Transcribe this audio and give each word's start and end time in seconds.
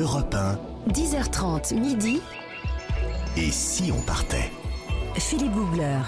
Europe 0.00 0.34
1. 0.34 0.92
10h30 0.92 1.78
midi. 1.78 2.22
Et 3.36 3.50
si 3.50 3.92
on 3.92 4.00
partait? 4.00 4.50
Philippe 5.16 5.52
Googler. 5.52 6.00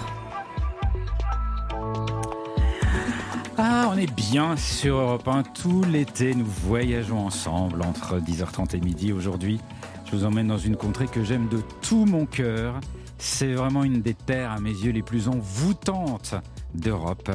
Ah, 3.55 3.91
on 3.91 3.97
est 3.97 4.11
bien 4.11 4.57
sur 4.57 4.97
Europe 4.97 5.27
1. 5.27 5.43
Tout 5.43 5.83
l'été, 5.83 6.33
nous 6.33 6.45
voyageons 6.45 7.23
ensemble 7.23 7.83
entre 7.83 8.17
10h30 8.17 8.75
et 8.75 8.79
midi. 8.79 9.13
Aujourd'hui, 9.13 9.59
je 10.05 10.15
vous 10.15 10.25
emmène 10.25 10.47
dans 10.47 10.57
une 10.57 10.75
contrée 10.75 11.05
que 11.05 11.23
j'aime 11.23 11.47
de 11.47 11.61
tout 11.81 12.05
mon 12.05 12.25
cœur. 12.25 12.79
C'est 13.19 13.53
vraiment 13.53 13.83
une 13.83 14.01
des 14.01 14.15
terres, 14.15 14.53
à 14.53 14.59
mes 14.59 14.71
yeux, 14.71 14.91
les 14.91 15.03
plus 15.03 15.27
envoûtantes 15.27 16.33
d'Europe. 16.73 17.29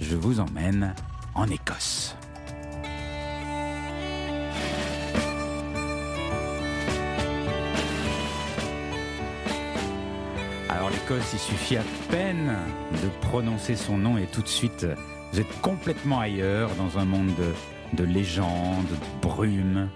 Je 0.00 0.16
vous 0.16 0.40
emmène 0.40 0.94
en 1.34 1.46
Écosse. 1.48 2.17
Il 11.10 11.38
suffit 11.38 11.76
à 11.76 11.84
peine 12.10 12.54
de 12.92 13.08
prononcer 13.26 13.76
son 13.76 13.96
nom 13.96 14.18
et 14.18 14.26
tout 14.26 14.42
de 14.42 14.48
suite, 14.48 14.86
vous 15.32 15.40
êtes 15.40 15.60
complètement 15.62 16.20
ailleurs, 16.20 16.70
dans 16.74 16.98
un 16.98 17.04
monde 17.06 17.30
de, 17.36 18.02
de 18.02 18.04
légendes, 18.04 18.86
de 18.86 19.26
brumes, 19.26 19.88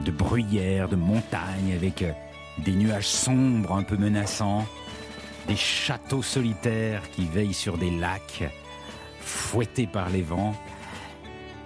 de 0.00 0.10
bruyères, 0.12 0.88
de 0.88 0.94
montagnes, 0.94 1.72
avec 1.74 2.02
euh, 2.02 2.12
des 2.58 2.72
nuages 2.72 3.08
sombres 3.08 3.74
un 3.74 3.82
peu 3.82 3.96
menaçants, 3.96 4.64
des 5.48 5.56
châteaux 5.56 6.22
solitaires 6.22 7.02
qui 7.10 7.24
veillent 7.24 7.54
sur 7.54 7.76
des 7.76 7.90
lacs, 7.90 8.44
fouettés 9.20 9.88
par 9.88 10.10
les 10.10 10.22
vents. 10.22 10.54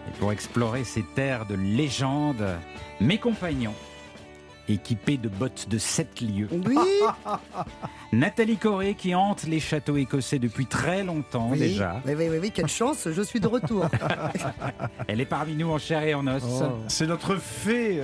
Et 0.09 0.18
pour 0.18 0.32
explorer 0.32 0.84
ces 0.84 1.02
terres 1.15 1.45
de 1.45 1.54
légende, 1.54 2.46
mes 3.01 3.18
compagnons, 3.18 3.74
équipés 4.68 5.16
de 5.16 5.28
bottes 5.28 5.68
de 5.68 5.78
7 5.78 6.20
lieues, 6.20 6.48
Oui, 6.50 6.76
Nathalie 8.12 8.56
Corée 8.56 8.95
qui 8.95 9.14
hante 9.14 9.45
les 9.45 9.60
châteaux 9.60 9.96
écossais 9.96 10.38
depuis 10.38 10.66
très 10.66 11.04
longtemps 11.04 11.48
oui, 11.52 11.58
déjà. 11.58 12.00
oui, 12.06 12.14
oui, 12.16 12.28
oui, 12.30 12.38
oui, 12.42 12.50
quelle 12.50 12.68
chance, 12.68 13.08
je 13.10 13.23
suis 13.23 13.40
de 13.40 13.46
retour. 13.46 13.86
Elle 15.08 15.20
est 15.20 15.26
parmi 15.26 15.54
nous 15.54 15.70
en 15.70 15.78
chair 15.78 16.02
et 16.02 16.14
en 16.14 16.26
os. 16.26 16.42
Oh. 16.46 16.78
C'est 16.88 17.06
notre 17.06 17.36
fée. 17.36 18.02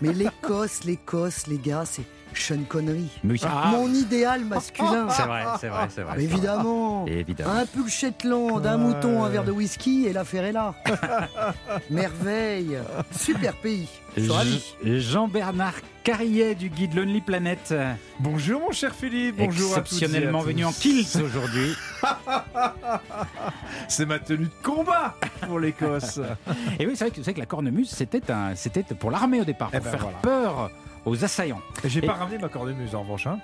Mais 0.00 0.12
l'Écosse, 0.12 0.84
l'Écosse, 0.84 1.46
les 1.46 1.58
gars, 1.58 1.84
c'est 1.84 2.04
Sean 2.34 2.62
Connery. 2.68 3.08
Oui, 3.24 3.40
ah, 3.44 3.68
Mon 3.72 3.88
idéal 3.92 4.44
masculin. 4.44 5.08
c'est 5.10 5.22
vrai, 5.22 5.44
c'est 5.60 5.68
vrai, 5.68 5.88
c'est 5.88 6.02
vrai. 6.02 6.22
Évidemment. 6.22 7.06
Évidemment. 7.06 7.52
Un 7.52 7.66
pull 7.66 7.88
Shetland, 7.88 8.66
un 8.66 8.76
mouton, 8.76 9.22
un 9.24 9.28
verre 9.28 9.44
de 9.44 9.52
whisky 9.52 10.06
et 10.06 10.12
l'affaire 10.12 10.44
est 10.44 10.52
là. 10.52 10.74
Merveille. 11.90 12.78
Super 13.10 13.54
pays. 13.56 13.88
Je 14.16 14.98
Jean-Bernard 14.98 15.74
Carrier 16.04 16.54
du 16.54 16.68
guide 16.68 16.94
Lonely 16.94 17.20
Planet, 17.20 17.72
Bonjour 18.18 18.60
mon 18.60 18.72
cher 18.72 18.92
Philippe, 18.94 19.36
bonjour 19.38 19.76
à 19.76 19.80
toutes 19.80 19.92
et 19.92 19.94
à 19.94 20.06
exceptionnellement 20.06 20.40
tous. 20.40 20.48
venu 20.48 20.64
en 20.64 20.72
kilt 20.72 21.16
aujourd'hui. 21.16 21.72
C'est 23.88 24.06
ma 24.06 24.18
tenue 24.18 24.46
de 24.46 24.50
combat 24.62 25.14
pour 25.46 25.60
l'Écosse. 25.60 26.20
Et 26.78 26.86
oui, 26.86 26.92
c'est 26.96 27.08
vrai 27.08 27.22
que, 27.22 27.30
que 27.30 27.38
la 27.38 27.46
cornemuse, 27.46 27.90
c'était 27.90 28.30
un, 28.30 28.54
c'était 28.54 28.82
pour 28.82 29.10
l'armée 29.10 29.40
au 29.40 29.44
départ, 29.44 29.70
pour 29.70 29.78
Eh 29.80 29.84
ben 29.84 29.90
faire 29.90 30.00
voilà. 30.00 30.18
peur 30.22 30.70
aux 31.04 31.24
assaillants. 31.24 31.60
J'ai 31.84 31.98
Et- 32.02 32.06
pas 32.06 32.14
ramené 32.14 32.38
ma 32.38 32.48
cornemuse 32.48 32.94
en 32.94 33.02
revanche. 33.02 33.26
hein. 33.26 33.38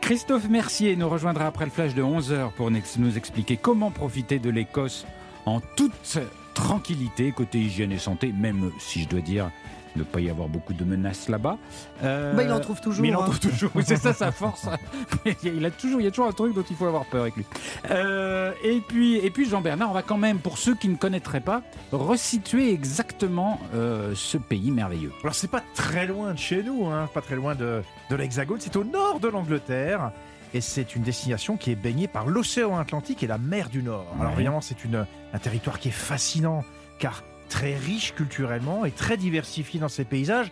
Christophe 0.00 0.48
Mercier 0.48 0.94
nous 0.96 1.08
rejoindra 1.08 1.46
après 1.46 1.64
le 1.64 1.70
flash 1.70 1.94
de 1.94 2.02
11h 2.02 2.52
pour 2.52 2.70
nous 2.70 3.16
expliquer 3.16 3.56
comment 3.56 3.90
profiter 3.90 4.38
de 4.38 4.50
l'Écosse 4.50 5.04
en 5.46 5.60
toute 5.60 6.18
tranquillité, 6.54 7.32
côté 7.32 7.58
hygiène 7.58 7.92
et 7.92 7.98
santé, 7.98 8.32
même 8.32 8.70
si 8.78 9.02
je 9.02 9.08
dois 9.08 9.20
dire 9.20 9.50
ne 9.96 10.02
pas 10.04 10.20
y 10.20 10.30
avoir 10.30 10.48
beaucoup 10.48 10.74
de 10.74 10.84
menaces 10.84 11.28
là-bas. 11.28 11.58
Euh, 12.04 12.34
Bah, 12.34 12.42
il 12.44 12.52
en 12.52 12.60
trouve 12.60 12.80
toujours, 12.80 13.02
Mais 13.02 13.08
il 13.08 13.16
en 13.16 13.20
hein. 13.22 13.24
trouve 13.24 13.40
toujours, 13.40 13.70
oui, 13.74 13.82
c'est 13.86 13.96
ça 13.96 14.12
sa 14.12 14.30
force. 14.32 14.66
Il, 15.42 15.64
a 15.64 15.70
toujours, 15.70 16.00
il 16.00 16.04
y 16.04 16.06
a 16.06 16.10
toujours 16.10 16.28
un 16.28 16.32
truc 16.32 16.54
dont 16.54 16.64
il 16.68 16.76
faut 16.76 16.86
avoir 16.86 17.04
peur 17.06 17.22
avec 17.22 17.36
lui. 17.36 17.44
Euh, 17.90 18.52
et 18.62 18.80
puis, 18.80 19.16
et 19.16 19.30
puis 19.30 19.48
Jean-Bernard, 19.48 19.90
on 19.90 19.94
va 19.94 20.02
quand 20.02 20.16
même, 20.18 20.38
pour 20.38 20.58
ceux 20.58 20.74
qui 20.74 20.88
ne 20.88 20.96
connaîtraient 20.96 21.40
pas, 21.40 21.62
resituer 21.92 22.72
exactement 22.72 23.60
euh, 23.74 24.12
ce 24.14 24.38
pays 24.38 24.70
merveilleux. 24.70 25.12
Alors 25.22 25.34
c'est 25.34 25.50
pas 25.50 25.62
très 25.74 26.06
loin 26.06 26.32
de 26.32 26.38
chez 26.38 26.62
nous, 26.62 26.86
hein, 26.86 27.08
pas 27.12 27.20
très 27.22 27.36
loin 27.36 27.54
de, 27.54 27.82
de 28.10 28.16
l'Hexagone, 28.16 28.58
c'est 28.60 28.76
au 28.76 28.84
nord 28.84 29.20
de 29.20 29.28
l'Angleterre. 29.28 30.12
Et 30.54 30.60
c'est 30.60 30.94
une 30.94 31.02
destination 31.02 31.56
qui 31.56 31.72
est 31.72 31.74
baignée 31.74 32.06
par 32.08 32.26
l'océan 32.26 32.78
Atlantique 32.78 33.22
et 33.22 33.26
la 33.26 33.36
mer 33.36 33.68
du 33.68 33.82
Nord. 33.82 34.06
Alors 34.20 34.32
évidemment, 34.34 34.60
c'est 34.60 34.84
une- 34.84 35.04
un 35.34 35.38
territoire 35.38 35.78
qui 35.80 35.88
est 35.88 35.92
fascinant, 35.92 36.64
car 36.98 37.24
très 37.48 37.76
riche 37.76 38.14
culturellement 38.14 38.84
et 38.84 38.90
très 38.90 39.16
diversifié 39.16 39.80
dans 39.80 39.88
ses 39.88 40.04
paysages, 40.04 40.50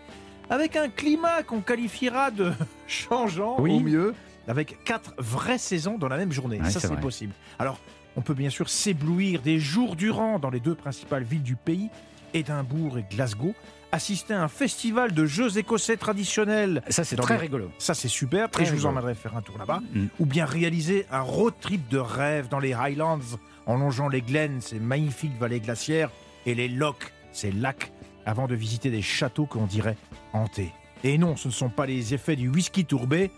avec 0.50 0.76
un 0.76 0.88
climat 0.88 1.42
qu'on 1.42 1.60
qualifiera 1.60 2.30
de 2.30 2.52
changeant 2.86 3.56
Oui. 3.58 3.72
au 3.72 3.80
mieux, 3.80 4.14
avec 4.48 4.82
quatre 4.84 5.14
vraies 5.18 5.58
saisons 5.58 5.96
dans 5.98 6.08
la 6.08 6.16
même 6.16 6.32
journée. 6.32 6.60
Ouais, 6.60 6.70
Ça, 6.70 6.80
c'est 6.80 7.00
possible. 7.00 7.32
Alors, 7.58 7.78
on 8.16 8.20
peut 8.20 8.34
bien 8.34 8.50
sûr 8.50 8.68
s'éblouir 8.68 9.40
des 9.42 9.58
jours 9.58 9.96
durant 9.96 10.38
dans 10.38 10.50
les 10.50 10.60
deux 10.60 10.74
principales 10.74 11.24
villes 11.24 11.42
du 11.42 11.56
pays, 11.56 11.88
Édimbourg 12.32 12.98
et 12.98 13.04
Glasgow, 13.10 13.54
assister 13.92 14.34
à 14.34 14.42
un 14.42 14.48
festival 14.48 15.12
de 15.14 15.24
jeux 15.24 15.56
écossais 15.56 15.96
traditionnels. 15.96 16.82
Ça, 16.88 17.04
c'est 17.04 17.16
très 17.16 17.34
les- 17.34 17.40
rigolo. 17.42 17.70
Ça, 17.78 17.94
c'est 17.94 18.08
super. 18.08 18.50
Très 18.50 18.64
et 18.64 18.66
je 18.66 18.74
vous 18.74 18.86
emmènerai 18.86 19.14
faire 19.14 19.36
un 19.36 19.40
tour 19.40 19.56
là-bas. 19.56 19.80
Mm. 19.92 20.06
Ou 20.18 20.26
bien 20.26 20.44
réaliser 20.44 21.06
un 21.12 21.20
road 21.20 21.54
trip 21.60 21.88
de 21.88 21.98
rêve 21.98 22.48
dans 22.48 22.58
les 22.58 22.72
Highlands, 22.74 23.20
en 23.66 23.76
longeant 23.76 24.08
les 24.08 24.20
Glens, 24.20 24.60
ces 24.60 24.80
magnifiques 24.80 25.38
vallées 25.38 25.60
glaciaires, 25.60 26.10
et 26.46 26.54
les 26.54 26.68
Lochs, 26.68 27.12
ces 27.32 27.52
lacs, 27.52 27.92
avant 28.26 28.46
de 28.46 28.54
visiter 28.54 28.90
des 28.90 29.02
châteaux 29.02 29.46
qu'on 29.46 29.66
dirait 29.66 29.96
hantés. 30.32 30.72
Et 31.02 31.18
non, 31.18 31.36
ce 31.36 31.48
ne 31.48 31.52
sont 31.52 31.68
pas 31.68 31.86
les 31.86 32.14
effets 32.14 32.36
du 32.36 32.48
whisky 32.48 32.84
tourbé. 32.84 33.30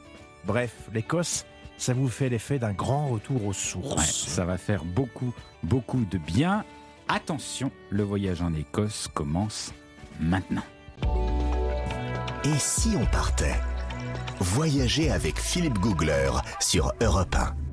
Bref, 0.44 0.72
l'Écosse, 0.94 1.44
ça 1.76 1.94
vous 1.94 2.08
fait 2.08 2.28
l'effet 2.28 2.58
d'un 2.58 2.72
grand 2.72 3.08
retour 3.08 3.44
aux 3.44 3.52
sources. 3.52 3.96
Ouais, 3.96 4.32
ça 4.32 4.44
va 4.44 4.58
faire 4.58 4.84
beaucoup, 4.84 5.34
beaucoup 5.62 6.04
de 6.04 6.18
bien. 6.18 6.64
Attention, 7.08 7.70
le 7.90 8.02
voyage 8.02 8.42
en 8.42 8.54
Écosse 8.54 9.08
commence 9.12 9.72
maintenant. 10.20 10.64
Et 12.44 12.58
si 12.58 12.90
on 12.96 13.06
partait? 13.06 13.60
Voyager 14.38 15.10
avec 15.10 15.38
Philippe 15.38 15.78
Googler 15.78 16.30
sur 16.60 16.92
Europe 17.00 17.34
1. 17.34 17.65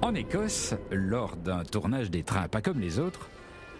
En 0.00 0.14
Écosse, 0.14 0.74
lors 0.92 1.36
d'un 1.36 1.64
tournage 1.64 2.10
des 2.10 2.22
trains 2.22 2.48
pas 2.48 2.62
comme 2.62 2.80
les 2.80 2.98
autres, 2.98 3.28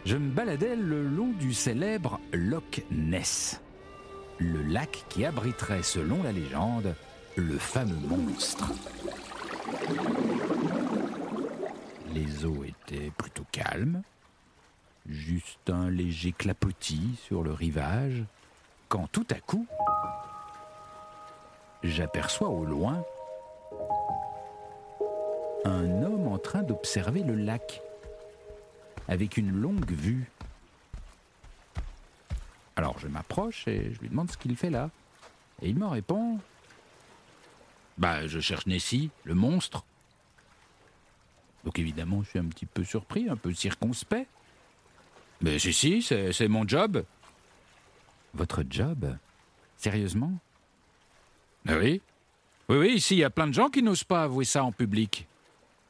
je 0.04 0.16
me 0.16 0.30
baladais 0.30 0.74
le 0.74 1.06
long 1.06 1.32
du 1.32 1.54
célèbre 1.54 2.18
Loch 2.32 2.82
Ness, 2.90 3.60
le 4.38 4.62
lac 4.62 5.04
qui 5.08 5.24
abriterait, 5.24 5.82
selon 5.82 6.22
la 6.22 6.32
légende, 6.32 6.94
le 7.36 7.56
fameux 7.56 7.94
monstre. 7.94 8.72
Les 12.12 12.44
eaux 12.44 12.64
étaient 12.64 13.12
plutôt 13.16 13.46
calmes, 13.52 14.02
juste 15.08 15.70
un 15.70 15.88
léger 15.88 16.32
clapotis 16.32 17.16
sur 17.22 17.44
le 17.44 17.52
rivage, 17.52 18.24
quand 18.88 19.06
tout 19.12 19.26
à 19.30 19.38
coup, 19.40 19.66
j'aperçois 21.84 22.48
au 22.48 22.64
loin 22.64 23.04
un 25.64 26.02
homme 26.02 26.28
en 26.28 26.38
train 26.38 26.62
d'observer 26.62 27.22
le 27.22 27.34
lac 27.34 27.82
avec 29.08 29.36
une 29.36 29.50
longue 29.50 29.90
vue. 29.90 30.30
Alors 32.76 32.98
je 32.98 33.08
m'approche 33.08 33.66
et 33.66 33.92
je 33.92 34.00
lui 34.00 34.08
demande 34.08 34.30
ce 34.30 34.36
qu'il 34.36 34.56
fait 34.56 34.70
là. 34.70 34.90
Et 35.62 35.68
il 35.68 35.76
me 35.76 35.86
répond 35.86 36.38
Bah, 37.96 38.26
je 38.26 38.38
cherche 38.38 38.66
Nessie, 38.66 39.10
le 39.24 39.34
monstre. 39.34 39.84
Donc 41.64 41.78
évidemment, 41.78 42.22
je 42.22 42.30
suis 42.30 42.38
un 42.38 42.46
petit 42.46 42.66
peu 42.66 42.84
surpris, 42.84 43.28
un 43.28 43.36
peu 43.36 43.52
circonspect. 43.52 44.28
Mais 45.40 45.58
si, 45.58 45.72
si, 45.72 46.02
c'est 46.02 46.48
mon 46.48 46.66
job. 46.66 47.04
Votre 48.34 48.64
job? 48.68 49.16
Sérieusement? 49.76 50.32
Ben 51.64 51.78
oui. 51.78 52.00
Oui, 52.68 52.76
oui, 52.76 52.92
ici, 52.94 53.14
il 53.16 53.18
y 53.18 53.24
a 53.24 53.30
plein 53.30 53.46
de 53.46 53.54
gens 53.54 53.70
qui 53.70 53.82
n'osent 53.82 54.04
pas 54.04 54.24
avouer 54.24 54.44
ça 54.44 54.62
en 54.62 54.72
public. 54.72 55.26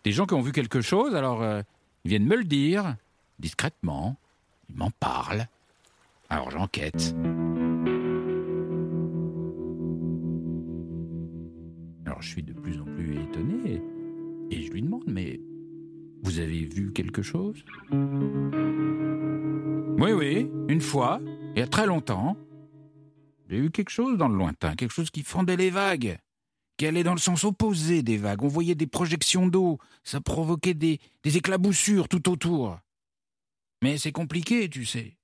Des 0.04 0.12
gens 0.12 0.26
qui 0.26 0.34
ont 0.34 0.40
vu 0.40 0.52
quelque 0.52 0.80
chose, 0.80 1.14
alors 1.14 1.42
euh, 1.42 1.62
ils 2.04 2.10
viennent 2.10 2.26
me 2.26 2.36
le 2.36 2.44
dire, 2.44 2.96
discrètement. 3.38 4.16
Ils 4.70 4.76
m'en 4.76 4.90
parlent. 4.90 5.46
Alors 6.30 6.50
j'enquête. 6.50 7.14
Alors 12.06 12.22
je 12.22 12.28
suis 12.28 12.42
de 12.42 12.52
plus 12.52 12.80
en 12.80 12.84
plus 12.84 13.20
étonné 13.20 13.82
et 14.50 14.62
je 14.62 14.72
lui 14.72 14.82
demande, 14.82 15.04
mais 15.06 15.40
vous 16.22 16.38
avez 16.38 16.64
vu 16.64 16.92
quelque 16.92 17.22
chose? 17.22 17.64
Oui, 20.00 20.12
oui, 20.12 20.50
une 20.68 20.80
fois, 20.80 21.20
il 21.54 21.58
y 21.58 21.62
a 21.62 21.66
très 21.66 21.86
longtemps. 21.86 22.36
J'ai 23.48 23.60
vu 23.60 23.70
quelque 23.70 23.90
chose 23.90 24.18
dans 24.18 24.28
le 24.28 24.36
lointain, 24.36 24.74
quelque 24.74 24.92
chose 24.92 25.10
qui 25.10 25.22
fendait 25.22 25.56
les 25.56 25.70
vagues, 25.70 26.18
qui 26.78 26.86
allait 26.86 27.02
dans 27.02 27.12
le 27.12 27.18
sens 27.18 27.44
opposé 27.44 28.02
des 28.02 28.16
vagues. 28.16 28.44
On 28.44 28.48
voyait 28.48 28.76
des 28.76 28.86
projections 28.86 29.48
d'eau, 29.48 29.78
ça 30.04 30.20
provoquait 30.20 30.74
des, 30.74 31.00
éclaboussures 31.24 32.08
tout 32.08 32.30
autour. 32.30 32.78
Mais 33.82 33.98
c'est 33.98 34.12
compliqué, 34.12 34.70
tu 34.70 34.86
sais. 34.86 35.16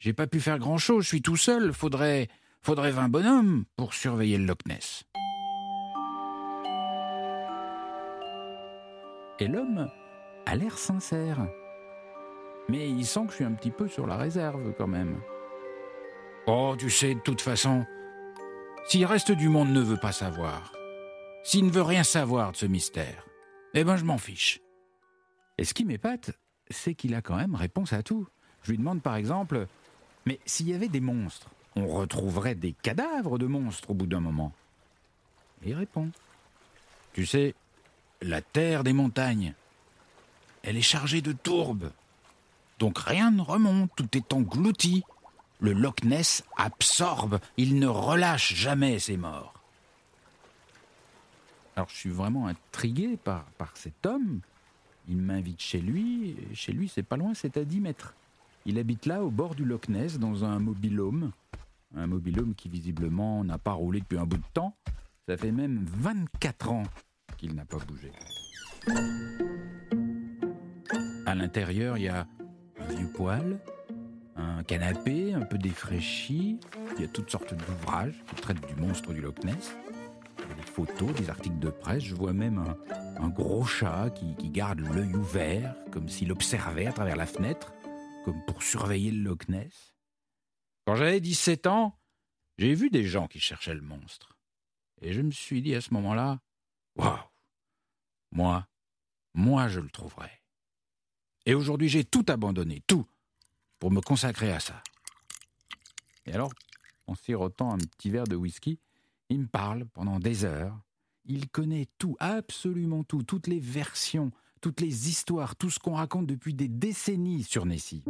J'ai 0.00 0.14
pas 0.14 0.26
pu 0.26 0.40
faire 0.40 0.58
grand-chose, 0.58 1.04
je 1.04 1.08
suis 1.08 1.22
tout 1.22 1.36
seul. 1.36 1.72
Faudrait, 1.72 2.28
faudrait 2.62 2.90
20 2.90 3.10
bonhommes 3.10 3.64
pour 3.76 3.94
surveiller 3.94 4.38
le 4.38 4.46
Loch 4.46 4.66
Ness. 4.66 5.04
Et 9.40 9.46
l'homme 9.46 9.90
a 10.46 10.56
l'air 10.56 10.78
sincère. 10.78 11.46
Mais 12.68 12.88
il 12.88 13.04
sent 13.04 13.20
que 13.26 13.30
je 13.30 13.36
suis 13.36 13.44
un 13.44 13.52
petit 13.52 13.70
peu 13.70 13.88
sur 13.88 14.06
la 14.06 14.16
réserve 14.16 14.72
quand 14.76 14.88
même. 14.88 15.20
Oh, 16.46 16.74
tu 16.78 16.90
sais, 16.90 17.14
de 17.14 17.20
toute 17.20 17.40
le 19.00 19.06
reste 19.06 19.32
du 19.32 19.50
monde 19.50 19.68
ne 19.68 19.80
veut 19.80 19.98
pas 19.98 20.12
savoir, 20.12 20.72
s'il 21.48 21.64
ne 21.64 21.70
veut 21.70 21.80
rien 21.80 22.04
savoir 22.04 22.52
de 22.52 22.58
ce 22.58 22.66
mystère, 22.66 23.24
eh 23.72 23.82
ben 23.82 23.96
je 23.96 24.04
m'en 24.04 24.18
fiche. 24.18 24.60
Et 25.56 25.64
ce 25.64 25.72
qui 25.72 25.86
m'épate, 25.86 26.32
c'est 26.68 26.92
qu'il 26.94 27.14
a 27.14 27.22
quand 27.22 27.36
même 27.36 27.54
réponse 27.54 27.94
à 27.94 28.02
tout. 28.02 28.28
Je 28.62 28.72
lui 28.72 28.76
demande 28.76 29.00
par 29.00 29.16
exemple, 29.16 29.66
mais 30.26 30.40
s'il 30.44 30.68
y 30.68 30.74
avait 30.74 30.88
des 30.88 31.00
monstres, 31.00 31.48
on 31.74 31.86
retrouverait 31.86 32.54
des 32.54 32.72
cadavres 32.72 33.38
de 33.38 33.46
monstres 33.46 33.88
au 33.88 33.94
bout 33.94 34.06
d'un 34.06 34.20
moment? 34.20 34.52
Il 35.64 35.72
répond, 35.72 36.10
tu 37.14 37.24
sais, 37.24 37.54
la 38.20 38.42
terre 38.42 38.84
des 38.84 38.92
montagnes, 38.92 39.54
elle 40.62 40.76
est 40.76 40.82
chargée 40.82 41.22
de 41.22 41.32
tourbes. 41.32 41.92
Donc 42.78 42.98
rien 42.98 43.30
ne 43.30 43.40
remonte, 43.40 43.90
tout 43.96 44.18
est 44.18 44.34
englouti. 44.34 45.02
Le 45.60 45.72
Loch 45.72 46.04
Ness 46.04 46.44
absorbe, 46.58 47.40
il 47.56 47.78
ne 47.78 47.86
relâche 47.86 48.54
jamais 48.54 48.98
ses 48.98 49.16
morts. 49.16 49.57
Alors 51.78 51.90
je 51.90 51.94
suis 51.94 52.10
vraiment 52.10 52.48
intrigué 52.48 53.16
par, 53.16 53.44
par 53.56 53.76
cet 53.76 54.04
homme. 54.04 54.40
Il 55.08 55.18
m'invite 55.18 55.60
chez 55.60 55.80
lui. 55.80 56.34
Chez 56.52 56.72
lui, 56.72 56.88
c'est 56.88 57.04
pas 57.04 57.16
loin, 57.16 57.34
c'est 57.34 57.56
à 57.56 57.64
10 57.64 57.78
mètres. 57.78 58.16
Il 58.66 58.80
habite 58.80 59.06
là, 59.06 59.22
au 59.22 59.30
bord 59.30 59.54
du 59.54 59.64
Loch 59.64 59.88
Ness, 59.88 60.18
dans 60.18 60.44
un 60.44 60.58
mobilhome. 60.58 61.30
Un 61.94 62.08
mobilhome 62.08 62.56
qui 62.56 62.68
visiblement 62.68 63.44
n'a 63.44 63.58
pas 63.58 63.74
roulé 63.74 64.00
depuis 64.00 64.18
un 64.18 64.24
bout 64.24 64.38
de 64.38 64.42
temps. 64.52 64.74
Ça 65.28 65.36
fait 65.36 65.52
même 65.52 65.84
24 65.86 66.72
ans 66.72 66.82
qu'il 67.36 67.54
n'a 67.54 67.64
pas 67.64 67.78
bougé. 67.78 68.10
À 71.26 71.36
l'intérieur, 71.36 71.96
il 71.96 72.02
y 72.02 72.08
a 72.08 72.26
un 72.80 72.86
vieux 72.92 73.12
poêle, 73.12 73.60
un 74.34 74.64
canapé 74.64 75.32
un 75.32 75.42
peu 75.42 75.58
défraîchi. 75.58 76.58
Il 76.96 77.02
y 77.02 77.04
a 77.04 77.08
toutes 77.08 77.30
sortes 77.30 77.54
d'ouvrages 77.54 78.20
qui 78.26 78.34
traitent 78.34 78.66
du 78.66 78.74
monstre 78.82 79.12
du 79.12 79.20
Loch 79.20 79.44
Ness. 79.44 79.76
Photos, 80.78 81.12
des 81.14 81.28
articles 81.28 81.58
de 81.58 81.70
presse. 81.70 82.04
Je 82.04 82.14
vois 82.14 82.32
même 82.32 82.58
un, 82.58 82.76
un 83.20 83.28
gros 83.30 83.64
chat 83.64 84.10
qui, 84.10 84.36
qui 84.36 84.48
garde 84.48 84.78
l'œil 84.78 85.12
ouvert, 85.12 85.74
comme 85.90 86.08
s'il 86.08 86.30
observait 86.30 86.86
à 86.86 86.92
travers 86.92 87.16
la 87.16 87.26
fenêtre, 87.26 87.72
comme 88.24 88.40
pour 88.44 88.62
surveiller 88.62 89.10
le 89.10 89.24
Loch 89.24 89.48
Ness. 89.48 89.92
Quand 90.86 90.94
j'avais 90.94 91.18
17 91.18 91.66
ans, 91.66 91.98
j'ai 92.58 92.74
vu 92.74 92.90
des 92.90 93.04
gens 93.04 93.26
qui 93.26 93.40
cherchaient 93.40 93.74
le 93.74 93.80
monstre. 93.80 94.38
Et 95.00 95.12
je 95.12 95.20
me 95.20 95.32
suis 95.32 95.62
dit 95.62 95.74
à 95.74 95.80
ce 95.80 95.92
moment-là, 95.94 96.38
waouh, 96.94 97.18
moi, 98.30 98.68
moi 99.34 99.66
je 99.66 99.80
le 99.80 99.90
trouverai. 99.90 100.30
Et 101.44 101.54
aujourd'hui, 101.54 101.88
j'ai 101.88 102.04
tout 102.04 102.24
abandonné, 102.28 102.84
tout, 102.86 103.04
pour 103.80 103.90
me 103.90 104.00
consacrer 104.00 104.52
à 104.52 104.60
ça. 104.60 104.80
Et 106.24 106.32
alors, 106.34 106.52
en 107.08 107.16
sirotant 107.16 107.72
un 107.72 107.78
petit 107.78 108.10
verre 108.10 108.28
de 108.28 108.36
whisky, 108.36 108.78
il 109.28 109.40
me 109.40 109.46
parle 109.46 109.84
pendant 109.86 110.18
des 110.18 110.44
heures. 110.44 110.78
Il 111.24 111.48
connaît 111.48 111.86
tout, 111.98 112.16
absolument 112.20 113.04
tout, 113.04 113.22
toutes 113.22 113.46
les 113.46 113.60
versions, 113.60 114.30
toutes 114.60 114.80
les 114.80 115.08
histoires, 115.08 115.56
tout 115.56 115.70
ce 115.70 115.78
qu'on 115.78 115.94
raconte 115.94 116.26
depuis 116.26 116.54
des 116.54 116.68
décennies 116.68 117.42
sur 117.42 117.66
Nessie. 117.66 118.02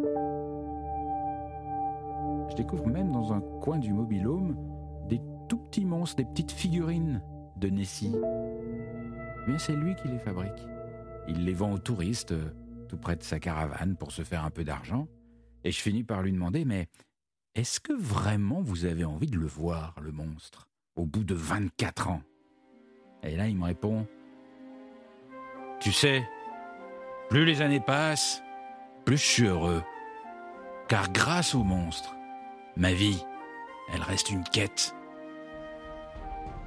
Je 2.51 2.55
découvre 2.55 2.87
même 2.87 3.13
dans 3.13 3.33
un 3.33 3.41
coin 3.61 3.79
du 3.79 3.93
mobilhome 3.93 4.57
des 5.09 5.21
tout 5.49 5.59
petits 5.59 5.85
monstres, 5.85 6.17
des 6.17 6.25
petites 6.25 6.53
figurines 6.53 7.23
de 7.57 7.69
Nessie. 7.69 8.15
Mais 9.49 9.59
c'est 9.59 9.75
lui 9.75 9.97
qui 9.97 10.09
les 10.09 10.19
fabrique. 10.19 10.67
Il 11.27 11.45
les 11.45 11.55
vend 11.55 11.73
aux 11.73 11.79
touristes 11.79 12.33
euh, 12.33 12.51
tout 12.89 12.97
près 12.97 13.17
de 13.17 13.23
sa 13.23 13.39
caravane 13.39 13.97
pour 13.97 14.13
se 14.13 14.23
faire 14.23 14.45
un 14.45 14.51
peu 14.51 14.65
d'argent. 14.65 15.09
Et 15.65 15.73
je 15.73 15.81
finis 15.81 16.05
par 16.05 16.23
lui 16.23 16.33
demander, 16.33 16.65
mais 16.65 16.89
est-ce 17.55 17.81
que 17.81 17.93
vraiment 17.93 18.63
vous 18.63 18.85
avez 18.85 19.05
envie 19.05 19.27
de 19.27 19.39
le 19.39 19.47
voir, 19.47 19.95
le 20.01 20.13
monstre, 20.13 20.69
au 20.99 21.05
bout 21.05 21.23
de 21.23 21.35
24 21.35 22.09
ans 22.09 22.23
Et 23.23 23.37
là, 23.37 23.47
il 23.47 23.57
me 23.57 23.65
répond, 23.65 24.07
tu 25.81 25.93
sais, 25.93 26.29
plus 27.31 27.45
les 27.45 27.63
années 27.63 27.81
passent, 27.81 28.43
plus 29.05 29.17
je 29.17 29.25
suis 29.25 29.47
heureux. 29.47 29.83
Car 30.89 31.13
grâce 31.13 31.55
au 31.55 31.63
monstre, 31.63 32.15
ma 32.77 32.93
vie, 32.93 33.25
elle 33.93 34.03
reste 34.03 34.31
une 34.31 34.45
quête. 34.45 34.95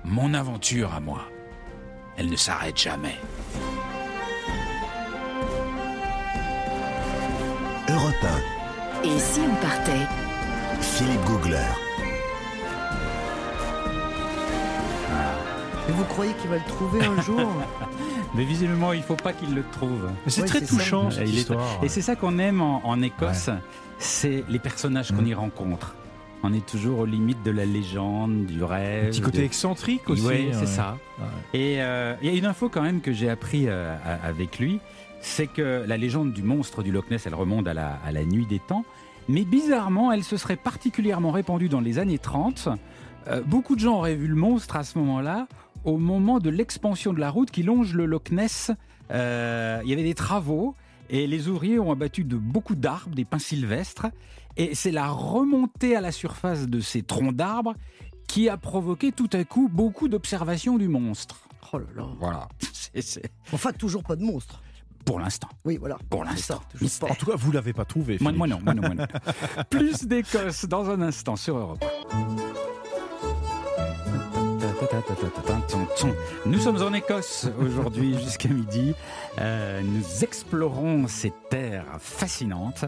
Mon 0.05 0.33
aventure 0.33 0.93
à 0.93 0.99
moi, 0.99 1.23
elle 2.17 2.29
ne 2.29 2.35
s'arrête 2.35 2.77
jamais. 2.77 3.17
Europe 7.89 8.13
Et 9.03 9.19
si 9.19 9.41
on 9.41 9.55
partait? 9.55 10.07
1, 10.77 10.81
Philippe 10.81 11.25
Googler. 11.25 11.90
Et 15.91 15.93
vous 15.93 16.05
croyez 16.05 16.31
qu'il 16.35 16.49
va 16.49 16.55
le 16.55 16.63
trouver 16.63 17.03
un 17.05 17.21
jour 17.21 17.51
Mais 18.35 18.45
visiblement, 18.45 18.93
il 18.93 19.03
faut 19.03 19.15
pas 19.17 19.33
qu'il 19.33 19.53
le 19.53 19.63
trouve. 19.73 20.09
Mais 20.25 20.31
c'est 20.31 20.41
Ouais, 20.41 20.47
très 20.47 20.61
ça. 20.61 20.67
touchant, 20.67 21.09
Et 21.09 21.11
cette 21.11 21.27
il 21.27 21.35
est- 21.35 21.39
histoire. 21.39 21.79
Et 21.83 21.89
c'est 21.89 22.01
ça 22.01 22.15
qu'on 22.15 22.39
aime 22.39 22.61
en, 22.61 22.81
en 22.87 23.01
Écosse, 23.01 23.49
c'est 23.99 24.45
les 24.47 24.59
personnages 24.59 25.11
qu'on 25.11 25.25
y 25.25 25.33
rencontre. 25.33 25.95
On 26.43 26.53
est 26.53 26.65
toujours 26.65 26.99
aux 26.99 27.05
limites 27.05 27.43
de 27.43 27.51
la 27.51 27.65
légende, 27.65 28.45
du 28.45 28.63
rêve. 28.63 29.07
Un 29.07 29.09
petit 29.09 29.21
côté 29.21 29.39
de- 29.39 29.43
excentrique 29.43 30.09
aussi. 30.09 30.25
Oui, 30.25 30.47
c'est 30.53 30.59
ouais. 30.61 30.65
ça. 30.65 30.97
Ouais. 31.19 31.59
Et 31.59 31.81
euh, 31.81 32.15
il 32.21 32.31
y 32.31 32.33
a 32.33 32.37
une 32.37 32.45
info 32.45 32.69
quand 32.69 32.81
même 32.81 33.01
que 33.01 33.11
j'ai 33.11 33.29
appris 33.29 33.65
euh, 33.67 33.93
avec 34.23 34.59
lui, 34.59 34.79
c'est 35.19 35.47
que 35.47 35.83
la 35.85 35.97
légende 35.97 36.31
du 36.31 36.41
monstre 36.41 36.83
du 36.83 36.91
Loch 36.91 37.11
Ness, 37.11 37.27
elle 37.27 37.35
remonte 37.35 37.67
à 37.67 37.73
la, 37.73 37.99
à 38.05 38.11
la 38.13 38.23
nuit 38.23 38.45
des 38.45 38.59
temps. 38.59 38.85
Mais 39.27 39.43
bizarrement, 39.43 40.11
elle 40.11 40.23
se 40.23 40.37
serait 40.37 40.55
particulièrement 40.55 41.31
répandue 41.31 41.67
dans 41.69 41.81
les 41.81 41.99
années 41.99 42.17
30. 42.17 42.69
Euh, 43.27 43.41
beaucoup 43.45 43.75
de 43.75 43.79
gens 43.81 43.97
auraient 43.97 44.15
vu 44.15 44.27
le 44.27 44.35
monstre 44.35 44.75
à 44.75 44.83
ce 44.83 44.97
moment-là, 44.97 45.47
au 45.83 45.97
moment 45.97 46.39
de 46.39 46.49
l'expansion 46.49 47.13
de 47.13 47.19
la 47.19 47.29
route 47.29 47.51
qui 47.51 47.63
longe 47.63 47.93
le 47.93 48.05
Loch 48.05 48.31
Ness. 48.31 48.71
Euh, 49.11 49.81
il 49.83 49.89
y 49.89 49.93
avait 49.93 50.03
des 50.03 50.13
travaux 50.15 50.75
et 51.09 51.27
les 51.27 51.47
ouvriers 51.47 51.79
ont 51.79 51.91
abattu 51.91 52.23
de 52.23 52.37
beaucoup 52.37 52.75
d'arbres, 52.75 53.13
des 53.15 53.25
pins 53.25 53.39
sylvestres. 53.39 54.07
Et 54.57 54.75
c'est 54.75 54.91
la 54.91 55.07
remontée 55.09 55.95
à 55.95 56.01
la 56.01 56.11
surface 56.11 56.67
de 56.67 56.79
ces 56.79 57.03
troncs 57.03 57.35
d'arbres 57.35 57.73
qui 58.27 58.49
a 58.49 58.57
provoqué 58.57 59.11
tout 59.11 59.29
à 59.33 59.43
coup 59.43 59.69
beaucoup 59.71 60.07
d'observations 60.07 60.77
du 60.77 60.87
monstre. 60.87 61.41
Oh 61.73 61.77
là 61.79 61.85
là. 61.95 62.03
Voilà, 62.19 62.47
c'est 62.73 63.01
c'est- 63.01 63.31
Enfin, 63.53 63.71
toujours 63.71 64.03
pas 64.03 64.15
de 64.15 64.23
monstre. 64.23 64.61
pour 65.05 65.19
l'instant. 65.19 65.47
Oui, 65.65 65.77
voilà. 65.77 65.97
Pour 66.09 66.23
l'instant. 66.23 66.61
ça. 66.87 67.05
En 67.09 67.15
tout 67.15 67.25
cas, 67.27 67.35
vous 67.35 67.51
l'avez 67.51 67.73
pas 67.73 67.85
trouvé. 67.85 68.17
Moi, 68.21 68.31
non, 68.31 68.37
moi 68.37 68.47
non, 68.73 68.81
moi 68.81 68.93
non. 68.93 69.05
Plus 69.69 70.03
d'Écosse 70.05 70.65
dans 70.65 70.89
un 70.89 71.01
instant 71.01 71.35
sur 71.35 71.57
Europe. 71.57 71.83
Nous 76.45 76.59
sommes 76.59 76.81
en 76.81 76.93
Écosse 76.93 77.47
aujourd'hui 77.59 78.17
jusqu'à 78.17 78.49
midi. 78.49 78.93
Nous 79.39 80.23
explorons 80.23 81.07
ces 81.07 81.31
terres 81.49 81.85
fascinantes 81.99 82.85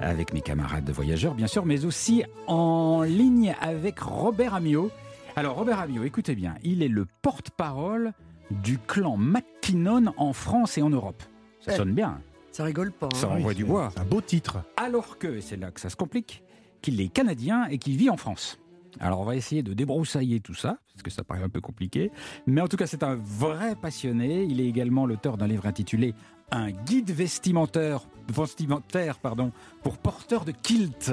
avec 0.00 0.34
mes 0.34 0.40
camarades 0.40 0.84
de 0.84 0.92
voyageurs, 0.92 1.34
bien 1.34 1.46
sûr, 1.46 1.64
mais 1.64 1.84
aussi 1.84 2.24
en 2.46 3.02
ligne 3.02 3.54
avec 3.60 4.00
Robert 4.00 4.54
Amiot. 4.54 4.90
Alors, 5.34 5.56
Robert 5.56 5.80
Amiot, 5.80 6.04
écoutez 6.04 6.34
bien, 6.34 6.54
il 6.62 6.82
est 6.82 6.88
le 6.88 7.06
porte-parole 7.22 8.12
du 8.50 8.78
clan 8.78 9.16
McKinnon 9.16 10.14
en 10.16 10.32
France 10.32 10.78
et 10.78 10.82
en 10.82 10.90
Europe. 10.90 11.22
Ça 11.60 11.76
sonne 11.76 11.92
bien. 11.92 12.20
Ça 12.52 12.64
rigole 12.64 12.92
pas. 12.92 13.08
Ça 13.14 13.28
envoie 13.28 13.54
du 13.54 13.64
bois. 13.64 13.92
Un 13.96 14.04
beau 14.04 14.20
titre. 14.20 14.58
Alors 14.76 15.18
que, 15.18 15.40
c'est 15.40 15.56
là 15.56 15.70
que 15.70 15.80
ça 15.80 15.90
se 15.90 15.96
complique, 15.96 16.42
qu'il 16.80 17.00
est 17.00 17.08
canadien 17.08 17.66
et 17.66 17.78
qu'il 17.78 17.96
vit 17.96 18.08
en 18.08 18.16
France. 18.16 18.58
Alors 19.00 19.20
on 19.20 19.24
va 19.24 19.36
essayer 19.36 19.62
de 19.62 19.72
débroussailler 19.74 20.40
tout 20.40 20.54
ça, 20.54 20.78
parce 20.92 21.02
que 21.02 21.10
ça 21.10 21.22
paraît 21.24 21.42
un 21.42 21.48
peu 21.48 21.60
compliqué. 21.60 22.10
Mais 22.46 22.60
en 22.60 22.68
tout 22.68 22.76
cas, 22.76 22.86
c'est 22.86 23.02
un 23.02 23.14
vrai 23.16 23.74
passionné. 23.76 24.44
Il 24.44 24.60
est 24.60 24.66
également 24.66 25.06
l'auteur 25.06 25.36
d'un 25.36 25.46
livre 25.46 25.66
intitulé 25.66 26.14
Un 26.50 26.70
guide 26.70 27.10
vestimentaire, 27.10 28.00
vestimentaire 28.28 29.18
pardon, 29.18 29.52
pour 29.82 29.98
porteurs 29.98 30.44
de 30.44 30.52
kilt. 30.52 31.12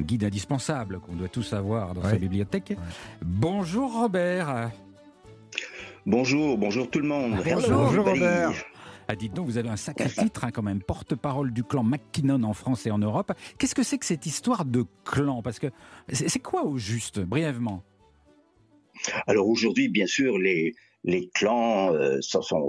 Guide 0.00 0.24
indispensable 0.24 1.00
qu'on 1.00 1.14
doit 1.16 1.28
tous 1.28 1.52
avoir 1.52 1.92
dans 1.94 2.02
sa 2.02 2.12
Ouais. 2.12 2.18
bibliothèque. 2.18 2.76
Bonjour 3.22 4.00
Robert. 4.00 4.70
Bonjour, 6.06 6.56
bonjour 6.56 6.88
tout 6.88 7.00
le 7.00 7.08
monde. 7.08 7.32
Bonjour. 7.36 7.46
Hello, 7.64 7.84
Bonjour. 7.84 8.04
Robert. 8.06 8.52
Ah, 9.10 9.16
dites 9.16 9.32
donc, 9.32 9.46
vous 9.46 9.56
avez 9.56 9.70
un 9.70 9.76
sacré 9.76 10.10
titre 10.10 10.44
hein, 10.44 10.50
quand 10.50 10.62
même, 10.62 10.82
porte-parole 10.82 11.50
du 11.52 11.64
clan 11.64 11.82
McKinnon 11.82 12.42
en 12.42 12.52
France 12.52 12.84
et 12.86 12.90
en 12.90 12.98
Europe. 12.98 13.32
Qu'est-ce 13.58 13.74
que 13.74 13.82
c'est 13.82 13.96
que 13.96 14.04
cette 14.04 14.26
histoire 14.26 14.66
de 14.66 14.84
clan? 15.04 15.40
Parce 15.40 15.58
que 15.58 15.68
c'est 16.12 16.28
c'est 16.28 16.40
quoi 16.40 16.64
au 16.64 16.76
juste, 16.76 17.18
brièvement? 17.20 17.82
Alors 19.26 19.48
aujourd'hui, 19.48 19.88
bien 19.88 20.06
sûr, 20.06 20.36
les, 20.38 20.74
les 21.08 21.30
clans, 21.30 21.94
euh, 21.94 22.18
ce 22.20 22.42
sont, 22.42 22.68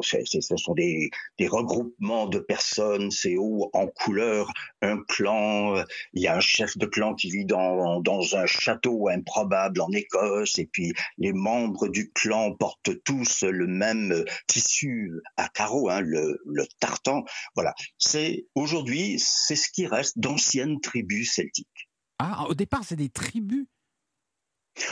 des, 0.74 1.12
regroupements 1.48 2.26
de 2.26 2.40
personnes, 2.40 3.12
c'est 3.12 3.36
haut 3.38 3.70
en 3.74 3.88
couleur, 3.88 4.50
un 4.82 4.98
clan, 5.10 5.76
euh, 5.76 5.84
il 6.14 6.24
y 6.24 6.28
a 6.28 6.38
un 6.38 6.40
chef 6.40 6.78
de 6.78 6.86
clan 6.86 7.16
qui 7.16 7.30
vit 7.30 7.44
dans, 7.44 8.02
un 8.34 8.46
château 8.46 9.10
improbable 9.10 9.82
en 9.82 9.92
Écosse, 9.92 10.58
et 10.58 10.68
puis 10.72 10.94
les 11.18 11.34
membres 11.34 11.90
du 11.90 12.12
clan 12.12 12.54
portent 12.54 13.04
tous 13.04 13.44
le 13.44 13.68
même 13.68 14.24
tissu 14.48 15.12
à 15.36 15.50
carreaux, 15.50 15.90
hein, 15.90 16.00
le, 16.00 16.40
le 16.46 16.66
tartan. 16.80 17.26
Voilà, 17.56 17.74
c'est 17.98 18.48
aujourd'hui, 18.56 19.20
c'est 19.20 19.58
ce 19.58 19.70
qui 19.70 19.86
reste 19.86 20.18
d'anciennes 20.18 20.80
tribus 20.80 21.34
celtiques. 21.34 21.90
Ah, 22.20 22.46
au 22.48 22.54
départ, 22.54 22.86
c'est 22.86 22.96
des 22.96 23.10
tribus 23.10 23.66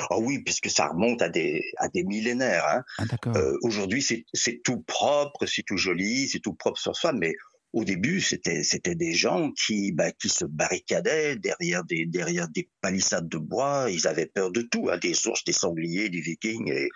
Oh 0.10 0.22
oui, 0.22 0.40
puisque 0.40 0.70
ça 0.70 0.88
remonte 0.88 1.22
à 1.22 1.30
des, 1.30 1.64
à 1.78 1.88
des 1.90 2.04
millénaires. 2.04 2.66
Hein. 2.68 2.84
Ah, 2.98 3.04
euh, 3.36 3.58
Aujourd'hui, 3.62 4.02
c'est 4.02 4.62
tout 4.64 4.82
propre, 4.82 5.46
c'est 5.46 5.64
tout 5.64 5.78
joli, 5.78 6.28
c'est 6.28 6.40
tout 6.40 6.54
propre 6.54 6.80
sur 6.80 6.96
soi, 6.96 7.14
mais 7.14 7.34
au 7.74 7.84
début, 7.84 8.22
c'était 8.22 8.64
c'était 8.64 8.96
des 8.96 9.14
gens 9.14 9.52
qui 9.52 9.92
bah, 9.92 10.12
qui 10.12 10.30
se 10.30 10.46
barricadaient 10.46 11.36
derrière 11.36 11.84
des 11.84 12.06
derrière 12.06 12.48
des 12.48 12.70
palissades 12.82 13.28
de 13.28 13.38
bois. 13.38 13.88
Ils 13.92 14.08
avaient 14.08 14.26
peur 14.26 14.52
de 14.52 14.62
tout, 14.62 14.90
hein, 14.90 14.98
des 14.98 15.28
ours, 15.28 15.44
des 15.44 15.52
sangliers, 15.54 16.10
des 16.10 16.22
vikings 16.22 16.72
et, 16.72 16.88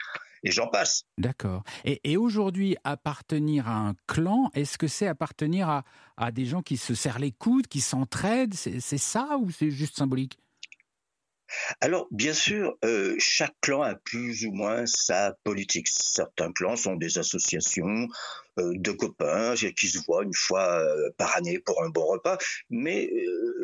et 0.43 0.51
j'en 0.51 0.67
passe. 0.67 1.03
D'accord. 1.17 1.63
Et, 1.83 1.99
et 2.03 2.17
aujourd'hui, 2.17 2.77
appartenir 2.85 3.67
à 3.67 3.89
un 3.89 3.95
clan, 4.07 4.49
est-ce 4.55 4.77
que 4.77 4.87
c'est 4.87 5.07
appartenir 5.07 5.69
à, 5.69 5.83
à 6.17 6.31
des 6.31 6.45
gens 6.45 6.61
qui 6.61 6.77
se 6.77 6.95
serrent 6.95 7.19
les 7.19 7.33
coudes, 7.33 7.67
qui 7.67 7.81
s'entraident? 7.81 8.55
C'est 8.55 8.97
ça 8.97 9.37
ou 9.39 9.51
c'est 9.51 9.71
juste 9.71 9.97
symbolique? 9.97 10.39
Alors, 11.79 12.07
bien 12.11 12.33
sûr, 12.33 12.77
euh, 12.85 13.15
chaque 13.19 13.55
clan 13.61 13.81
a 13.81 13.95
plus 13.95 14.45
ou 14.45 14.51
moins 14.51 14.85
sa 14.85 15.35
politique. 15.43 15.87
Certains 15.87 16.51
clans 16.51 16.75
sont 16.75 16.95
des 16.95 17.17
associations 17.17 18.07
euh, 18.59 18.73
de 18.75 18.91
copains 18.91 19.55
qui 19.55 19.87
se 19.87 19.99
voient 20.05 20.23
une 20.23 20.33
fois 20.33 20.79
euh, 20.79 21.09
par 21.17 21.35
année 21.35 21.59
pour 21.59 21.83
un 21.83 21.89
bon 21.89 22.05
repas. 22.05 22.37
Mais 22.69 23.09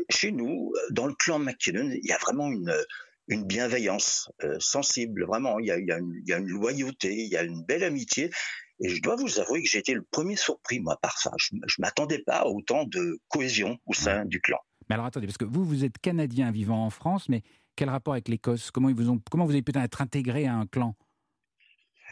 chez 0.09 0.31
nous, 0.31 0.73
dans 0.91 1.07
le 1.07 1.13
clan 1.13 1.39
McKinnon, 1.39 1.91
il 1.91 2.05
y 2.05 2.11
a 2.11 2.17
vraiment 2.17 2.51
une, 2.51 2.75
une 3.27 3.45
bienveillance 3.45 4.29
sensible. 4.59 5.25
Vraiment, 5.25 5.59
il 5.59 5.67
y, 5.67 5.71
a, 5.71 5.79
il, 5.79 5.87
y 5.87 5.91
a 5.91 5.97
une, 5.97 6.21
il 6.23 6.29
y, 6.29 6.33
a, 6.33 6.37
une, 6.37 6.47
loyauté, 6.47 7.13
il 7.13 7.27
y 7.27 7.37
a 7.37 7.43
une 7.43 7.63
belle 7.63 7.83
amitié. 7.83 8.31
Et 8.79 8.89
je 8.89 9.01
dois 9.01 9.15
vous 9.15 9.39
avouer 9.39 9.63
que 9.63 9.69
j'ai 9.69 9.79
été 9.79 9.93
le 9.93 10.03
premier 10.03 10.35
surpris, 10.35 10.79
moi, 10.79 10.99
par 11.01 11.17
ça. 11.17 11.31
Je 11.37 11.55
ne 11.55 11.61
m'attendais 11.79 12.19
pas 12.19 12.41
à 12.41 12.45
autant 12.45 12.83
de 12.83 13.19
cohésion 13.27 13.79
au 13.87 13.93
sein 13.93 14.25
du 14.25 14.39
clan. 14.39 14.59
Mais 14.89 14.93
alors 14.93 15.05
attendez, 15.05 15.27
parce 15.27 15.37
que 15.37 15.45
vous, 15.45 15.65
vous 15.65 15.83
êtes 15.83 15.97
Canadien 15.97 16.51
vivant 16.51 16.85
en 16.85 16.89
France, 16.89 17.27
mais 17.27 17.43
quel 17.77 17.89
rapport 17.89 18.15
avec 18.15 18.27
l'Écosse? 18.27 18.71
Comment, 18.71 18.91
vous 18.91 19.51
avez 19.51 19.61
pu 19.61 19.71
être 19.77 20.01
intégré 20.01 20.45
à 20.47 20.55
un 20.55 20.65
clan? 20.65 20.95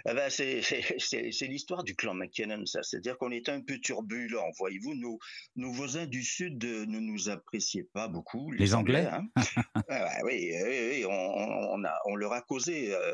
Ah 0.04 0.14
ben 0.14 0.30
c'est 0.30 1.48
l'histoire 1.48 1.84
du 1.84 1.96
clan 1.96 2.14
McKinnon, 2.14 2.66
ça. 2.66 2.84
C'est-à-dire 2.84 3.18
qu'on 3.18 3.32
était 3.32 3.52
un 3.52 3.62
peu 3.62 3.80
turbulent. 3.80 4.52
Voyez-vous, 4.58 4.96
nos, 4.96 5.20
nos 5.56 5.72
voisins 5.72 6.06
du 6.06 6.24
Sud 6.24 6.64
ne 6.64 7.00
nous 7.00 7.30
appréciaient 7.30 7.88
pas 7.94 8.08
beaucoup. 8.08 8.52
Les, 8.52 8.76
Anglais, 8.76 9.08
hein. 9.12 9.28
ah 9.90 10.18
oui, 10.24 10.52
oui, 10.64 11.06
on, 11.08 11.84
a, 11.84 11.94
on 12.06 12.16
leur 12.16 12.34
a 12.34 12.42
causé 12.42 12.94
euh, 12.94 13.12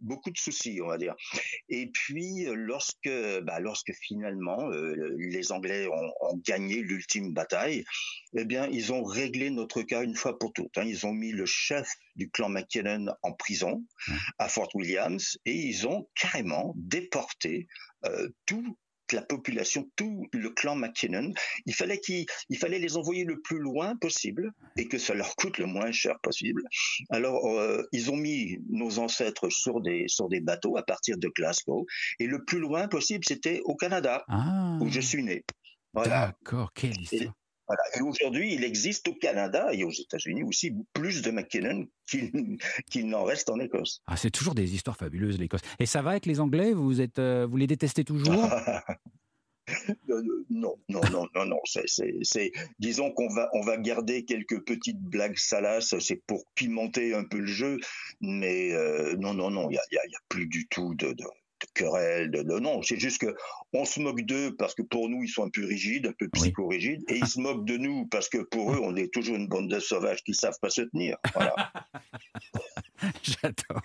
beaucoup 0.00 0.30
de 0.30 0.38
soucis, 0.38 0.80
on 0.82 0.88
va 0.88 0.98
dire. 0.98 1.14
Et 1.68 1.90
puis, 1.90 2.46
lorsque, 2.52 3.10
bah, 3.42 3.60
lorsque 3.60 3.92
finalement 3.92 4.70
euh, 4.70 5.16
les 5.18 5.52
Anglais 5.52 5.88
ont, 5.88 6.12
ont 6.20 6.40
gagné 6.44 6.76
l'ultime 6.76 7.32
bataille, 7.32 7.84
eh 8.34 8.44
bien, 8.44 8.68
ils 8.68 8.92
ont 8.92 9.02
réglé 9.02 9.50
notre 9.50 9.82
cas 9.82 10.02
une 10.02 10.14
fois 10.14 10.38
pour 10.38 10.52
toutes. 10.52 10.76
Hein. 10.78 10.84
Ils 10.86 11.06
ont 11.06 11.12
mis 11.12 11.32
le 11.32 11.46
chef 11.46 11.88
du 12.20 12.30
clan 12.30 12.50
McKinnon 12.50 13.06
en 13.22 13.32
prison 13.32 13.82
à 14.38 14.48
Fort 14.48 14.68
Williams 14.74 15.38
et 15.46 15.54
ils 15.54 15.88
ont 15.88 16.06
carrément 16.14 16.74
déporté 16.76 17.66
euh, 18.04 18.28
toute 18.44 18.76
la 19.12 19.22
population, 19.22 19.90
tout 19.96 20.26
le 20.32 20.50
clan 20.50 20.76
McKinnon. 20.76 21.32
Il 21.64 21.74
fallait 21.74 21.98
qu'ils, 21.98 22.26
il 22.50 22.58
fallait 22.58 22.78
les 22.78 22.96
envoyer 22.98 23.24
le 23.24 23.40
plus 23.40 23.58
loin 23.58 23.96
possible 23.96 24.52
et 24.76 24.86
que 24.86 24.98
ça 24.98 25.14
leur 25.14 25.34
coûte 25.34 25.56
le 25.56 25.66
moins 25.66 25.90
cher 25.92 26.20
possible. 26.22 26.62
Alors, 27.08 27.46
euh, 27.46 27.82
ils 27.92 28.10
ont 28.10 28.16
mis 28.16 28.58
nos 28.68 28.98
ancêtres 28.98 29.48
sur 29.48 29.80
des 29.80 30.04
sur 30.06 30.28
des 30.28 30.40
bateaux 30.40 30.76
à 30.76 30.82
partir 30.82 31.16
de 31.16 31.28
Glasgow 31.34 31.86
et 32.18 32.26
le 32.26 32.44
plus 32.44 32.60
loin 32.60 32.86
possible, 32.86 33.24
c'était 33.26 33.60
au 33.64 33.74
Canada 33.74 34.24
ah. 34.28 34.78
où 34.80 34.88
je 34.90 35.00
suis 35.00 35.24
né. 35.24 35.42
D'accord, 35.94 36.70
quelle 36.74 37.00
histoire. 37.00 37.34
Et 37.96 38.02
aujourd'hui, 38.02 38.54
il 38.54 38.64
existe 38.64 39.08
au 39.08 39.14
Canada 39.14 39.68
et 39.72 39.84
aux 39.84 39.90
États-Unis 39.90 40.42
aussi 40.42 40.72
plus 40.92 41.22
de 41.22 41.30
McKinnon 41.30 41.86
qu'il 42.90 43.08
n'en 43.08 43.24
reste 43.24 43.50
en 43.50 43.60
Écosse. 43.60 44.02
Ah, 44.06 44.16
c'est 44.16 44.30
toujours 44.30 44.54
des 44.54 44.74
histoires 44.74 44.96
fabuleuses, 44.96 45.38
l'Écosse. 45.38 45.62
Et 45.78 45.86
ça 45.86 46.02
va 46.02 46.10
avec 46.10 46.26
les 46.26 46.40
Anglais? 46.40 46.72
Vous, 46.72 47.00
êtes, 47.00 47.18
euh, 47.18 47.46
vous 47.48 47.56
les 47.56 47.66
détestez 47.66 48.04
toujours? 48.04 48.48
Non, 50.50 50.76
non, 50.88 51.00
non, 51.12 51.26
non, 51.34 51.46
non. 51.46 51.60
C'est, 51.64 52.52
disons 52.78 53.12
qu'on 53.12 53.28
va, 53.28 53.48
on 53.54 53.60
va 53.60 53.76
garder 53.76 54.24
quelques 54.24 54.64
petites 54.64 55.00
blagues 55.00 55.38
salaces. 55.38 55.96
C'est 56.00 56.20
pour 56.26 56.44
pimenter 56.54 57.14
un 57.14 57.24
peu 57.24 57.38
le 57.38 57.46
jeu, 57.46 57.78
mais 58.20 58.72
euh, 58.72 59.16
non, 59.16 59.34
non, 59.34 59.50
non. 59.50 59.70
Il 59.70 59.74
y 59.74 59.96
a, 59.96 60.02
plus 60.28 60.46
du 60.46 60.66
tout 60.68 60.94
de, 60.94 61.12
de 61.12 61.24
querelle, 61.74 62.30
de, 62.30 62.42
non, 62.42 62.82
c'est 62.82 62.98
juste 62.98 63.20
que 63.20 63.34
on 63.72 63.84
se 63.84 64.00
moque 64.00 64.22
d'eux 64.22 64.54
parce 64.56 64.74
que 64.74 64.82
pour 64.82 65.08
nous 65.08 65.22
ils 65.22 65.28
sont 65.28 65.44
un 65.44 65.50
peu 65.50 65.64
rigides, 65.64 66.06
un 66.06 66.14
peu 66.18 66.28
psycho-rigides, 66.28 67.02
et 67.08 67.16
ils 67.16 67.26
se 67.26 67.40
moquent 67.40 67.64
de 67.64 67.76
nous 67.76 68.06
parce 68.06 68.28
que 68.28 68.38
pour 68.38 68.72
eux 68.72 68.80
on 68.82 68.96
est 68.96 69.12
toujours 69.12 69.36
une 69.36 69.48
bande 69.48 69.68
de 69.68 69.80
sauvages 69.80 70.22
qui 70.22 70.34
savent 70.34 70.58
pas 70.60 70.70
se 70.70 70.82
tenir. 70.82 71.16
Voilà. 71.34 71.54
J'adore. 73.22 73.82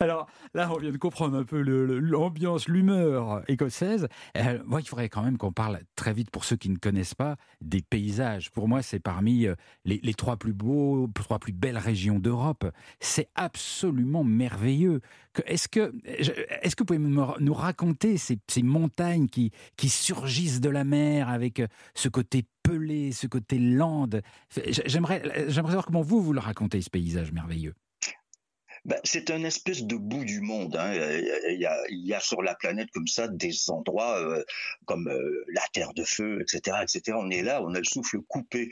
Alors 0.00 0.28
là, 0.54 0.70
on 0.72 0.78
vient 0.78 0.90
de 0.90 0.96
comprendre 0.96 1.36
un 1.36 1.44
peu 1.44 1.60
l'ambiance, 1.60 2.68
l'humeur 2.68 3.42
écossaise. 3.48 4.08
Euh, 4.36 4.58
moi, 4.64 4.80
il 4.80 4.88
faudrait 4.88 5.08
quand 5.08 5.22
même 5.22 5.38
qu'on 5.38 5.52
parle 5.52 5.80
très 5.94 6.12
vite, 6.12 6.30
pour 6.30 6.44
ceux 6.44 6.56
qui 6.56 6.70
ne 6.70 6.76
connaissent 6.76 7.14
pas, 7.14 7.36
des 7.60 7.82
paysages. 7.82 8.50
Pour 8.50 8.68
moi, 8.68 8.82
c'est 8.82 9.00
parmi 9.00 9.46
euh, 9.46 9.54
les, 9.84 10.14
trois 10.14 10.36
plus 10.36 10.52
beaux, 10.52 11.08
trois 11.14 11.38
plus 11.38 11.52
belles 11.52 11.78
régions 11.78 12.18
d'Europe. 12.18 12.64
C'est 13.00 13.28
absolument 13.34 14.24
merveilleux. 14.24 15.00
Est-ce 15.44 15.68
que, 15.68 15.94
est-ce 16.04 16.76
que 16.76 16.82
vous 16.82 16.86
pouvez 16.86 16.98
nous 16.98 17.54
raconter 17.54 18.16
ces, 18.16 18.38
montagnes 18.62 19.26
qui, 19.26 19.52
qui 19.76 19.88
surgissent 19.88 20.60
de 20.60 20.70
la 20.70 20.84
mer 20.84 21.28
avec 21.28 21.60
euh, 21.60 21.66
ce 21.94 22.08
côté 22.08 22.44
pelé, 22.62 23.12
ce 23.12 23.26
côté 23.26 23.58
lande? 23.58 24.22
J'aimerais 24.86 25.50
savoir 25.50 25.84
comment 25.84 26.02
vous, 26.02 26.22
vous 26.22 26.32
le 26.32 26.40
racontez, 26.40 26.80
ce 26.80 26.90
paysage 26.90 27.32
merveilleux. 27.32 27.74
Ben, 28.86 29.00
c'est 29.02 29.32
un 29.32 29.42
espèce 29.42 29.82
de 29.82 29.96
bout 29.96 30.24
du 30.24 30.40
monde. 30.40 30.76
Hein. 30.76 30.92
Il, 30.94 31.58
y 31.58 31.66
a, 31.66 31.76
il, 31.88 32.06
y 32.06 32.14
a, 32.14 32.20
sur 32.20 32.40
la 32.40 32.54
planète 32.54 32.88
comme 32.92 33.08
ça 33.08 33.26
des 33.26 33.68
endroits 33.68 34.16
euh, 34.20 34.44
comme 34.84 35.08
euh, 35.08 35.44
la 35.52 35.62
Terre 35.72 35.92
de 35.92 36.04
Feu, 36.04 36.40
etc., 36.40 36.76
etc. 36.82 37.18
On 37.20 37.28
est 37.30 37.42
là, 37.42 37.60
on 37.64 37.74
a 37.74 37.78
le 37.78 37.84
souffle 37.84 38.20
coupé. 38.28 38.68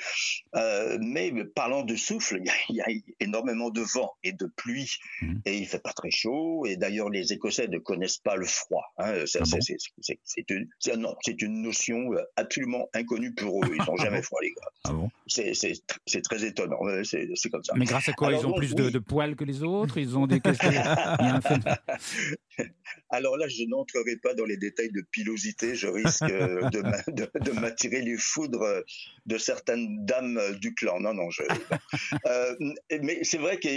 Euh, 0.55 0.99
mais 1.01 1.33
parlant 1.45 1.83
de 1.83 1.97
souffle, 1.97 2.41
il 2.69 2.77
y, 2.77 2.81
a, 2.81 2.87
énormément 3.19 3.71
de 3.71 3.81
vent 3.81 4.13
et 4.23 4.33
de 4.33 4.47
pluie 4.47 4.99
mmh. 5.21 5.35
et 5.47 5.59
il 5.59 5.67
fait 5.67 5.83
pas 5.83 5.93
très 5.93 6.13
chaud. 6.13 6.65
Et 6.65 6.77
d'ailleurs, 6.77 7.11
les 7.11 7.33
Écossais 7.33 7.67
ne 7.67 7.79
connaissent 7.79 8.19
pas 8.19 8.37
le 8.37 8.47
froid. 8.47 8.93
Hein. 8.99 9.25
C'est 9.27 10.51
une, 10.51 10.69
non, 10.97 11.17
c'est 11.23 11.43
une 11.43 11.61
notion 11.61 12.11
absolument 12.37 12.89
inconnue 12.95 13.35
pour 13.35 13.65
eux. 13.65 13.71
Ils 13.75 13.85
n'ont 13.85 13.97
jamais 13.97 14.23
froid, 14.23 14.39
les 14.43 14.51
gars. 14.51 14.69
Ah 14.85 14.93
bon? 14.93 15.11
C'est 15.27 16.23
très 16.23 16.45
étonnant. 16.45 16.79
C'est 17.03 17.51
comme 17.51 17.65
ça. 17.65 17.73
Mais 17.75 17.85
grâce 17.85 18.09
à 18.09 18.13
quoi? 18.13 18.33
Ils 18.33 18.47
ont 18.47 18.53
plus 18.53 18.77
de, 18.77 18.91
de 18.91 18.99
poils 19.01 19.35
que 19.35 19.43
les 19.43 19.65
autres? 19.65 20.04
Ils 20.05 20.19
ont 20.19 20.27
des 20.27 20.41
questions. 20.41 20.71
Alors 23.11 23.37
là, 23.37 23.47
je 23.49 23.65
n'entrerai 23.65 24.17
pas 24.17 24.35
dans 24.35 24.45
les 24.45 24.57
détails 24.57 24.91
de 24.91 25.03
pilosité. 25.13 25.75
Je 25.75 25.87
risque 25.87 26.23
euh, 26.23 26.69
de, 26.71 27.53
m'attirer 27.53 28.03
les 28.03 28.17
foudres 28.17 28.83
de 29.27 29.39
certaines 29.39 30.05
dames 30.05 30.41
du 30.61 30.75
clan. 30.75 31.01
Non, 31.01 31.15
non. 31.15 31.31
Je, 31.31 31.43
euh, 32.27 32.55
mais 33.03 33.23
c'est 33.23 33.39
vrai 33.39 33.59
que 33.59 33.69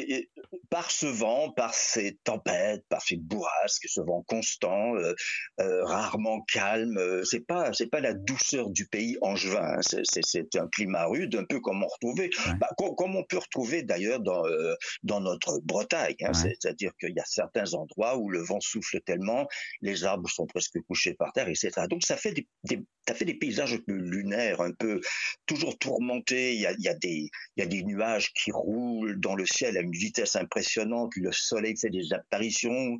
par 0.69 0.91
ce 0.91 1.05
vent, 1.05 1.51
par 1.51 1.73
ces 1.73 2.17
tempêtes, 2.23 2.83
par 2.89 3.01
ces 3.01 3.17
bourrasques, 3.17 3.87
ce 3.87 4.01
vent 4.01 4.23
constant, 4.27 4.95
euh, 4.95 5.83
rarement 5.83 6.41
calme, 6.41 7.23
c'est 7.23 7.45
pas 7.45 7.73
c'est 7.73 7.87
pas 7.87 7.99
la 7.99 8.13
douceur 8.13 8.69
du 8.69 8.87
pays 8.87 9.17
angevin. 9.21 9.77
Hein. 9.77 9.79
C'est 9.81 10.55
un 10.55 10.67
climat 10.67 11.05
rude, 11.05 11.35
un 11.35 11.45
peu 11.45 11.59
comme 11.59 11.83
on 11.83 11.87
retrouvait, 11.87 12.29
bah, 12.59 12.69
comme 12.75 13.15
on 13.15 13.23
peut 13.23 13.37
retrouver 13.37 13.83
d'ailleurs 13.83 14.19
dans 14.19 14.43
dans 15.03 15.19
notre 15.19 15.59
Bretagne. 15.63 16.16
Hein. 16.21 16.33
C'est-à-dire 16.33 16.91
qu'il 16.99 17.15
y 17.15 17.19
a 17.19 17.25
certains 17.25 17.73
endroits 17.73 18.17
où 18.17 18.29
le 18.29 18.41
vent 18.41 18.59
souffle 18.59 19.01
tellement, 19.01 19.47
les 19.81 20.03
arbres 20.03 20.29
sont 20.29 20.45
presque 20.45 20.79
couchés 20.81 21.13
par 21.13 21.31
terre, 21.33 21.49
etc. 21.49 21.71
Donc 21.89 22.03
ça 22.03 22.17
fait 22.17 22.33
des, 22.33 22.47
ça 23.07 23.15
fait 23.15 23.25
des 23.25 23.35
paysages 23.35 23.73
un 23.73 23.79
peu 23.79 23.93
lunaires, 23.93 24.61
un 24.61 24.71
peu 24.71 25.01
toujours 25.45 25.77
tourmentés. 25.77 26.53
Il 26.53 26.61
y 26.61 26.65
a, 26.65 26.73
il 26.73 26.83
y 26.83 26.89
a, 26.89 26.93
des, 26.93 27.29
il 27.55 27.59
y 27.59 27.61
a 27.61 27.65
des 27.65 27.83
nuages 27.83 28.33
qui 28.33 28.51
roulent 28.51 29.19
dans 29.19 29.35
le 29.35 29.45
ciel 29.45 29.77
à 29.77 29.81
une 29.81 29.91
vitesse 29.91 30.35
impressionnante. 30.35 31.15
Le 31.15 31.31
soleil 31.31 31.77
fait 31.77 31.89
des 31.89 32.13
apparitions 32.13 32.97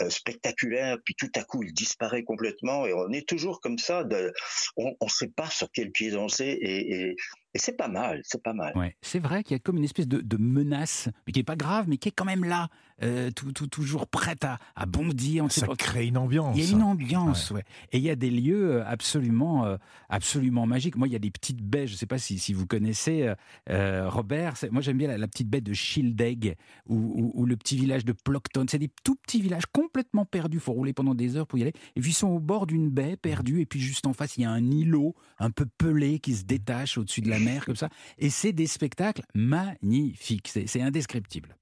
euh, 0.00 0.10
spectaculaires, 0.10 0.98
puis 1.04 1.14
tout 1.16 1.30
à 1.34 1.42
coup 1.42 1.62
il 1.62 1.72
disparaît 1.72 2.22
complètement. 2.22 2.86
Et 2.86 2.92
on 2.92 3.10
est 3.10 3.28
toujours 3.28 3.60
comme 3.60 3.78
ça. 3.78 4.04
De, 4.04 4.32
on 4.76 4.94
ne 5.00 5.08
sait 5.08 5.28
pas 5.28 5.50
sur 5.50 5.70
quel 5.72 5.90
pied 5.90 6.10
danser. 6.10 6.46
Et, 6.46 6.92
et, 6.94 7.16
Et 7.54 7.58
c'est 7.58 7.76
pas 7.76 7.88
mal, 7.88 8.20
c'est 8.24 8.42
pas 8.42 8.52
mal. 8.52 8.76
Ouais. 8.76 8.94
C'est 9.00 9.18
vrai 9.20 9.42
qu'il 9.42 9.54
y 9.54 9.56
a 9.56 9.58
comme 9.58 9.78
une 9.78 9.84
espèce 9.84 10.06
de, 10.06 10.20
de 10.20 10.36
menace, 10.36 11.08
mais 11.26 11.32
qui 11.32 11.40
est 11.40 11.44
pas 11.44 11.56
grave, 11.56 11.86
mais 11.88 11.96
qui 11.96 12.08
est 12.08 12.12
quand 12.12 12.26
même 12.26 12.44
là, 12.44 12.68
euh, 13.02 13.30
tout, 13.30 13.52
tout- 13.52 13.66
toujours 13.68 14.06
prête 14.06 14.44
à, 14.44 14.58
à 14.76 14.84
bondir. 14.84 15.50
Ça 15.50 15.66
pas- 15.66 15.74
crée 15.76 16.06
une 16.08 16.18
ambiance. 16.18 16.54
Il 16.58 16.62
y 16.64 16.66
a 16.68 16.70
une 16.70 16.82
ambiance, 16.82 17.50
ouais. 17.50 17.64
Et 17.92 17.98
il 17.98 18.04
y 18.04 18.10
a 18.10 18.16
des 18.16 18.30
lieux 18.30 18.72
euh, 18.76 18.84
absolument, 18.86 19.64
euh, 19.64 19.76
absolument 20.10 20.66
magiques. 20.66 20.96
Moi, 20.96 21.08
il 21.08 21.12
y 21.12 21.16
a 21.16 21.20
des 21.20 21.30
petites 21.30 21.62
baies. 21.62 21.86
Je 21.86 21.92
ne 21.94 21.96
sais 21.96 22.06
pas 22.06 22.18
si, 22.18 22.38
si 22.38 22.52
vous 22.52 22.66
connaissez 22.66 23.32
euh, 23.70 24.08
Robert. 24.10 24.54
Moi, 24.70 24.82
j'aime 24.82 24.98
bien 24.98 25.08
la, 25.08 25.16
la 25.18 25.26
petite 25.28 25.48
baie 25.48 25.60
de 25.62 25.72
Schildegg 25.72 26.54
ou, 26.86 26.96
ou- 26.96 27.32
ou 27.34 27.46
le 27.46 27.56
petit 27.56 27.76
village 27.76 28.04
de 28.04 28.12
Plockton. 28.12 28.66
C'est 28.68 28.78
des 28.78 28.90
tout 29.04 29.14
petits 29.16 29.40
villages 29.40 29.66
complètement 29.72 30.24
perdus. 30.26 30.58
Il 30.58 30.60
faut 30.60 30.72
rouler 30.72 30.92
pendant 30.92 31.14
des 31.14 31.36
heures 31.36 31.46
pour 31.46 31.58
y 31.58 31.62
aller. 31.62 31.72
Et 31.96 32.00
puis 32.02 32.10
ils 32.10 32.14
sont 32.14 32.28
au 32.28 32.40
bord 32.40 32.66
d'une 32.66 32.90
baie 32.90 33.16
perdue. 33.16 33.60
Et 33.62 33.66
puis 33.66 33.80
juste 33.80 34.06
en 34.06 34.12
face, 34.12 34.36
il 34.36 34.42
y 34.42 34.44
a 34.44 34.50
un 34.50 34.70
îlot 34.70 35.14
un 35.38 35.50
peu 35.50 35.64
pelé 35.78 36.18
qui 36.18 36.34
se 36.34 36.44
détache 36.44 36.98
au-dessus 36.98 37.20
de 37.22 37.30
la 37.30 37.37
mer 37.38 37.64
comme 37.66 37.76
ça. 37.76 37.88
Et 38.18 38.30
c'est 38.30 38.52
des 38.52 38.66
spectacles 38.66 39.22
magnifiques. 39.34 40.48
C'est 40.66 40.82
indescriptible. 40.82 41.56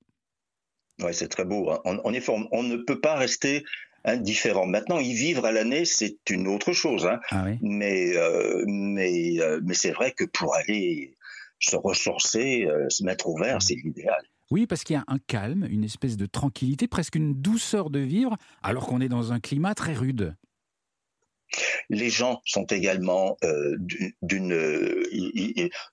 Ouais, 1.03 1.13
c'est 1.13 1.29
très 1.29 1.45
beau. 1.45 1.71
hein. 1.71 1.81
En, 1.85 1.97
en 1.99 2.13
effet, 2.13 2.33
on, 2.33 2.49
on 2.53 2.63
ne 2.63 2.77
peut 2.77 3.01
pas 3.01 3.17
rester 3.17 3.65
indifférent. 4.05 4.67
Maintenant, 4.67 4.99
y 4.99 5.13
vivre 5.15 5.45
à 5.45 5.53
l'année, 5.53 5.85
c'est 5.85 6.19
une 6.31 6.47
autre 6.49 6.73
chose. 6.73 7.07
hein. 7.07 7.21
Ah 7.31 7.45
oui. 7.47 7.59
Mais, 7.61 8.17
euh, 8.17 8.65
mais, 8.67 9.41
euh, 9.41 9.61
mais 9.65 9.75
c'est 9.75 9.91
vrai 9.93 10.13
que 10.13 10.25
pour 10.25 10.55
aller 10.55 11.17
se 11.59 11.77
ressourcer, 11.77 12.67
euh, 12.67 12.89
se 12.89 13.03
mettre 13.05 13.29
au 13.29 13.37
vert, 13.37 13.61
c'est 13.61 13.75
l'idéal. 13.75 14.23
Oui, 14.51 14.67
parce 14.67 14.85
qu'il 14.85 14.95
y 14.95 14.99
a 14.99 15.05
un 15.09 15.19
calme, 15.27 15.67
une 15.69 15.83
espèce 15.83 16.17
de 16.17 16.27
tranquillité, 16.27 16.87
presque 16.87 17.17
une 17.17 17.35
douceur 17.35 17.91
de 17.91 17.99
vivre, 17.99 18.37
alors 18.63 18.87
qu'on 18.87 19.01
est 19.01 19.09
dans 19.09 19.33
un 19.33 19.41
climat 19.41 19.75
très 19.75 19.93
rude. 19.93 20.37
Les 21.91 22.11
gens 22.11 22.41
sont 22.45 22.65
également 22.67 23.37
euh, 23.45 23.77
d'une- 24.23 24.53
euh, 24.53 25.03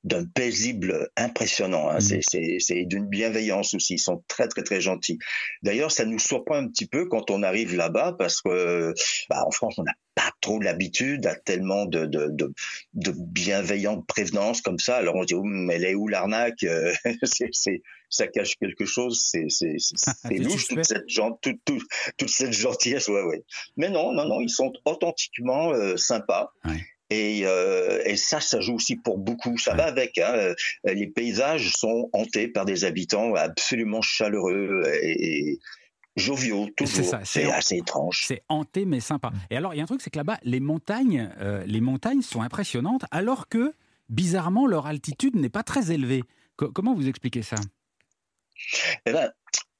d'un 0.03 0.25
paisible 0.25 1.09
impressionnant. 1.17 1.89
hein. 1.89 1.99
Mhm. 1.99 2.21
C'est- 2.59 2.85
d'une 2.85 3.07
bienveillance 3.07 3.73
aussi. 3.73 3.95
Ils 3.95 3.99
sont 3.99 4.23
très 4.27 4.47
très 4.47 4.63
très 4.63 4.81
gentils. 4.81 5.19
D'ailleurs, 5.61 5.91
ça 5.91 6.05
nous 6.05 6.19
surprend 6.19 6.55
un 6.55 6.67
petit 6.67 6.87
peu 6.87 7.05
quand 7.07 7.31
on 7.31 7.43
arrive 7.43 7.75
là-bas 7.75 8.15
parce 8.17 8.41
que 8.41 8.93
bah, 9.29 9.43
en 9.45 9.51
France, 9.51 9.75
on 9.77 9.83
n'a 9.83 9.93
pas 10.15 10.31
trop 10.41 10.59
l'habitude 10.59 11.25
à 11.25 11.35
tellement 11.35 11.85
de, 11.85 12.05
de, 12.05 12.27
de, 12.29 12.53
de 12.93 13.13
bienveillante 13.17 14.05
prévenance 14.07 14.61
comme 14.61 14.79
ça. 14.79 14.97
Alors 14.97 15.15
on 15.15 15.21
se 15.23 15.27
dit, 15.27 15.35
mais 15.43 15.75
elle 15.75 15.85
est 15.85 15.95
où 15.95 16.07
l'arnaque 16.07 16.63
Euh, 16.63 16.93
C'est- 17.23 17.49
c'est- 17.53 17.81
Ça 18.09 18.27
cache 18.27 18.57
quelque 18.57 18.85
chose. 18.85 19.19
C'est 19.31 19.45
c'est- 19.49 19.79
c'est- 19.79 19.95
c'est 19.97 20.11
C'est 20.27 20.35
louche 20.37 20.67
toute 20.67 20.85
cette, 20.85 21.07
toute, 21.41 21.59
toute, 21.65 21.81
toute 22.17 22.29
cette 22.29 22.53
gentillesse. 22.53 23.07
Ouais, 23.07 23.23
ouais. 23.23 23.43
Mais 23.75 23.89
non, 23.89 24.13
non, 24.13 24.25
non, 24.25 24.39
ils 24.39 24.51
sont 24.51 24.71
authentiquement 24.85 25.71
euh, 25.73 25.97
sympas. 25.97 26.51
Ouais. 26.65 26.79
Et, 27.09 27.41
euh, 27.45 28.01
et 28.05 28.15
ça, 28.15 28.39
ça 28.39 28.59
joue 28.61 28.75
aussi 28.75 28.95
pour 28.97 29.17
beaucoup. 29.17 29.57
Ça 29.57 29.71
Ouais. 29.71 29.77
va 29.77 29.85
avec. 29.85 30.17
Hein. 30.19 30.31
Euh, 30.35 30.53
Les 30.85 31.07
paysages 31.07 31.71
sont 31.73 32.09
hantés 32.13 32.47
par 32.47 32.65
des 32.65 32.85
habitants 32.85 33.33
absolument 33.33 34.01
chaleureux 34.03 34.83
et, 35.01 35.49
et 35.49 35.59
joviaux, 36.15 36.67
toujours. 36.77 37.05
ça, 37.05 37.21
c'est- 37.23 37.49
assez 37.51 37.77
étrange. 37.77 38.23
C'est 38.27 38.43
hanté 38.49 38.85
mais 38.85 38.99
sympa. 38.99 39.31
Et 39.49 39.57
alors, 39.57 39.73
il 39.73 39.77
y 39.77 39.79
a 39.79 39.83
un 39.83 39.87
truc, 39.87 40.01
c'est 40.01 40.09
que 40.09 40.17
là-bas, 40.17 40.39
les 40.43 40.59
montagnes, 40.59 41.31
euh, 41.39 41.63
les 41.65 41.81
montagnes 41.81 42.21
sont 42.21 42.41
impressionnantes, 42.41 43.03
alors 43.11 43.47
que, 43.47 43.73
bizarrement, 44.09 44.67
leur 44.67 44.85
altitude 44.87 45.35
n'est 45.35 45.49
pas 45.49 45.63
très 45.63 45.91
élevée. 45.91 46.23
Co- 46.55 46.71
comment 46.71 46.93
vous 46.93 47.07
expliquez 47.07 47.41
ça? 47.41 47.55
Eh 49.05 49.11
ben, 49.11 49.31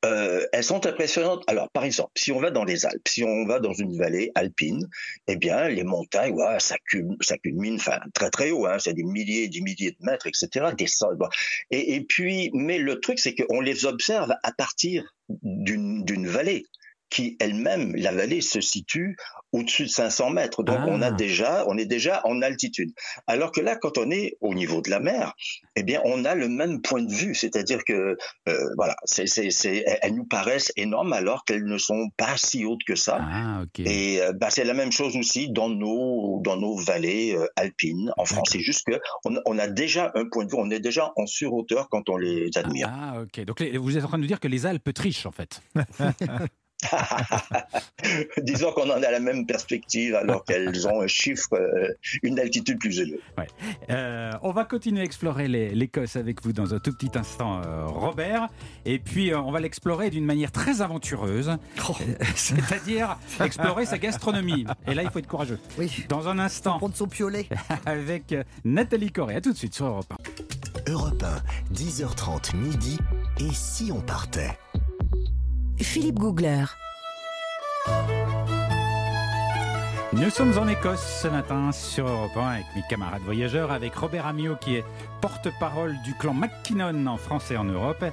euh, 0.06 0.46
elles 0.52 0.64
sont 0.64 0.86
impressionnantes. 0.86 1.44
Alors, 1.48 1.70
par 1.72 1.84
exemple, 1.84 2.12
si 2.16 2.32
on 2.32 2.40
va 2.40 2.52
dans 2.52 2.64
les 2.64 2.86
Alpes, 2.86 3.08
si 3.08 3.24
on 3.24 3.46
va 3.46 3.60
dans 3.60 3.74
une 3.74 3.98
vallée 3.98 4.32
alpine, 4.36 4.88
eh 5.28 5.36
bien, 5.36 5.70
les 5.70 5.84
montagnes, 5.84 6.34
ouais, 6.34 6.60
ça, 6.60 6.76
culmine, 6.90 7.18
ça 7.22 7.38
culmine 7.38 7.76
enfin, 7.76 8.00
très 8.14 8.30
très 8.30 8.52
haut, 8.52 8.66
hein, 8.66 8.78
c'est 8.80 8.94
des 8.94 9.04
milliers 9.04 9.44
et 9.44 9.48
des 9.48 9.62
milliers 9.62 9.92
de 9.92 10.06
mètres, 10.06 10.28
etc. 10.28 10.68
Des 10.78 10.88
sols, 10.88 11.18
bon. 11.18 11.28
et, 11.72 11.96
et 11.96 12.02
puis, 12.02 12.50
mais 12.54 12.78
le 12.78 13.00
truc, 13.00 13.20
c'est 13.20 13.36
qu'on 13.36 13.62
les 13.62 13.86
observe 13.86 14.34
à 14.44 14.52
partir 14.52 15.14
d'une 15.30 16.04
d'une 16.04 16.28
vallée 16.28 16.66
qui 17.14 17.38
elle-même, 17.40 17.96
la 17.96 18.12
vallée 18.12 18.42
se 18.42 18.60
situe 18.60 19.16
au-dessus 19.52 19.84
de 19.84 19.90
500 19.90 20.32
mètres. 20.32 20.64
Donc 20.64 20.78
Ah. 20.80 20.86
on 20.90 21.02
a 21.04 21.12
déjà, 21.12 21.64
on 21.68 21.78
est 21.78 21.86
déjà 21.86 22.22
en 22.26 22.42
altitude. 22.42 22.92
Alors 23.28 23.52
que 23.52 23.62
là, 23.62 23.76
quand 23.76 24.00
on 24.00 24.10
est 24.10 24.36
au 24.42 24.56
niveau 24.56 24.82
de 24.82 24.90
la 24.90 25.00
mer, 25.00 25.34
eh 25.76 25.84
bien, 25.84 26.02
on 26.06 26.26
a 26.26 26.34
le 26.34 26.50
même 26.50 26.82
point 26.82 27.04
de 27.04 27.12
vue, 27.14 27.36
c'est-à-dire 27.36 27.84
que 27.86 28.18
euh, 28.50 28.58
voilà, 28.78 28.96
c'est, 29.06 29.28
c'est, 29.28 29.52
c'est, 29.52 29.86
elles 30.02 30.16
nous 30.16 30.26
paraissent 30.26 30.72
énormes 30.76 31.14
alors 31.14 31.46
qu'elles 31.46 31.66
ne 31.66 31.78
sont 31.78 32.10
pas 32.18 32.36
si 32.36 32.66
hautes 32.66 32.84
que 32.88 32.96
ça. 32.96 33.20
Ah. 33.22 33.64
Et 33.78 34.20
euh, 34.22 34.34
bah, 34.34 34.50
c'est 34.50 34.64
la 34.64 34.74
même 34.74 34.92
chose 34.92 35.16
aussi 35.16 35.52
dans 35.52 35.70
nos 35.70 36.42
dans 36.44 36.58
nos 36.58 36.76
vallées 36.76 37.36
euh, 37.36 37.46
alpines 37.56 38.12
en 38.18 38.26
France. 38.26 38.50
C'est 38.52 38.60
juste 38.60 38.86
que 38.88 39.00
on, 39.26 39.36
on 39.46 39.60
a 39.60 39.68
déjà 39.68 40.12
un 40.16 40.26
point 40.32 40.46
de 40.46 40.50
vue, 40.50 40.58
on 40.58 40.72
est 40.72 40.80
déjà 40.80 41.14
en 41.16 41.28
surhauteur 41.28 41.90
quand 41.90 42.10
on 42.10 42.18
les 42.18 42.50
admire. 42.56 42.90
Ah, 42.92 43.22
ok. 43.22 43.46
Donc, 43.46 43.60
les- 43.60 43.78
vous 43.78 43.96
êtes 43.98 44.04
en 44.04 44.08
train 44.08 44.18
de 44.18 44.24
nous 44.24 44.28
dire 44.28 44.40
que 44.40 44.48
les 44.48 44.66
Alpes 44.66 44.92
trichent, 44.96 45.28
en 45.28 45.32
fait. 45.32 45.62
Disons 48.42 48.72
qu'on 48.72 48.90
en 48.90 49.02
a 49.04 49.12
la 49.12 49.20
même 49.20 49.46
perspective 49.46 50.16
alors 50.16 50.44
qu'elles 50.44 50.88
ont 50.92 51.02
un 51.02 51.08
chiffre, 51.08 51.54
euh, 51.54 51.88
une 52.22 52.40
altitude 52.40 52.80
plus 52.80 53.00
élevée. 53.00 53.20
Euh, 53.90 54.32
on 54.42 54.52
va 54.52 54.66
continuer 54.66 55.02
à 55.02 55.04
explorer 55.04 55.48
l'Écosse 55.48 56.16
avec 56.16 56.44
vous 56.44 56.54
dans 56.54 56.74
un 56.74 56.80
tout 56.80 56.92
petit 56.94 57.18
instant, 57.18 57.62
euh, 57.66 57.86
Robert. 57.88 58.48
Et 58.86 59.00
puis, 59.00 59.32
euh, 59.32 59.40
on 59.40 59.52
va 59.52 59.60
l'explorer 59.60 60.10
d'une 60.10 60.26
manière 60.26 60.52
très 60.52 60.82
aventureuse, 60.82 61.52
Oh, 61.90 61.96
c'est-à-dire 62.36 63.18
explorer 63.42 63.86
sa 63.86 63.98
gastronomie. 63.98 64.66
Et 64.88 64.94
là, 64.94 65.04
il 65.04 65.10
faut 65.10 65.20
être 65.20 65.28
courageux. 65.28 65.60
oui. 65.78 66.06
Dans 66.10 66.28
un 66.28 66.40
instant, 66.40 66.78
Prendre 66.80 66.96
son 66.96 67.08
piolet. 67.08 67.48
avec 67.86 68.36
Nathalie 68.66 69.12
Corée. 69.12 69.36
À 69.36 69.42
tout 69.42 69.52
de 69.52 69.58
suite 69.58 69.74
sur 69.76 69.86
Europe 69.86 70.12
1. 70.88 70.92
Europe 70.92 71.24
1, 71.24 71.74
10h30 71.74 72.56
midi. 72.56 72.98
Et 73.40 73.54
si 73.54 73.92
on 73.92 74.02
partait? 74.02 74.52
Philippe 75.80 76.20
Googler. 76.20 76.66
Nous 80.14 80.30
sommes 80.30 80.58
en 80.58 80.68
Écosse 80.68 81.22
ce 81.24 81.28
matin 81.28 81.72
sur 81.72 82.08
Europe 82.08 82.32
1 82.38 82.48
avec 82.48 82.66
mes 82.76 82.84
camarades 82.90 83.22
voyageurs, 83.24 83.72
avec 83.72 83.96
Robert 83.96 84.28
Amiot 84.28 84.56
qui 84.58 84.76
est 84.76 84.86
porte-parole 85.22 85.96
du 86.06 86.14
clan 86.16 86.34
McKinnon 86.34 87.08
en 87.08 87.18
France 87.18 87.50
et 87.52 87.58
en 87.58 87.64
Europe, 87.66 88.06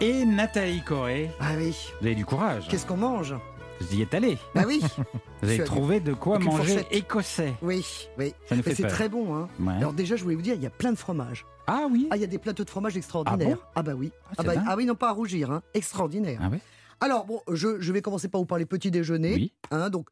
et 0.00 0.24
Nathalie 0.24 0.82
Corée. 0.82 1.30
Ah 1.40 1.52
oui. 1.56 1.74
Vous 2.00 2.06
avez 2.06 2.14
du 2.14 2.24
courage. 2.26 2.68
Qu'est-ce 2.68 2.86
qu'on 2.86 2.96
mange? 2.98 3.34
Vous 3.80 3.94
y 3.96 4.02
êtes 4.02 4.12
allé. 4.12 4.36
Bah 4.54 4.64
oui. 4.66 4.82
Vous 5.42 5.48
avez 5.48 5.62
trouvé 5.62 6.00
de 6.00 6.12
quoi 6.12 6.38
manger 6.40 6.56
fourchette. 6.56 6.86
écossais. 6.90 7.54
Oui, 7.62 7.86
oui. 8.18 8.34
Ça 8.48 8.56
nous 8.56 8.62
fait 8.64 8.74
c'est 8.74 8.88
très 8.88 9.08
bon. 9.08 9.36
Hein. 9.36 9.48
Ouais. 9.60 9.74
Alors 9.74 9.92
déjà, 9.92 10.16
je 10.16 10.24
voulais 10.24 10.34
vous 10.34 10.42
dire, 10.42 10.54
il 10.56 10.62
y 10.62 10.66
a 10.66 10.70
plein 10.70 10.90
de 10.90 10.98
fromages. 10.98 11.46
Ah 11.68 11.86
oui. 11.88 12.08
Ah, 12.10 12.16
il 12.16 12.20
y 12.20 12.24
a 12.24 12.26
des 12.28 12.38
plateaux 12.38 12.64
de 12.64 12.70
fromage 12.70 12.96
extraordinaires. 12.96 13.58
Ah, 13.76 13.82
bah 13.84 13.92
oui. 13.96 14.10
Ah, 14.30 14.34
Ah, 14.38 14.42
bah, 14.42 14.52
ah 14.66 14.74
oui, 14.76 14.84
non 14.84 14.96
pas 14.96 15.10
à 15.10 15.12
rougir. 15.12 15.52
Hein. 15.52 15.62
Extraordinaire. 15.74 16.40
Ah 16.42 16.48
ouais? 16.48 16.58
Alors 17.00 17.24
bon, 17.26 17.40
je, 17.52 17.80
je 17.80 17.92
vais 17.92 18.02
commencer 18.02 18.28
par 18.28 18.40
vous 18.40 18.46
parler 18.46 18.66
petit 18.66 18.90
déjeuner. 18.90 19.34
Oui. 19.34 19.52
Hein, 19.70 19.90
donc, 19.90 20.08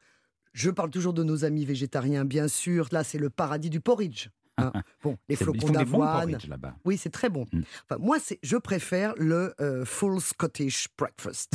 je 0.53 0.69
parle 0.71 0.89
toujours 0.89 1.13
de 1.13 1.23
nos 1.23 1.45
amis 1.45 1.65
végétariens, 1.65 2.25
bien 2.25 2.47
sûr. 2.47 2.87
Là, 2.91 3.03
c'est 3.03 3.17
le 3.19 3.29
paradis 3.29 3.69
du 3.69 3.79
porridge. 3.81 4.29
hein. 4.57 4.71
Bon, 5.03 5.17
les 5.29 5.35
C'est- 5.35 5.43
ils 5.43 5.45
flocons 5.45 5.69
d'avoine. 5.71 6.37
Oui, 6.85 6.97
c'est 6.97 7.09
très 7.11 7.29
bon. 7.29 7.45
Mm. 7.51 7.61
Enfin, 7.89 8.01
moi, 8.01 8.17
c'est, 8.19 8.39
je 8.41 8.57
préfère 8.57 9.13
le 9.17 9.53
euh, 9.61 9.85
full 9.85 10.19
Scottish 10.19 10.87
breakfast, 10.97 11.53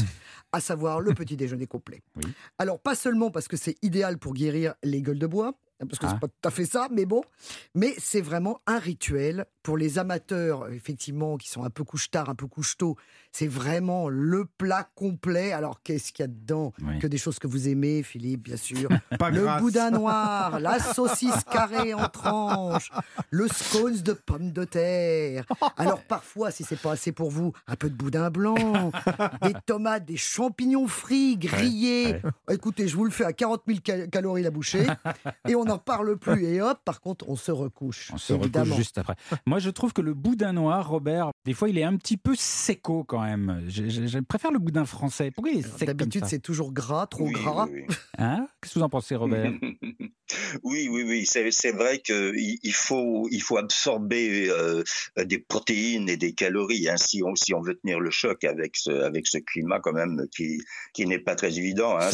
à 0.52 0.60
savoir 0.60 1.00
le 1.00 1.12
petit 1.14 1.36
déjeuner 1.36 1.66
complet. 1.66 2.00
Oui. 2.16 2.30
Alors, 2.58 2.78
pas 2.78 2.94
seulement 2.94 3.30
parce 3.30 3.48
que 3.48 3.56
c'est 3.56 3.74
idéal 3.82 4.18
pour 4.18 4.34
guérir 4.34 4.74
les 4.84 5.02
gueules 5.02 5.18
de 5.18 5.26
bois, 5.26 5.54
parce 5.86 5.98
que 5.98 6.06
Ah. 6.06 6.10
c'est 6.12 6.20
pas 6.20 6.28
tout 6.28 6.48
à 6.48 6.50
fait 6.50 6.64
ça, 6.66 6.88
mais 6.90 7.06
bon, 7.06 7.22
mais 7.74 7.94
c'est 7.98 8.20
vraiment 8.20 8.60
un 8.66 8.78
rituel 8.78 9.46
pour 9.62 9.76
les 9.76 9.98
amateurs, 9.98 10.68
effectivement, 10.72 11.36
qui 11.36 11.48
sont 11.48 11.62
un 11.64 11.70
peu 11.70 11.84
couche-tard, 11.84 12.28
un 12.28 12.34
peu 12.34 12.46
couche-tôt. 12.48 12.96
C'est 13.30 13.46
vraiment 13.46 14.08
le 14.08 14.44
plat 14.44 14.88
complet. 14.96 15.52
Alors, 15.52 15.82
qu'est-ce 15.82 16.12
qu'il 16.12 16.22
y 16.22 16.24
a 16.24 16.28
dedans 16.28 16.72
Oui. 16.84 16.98
Que 16.98 17.06
des 17.06 17.16
choses 17.16 17.38
que 17.38 17.46
vous 17.46 17.68
aimez, 17.68 18.02
Philippe, 18.02 18.42
bien 18.42 18.56
sûr. 18.56 18.88
Pas 19.18 19.30
Le 19.30 19.42
grâce. 19.42 19.60
boudin 19.62 19.90
noir, 19.92 20.58
la 20.60 20.80
saucisse 20.80 21.44
carrée 21.50 21.94
en 21.94 22.08
tranches, 22.08 22.90
le 23.30 23.46
scones 23.48 24.02
de 24.02 24.12
pommes 24.12 24.50
de 24.52 24.64
terre. 24.64 25.44
Alors 25.76 26.02
parfois, 26.02 26.50
si 26.50 26.64
c'est 26.64 26.80
pas 26.80 26.92
assez 26.92 27.12
pour 27.12 27.30
vous, 27.30 27.52
un 27.68 27.76
peu 27.76 27.88
de 27.88 27.94
boudin 27.94 28.30
blanc, 28.30 28.90
des 29.42 29.54
tomates, 29.64 30.04
des 30.04 30.16
champignons 30.16 30.88
frits, 30.88 31.36
grillés. 31.36 32.16
Écoutez, 32.50 32.88
je 32.88 32.96
vous 32.96 33.04
le 33.04 33.10
fais 33.10 33.24
à 33.24 33.32
40 33.32 33.62
000 33.66 33.78
cal- 33.82 34.10
calories 34.10 34.42
la 34.42 34.50
bouchée, 34.50 34.86
et 35.48 35.54
on 35.54 35.68
n'en 35.72 35.78
parle 35.78 36.16
plus. 36.18 36.44
Et 36.44 36.60
hop, 36.60 36.78
par 36.84 37.00
contre, 37.00 37.28
on 37.28 37.36
se 37.36 37.50
recouche. 37.50 38.10
On 38.12 38.18
se 38.18 38.32
évidemment. 38.32 38.64
recouche 38.66 38.76
juste 38.78 38.98
après. 38.98 39.14
Moi, 39.46 39.58
je 39.58 39.70
trouve 39.70 39.92
que 39.92 40.00
le 40.02 40.14
boudin 40.14 40.52
noir, 40.52 40.88
Robert, 40.88 41.30
des 41.44 41.54
fois, 41.54 41.68
il 41.68 41.78
est 41.78 41.84
un 41.84 41.96
petit 41.96 42.16
peu 42.16 42.34
séco 42.36 43.04
quand 43.04 43.22
même. 43.22 43.64
Je, 43.68 43.88
je- 43.88 44.06
je 44.06 44.18
préfère 44.18 44.50
le 44.52 44.58
boudin 44.58 44.84
français. 44.84 45.30
Pourquoi 45.30 45.52
il 45.52 45.58
est 45.60 45.78
sec 45.78 45.86
D'habitude, 45.88 46.24
c'est 46.26 46.40
toujours 46.40 46.72
gras, 46.72 47.06
trop 47.06 47.24
Oui, 47.26 47.32
gras. 47.32 47.66
oui, 47.70 47.84
Hein? 48.18 48.46
Qu'est-ce 48.60 48.74
que 48.74 48.78
vous 48.78 48.84
en 48.84 48.88
pensez, 48.88 49.14
Robert? 49.16 49.52
Oui. 50.64 50.88
Oui, 50.90 51.02
oui, 51.06 51.26
c'est 51.26 51.72
vrai 51.72 51.98
qu'il 51.98 52.58
il 52.62 52.72
faut, 52.72 53.28
il 53.30 53.42
faut 53.42 53.58
absorber 53.58 54.48
euh, 54.48 54.82
des 55.24 55.38
protéines 55.38 56.08
et 56.08 56.16
des 56.16 56.32
calories 56.32 56.88
hein, 56.88 56.96
si, 56.96 57.22
on, 57.22 57.34
si 57.34 57.52
on 57.52 57.60
veut 57.60 57.78
tenir 57.78 58.00
le 58.00 58.10
choc 58.10 58.44
avec 58.44 58.76
ce, 58.76 58.90
avec 58.90 59.26
ce 59.26 59.36
climat 59.38 59.80
quand 59.80 59.92
même 59.92 60.26
qui, 60.34 60.62
qui 60.94 61.06
n'est 61.06 61.18
pas 61.18 61.34
très 61.34 61.58
évident. 61.58 61.98
Hein, 61.98 62.08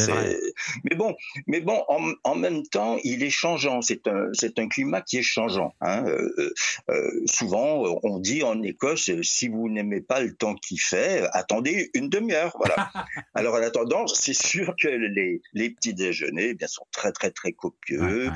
mais 0.85 0.97
bon, 0.97 1.14
mais 1.47 1.61
bon 1.61 1.81
en, 1.88 2.11
en, 2.25 2.35
même 2.35 2.62
temps, 2.64 2.97
il 3.05 3.23
est 3.23 3.31
changeant. 3.48 3.82
C'est 3.82 4.06
un, 4.06 4.28
c'est 4.32 4.58
un 4.58 4.68
climat 4.68 5.00
qui 5.00 5.18
est 5.18 5.22
changeant. 5.22 5.74
Hein. 5.80 6.04
Euh, 6.06 6.52
euh, 6.90 7.11
souvent, 7.26 7.98
on 8.02 8.18
dit 8.18 8.42
en 8.42 8.62
Écosse, 8.62 9.11
si 9.22 9.48
vous 9.48 9.68
n'aimez 9.68 10.00
pas 10.00 10.20
le 10.20 10.34
temps 10.34 10.54
qu'il 10.54 10.80
fait, 10.80 11.26
attendez 11.32 11.90
une 11.94 12.08
demi-heure. 12.08 12.54
Voilà. 12.58 12.92
Alors 13.34 13.54
en 13.54 13.62
attendant, 13.62 14.06
c'est 14.06 14.34
sûr 14.34 14.74
que 14.80 14.88
les, 14.88 15.40
les 15.54 15.70
petits 15.70 15.94
déjeuners 15.94 16.50
eh 16.50 16.54
bien, 16.54 16.68
sont 16.68 16.87
très, 16.92 17.12
très, 17.12 17.30
très 17.30 17.52
copieux. 17.52 18.30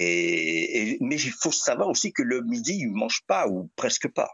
Et, 0.00 0.96
mais 1.00 1.16
il 1.16 1.32
faut 1.32 1.50
savoir 1.50 1.88
aussi 1.88 2.12
que 2.12 2.22
le 2.22 2.42
midi, 2.42 2.78
ils 2.80 2.90
ne 2.90 2.96
mangent 2.96 3.24
pas 3.26 3.48
ou 3.48 3.68
presque 3.74 4.08
pas. 4.08 4.30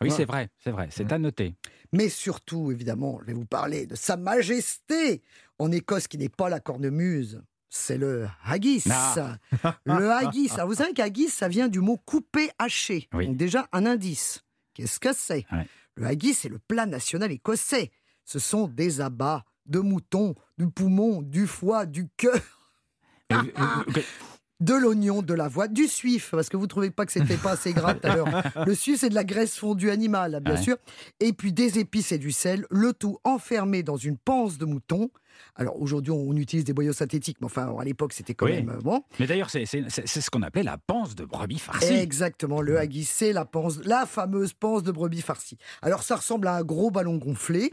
Oui, 0.00 0.10
c'est 0.10 0.24
vrai, 0.24 0.48
c'est 0.62 0.70
vrai, 0.70 0.88
c'est 0.90 1.10
à 1.12 1.18
noter. 1.18 1.54
Mais 1.92 2.08
surtout, 2.08 2.72
évidemment, 2.72 3.20
je 3.20 3.26
vais 3.26 3.32
vous 3.32 3.44
parler 3.44 3.86
de 3.86 3.94
Sa 3.94 4.16
Majesté 4.16 5.22
en 5.60 5.70
Écosse, 5.70 6.08
qui 6.08 6.18
n'est 6.18 6.28
pas 6.28 6.48
la 6.48 6.58
cornemuse. 6.58 7.40
C'est 7.68 7.98
le 7.98 8.26
haggis. 8.44 8.84
Ah. 8.90 9.36
le 9.84 10.10
haggis. 10.12 10.50
Alors 10.54 10.68
vous 10.68 10.74
savez 10.74 10.92
qu'haggis, 10.92 11.28
ça 11.28 11.48
vient 11.48 11.68
du 11.68 11.80
mot 11.80 11.96
couper, 11.96 12.50
haché. 12.58 13.08
Donc 13.12 13.36
déjà, 13.36 13.66
un 13.72 13.86
indice. 13.86 14.44
Qu'est-ce 14.74 15.00
que 15.00 15.12
c'est? 15.12 15.46
Le 15.96 16.06
haggis, 16.06 16.34
c'est 16.34 16.48
le 16.48 16.58
plat 16.58 16.86
national 16.86 17.32
écossais. 17.32 17.90
Ce 18.24 18.38
sont 18.38 18.68
des 18.68 19.00
abats 19.00 19.44
de 19.66 19.80
moutons, 19.80 20.34
du 20.58 20.68
poumon, 20.70 21.22
du 21.22 21.46
foie, 21.46 21.86
du 21.86 22.08
cœur 22.16 22.40
de 24.60 24.74
l'oignon, 24.74 25.22
de 25.22 25.34
la 25.34 25.48
voix, 25.48 25.68
du 25.68 25.88
suif, 25.88 26.30
parce 26.30 26.48
que 26.48 26.56
vous 26.56 26.64
ne 26.64 26.68
trouvez 26.68 26.90
pas 26.90 27.04
que 27.06 27.12
c'était 27.12 27.36
pas 27.36 27.52
assez 27.52 27.72
gras 27.72 27.94
tout 27.94 28.06
à 28.06 28.16
l'heure. 28.16 28.42
Le 28.66 28.74
suif, 28.74 29.00
c'est 29.00 29.08
de 29.08 29.14
la 29.14 29.24
graisse 29.24 29.56
fondue 29.56 29.90
animale, 29.90 30.40
bien 30.42 30.56
sûr. 30.56 30.76
Et 31.20 31.32
puis 31.32 31.52
des 31.52 31.78
épices 31.78 32.12
et 32.12 32.18
du 32.18 32.32
sel, 32.32 32.66
le 32.70 32.92
tout 32.92 33.18
enfermé 33.24 33.82
dans 33.82 33.96
une 33.96 34.16
panse 34.16 34.58
de 34.58 34.64
mouton 34.64 35.10
alors 35.56 35.80
aujourd'hui, 35.80 36.12
on 36.12 36.34
utilise 36.36 36.64
des 36.64 36.72
boyaux 36.72 36.92
synthétiques, 36.92 37.38
mais 37.40 37.46
enfin, 37.46 37.74
à 37.78 37.84
l'époque, 37.84 38.12
c'était 38.12 38.34
quand 38.34 38.46
même 38.46 38.70
euh, 38.70 38.80
bon. 38.80 39.02
Mais 39.20 39.26
d'ailleurs, 39.26 39.50
c'est 39.50 39.66
ce 39.66 40.30
qu'on 40.30 40.42
appelait 40.42 40.62
la 40.62 40.78
panse 40.78 41.14
de 41.14 41.24
brebis 41.24 41.58
farcie. 41.58 41.92
Exactement, 41.92 42.60
le 42.60 42.78
haggis, 42.78 43.04
c'est 43.04 43.32
la 43.32 43.44
panse, 43.44 43.78
la 43.84 44.06
fameuse 44.06 44.52
panse 44.52 44.82
de 44.82 44.90
brebis 44.90 45.22
farcie. 45.22 45.58
Alors 45.82 46.02
ça 46.02 46.16
ressemble 46.16 46.48
à 46.48 46.56
un 46.56 46.62
gros 46.62 46.90
ballon 46.90 47.16
gonflé. 47.16 47.72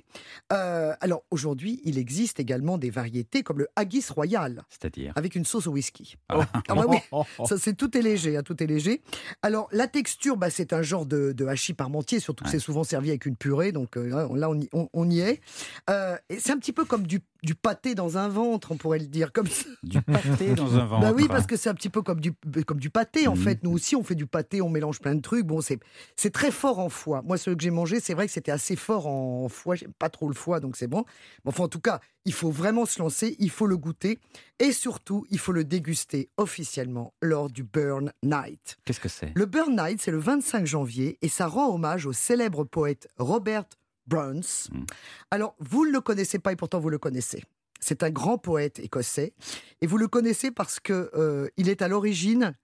Euh, 0.54 0.94
alors 1.02 1.24
aujourd'hui, 1.32 1.82
il 1.84 1.98
existe 1.98 2.40
également 2.40 2.78
des 2.78 2.90
variétés 2.90 3.44
comme 3.44 3.60
le 3.60 3.68
haggis 3.76 4.06
royal. 4.10 4.64
C'est-à-dire 4.70 5.14
Avec 5.16 5.36
une 5.36 5.46
sauce 5.46 5.68
au 5.68 5.72
whisky. 5.72 6.18
Ah, 6.30 6.48
ah 6.68 6.76
bah 6.76 6.86
oui, 6.88 6.98
ça 7.48 7.58
c'est 7.58 7.76
tout 7.76 7.98
est 7.98 8.02
léger, 8.02 8.38
hein, 8.38 8.44
tout 8.44 8.62
est 8.62 8.68
léger. 8.68 9.02
Alors 9.42 9.68
la 9.72 9.88
texture, 9.88 10.38
bah, 10.38 10.50
c'est 10.50 10.74
un 10.74 10.82
genre 10.82 11.06
de, 11.06 11.32
de 11.32 11.46
hachis 11.46 11.74
parmentier, 11.74 12.20
surtout 12.20 12.44
que 12.44 12.50
c'est 12.50 12.60
souvent 12.60 12.84
servi 12.84 13.10
avec 13.10 13.26
une 13.26 13.36
purée, 13.36 13.72
donc 13.72 13.98
euh, 13.98 14.28
là 14.36 14.50
on 14.50 14.60
y, 14.60 14.70
on 14.72 15.10
y 15.10 15.20
est. 15.20 15.42
c'est 15.88 16.52
un 16.52 16.58
petit 16.58 16.74
peu 16.74 16.86
comme 16.86 17.08
du 17.08 17.22
du 17.44 17.56
pâté 17.56 17.96
dans 17.96 18.18
un 18.18 18.28
ventre, 18.28 18.72
on 18.72 18.78
pourrait 18.78 19.00
le 19.00 19.08
dire 19.08 19.32
comme 19.34 19.48
ça. 19.48 19.66
Du 19.84 20.02
pâté 20.02 20.54
dans 20.54 20.76
un 20.76 20.86
ventre. 20.86 21.02
Bah 21.02 21.14
oui, 21.16 21.28
parce 21.28 21.48
que 21.48 21.58
c'est 21.58 21.70
un 21.70 21.74
petit 21.74 21.90
peu 21.90 22.02
comme 22.02 22.20
du, 22.20 22.34
comme 22.66 22.80
du 22.80 22.90
pâté, 22.90 23.28
en 23.28 23.36
mmh. 23.36 23.38
fait. 23.38 23.64
Nous 23.64 23.72
aussi, 23.72 23.96
on 23.96 24.04
fait 24.04 24.16
du 24.16 24.28
pâté, 24.28 24.62
on 24.62 24.70
mélange 24.70 25.00
plein 25.00 25.16
de 25.16 25.22
trucs. 25.22 25.46
Bon, 25.46 25.60
c'est 25.62 26.30
très 26.32 26.52
fort 26.52 26.80
en 26.80 26.90
foie. 26.90 27.22
Moi, 27.24 27.38
ce 27.38 27.50
que 27.50 27.62
j'ai 27.62 27.72
mangé, 27.72 28.00
c'est 28.00 28.14
vrai 28.14 28.28
que 28.28 28.34
c'était 28.34 28.52
assez 28.52 28.76
fort 28.76 29.08
en 29.08 29.50
foie. 29.50 29.76
J'aime 29.76 29.94
pas 29.94 30.10
trop 30.10 30.28
le 30.28 30.36
foie, 30.36 30.60
donc 30.60 30.78
c'est 30.78 30.88
bon. 30.88 31.04
Mais 31.44 31.50
enfin, 31.50 31.64
en 31.64 31.68
tout 31.68 31.80
cas, 31.80 32.00
il 32.26 32.34
faut 32.34 32.52
vraiment 32.52 32.86
se 32.86 33.00
lancer, 33.02 33.36
il 33.40 33.50
faut 33.50 33.66
le 33.66 33.78
goûter. 33.78 34.20
Et 34.60 34.72
surtout, 34.72 35.26
il 35.32 35.40
faut 35.40 35.52
le 35.52 35.64
déguster 35.64 36.30
officiellement 36.38 37.14
lors 37.22 37.50
du 37.50 37.64
Burn 37.64 38.14
Night. 38.24 38.78
Qu'est-ce 38.86 39.00
que 39.00 39.10
c'est? 39.10 39.32
Le 39.36 39.46
Burn 39.46 39.76
Night, 39.76 40.00
c'est 40.02 40.12
le 40.12 40.20
25 40.20 40.68
janvier 40.68 41.18
et 41.22 41.30
ça 41.30 41.48
rend 41.48 41.74
hommage 41.74 42.06
au 42.06 42.14
célèbre 42.14 42.64
poète 42.64 43.08
Robert 43.18 43.66
Burns. 44.08 44.70
Hmm. 44.72 44.84
Alors, 45.32 45.56
vous 45.60 45.86
ne 45.86 45.92
le 45.92 46.02
connaissez 46.02 46.40
pas 46.40 46.52
et 46.52 46.56
pourtant 46.56 46.80
vous 46.80 46.90
le 46.90 46.98
connaissez. 46.98 47.44
C'est 47.80 48.04
un 48.04 48.12
grand 48.12 48.38
poète 48.38 48.80
écossais 48.80 49.34
et 49.82 49.88
vous 49.88 49.98
le 49.98 50.08
connaissez 50.08 50.52
parce 50.52 50.80
que 50.80 51.10
euh, 51.16 51.50
il 51.58 51.68
est 51.70 51.82
à 51.82 51.88
l'origine 51.88 52.56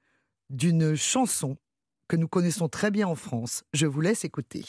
d'une 0.49 0.95
chanson 0.95 1.57
que 2.07 2.15
nous 2.15 2.27
connaissons 2.27 2.69
très 2.69 2.91
bien 2.91 3.07
en 3.07 3.15
France. 3.15 3.63
Je 3.73 3.85
vous 3.85 4.01
laisse 4.01 4.23
écouter. 4.23 4.63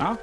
Hein? 0.00 0.18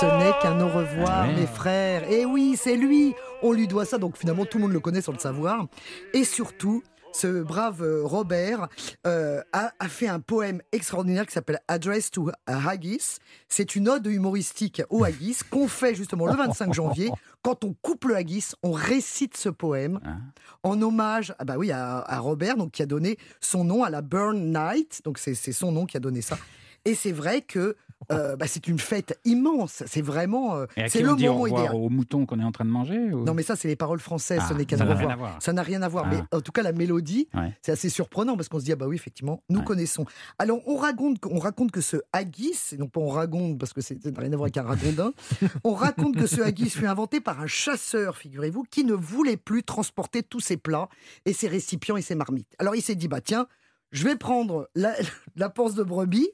Ce 0.00 0.06
n'est 0.06 0.32
qu'un 0.40 0.58
au 0.62 0.68
revoir, 0.68 1.26
mes 1.26 1.46
frères. 1.46 2.10
Et 2.10 2.24
oui, 2.24 2.56
c'est 2.58 2.76
lui. 2.76 3.14
On 3.42 3.52
lui 3.52 3.68
doit 3.68 3.84
ça, 3.84 3.98
donc 3.98 4.16
finalement 4.16 4.46
tout 4.46 4.56
le 4.56 4.62
monde 4.62 4.72
le 4.72 4.80
connaît 4.80 5.02
sans 5.02 5.12
le 5.12 5.18
savoir. 5.18 5.66
Et 6.14 6.24
surtout, 6.24 6.82
ce 7.12 7.42
brave 7.42 7.82
euh, 7.82 8.00
Robert 8.02 8.68
euh, 9.06 9.42
a, 9.52 9.70
fait 9.90 10.08
un 10.08 10.20
poème 10.20 10.62
extraordinaire 10.72 11.26
qui 11.26 11.32
s'appelle 11.34 11.60
Address 11.68 12.10
to 12.10 12.30
Haggis. 12.46 13.18
C'est 13.50 13.76
une 13.76 13.90
ode 13.90 14.06
humoristique 14.06 14.80
au 14.88 15.04
haggis 15.04 15.36
qu'on 15.50 15.68
fait 15.68 15.94
justement 15.94 16.24
le 16.24 16.34
25 16.34 16.72
janvier. 16.72 17.10
Quand 17.42 17.62
on 17.64 17.74
coupe 17.82 18.06
le 18.06 18.16
haggis, 18.16 18.52
on 18.62 18.72
récite 18.72 19.36
ce 19.36 19.50
poème 19.50 20.00
ah. 20.06 20.16
en 20.62 20.80
hommage 20.80 21.34
ah 21.38 21.44
bah 21.44 21.56
oui, 21.58 21.72
à, 21.72 21.98
à, 21.98 22.18
Robert, 22.20 22.56
donc, 22.56 22.70
qui 22.70 22.80
a 22.80 22.86
donné 22.86 23.18
son 23.42 23.64
nom 23.64 23.84
à 23.84 23.90
la 23.90 24.00
Burn 24.00 24.50
Night. 24.50 25.02
Donc 25.04 25.18
c'est 25.18 25.34
son 25.34 25.72
nom 25.72 25.84
qui 25.84 25.98
a 25.98 26.00
donné 26.00 26.22
ça. 26.22 26.38
Et 26.86 26.94
c'est 26.94 27.12
vrai 27.12 27.42
que 27.42 27.76
euh, 28.10 28.36
bah, 28.36 28.46
c'est 28.48 28.66
une 28.68 28.78
fête 28.78 29.18
immense. 29.24 29.82
C'est 29.86 30.02
vraiment. 30.02 30.56
Euh, 30.56 30.66
c'est 30.88 31.02
le 31.02 31.14
moment 31.14 31.46
idéal. 31.46 31.74
Au 31.74 31.88
mouton 31.88 32.26
qu'on 32.26 32.40
est 32.40 32.44
en 32.44 32.52
train 32.52 32.64
de 32.64 32.70
manger 32.70 32.98
Non, 32.98 33.34
mais 33.34 33.42
ça, 33.42 33.56
c'est 33.56 33.68
les 33.68 33.76
paroles 33.76 34.00
françaises. 34.00 34.42
ce 34.48 34.54
ah, 34.54 34.56
n'est 34.56 34.64
qu'à 34.64 34.76
revoir. 34.76 35.36
Ça 35.40 35.52
n'a 35.52 35.62
rien 35.62 35.82
à 35.82 35.88
voir. 35.88 36.06
Mais 36.06 36.18
ah. 36.32 36.36
en 36.36 36.40
tout 36.40 36.52
cas, 36.52 36.62
la 36.62 36.72
mélodie, 36.72 37.28
c'est 37.62 37.72
assez 37.72 37.88
surprenant 37.88 38.36
parce 38.36 38.48
qu'on 38.48 38.58
se 38.58 38.64
dit 38.64 38.72
ah 38.72 38.76
bah 38.76 38.86
oui, 38.86 38.96
effectivement, 38.96 39.42
nous 39.48 39.62
connaissons. 39.62 40.04
Alors, 40.38 40.60
on 40.66 40.76
raconte, 40.76 41.18
on 41.26 41.38
raconte 41.38 41.70
que 41.70 41.80
ce 41.80 41.98
haggis, 42.12 42.58
et 42.72 42.76
non 42.76 42.88
pas 42.88 43.00
on 43.00 43.08
raconte 43.08 43.58
parce 43.58 43.72
que 43.72 43.80
ça 43.80 43.94
n'a 43.94 44.20
rien 44.20 44.32
à 44.32 44.36
voir 44.36 44.44
avec 44.44 44.56
un 44.56 44.62
ragondin, 44.62 45.12
on 45.64 45.74
raconte 45.74 46.16
que 46.16 46.26
ce 46.26 46.40
haggis 46.40 46.70
fut 46.70 46.86
inventé 46.86 47.20
par 47.20 47.40
un 47.40 47.46
chasseur, 47.46 48.16
figurez-vous, 48.16 48.64
qui 48.70 48.84
ne 48.84 48.94
voulait 48.94 49.36
plus 49.36 49.62
transporter 49.62 50.22
tous 50.22 50.40
ses 50.40 50.56
plats 50.56 50.88
et 51.24 51.32
ses 51.32 51.48
récipients 51.48 51.96
et 51.96 52.02
ses 52.02 52.14
marmites. 52.14 52.54
Alors, 52.58 52.74
il 52.74 52.82
s'est 52.82 52.94
dit 52.94 53.08
bah 53.08 53.20
tiens, 53.20 53.46
je 53.90 54.04
vais 54.04 54.16
prendre 54.16 54.68
la, 54.74 54.94
la 55.36 55.50
panse 55.50 55.74
de 55.74 55.82
brebis 55.82 56.28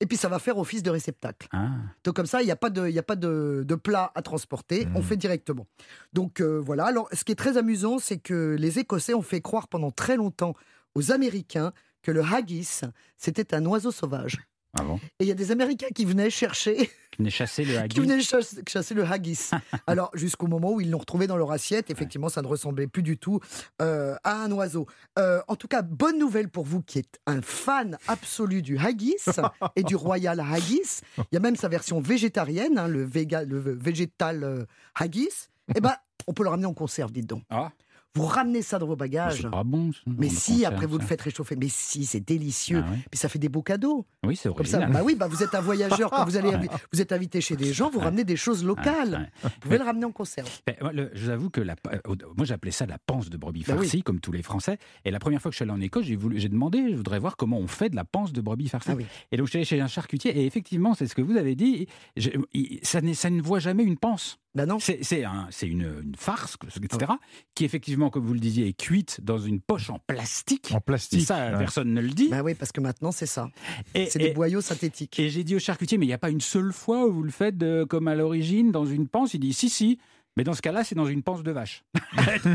et 0.00 0.06
puis 0.06 0.16
ça 0.16 0.28
va 0.28 0.38
faire 0.38 0.58
office 0.58 0.82
de 0.82 0.90
réceptacle. 0.90 1.48
Ah. 1.52 1.68
Donc 2.04 2.16
comme 2.16 2.26
ça, 2.26 2.42
il 2.42 2.44
n'y 2.44 2.50
a 2.50 2.56
pas 2.56 2.70
de, 2.70 2.98
a 2.98 3.02
pas 3.02 3.16
de, 3.16 3.74
plat 3.82 4.10
à 4.14 4.22
transporter, 4.22 4.86
on 4.94 5.00
mmh. 5.00 5.02
fait 5.04 5.16
directement. 5.16 5.66
Donc 6.12 6.40
euh, 6.40 6.58
voilà, 6.58 6.86
alors 6.86 7.08
ce 7.12 7.24
qui 7.24 7.32
est 7.32 7.36
très 7.36 7.56
amusant, 7.56 7.98
c'est 7.98 8.18
que 8.18 8.56
les 8.58 8.78
Écossais 8.78 9.14
ont 9.14 9.22
fait 9.22 9.40
croire 9.40 9.68
pendant 9.68 9.90
très 9.90 10.16
longtemps 10.16 10.54
aux 10.94 11.12
Américains 11.12 11.72
que 12.02 12.10
le 12.10 12.22
haggis, 12.22 12.80
c'était 13.16 13.54
un 13.54 13.64
oiseau 13.64 13.92
sauvage. 13.92 14.40
Ah 14.78 14.84
et 15.18 15.24
il 15.24 15.26
y 15.26 15.30
a 15.30 15.34
des 15.34 15.50
Américains 15.50 15.88
qui 15.94 16.06
venaient 16.06 16.30
chercher. 16.30 16.90
Qui 17.10 17.18
venaient 17.18 17.30
chasser 17.30 17.64
le 17.64 17.76
haggis. 17.78 17.94
qui 17.94 18.00
venaient 18.00 18.22
chasser, 18.22 18.94
le 18.94 19.04
haggis. 19.04 19.50
Alors, 19.86 20.10
jusqu'au 20.14 20.46
moment 20.46 20.72
où 20.72 20.80
ils 20.80 20.90
l'ont 20.90 20.98
retrouvé 20.98 21.26
dans 21.26 21.36
leur 21.36 21.52
assiette, 21.52 21.90
effectivement, 21.90 22.30
ça 22.30 22.40
ne 22.40 22.46
ressemblait 22.46 22.86
plus 22.86 23.02
du 23.02 23.18
tout 23.18 23.40
euh, 23.82 24.16
à 24.24 24.42
un 24.42 24.50
oiseau. 24.50 24.86
Euh, 25.18 25.42
en 25.46 25.56
tout 25.56 25.68
cas, 25.68 25.82
bonne 25.82 26.18
nouvelle 26.18 26.48
pour 26.48 26.64
vous 26.64 26.80
qui 26.80 27.00
êtes 27.00 27.20
un 27.26 27.42
fan 27.42 27.98
absolu 28.08 28.62
du 28.62 28.78
haggis 28.78 29.16
et 29.76 29.82
du 29.82 29.94
royal 29.94 30.40
haggis. 30.40 31.00
Il 31.18 31.34
y 31.34 31.36
a 31.36 31.40
même 31.40 31.56
sa 31.56 31.68
version 31.68 32.00
végétarienne, 32.00 32.78
hein, 32.78 32.88
le, 32.88 33.04
le 33.04 33.58
végétal 33.74 34.42
euh, 34.42 34.64
haggis. 34.94 35.48
Eh 35.74 35.80
ben, 35.80 35.94
on 36.26 36.32
peut 36.32 36.44
le 36.44 36.48
ramener 36.48 36.66
en 36.66 36.74
conserve, 36.74 37.12
dites 37.12 37.26
donc. 37.26 37.42
Ah. 37.50 37.72
Vous 38.14 38.26
ramenez 38.26 38.60
ça 38.60 38.78
dans 38.78 38.86
vos 38.86 38.96
bagages. 38.96 39.40
C'est 39.42 39.50
pas 39.50 39.64
bon. 39.64 39.90
Mais 40.06 40.28
si, 40.28 40.66
après 40.66 40.86
vous 40.86 40.98
le 40.98 41.04
faites 41.04 41.22
réchauffer. 41.22 41.56
Mais 41.56 41.68
si, 41.68 42.04
c'est 42.04 42.20
délicieux. 42.20 42.84
Ah 42.86 42.92
Puis 43.10 43.18
ça 43.18 43.28
fait 43.30 43.38
des 43.38 43.48
beaux 43.48 43.62
cadeaux. 43.62 44.04
Oui, 44.24 44.36
c'est 44.36 44.54
Comme 44.54 44.66
ça. 44.66 44.86
Bah 44.86 45.00
oui, 45.02 45.14
bah 45.14 45.28
vous 45.28 45.42
êtes 45.42 45.54
un 45.54 45.60
voyageur. 45.62 46.10
quand 46.10 46.24
vous 46.26 46.36
allez, 46.36 46.52
vous 46.92 47.00
êtes 47.00 47.12
invité 47.12 47.40
chez 47.40 47.56
des 47.56 47.72
gens, 47.72 47.88
vous 47.88 48.00
ramenez 48.00 48.24
des 48.24 48.36
choses 48.36 48.64
locales. 48.64 49.30
Vous 49.42 49.50
pouvez 49.60 49.78
le 49.78 49.84
ramener 49.84 50.04
en 50.04 50.12
conserve. 50.12 50.50
je 50.68 51.24
vous 51.24 51.30
avoue 51.30 51.48
que 51.48 51.60
la, 51.60 51.74
euh, 51.90 52.14
moi 52.36 52.44
j'appelais 52.44 52.70
ça 52.70 52.84
la 52.84 52.98
panse 52.98 53.30
de 53.30 53.36
brebis 53.36 53.64
bah 53.66 53.76
farcie, 53.76 54.02
comme 54.02 54.20
tous 54.20 54.32
les 54.32 54.42
Français. 54.42 54.78
Et 55.04 55.10
la 55.10 55.18
première 55.18 55.40
fois 55.40 55.50
que 55.50 55.54
je 55.54 55.56
suis 55.56 55.62
allé 55.62 55.72
en 55.72 55.80
Écosse, 55.80 56.04
j'ai 56.04 56.18
j'ai 56.34 56.48
demandé, 56.48 56.90
je 56.90 56.96
voudrais 56.96 57.18
voir 57.18 57.36
comment 57.36 57.58
on 57.58 57.66
fait 57.66 57.88
de 57.88 57.96
la 57.96 58.04
panse 58.04 58.32
de 58.32 58.40
brebis 58.40 58.68
farcie. 58.68 58.90
Ah 58.92 59.02
et 59.30 59.36
donc 59.36 59.46
je 59.46 59.50
suis 59.50 59.58
allé 59.58 59.64
chez 59.64 59.80
un 59.80 59.88
charcutier. 59.88 60.38
Et 60.38 60.46
effectivement, 60.46 60.94
c'est 60.94 61.06
ce 61.06 61.14
que 61.14 61.22
vous 61.22 61.36
avez 61.36 61.54
dit. 61.54 61.86
ça, 62.82 63.00
ça 63.14 63.30
ne 63.30 63.40
voit 63.40 63.58
jamais 63.58 63.84
une 63.84 63.96
panse. 63.96 64.38
Ben 64.54 64.66
non. 64.66 64.78
C'est 64.78 65.24
un, 65.24 65.48
une, 65.62 66.02
une, 66.04 66.14
farce, 66.16 66.56
etc., 66.76 67.12
qui 67.54 67.64
effectivement, 67.64 68.10
comme 68.10 68.24
vous 68.24 68.34
le 68.34 68.40
disiez, 68.40 68.68
est 68.68 68.72
cuite 68.74 69.20
dans 69.22 69.38
une 69.38 69.60
poche 69.60 69.88
en 69.88 69.98
plastique. 69.98 70.72
En 70.74 70.80
plastique. 70.80 71.22
ça, 71.22 71.52
personne 71.58 71.94
ne 71.94 72.00
le 72.00 72.10
dit. 72.10 72.28
Ben 72.28 72.42
oui, 72.42 72.54
parce 72.54 72.72
que 72.72 72.80
maintenant, 72.80 73.12
c'est 73.12 73.26
ça. 73.26 73.48
C'est 73.94 74.18
des 74.18 74.32
boyaux 74.32 74.60
synthétiques. 74.60 75.18
Et 75.18 75.30
j'ai 75.30 75.44
dit 75.44 75.56
au 75.56 75.58
charcutier, 75.58 75.98
mais 75.98 76.04
il 76.04 76.08
n'y 76.10 76.14
a 76.14 76.18
pas 76.18 76.30
une 76.30 76.40
seule 76.40 76.72
fois 76.72 77.06
où 77.06 77.12
vous 77.12 77.22
le 77.22 77.30
faites 77.30 77.56
comme 77.88 78.08
à 78.08 78.14
l'origine, 78.14 78.72
dans 78.72 78.84
une 78.84 79.08
panse? 79.08 79.34
Il 79.34 79.40
dit, 79.40 79.54
si, 79.54 79.68
si. 79.68 79.98
Mais 80.36 80.44
dans 80.44 80.54
ce 80.54 80.62
cas-là, 80.62 80.82
c'est 80.82 80.94
dans 80.94 81.06
une 81.06 81.22
panse 81.22 81.42
de 81.42 81.50
vache. 81.50 81.84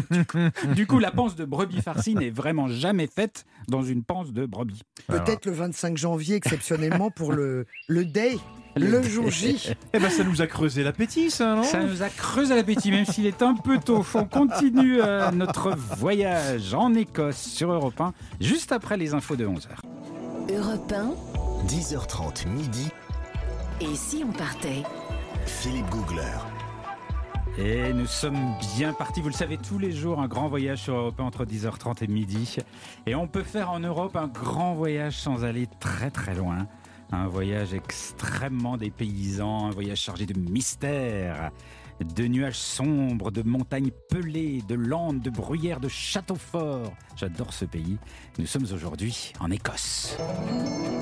du, 0.10 0.26
coup, 0.26 0.38
du 0.74 0.88
coup, 0.88 1.00
la 1.00 1.12
panse 1.12 1.36
de 1.36 1.46
brebis 1.46 1.82
farcie 1.82 2.16
n'est 2.16 2.32
vraiment 2.32 2.68
jamais 2.68 3.08
faite 3.08 3.46
dans 3.68 3.84
une 3.84 4.04
panse 4.04 4.34
de 4.34 4.46
brebis. 4.46 4.82
Peut-être 5.08 5.46
le 5.46 5.52
25 5.52 5.96
janvier, 5.98 6.36
exceptionnellement, 6.36 7.12
pour 7.12 7.34
le, 7.34 7.68
le 7.88 8.06
day, 8.06 8.38
le 8.76 9.04
jour 9.04 9.30
J. 9.30 9.74
Eh 9.94 10.00
ben, 10.00 10.10
ça 10.10 10.24
nous 10.24 10.42
a 10.42 10.48
creusé 10.48 10.84
l'appétit, 10.84 11.30
ça, 11.30 11.56
non? 11.56 11.64
Ça 11.64 11.84
nous 11.84 12.02
a 12.02 12.10
creusé 12.10 12.56
l'appétit, 12.56 12.90
même 12.90 13.06
s'il 13.06 13.28
est 13.28 13.42
un 13.44 13.54
peu 13.56 13.78
tôt. 13.78 14.04
On 14.16 14.26
continue 14.26 15.00
euh, 15.02 15.30
notre 15.32 15.76
voyage 15.98 16.74
en 16.74 16.94
Écosse 16.96 17.38
sur 17.38 17.72
Europe 17.72 18.00
1, 18.02 18.14
juste 18.42 18.72
après 18.72 18.98
les 18.98 19.14
infos 19.14 19.36
de 19.36 19.46
11h. 19.46 19.68
Europe 20.52 20.92
1. 20.92 21.12
10h30 21.68 22.48
midi, 22.50 22.90
Et 23.82 23.96
si 23.96 24.24
on 24.28 24.32
partait? 24.32 24.84
Philippe 25.46 25.90
Googler. 25.90 26.24
Et 27.60 27.92
nous 27.92 28.06
sommes 28.06 28.54
bien 28.76 28.94
partis, 28.94 29.20
vous 29.20 29.30
le 29.30 29.34
savez, 29.34 29.58
tous 29.58 29.80
les 29.80 29.92
jours, 29.92 30.20
un 30.20 30.28
grand 30.28 30.48
voyage 30.48 30.84
sur 30.84 30.96
Europe 30.96 31.20
1 31.20 31.24
entre 31.24 31.44
10h30 31.44 32.04
et 32.04 32.08
midi. 32.08 32.58
Et 33.08 33.16
on 33.16 33.28
peut 33.28 33.42
faire 33.42 33.72
en 33.72 33.80
Europe 33.80 34.16
un 34.16 34.28
grand 34.28 34.76
voyage 34.76 35.18
sans 35.18 35.44
aller 35.44 35.68
très 35.80 36.12
très 36.12 36.36
loin. 36.36 36.68
Un 37.12 37.28
voyage 37.28 37.74
extrêmement 37.74 38.78
dépaysant, 38.78 39.68
un 39.68 39.72
voyage 39.72 40.02
chargé 40.02 40.28
de 40.28 40.40
mystères, 40.40 41.50
de 42.00 42.28
nuages 42.28 42.60
sombres, 42.60 43.32
de 43.32 43.42
montagnes 43.42 43.92
pelées, 44.10 44.62
de 44.68 44.76
landes, 44.76 45.22
de 45.22 45.32
bruyères, 45.32 45.80
de 45.80 45.88
châteaux 45.88 46.36
forts. 46.36 46.94
J'adore 47.16 47.54
ce 47.54 47.66
pays. 47.66 47.98
Nous 48.38 48.46
sommes 48.46 48.68
aujourd'hui 48.72 49.34
en 49.40 49.50
Écosse. 49.50 50.16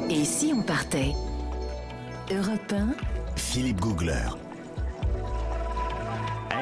Et 0.09 0.23
si 0.23 0.53
on 0.55 0.61
partait? 0.61 1.11
Europe 2.31 2.71
1. 2.71 2.93
Philippe 3.35 3.81
Googler. 3.81 4.29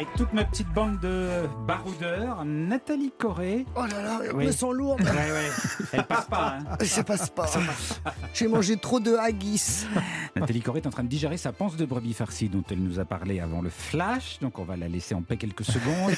Avec 0.03 0.15
toute 0.17 0.33
ma 0.33 0.43
petite 0.43 0.67
bande 0.73 0.99
de 0.99 1.47
baroudeurs, 1.65 2.43
Nathalie 2.43 3.13
Corée. 3.17 3.65
Oh 3.73 3.83
là 3.89 4.01
là, 4.03 4.19
je 4.27 4.31
Oui. 4.35 4.47
me 4.47 4.51
sens 4.51 4.73
lourde. 4.73 4.99
Ouais, 4.99 5.07
ouais. 5.07 5.49
Elle 5.93 6.03
passe 6.03 6.25
pas, 6.25 6.57
hein. 6.59 6.77
Ça 6.83 7.05
passe 7.05 7.29
pas. 7.29 7.45
J'ai 8.33 8.49
mangé 8.49 8.75
trop 8.75 8.99
de 8.99 9.15
haggis. 9.15 9.85
Nathalie 10.35 10.59
Corée 10.61 10.81
est 10.81 10.87
en 10.87 10.89
train 10.89 11.03
de 11.05 11.07
digérer 11.07 11.37
sa 11.37 11.53
panse 11.53 11.77
de 11.77 11.85
brebis 11.85 12.13
farcie 12.13 12.49
dont 12.49 12.65
elle 12.69 12.83
nous 12.83 12.99
a 12.99 13.05
parlé 13.05 13.39
avant 13.39 13.61
le 13.61 13.69
flash, 13.69 14.39
donc 14.41 14.59
on 14.59 14.65
va 14.65 14.75
la 14.75 14.89
laisser 14.89 15.15
en 15.15 15.21
paix 15.21 15.37
quelques 15.37 15.63
secondes. 15.63 16.11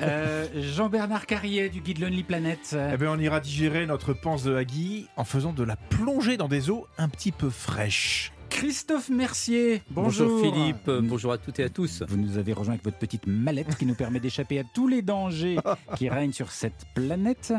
Euh, 0.00 0.46
Jean-Bernard 0.54 1.26
Carrier 1.26 1.68
du 1.68 1.80
guide 1.80 1.98
Lonely 1.98 2.22
Planet. 2.22 2.76
Eh 2.92 2.96
ben, 2.96 3.08
on 3.08 3.18
ira 3.18 3.40
digérer 3.40 3.86
notre 3.86 4.12
panse 4.12 4.44
de 4.44 4.54
Hagui 4.54 5.08
en 5.16 5.24
faisant 5.24 5.52
de 5.52 5.64
la 5.64 5.74
plongée 5.74 6.36
dans 6.36 6.46
des 6.48 6.70
eaux 6.70 6.86
un 6.96 7.08
petit 7.08 7.32
peu 7.32 7.50
fraîches. 7.50 8.32
Christophe 8.52 9.08
Mercier, 9.08 9.82
bonjour. 9.90 10.28
Bonjour 10.28 10.52
Philippe, 10.54 10.90
bonjour 11.08 11.32
à 11.32 11.38
toutes 11.38 11.58
et 11.58 11.64
à 11.64 11.68
tous. 11.68 12.02
Vous 12.06 12.16
nous 12.16 12.36
avez 12.38 12.52
rejoint 12.52 12.74
avec 12.74 12.84
votre 12.84 12.98
petite 12.98 13.26
mallette 13.26 13.76
qui 13.76 13.86
nous 13.86 13.94
permet 13.94 14.20
d'échapper 14.20 14.60
à 14.60 14.62
tous 14.74 14.86
les 14.86 15.00
dangers 15.02 15.56
qui 15.96 16.08
règnent 16.08 16.32
sur 16.32 16.52
cette 16.52 16.84
planète. 16.94 17.52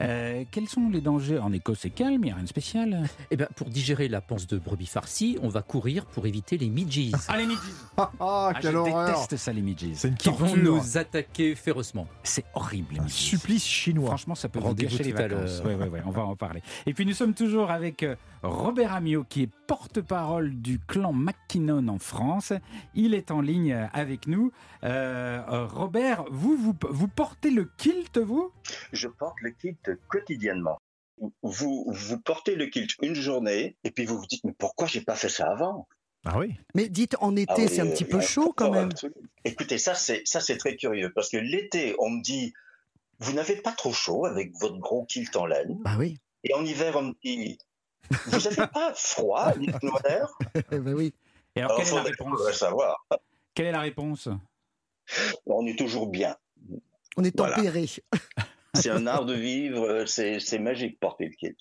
Euh, 0.00 0.44
quels 0.50 0.68
sont 0.68 0.90
les 0.90 1.00
dangers 1.00 1.38
En 1.38 1.52
Écosse, 1.52 1.78
c'est 1.80 1.90
calme, 1.90 2.20
il 2.22 2.26
n'y 2.26 2.30
a 2.30 2.34
rien 2.34 2.44
de 2.44 2.48
spécial. 2.48 3.08
Eh 3.30 3.36
ben, 3.36 3.48
pour 3.56 3.68
digérer 3.70 4.06
la 4.08 4.20
panse 4.20 4.46
de 4.46 4.58
brebis 4.58 4.86
farcie, 4.86 5.38
on 5.42 5.48
va 5.48 5.62
courir 5.62 6.04
pour 6.06 6.26
éviter 6.26 6.56
les 6.58 6.68
midges 6.68 7.10
Ah, 7.26 7.36
les 7.38 7.46
midges 7.46 7.58
Ah, 7.96 8.12
Ah, 8.20 8.52
Je 8.62 8.68
déteste 8.68 9.36
ça, 9.38 9.52
les 9.52 9.62
midges. 9.62 9.86
C'est 9.94 10.08
une 10.08 10.14
qui 10.14 10.28
vont 10.28 10.54
nous 10.56 10.98
attaquer 10.98 11.54
férocement. 11.56 12.06
C'est 12.22 12.44
horrible, 12.54 12.94
les 12.94 13.00
Un 13.00 13.08
supplice 13.08 13.66
chinois. 13.66 14.08
Franchement, 14.08 14.34
ça 14.34 14.48
peut 14.48 14.60
vous 14.60 14.74
gâcher 14.74 15.02
les 15.02 15.12
vacances. 15.12 15.62
Ouais, 15.64 15.74
ouais, 15.74 15.88
ouais, 15.88 16.02
on 16.06 16.10
va 16.10 16.22
en 16.22 16.36
parler. 16.36 16.62
Et 16.86 16.92
puis 16.94 17.06
nous 17.06 17.14
sommes 17.14 17.34
toujours 17.34 17.70
avec 17.70 18.02
euh, 18.02 18.14
Robert 18.44 18.92
Amiot, 18.92 19.24
qui 19.24 19.42
est 19.42 19.50
porte-parole 19.66 20.54
du 20.60 20.78
clan 20.78 21.12
McKinnon 21.14 21.88
en 21.88 21.98
France. 21.98 22.52
Il 22.94 23.14
est 23.14 23.30
en 23.30 23.40
ligne 23.40 23.72
avec 23.92 24.26
nous. 24.26 24.52
Euh, 24.82 25.42
Robert, 25.66 26.24
vous, 26.30 26.56
vous, 26.56 26.74
vous 26.90 27.08
portez 27.08 27.50
le 27.50 27.64
kilt, 27.78 28.18
vous? 28.18 28.52
Je 28.92 29.08
porte 29.08 29.40
le 29.40 29.50
kilt 29.50 29.90
quotidiennement. 30.08 30.78
Vous, 31.42 31.86
vous 31.88 32.18
portez 32.20 32.54
le 32.54 32.66
kilt 32.66 32.90
une 33.00 33.14
journée 33.14 33.76
et 33.84 33.90
puis 33.90 34.04
vous 34.04 34.18
vous 34.18 34.26
dites 34.26 34.44
mais 34.44 34.52
pourquoi 34.58 34.86
j'ai 34.88 35.00
pas 35.00 35.14
fait 35.14 35.28
ça 35.28 35.50
avant? 35.50 35.88
Ah 36.26 36.38
oui 36.38 36.54
Mais 36.74 36.88
dites, 36.88 37.16
en 37.20 37.36
été, 37.36 37.52
Ah 37.52 37.54
oui, 37.58 37.68
c'est 37.68 37.80
un 37.80 37.86
petit 37.86 38.04
peu 38.04 38.20
chaud 38.20 38.52
quand 38.56 38.66
confort 38.70 38.80
même. 38.82 38.90
Écoutez, 39.44 39.78
ça 39.78 39.94
c'est 39.94 40.22
ça 40.26 40.40
c'est 40.40 40.56
très 40.56 40.74
curieux 40.76 41.12
parce 41.14 41.28
que 41.30 41.36
l'été 41.36 41.94
on 41.98 42.10
me 42.10 42.22
dit 42.22 42.52
vous 43.20 43.32
n'avez 43.32 43.56
pas 43.56 43.72
trop 43.72 43.92
chaud 43.92 44.26
avec 44.26 44.52
votre 44.60 44.78
gros 44.78 45.04
kilt 45.04 45.34
en 45.36 45.46
laine 45.46 45.78
Bah 45.84 45.94
oui. 45.98 46.18
et 46.42 46.52
en 46.54 46.64
hiver 46.64 46.94
on 46.96 47.02
me 47.02 47.12
dit 47.24 47.58
vous 48.26 48.38
n'avez 48.40 48.66
pas 48.72 48.92
froid 48.94 49.52
Nick 49.56 49.82
Noir 49.82 50.00
bah 50.54 50.92
oui. 50.94 51.12
Et 51.56 51.60
alors, 51.60 51.72
Alors 51.72 51.84
quelle 51.84 51.92
est 51.92 51.96
la 51.96 52.02
réponse? 52.02 52.52
savoir. 52.52 53.06
Quelle 53.54 53.66
est 53.66 53.72
la 53.72 53.80
réponse? 53.80 54.28
On 55.46 55.66
est 55.66 55.78
toujours 55.78 56.08
bien. 56.08 56.36
On 57.16 57.24
est 57.24 57.36
Voilà. 57.36 57.56
tempéré. 57.56 57.86
C'est 58.74 58.90
un 58.90 59.06
art 59.06 59.24
de 59.24 59.34
vivre, 59.34 60.04
c'est 60.06 60.58
magique 60.58 60.98
porter 60.98 61.26
le 61.26 61.34
kilt. 61.36 61.56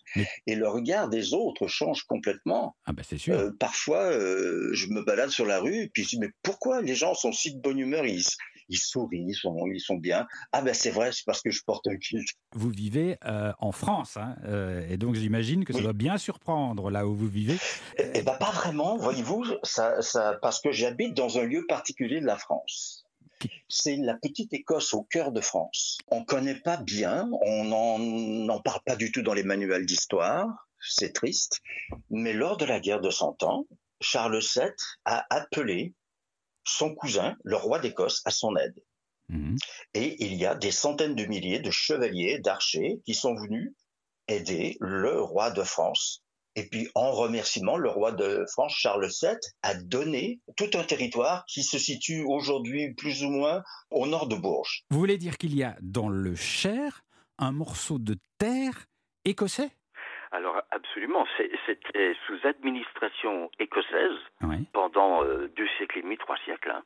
Et 0.48 0.56
le 0.56 0.68
regard 0.68 1.10
des 1.10 1.36
autres 1.36 1.68
change 1.68 2.06
complètement. 2.06 2.76
Ah 2.88 2.92
bah 2.92 3.04
c'est 3.08 3.20
sûr. 3.20 3.36
Euh, 3.38 3.52
parfois, 3.60 4.02
euh, 4.06 4.72
je 4.74 4.88
me 4.88 5.04
balade 5.06 5.30
sur 5.30 5.46
la 5.46 5.60
rue 5.60 5.84
et 5.84 5.90
puis 5.90 6.04
je 6.06 6.10
dis 6.10 6.18
mais 6.20 6.30
pourquoi 6.42 6.82
les 6.82 6.96
gens 6.96 7.14
sont 7.14 7.32
si 7.32 7.54
de 7.54 7.62
bonne 7.62 7.78
humeur 7.78 8.04
ils, 8.08 8.24
ils 8.70 8.78
sourient, 8.78 9.26
ils 9.28 9.36
sont, 9.36 9.66
ils 9.68 9.80
sont 9.80 9.96
bien. 9.96 10.26
Ah 10.52 10.62
ben 10.62 10.74
c'est 10.74 10.92
vrai, 10.92 11.12
c'est 11.12 11.26
parce 11.26 11.42
que 11.42 11.52
je 11.52 11.62
porte 11.66 11.88
un 11.88 11.98
kilt. 11.98 12.28
Vous 12.56 12.70
vivez 12.70 13.18
euh, 13.26 13.52
en 13.60 13.72
France, 13.72 14.18
hein, 14.18 14.36
euh, 14.46 14.88
et 14.90 14.98
donc 14.98 15.16
j'imagine 15.16 15.66
que 15.66 15.74
ça 15.74 15.80
Oui. 15.80 15.84
doit 15.84 15.94
bien 15.94 16.18
surprendre 16.18 16.90
là 16.90 17.08
où 17.08 17.16
vous 17.16 17.28
vivez. 17.28 17.58
Eh 17.98 18.04
eh 18.16 18.22
ben 18.22 18.36
pas 18.36 18.52
vraiment, 18.52 18.98
voyez-vous, 18.98 19.46
ça, 19.64 20.02
ça, 20.02 20.38
parce 20.42 20.62
que 20.62 20.72
j'habite 20.72 21.14
dans 21.14 21.38
un 21.38 21.44
lieu 21.44 21.66
particulier 21.68 22.20
de 22.22 22.26
la 22.26 22.38
France. 22.38 23.06
C'est 23.68 23.98
la 23.98 24.14
petite 24.16 24.54
Écosse 24.54 24.94
au 24.94 25.04
cœur 25.04 25.34
de 25.34 25.42
France. 25.42 25.98
On 26.08 26.24
connaît 26.24 26.56
pas 26.56 26.78
bien, 26.78 27.30
on 27.42 27.66
n'en 27.66 28.62
parle 28.62 28.80
pas 28.86 28.96
du 28.96 29.12
tout 29.12 29.22
dans 29.22 29.34
les 29.34 29.44
manuels 29.44 29.86
d'histoire, 29.86 30.48
c'est 30.80 31.12
triste. 31.14 31.62
Mais 32.10 32.32
lors 32.32 32.56
de 32.58 32.64
la 32.66 32.80
guerre 32.80 33.02
de 33.02 33.10
Cent 33.10 33.42
Ans, 33.44 33.66
Charles 34.00 34.40
VII 34.40 34.72
a 35.04 35.26
appelé 35.30 35.94
son 36.64 36.96
cousin, 36.96 37.36
le 37.44 37.56
roi 37.56 37.80
d'Écosse, 37.80 38.22
à 38.26 38.32
son 38.32 38.56
aide. 38.56 38.84
Mhm. 39.30 39.58
Et 39.94 40.24
il 40.24 40.36
y 40.36 40.46
a 40.46 40.56
des 40.56 40.72
centaines 40.72 41.16
de 41.16 41.26
milliers 41.26 41.60
de 41.60 41.72
chevaliers, 41.72 42.40
d'archers 42.40 43.02
qui 43.06 43.14
sont 43.14 43.36
venus 43.36 43.74
aider 44.28 44.78
le 44.80 45.22
roi 45.22 45.52
de 45.52 45.64
France. 45.64 46.24
Et 46.56 46.68
puis, 46.68 46.88
en 46.94 47.12
remerciement, 47.12 47.78
le 47.78 47.90
roi 47.90 48.12
de 48.12 48.46
France, 48.52 48.74
Charles 48.76 49.08
VII, 49.08 49.38
a 49.64 49.74
donné 49.74 50.40
tout 50.56 50.70
un 50.76 50.84
territoire 50.84 51.46
qui 51.46 51.64
se 51.64 51.80
situe 51.80 52.24
aujourd'hui 52.24 52.94
plus 52.94 53.24
ou 53.24 53.30
moins 53.30 53.64
au 53.90 54.06
nord 54.06 54.28
de 54.28 54.36
Bourges. 54.36 54.86
Vous 54.92 55.00
voulez 55.00 55.18
dire 55.18 55.38
qu'il 55.38 55.56
y 55.56 55.64
a 55.64 55.76
dans 55.82 56.10
le 56.10 56.36
Cher 56.36 57.04
un 57.40 57.52
morceau 57.52 57.98
de 57.98 58.18
terre 58.38 58.86
écossais? 59.26 59.72
Alors 60.34 60.60
absolument, 60.72 61.28
c'était 61.68 62.16
sous 62.26 62.48
administration 62.48 63.52
écossaise 63.60 64.18
Oui. 64.42 64.66
pendant 64.74 65.24
euh, 65.24 65.48
deux 65.56 65.68
siècles 65.78 66.00
et 66.00 66.02
demi, 66.02 66.18
trois 66.18 66.38
siècles, 66.38 66.72
hein. 66.72 66.82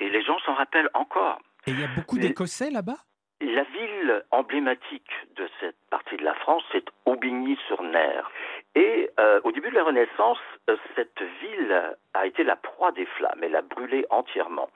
et 0.00 0.08
les 0.08 0.22
gens 0.22 0.38
s'en 0.40 0.54
rappellent 0.54 0.88
encore. 0.94 1.38
Et 1.66 1.72
il 1.72 1.80
y 1.80 1.84
a 1.84 1.88
beaucoup 1.94 2.16
d'Écossais 2.16 2.70
là-bas? 2.70 2.96
La 3.42 3.62
ville 3.64 4.24
emblématique 4.30 5.12
de 5.36 5.46
cette 5.60 5.76
partie 5.90 6.16
de 6.16 6.24
la 6.24 6.34
France, 6.34 6.64
c'est 6.72 6.84
Aubigny-sur-Ner. 7.04 8.22
Et 8.74 9.10
euh, 9.20 9.40
au 9.44 9.52
début 9.52 9.68
de 9.70 9.74
la 9.74 9.84
Renaissance, 9.84 10.38
euh, 10.70 10.76
cette 10.96 11.20
ville 11.42 11.94
a 12.14 12.26
été 12.26 12.42
la 12.42 12.56
proie 12.56 12.90
des 12.92 13.06
flammes. 13.06 13.40
Elle 13.42 13.54
a 13.54 13.62
brûlé 13.62 14.06
entièrement. 14.10 14.70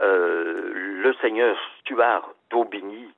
Euh, 0.00 0.70
le 0.72 1.12
seigneur 1.20 1.58
Stuart 1.80 2.32
d'Aubigny, 2.50 3.08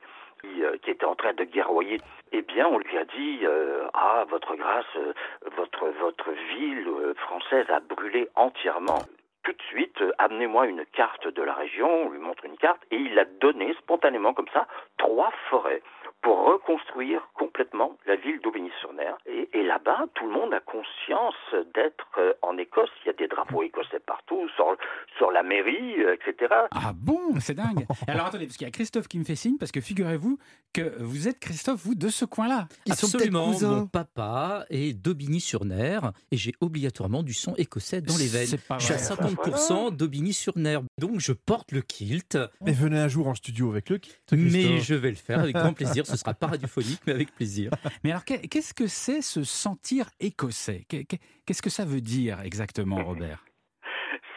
qui, 0.42 0.64
euh, 0.64 0.76
qui 0.82 0.90
était 0.90 1.04
en 1.04 1.14
train 1.14 1.32
de 1.32 1.44
guerroyer, 1.44 2.00
eh 2.32 2.42
bien, 2.42 2.66
on 2.66 2.78
lui 2.78 2.98
a 2.98 3.04
dit 3.04 3.40
euh, 3.44 3.86
Ah, 3.94 4.24
votre 4.28 4.54
grâce, 4.56 4.84
euh, 4.96 5.12
votre, 5.56 5.88
votre 6.00 6.30
ville 6.56 6.88
française 7.16 7.66
a 7.70 7.80
brûlé 7.80 8.28
entièrement. 8.34 9.00
Tout 9.44 9.52
de 9.52 9.62
suite, 9.70 10.02
amenez-moi 10.18 10.66
une 10.66 10.84
carte 10.86 11.26
de 11.26 11.42
la 11.42 11.54
région, 11.54 11.88
on 11.88 12.10
lui 12.10 12.20
montre 12.20 12.44
une 12.44 12.56
carte, 12.56 12.80
et 12.92 12.96
il 12.96 13.18
a 13.18 13.24
donné 13.24 13.74
spontanément 13.74 14.34
comme 14.34 14.48
ça 14.52 14.66
trois 14.98 15.32
forêts 15.50 15.82
pour 16.22 16.46
reconstruire 16.46 17.20
complètement 17.34 17.96
la 18.06 18.16
ville 18.16 18.40
d'Aubigny-sur-Ner. 18.40 19.14
Et, 19.26 19.48
et 19.52 19.62
là-bas, 19.64 20.06
tout 20.14 20.26
le 20.26 20.32
monde 20.32 20.54
a 20.54 20.60
conscience 20.60 21.34
d'être 21.74 22.06
euh, 22.18 22.32
en 22.42 22.56
Écosse. 22.58 22.90
Il 23.04 23.08
y 23.08 23.10
a 23.10 23.14
des 23.14 23.26
drapeaux 23.26 23.62
écossais 23.62 23.98
partout, 24.06 24.48
sur, 24.54 24.76
sur 25.16 25.32
la 25.32 25.42
mairie, 25.42 26.00
euh, 26.00 26.14
etc. 26.14 26.54
Ah 26.70 26.92
bon, 26.94 27.38
c'est 27.40 27.54
dingue. 27.54 27.86
Alors 28.06 28.26
attendez, 28.26 28.46
parce 28.46 28.56
qu'il 28.56 28.66
y 28.66 28.68
a 28.68 28.72
Christophe 28.72 29.08
qui 29.08 29.18
me 29.18 29.24
fait 29.24 29.34
signe, 29.34 29.58
parce 29.58 29.72
que 29.72 29.80
figurez-vous 29.80 30.38
que 30.72 30.94
vous 31.00 31.26
êtes 31.28 31.40
Christophe, 31.40 31.80
vous, 31.84 31.94
de 31.94 32.08
ce 32.08 32.24
coin-là. 32.24 32.68
Ils 32.86 32.94
sont 32.94 33.08
peut-être 33.08 33.34
Absolument, 33.34 33.80
mon 33.80 33.86
papa 33.86 34.64
est 34.70 34.94
d'Aubigny-sur-Ner 34.94 36.00
et 36.30 36.36
j'ai 36.36 36.52
obligatoirement 36.60 37.22
du 37.22 37.34
sang 37.34 37.54
écossais 37.56 38.00
dans 38.00 38.16
les 38.16 38.28
veines. 38.28 38.46
C'est 38.46 38.66
pas 38.66 38.78
Je 38.78 38.92
suis 38.92 38.94
à 38.94 39.14
vrai. 39.14 39.28
50% 39.28 39.96
d'Aubigny-sur-Ner, 39.96 40.78
donc 40.98 41.18
je 41.18 41.32
porte 41.32 41.72
le 41.72 41.82
kilt, 41.82 42.38
Mais 42.64 42.72
venez 42.72 42.98
un 42.98 43.08
jour 43.08 43.26
en 43.26 43.34
studio 43.34 43.70
avec 43.70 43.90
le 43.90 43.98
kilt, 43.98 44.32
mais 44.32 44.78
je 44.78 44.94
vais 44.94 45.10
le 45.10 45.16
faire 45.16 45.40
avec 45.40 45.56
grand 45.56 45.72
plaisir. 45.72 46.04
Ce 46.12 46.18
sera 46.18 46.34
pas 46.34 46.46
radiophonique, 46.48 47.00
mais 47.06 47.12
avec 47.14 47.34
plaisir. 47.34 47.70
Mais 48.04 48.10
alors, 48.10 48.24
qu'est- 48.24 48.46
qu'est-ce 48.48 48.74
que 48.74 48.86
c'est 48.86 49.22
ce 49.22 49.44
sentir 49.44 50.06
écossais? 50.20 50.84
Qu'est- 50.88 51.04
qu'est- 51.04 51.20
Qu'est-ce 51.46 51.62
que 51.62 51.70
ça 51.70 51.84
veut 51.84 52.00
dire 52.00 52.40
exactement, 52.42 53.02
Robert? 53.02 53.44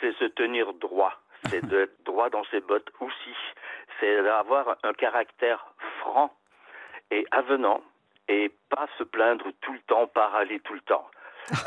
C'est 0.02 0.14
se 0.18 0.26
tenir 0.26 0.74
droit. 0.76 1.14
c'est 1.50 1.64
d'être 1.64 2.04
droit 2.06 2.30
dans 2.32 2.44
ses 2.50 2.60
bottes 2.62 2.90
aussi. 3.00 3.36
C'est 4.00 4.24
d'avoir 4.24 4.78
un 4.84 4.94
caractère 4.94 5.64
franc 6.00 6.34
et 7.12 7.24
avenant 7.30 7.82
et 8.28 8.52
pas 8.70 8.88
se 8.98 9.04
plaindre 9.04 9.46
tout 9.62 9.74
le 9.74 9.80
temps, 9.88 10.08
pas 10.08 10.28
râler 10.30 10.60
tout 10.62 10.74
le 10.74 10.80
temps. 10.82 11.06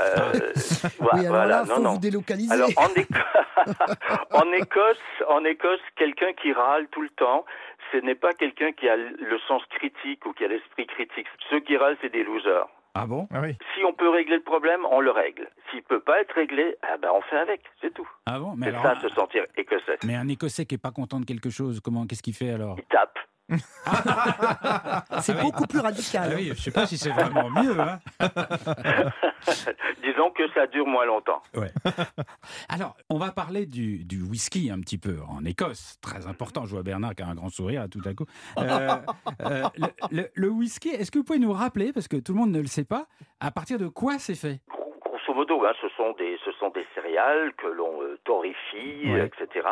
Euh, 0.01 0.53
oui, 1.13 1.27
alors 1.27 1.47
là, 1.47 1.65
faut 1.65 1.83
vous 1.83 1.99
délocaliser. 1.99 2.53
Alors, 2.53 2.71
en, 2.77 2.89
en 4.39 4.53
Écosse, 4.53 4.97
en 5.29 5.45
Écosse, 5.45 5.81
quelqu'un 5.97 6.33
qui 6.33 6.53
râle 6.53 6.89
tout 6.89 7.03
le 7.03 7.11
temps, 7.11 7.45
ce 7.93 7.99
n'est 7.99 8.15
pas 8.15 8.33
quelqu'un 8.35 8.73
qui 8.73 8.89
a 8.89 8.97
le 8.97 9.39
sens 9.47 9.63
critique 9.71 10.25
ou 10.27 10.33
qui 10.33 10.45
a 10.45 10.49
l'esprit 10.49 10.87
critique. 10.87 11.27
Ceux 11.51 11.61
qui 11.61 11.77
râlent, 11.77 11.97
c'est 12.01 12.13
des 12.13 12.25
losers. 12.25 12.67
Ah 12.95 13.07
bon? 13.07 13.29
Ah 13.33 13.41
oui. 13.41 13.57
Si 13.75 13.85
on 13.85 13.93
peut 13.93 14.09
régler 14.09 14.37
le 14.37 14.43
problème, 14.43 14.81
on 14.91 15.01
le 15.01 15.11
règle. 15.11 15.49
S'il 15.71 15.83
peut 15.83 16.01
pas 16.01 16.21
être 16.21 16.33
réglé, 16.35 16.77
eh 16.83 16.99
ben 16.99 17.11
on 17.15 17.21
fait 17.23 17.39
avec, 17.39 17.61
c'est 17.81 17.95
tout. 17.95 18.09
Ah 18.27 18.41
bon? 18.41 18.55
Mais 18.57 18.73
ça, 18.73 18.99
se 19.01 19.09
sentir 19.11 19.45
écossais. 19.57 19.99
Mais 20.05 20.17
un 20.17 20.27
écossais 20.27 20.67
qui 20.67 20.75
est 20.75 20.83
pas 20.83 20.91
content 20.91 21.21
de 21.21 21.25
quelque 21.25 21.51
chose, 21.51 21.81
comment, 21.81 22.07
qu'est-ce 22.07 22.23
qu'il 22.23 22.35
fait 22.35 22.51
alors? 22.51 22.77
Il 22.79 22.85
tape. 22.85 23.19
c'est 25.21 25.41
beaucoup 25.41 25.67
plus 25.67 25.81
radical. 25.81 26.31
Ah 26.33 26.37
oui, 26.37 26.53
je 26.55 26.61
sais 26.61 26.71
pas 26.71 26.87
si 26.87 26.99
c'est 26.99 27.11
vraiment 27.11 27.49
mieux. 27.49 27.79
Hein. 27.81 27.99
Disons 30.03 30.31
que 30.31 30.51
ça 30.53 30.67
dure 30.67 30.87
moins 30.87 31.07
longtemps. 31.07 31.41
Ouais. 31.55 31.71
Alors, 32.69 32.97
on 33.09 33.17
va 33.19 33.33
parler 33.33 33.65
du, 33.65 34.05
du, 34.05 34.23
whisky 34.23 34.71
un 34.71 34.81
petit 34.81 34.99
peu 34.99 35.17
en 35.29 35.45
Écosse, 35.45 35.99
très 36.03 36.27
important. 36.27 36.67
Je 36.67 36.73
vois 36.73 36.83
Bernard 36.83 37.15
qui 37.15 37.23
a 37.23 37.27
un 37.27 37.35
grand 37.35 37.49
sourire 37.49 37.87
tout 37.91 38.03
à 38.05 38.13
coup. 38.13 38.27
Euh, 38.59 38.97
euh, 39.41 39.63
le, 40.11 40.29
le, 40.35 40.49
whisky, 40.49 40.91
est-ce 40.91 41.11
que 41.11 41.19
vous 41.19 41.25
pouvez 41.25 41.39
nous 41.39 41.53
rappeler, 41.53 41.93
parce 41.93 42.09
que 42.09 42.17
tout 42.17 42.33
le 42.33 42.39
monde 42.39 42.53
ne 42.53 42.61
le 42.61 42.67
sait 42.67 42.85
pas, 42.85 43.07
à 43.41 43.51
partir 43.51 43.79
de 43.79 43.89
quoi 43.89 44.19
c'est 44.19 44.35
fait? 44.35 44.61
Grosso 44.69 45.33
modo, 45.33 45.65
hein, 45.65 45.73
ce, 45.81 45.89
sont 45.97 46.13
des, 46.19 46.39
ce 46.45 46.53
sont 46.53 46.69
des 46.71 46.87
céréales 46.95 47.55
que 47.55 47.67
l'on 47.67 48.03
euh, 48.03 48.19
torréfie, 48.25 49.09
etc 49.17 49.67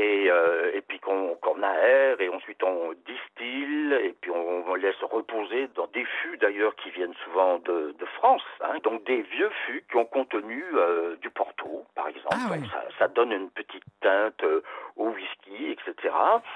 et, 0.00 0.30
euh, 0.30 0.70
et 0.74 0.80
puis 0.80 0.98
qu'on 0.98 1.36
aère 1.62 2.20
et 2.20 2.28
ensuite 2.30 2.62
on 2.62 2.92
distille 3.06 3.92
et 4.02 4.14
puis 4.20 4.30
on, 4.30 4.64
on, 4.66 4.74
laisse 4.74 5.00
reposer 5.02 5.68
dans 5.74 5.86
des 5.88 6.04
fûts 6.04 6.38
d'ailleurs 6.38 6.74
qui 6.76 6.90
viennent 6.90 7.14
souvent 7.24 7.58
de, 7.58 7.94
de 7.98 8.06
France, 8.16 8.42
hein, 8.62 8.78
donc 8.82 9.04
des 9.04 9.20
vieux 9.22 9.50
fûts 9.66 9.84
qui 9.90 9.96
ont 9.96 10.06
contenu 10.06 10.64
euh, 10.74 11.16
du 11.16 11.28
Porto 11.30 11.84
par 11.94 12.08
exemple, 12.08 12.28
ah 12.30 12.56
donc 12.56 12.66
ça, 12.66 12.82
ça, 12.98 13.08
donne 13.08 13.32
une 13.32 13.50
petite 13.50 13.84
teinte 14.00 14.42
euh, 14.42 14.62
au 14.96 15.08
whisky, 15.08 15.72
etc. 15.72 16.14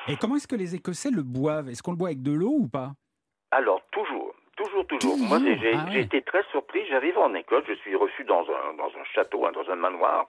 Et 0.09 0.17
comment 0.17 0.37
est-ce 0.37 0.49
que 0.49 0.57
les 0.57 0.75
Écossais 0.75 1.11
le 1.11 1.23
boivent? 1.23 1.69
Est-ce 1.69 1.83
qu'on 1.83 1.93
le 1.93 1.99
boit 1.99 2.09
avec 2.09 2.23
de 2.23 2.33
l'eau 2.33 2.55
ou 2.61 2.69
pas? 2.69 2.93
Alors 3.51 3.83
toujours. 3.91 4.35
Toujours, 4.57 4.87
toujours. 4.87 5.19
Moi, 5.19 5.41
j'ai 5.41 5.75
ah 5.75 5.99
été 5.99 6.23
très 6.23 6.45
surpris. 6.53 6.87
J'arrive 6.89 7.19
en 7.19 7.35
Écosse, 7.35 7.65
je 7.67 7.75
suis 7.75 7.97
reçu 7.97 8.23
dans 8.23 8.43
un, 8.43 8.75
dans 8.75 8.87
un 8.87 9.05
château, 9.13 9.45
hein, 9.45 9.51
dans 9.53 9.69
un 9.69 9.75
manoir, 9.75 10.29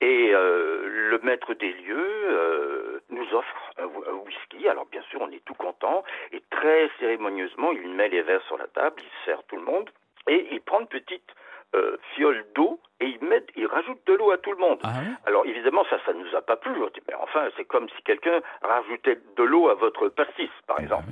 et 0.00 0.30
euh, 0.32 1.10
le 1.10 1.18
maître 1.20 1.54
des 1.54 1.72
lieux 1.72 2.24
euh, 2.28 3.00
nous 3.10 3.26
offre 3.32 3.72
un, 3.78 3.86
whisky. 4.26 4.68
Alors 4.68 4.86
bien 4.86 5.02
sûr, 5.10 5.20
on 5.22 5.30
est 5.30 5.44
tout 5.44 5.54
content. 5.54 6.04
Et 6.32 6.42
très 6.50 6.90
cérémonieusement, 6.98 7.72
il 7.72 7.88
met 7.88 8.08
les 8.08 8.22
verres 8.22 8.44
sur 8.46 8.58
la 8.58 8.66
table, 8.68 8.96
il 8.98 9.24
sert 9.24 9.42
tout 9.44 9.56
le 9.56 9.62
monde. 9.62 9.90
Et 10.26 10.48
il 10.52 10.60
prend 10.60 10.80
une 10.80 10.86
petite 10.86 11.34
euh, 11.74 11.96
fiole 12.14 12.44
d'eau 12.54 12.80
et 13.00 13.06
il, 13.06 13.26
met, 13.26 13.44
il 13.56 13.66
rajoute 13.66 13.98
de 14.06 14.14
l'eau 14.14 14.30
à 14.30 14.38
tout 14.38 14.52
le 14.52 14.58
monde. 14.58 14.78
Ah 14.84 14.92
Alors 15.26 15.44
évidemment, 15.44 15.84
ça, 15.90 15.98
ça 16.06 16.12
nous 16.12 16.34
a 16.34 16.40
pas 16.40 16.56
plu. 16.56 16.72
mais 17.08 17.14
enfin, 17.14 17.48
c'est 17.56 17.64
comme 17.64 17.88
si 17.88 18.02
quelqu'un 18.04 18.40
rajoutait 18.62 19.18
de 19.36 19.42
l'eau 19.42 19.68
à 19.68 19.74
votre 19.74 20.08
pastis, 20.08 20.50
par 20.66 20.76
ah 20.78 20.82
exemple. 20.82 21.08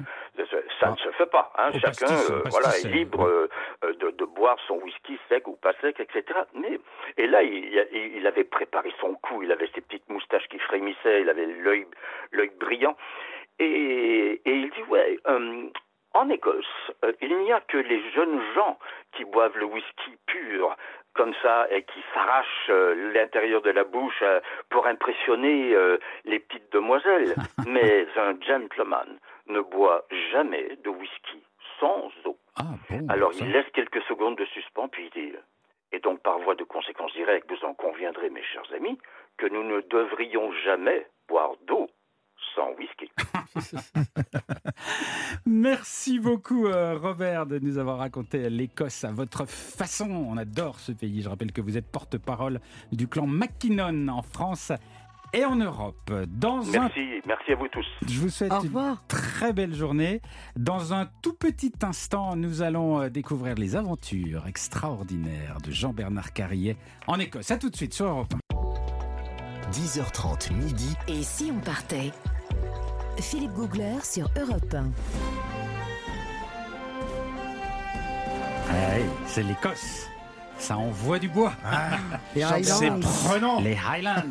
Ça 0.81 0.91
ne 0.91 0.97
se 0.97 1.11
fait 1.13 1.27
pas. 1.27 1.53
Hein. 1.57 1.71
Chacun, 1.79 2.13
euh, 2.13 2.43
voilà, 2.51 2.77
est 2.79 2.89
libre 2.89 3.27
euh, 3.27 3.49
de, 3.83 4.11
de, 4.11 4.25
boire 4.25 4.57
son 4.67 4.75
whisky 4.75 5.19
sec 5.29 5.47
ou 5.49 5.57
pas 5.57 5.73
sec, 5.81 5.99
etc. 6.01 6.41
Mais 6.55 6.79
et 7.17 7.27
là, 7.27 7.43
il, 7.43 7.87
il, 8.17 8.27
avait 8.27 8.45
préparé 8.45 8.93
son 9.01 9.15
coup. 9.15 9.43
Il 9.43 9.53
avait 9.53 9.71
ses 9.75 9.81
petites 9.81 10.09
moustaches 10.09 10.49
qui 10.49 10.59
frémissaient. 10.59 11.23
Il 11.23 11.29
avait 11.29 11.47
l'œil, 11.47 11.87
brillant. 12.61 12.97
Et, 13.59 14.41
et, 14.45 14.55
il 14.55 14.71
dit 14.71 14.83
ouais, 14.89 15.19
en 16.15 16.29
Écosse, 16.29 16.65
euh, 17.05 17.13
il 17.21 17.37
n'y 17.39 17.53
a 17.53 17.61
que 17.61 17.79
les 17.79 18.11
jeunes 18.11 18.41
gens 18.55 18.79
qui 19.17 19.25
boivent 19.25 19.57
le 19.57 19.65
whisky 19.65 20.19
pur 20.27 20.77
comme 21.15 21.33
ça 21.43 21.67
et 21.71 21.83
qui 21.83 22.03
s'arrachent 22.15 22.71
euh, 22.71 23.13
l'intérieur 23.15 23.63
de 23.63 23.71
la 23.71 23.85
bouche 23.85 24.23
euh, 24.23 24.41
pour 24.71 24.87
impressionner 24.87 25.75
les 26.25 26.39
petites 26.39 26.73
demoiselles. 26.73 27.35
Mais 27.67 28.07
un 28.17 28.35
gentleman 28.41 29.19
ne 29.53 29.61
boit 29.61 30.05
jamais 30.33 30.77
de 30.83 30.91
whisky 30.91 31.43
sans 31.79 32.11
eau. 32.25 32.39
Ah, 32.57 32.75
Alors 33.09 33.33
il 33.39 33.51
laisse 33.51 33.71
quelques 33.73 34.03
secondes 34.03 34.37
de 34.37 34.45
suspens 34.47 34.89
puis 34.89 35.11
il 35.15 35.23
dit 35.23 35.37
et 35.93 36.01
donc 36.01 36.21
par 36.23 36.39
voie 36.41 36.55
de 36.55 36.65
conséquence 36.65 37.13
directe, 37.13 37.51
vous 37.51 37.67
en 37.67 37.75
conviendrez 37.75 38.31
mes 38.31 38.43
chers 38.43 38.73
amis 38.75 38.99
que 39.37 39.47
nous 39.47 39.63
ne 39.63 39.81
devrions 39.83 40.51
jamais 40.65 41.07
boire 41.29 41.53
d'eau 41.67 41.89
sans 42.55 42.73
whisky. 42.73 43.11
Merci 45.47 46.19
beaucoup 46.19 46.67
euh, 46.67 46.97
Robert 46.97 47.47
de 47.47 47.59
nous 47.59 47.79
avoir 47.79 47.99
raconté 47.99 48.49
l'Écosse 48.49 49.05
à 49.05 49.13
votre 49.13 49.47
façon. 49.47 50.11
On 50.11 50.37
adore 50.37 50.79
ce 50.81 50.93
pays. 50.93 51.23
Je 51.23 51.29
rappelle 51.29 51.53
que 51.53 51.61
vous 51.61 51.77
êtes 51.77 51.91
porte-parole 51.91 52.61
du 52.91 53.07
clan 53.07 53.27
McKinnon 53.27 54.09
en 54.09 54.23
France 54.23 54.73
et 55.33 55.45
en 55.45 55.57
Europe. 55.57 56.13
Dans 56.29 56.63
merci, 56.65 57.21
merci 57.27 57.53
à 57.53 57.57
vous 57.57 57.69
tous. 57.69 57.87
Je 58.07 58.19
vous 58.21 58.29
souhaite 58.29 58.53
une 58.65 58.97
très 59.09 59.53
belle 59.53 59.75
journée. 59.75 60.21
Dans 60.57 60.93
un 60.93 61.09
tout 61.23 61.35
petit 61.35 61.73
instant, 61.83 62.37
nous 62.37 62.63
allons 62.63 63.03
euh, 63.03 63.09
découvrir 63.09 63.55
les 63.55 63.77
aventures 63.77 64.47
extraordinaires 64.47 65.59
de 65.65 65.71
Jean-Bernard 65.71 66.33
Carrier 66.33 66.77
en 67.07 67.19
Écosse. 67.19 67.51
À 67.51 67.59
tout 67.59 67.71
de 67.71 67.77
suite 67.77 67.95
sur 67.95 68.07
Europe 68.07 68.35
10h30 69.73 70.53
midi. 70.53 70.95
Et 71.09 71.23
si 71.23 71.51
on 71.51 71.61
partait? 71.61 72.13
Philippe 73.19 73.53
Googler 73.53 73.99
sur 74.03 74.29
Europe 74.39 74.75
1. 74.75 74.91
c'est 79.27 79.43
l'Écosse. 79.43 80.12
Ça 80.63 80.77
envoie 80.79 81.19
du 81.19 81.29
bois. 81.29 81.53
Ah, 81.65 81.99
c'est 82.63 82.91
prenant. 83.01 83.61
Les 83.61 83.77
Highlands. 83.77 84.31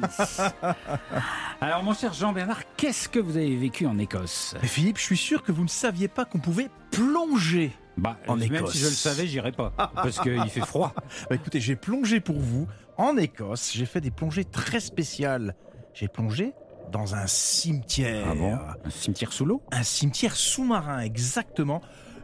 Alors, 1.61 1.83
mon 1.83 1.93
cher 1.93 2.13
Jean-Bernard, 2.13 2.61
qu'est-ce 2.77 3.09
que 3.09 3.19
vous 3.19 3.35
avez 3.35 3.57
vécu 3.57 3.85
en 3.85 3.97
Écosse? 3.97 4.55
Philippe, 4.63 4.97
je 4.97 5.03
suis 5.03 5.17
sûr 5.17 5.43
que 5.43 5.51
vous 5.51 5.63
ne 5.63 5.69
saviez 5.69 6.07
pas 6.07 6.23
qu'on 6.23 6.39
pouvait 6.39 6.69
plonger 6.89 7.73
bah, 7.97 8.17
en 8.29 8.37
même 8.37 8.55
Écosse. 8.55 8.71
si 8.71 8.77
je 8.77 8.85
le 8.85 8.91
savais, 8.91 9.27
j'irais 9.27 9.51
pas. 9.51 9.73
Parce 9.93 10.21
qu'il 10.21 10.41
fait 10.49 10.65
froid. 10.65 10.93
Bah, 11.29 11.35
écoutez, 11.35 11.59
j'ai 11.59 11.75
plongé 11.75 12.21
pour 12.21 12.39
vous 12.39 12.65
en 12.95 13.17
Écosse. 13.17 13.73
J'ai 13.73 13.85
fait 13.85 13.99
des 13.99 14.11
plongées 14.11 14.45
très 14.45 14.79
spéciales. 14.79 15.53
J'ai 15.93 16.07
plongé 16.07 16.53
dans 16.93 17.13
un 17.13 17.27
cimetière. 17.27 18.27
Ah 18.31 18.35
bon? 18.35 18.57
Un 18.85 18.89
cimetière 18.89 19.33
sous 19.33 19.43
l'eau? 19.43 19.61
Un 19.73 19.83
cimetière 19.83 20.37
sous-marin, 20.37 21.01
exactement. 21.01 21.81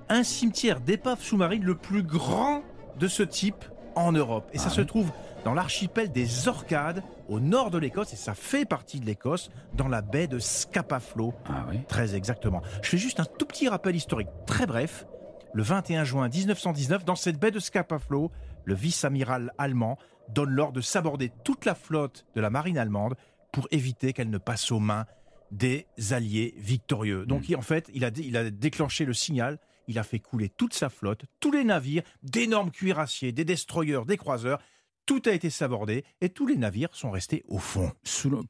Un 0.07 0.23
cimetière 0.23 0.79
d'épave 0.79 1.21
sous-marine 1.21 1.65
le 1.65 1.75
plus 1.75 2.03
grand 2.03 2.63
de 2.97 3.09
ce 3.09 3.21
type 3.21 3.65
en 3.97 4.11
Europe. 4.11 4.49
Et 4.53 4.57
ça 4.57 4.67
ah 4.67 4.75
se 4.75 4.81
trouve 4.81 5.11
dans 5.43 5.53
l'archipel 5.53 6.11
des 6.11 6.47
Orcades, 6.47 7.03
au 7.27 7.39
nord 7.39 7.71
de 7.71 7.77
l'Écosse, 7.77 8.13
et 8.13 8.17
ça 8.17 8.33
fait 8.33 8.65
partie 8.65 8.99
de 8.99 9.05
l'Écosse, 9.05 9.49
dans 9.73 9.87
la 9.87 10.01
baie 10.01 10.27
de 10.27 10.39
Scapaflo. 10.39 11.33
Ah 11.47 11.65
oui 11.69 11.79
Très 11.87 12.15
exactement. 12.15 12.61
Je 12.81 12.89
fais 12.89 12.97
juste 12.97 13.19
un 13.19 13.25
tout 13.25 13.45
petit 13.45 13.67
rappel 13.69 13.95
historique, 13.95 14.29
très 14.45 14.65
bref. 14.65 15.05
Le 15.53 15.63
21 15.63 16.03
juin 16.03 16.29
1919, 16.29 17.05
dans 17.05 17.15
cette 17.15 17.39
baie 17.39 17.51
de 17.51 17.59
Scapaflo, 17.59 18.31
le 18.65 18.75
vice-amiral 18.75 19.53
allemand 19.57 19.97
donne 20.29 20.49
l'ordre 20.49 20.73
de 20.73 20.81
s'aborder 20.81 21.31
toute 21.43 21.65
la 21.65 21.73
flotte 21.73 22.25
de 22.35 22.41
la 22.41 22.49
marine 22.49 22.77
allemande 22.77 23.15
pour 23.51 23.67
éviter 23.71 24.13
qu'elle 24.13 24.29
ne 24.29 24.37
passe 24.37 24.71
aux 24.71 24.79
mains 24.79 25.05
des 25.51 25.87
alliés 26.11 26.53
victorieux. 26.57 27.25
Donc, 27.25 27.47
hmm. 27.49 27.55
en 27.55 27.61
fait, 27.61 27.89
il 27.93 28.03
a, 28.03 28.09
il 28.17 28.35
a 28.35 28.49
déclenché 28.49 29.05
le 29.05 29.13
signal, 29.13 29.57
il 29.87 29.97
a 29.99 30.03
fait 30.03 30.19
couler 30.19 30.49
toute 30.49 30.73
sa 30.73 30.89
flotte, 30.89 31.25
tous 31.39 31.51
les 31.51 31.63
navires, 31.63 32.03
d'énormes 32.23 32.71
cuirassiers, 32.71 33.31
des 33.31 33.45
destroyers, 33.45 34.01
des 34.05 34.17
croiseurs. 34.17 34.59
Tout 35.05 35.21
a 35.25 35.31
été 35.31 35.49
sabordé 35.49 36.03
et 36.19 36.27
tous 36.27 36.45
les 36.45 36.57
navires 36.57 36.89
sont 36.91 37.11
restés 37.11 37.45
au 37.47 37.59
fond. 37.59 37.93
Sous 38.03 38.29
l'eau 38.29 38.43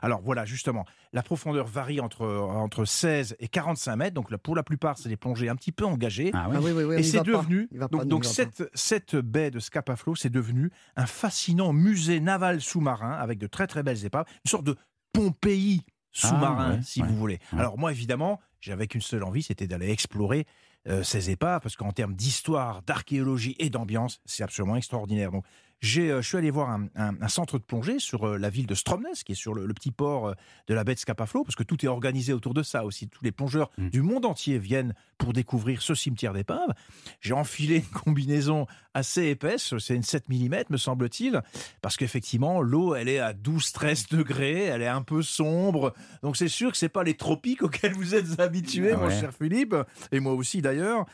Alors 0.00 0.22
voilà, 0.22 0.46
justement, 0.46 0.86
la 1.12 1.22
profondeur 1.22 1.66
varie 1.66 2.00
entre, 2.00 2.26
entre 2.26 2.86
16 2.86 3.36
et 3.38 3.48
45 3.48 3.96
mètres. 3.96 4.14
Donc 4.14 4.34
pour 4.38 4.56
la 4.56 4.62
plupart, 4.62 4.96
c'est 4.96 5.10
des 5.10 5.18
plongées 5.18 5.50
un 5.50 5.54
petit 5.54 5.70
peu 5.70 5.84
engagées. 5.84 6.30
Ah 6.32 6.46
oui. 6.48 6.56
Ah 6.58 6.60
oui, 6.62 6.98
et 6.98 7.02
c'est 7.02 7.22
devenu. 7.22 7.68
donc, 7.90 8.06
donc 8.06 8.24
cette, 8.24 8.64
cette 8.72 9.16
baie 9.16 9.50
de 9.50 9.58
Scapaflo, 9.58 10.14
c'est 10.14 10.30
devenu 10.30 10.70
un 10.96 11.04
fascinant 11.04 11.74
musée 11.74 12.20
naval 12.20 12.62
sous-marin 12.62 13.12
avec 13.12 13.38
de 13.38 13.46
très 13.46 13.66
très 13.66 13.82
belles 13.82 14.06
épaves. 14.06 14.24
Une 14.46 14.50
sorte 14.50 14.64
de 14.64 14.76
Pompéi 15.12 15.82
sous-marin, 16.10 16.76
ah 16.78 16.82
si 16.82 17.02
vous 17.02 17.16
voulez. 17.16 17.38
Alors 17.52 17.76
moi, 17.76 17.90
évidemment, 17.90 18.40
j'avais 18.62 18.86
qu'une 18.86 19.02
seule 19.02 19.24
envie, 19.24 19.42
c'était 19.42 19.66
d'aller 19.66 19.90
explorer 19.90 20.46
euh, 20.88 21.02
ces 21.02 21.30
épaves, 21.30 21.60
parce 21.60 21.76
qu'en 21.76 21.92
termes 21.92 22.14
d'histoire, 22.14 22.82
d'archéologie 22.82 23.56
et 23.58 23.70
d'ambiance, 23.70 24.20
c'est 24.24 24.42
absolument 24.42 24.76
extraordinaire. 24.76 25.30
Je 25.82 26.22
suis 26.22 26.36
allé 26.38 26.50
voir 26.50 26.70
un, 26.70 26.86
un- 26.94 27.20
un 27.20 27.28
centre 27.28 27.58
de 27.58 27.64
plongée 27.64 27.98
sur 27.98 28.26
euh, 28.28 28.38
la 28.38 28.48
ville 28.50 28.66
de 28.66 28.74
Stromness, 28.74 29.24
qui 29.24 29.32
est 29.32 29.34
sur 29.34 29.52
le, 29.52 29.66
le 29.66 29.74
petit 29.74 29.90
port 29.90 30.28
euh, 30.28 30.34
de 30.68 30.74
la 30.74 30.84
baie 30.84 30.94
de 30.94 31.00
Scapaflo, 31.00 31.42
parce 31.42 31.56
que 31.56 31.64
tout 31.64 31.84
est 31.84 31.88
organisé 31.88 32.32
autour 32.32 32.54
de 32.54 32.62
ça 32.62 32.84
aussi. 32.84 33.08
Tous 33.08 33.24
les 33.24 33.32
plongeurs 33.32 33.70
Mm. 33.76 33.88
du 33.88 34.00
monde 34.02 34.24
entier 34.24 34.58
viennent 34.58 34.94
pour 35.18 35.32
découvrir 35.32 35.82
ce 35.82 35.94
cimetière 35.94 36.32
d'épaves. 36.32 36.72
J'ai 37.20 37.32
enfilé 37.34 37.76
une 37.78 38.00
combinaison 38.00 38.66
assez 38.94 39.26
épaisse, 39.28 39.74
c'est 39.78 39.94
une 39.94 40.02
7 40.02 40.28
mm 40.28 40.64
me 40.70 40.76
semble-t-il, 40.76 41.40
parce 41.80 41.96
qu'effectivement 41.96 42.60
l'eau 42.62 42.94
elle 42.94 43.08
est 43.08 43.18
à 43.18 43.32
12-13 43.32 44.14
degrés, 44.14 44.64
elle 44.64 44.82
est 44.82 44.86
un 44.88 45.02
peu 45.02 45.22
sombre, 45.22 45.94
donc 46.22 46.36
c'est 46.36 46.48
sûr 46.48 46.70
que 46.70 46.76
c'est 46.76 46.88
pas 46.90 47.02
les 47.02 47.14
tropiques 47.16 47.62
auxquels 47.62 47.94
vous 47.94 48.14
êtes 48.14 48.38
habitués, 48.40 48.92
Ah 48.92 48.96
mon 48.98 49.10
cher 49.10 49.32
Philippe, 49.32 49.74
et 50.12 50.20
moi 50.20 50.32
aussi 50.34 50.60
d'ailleurs. 50.62 51.06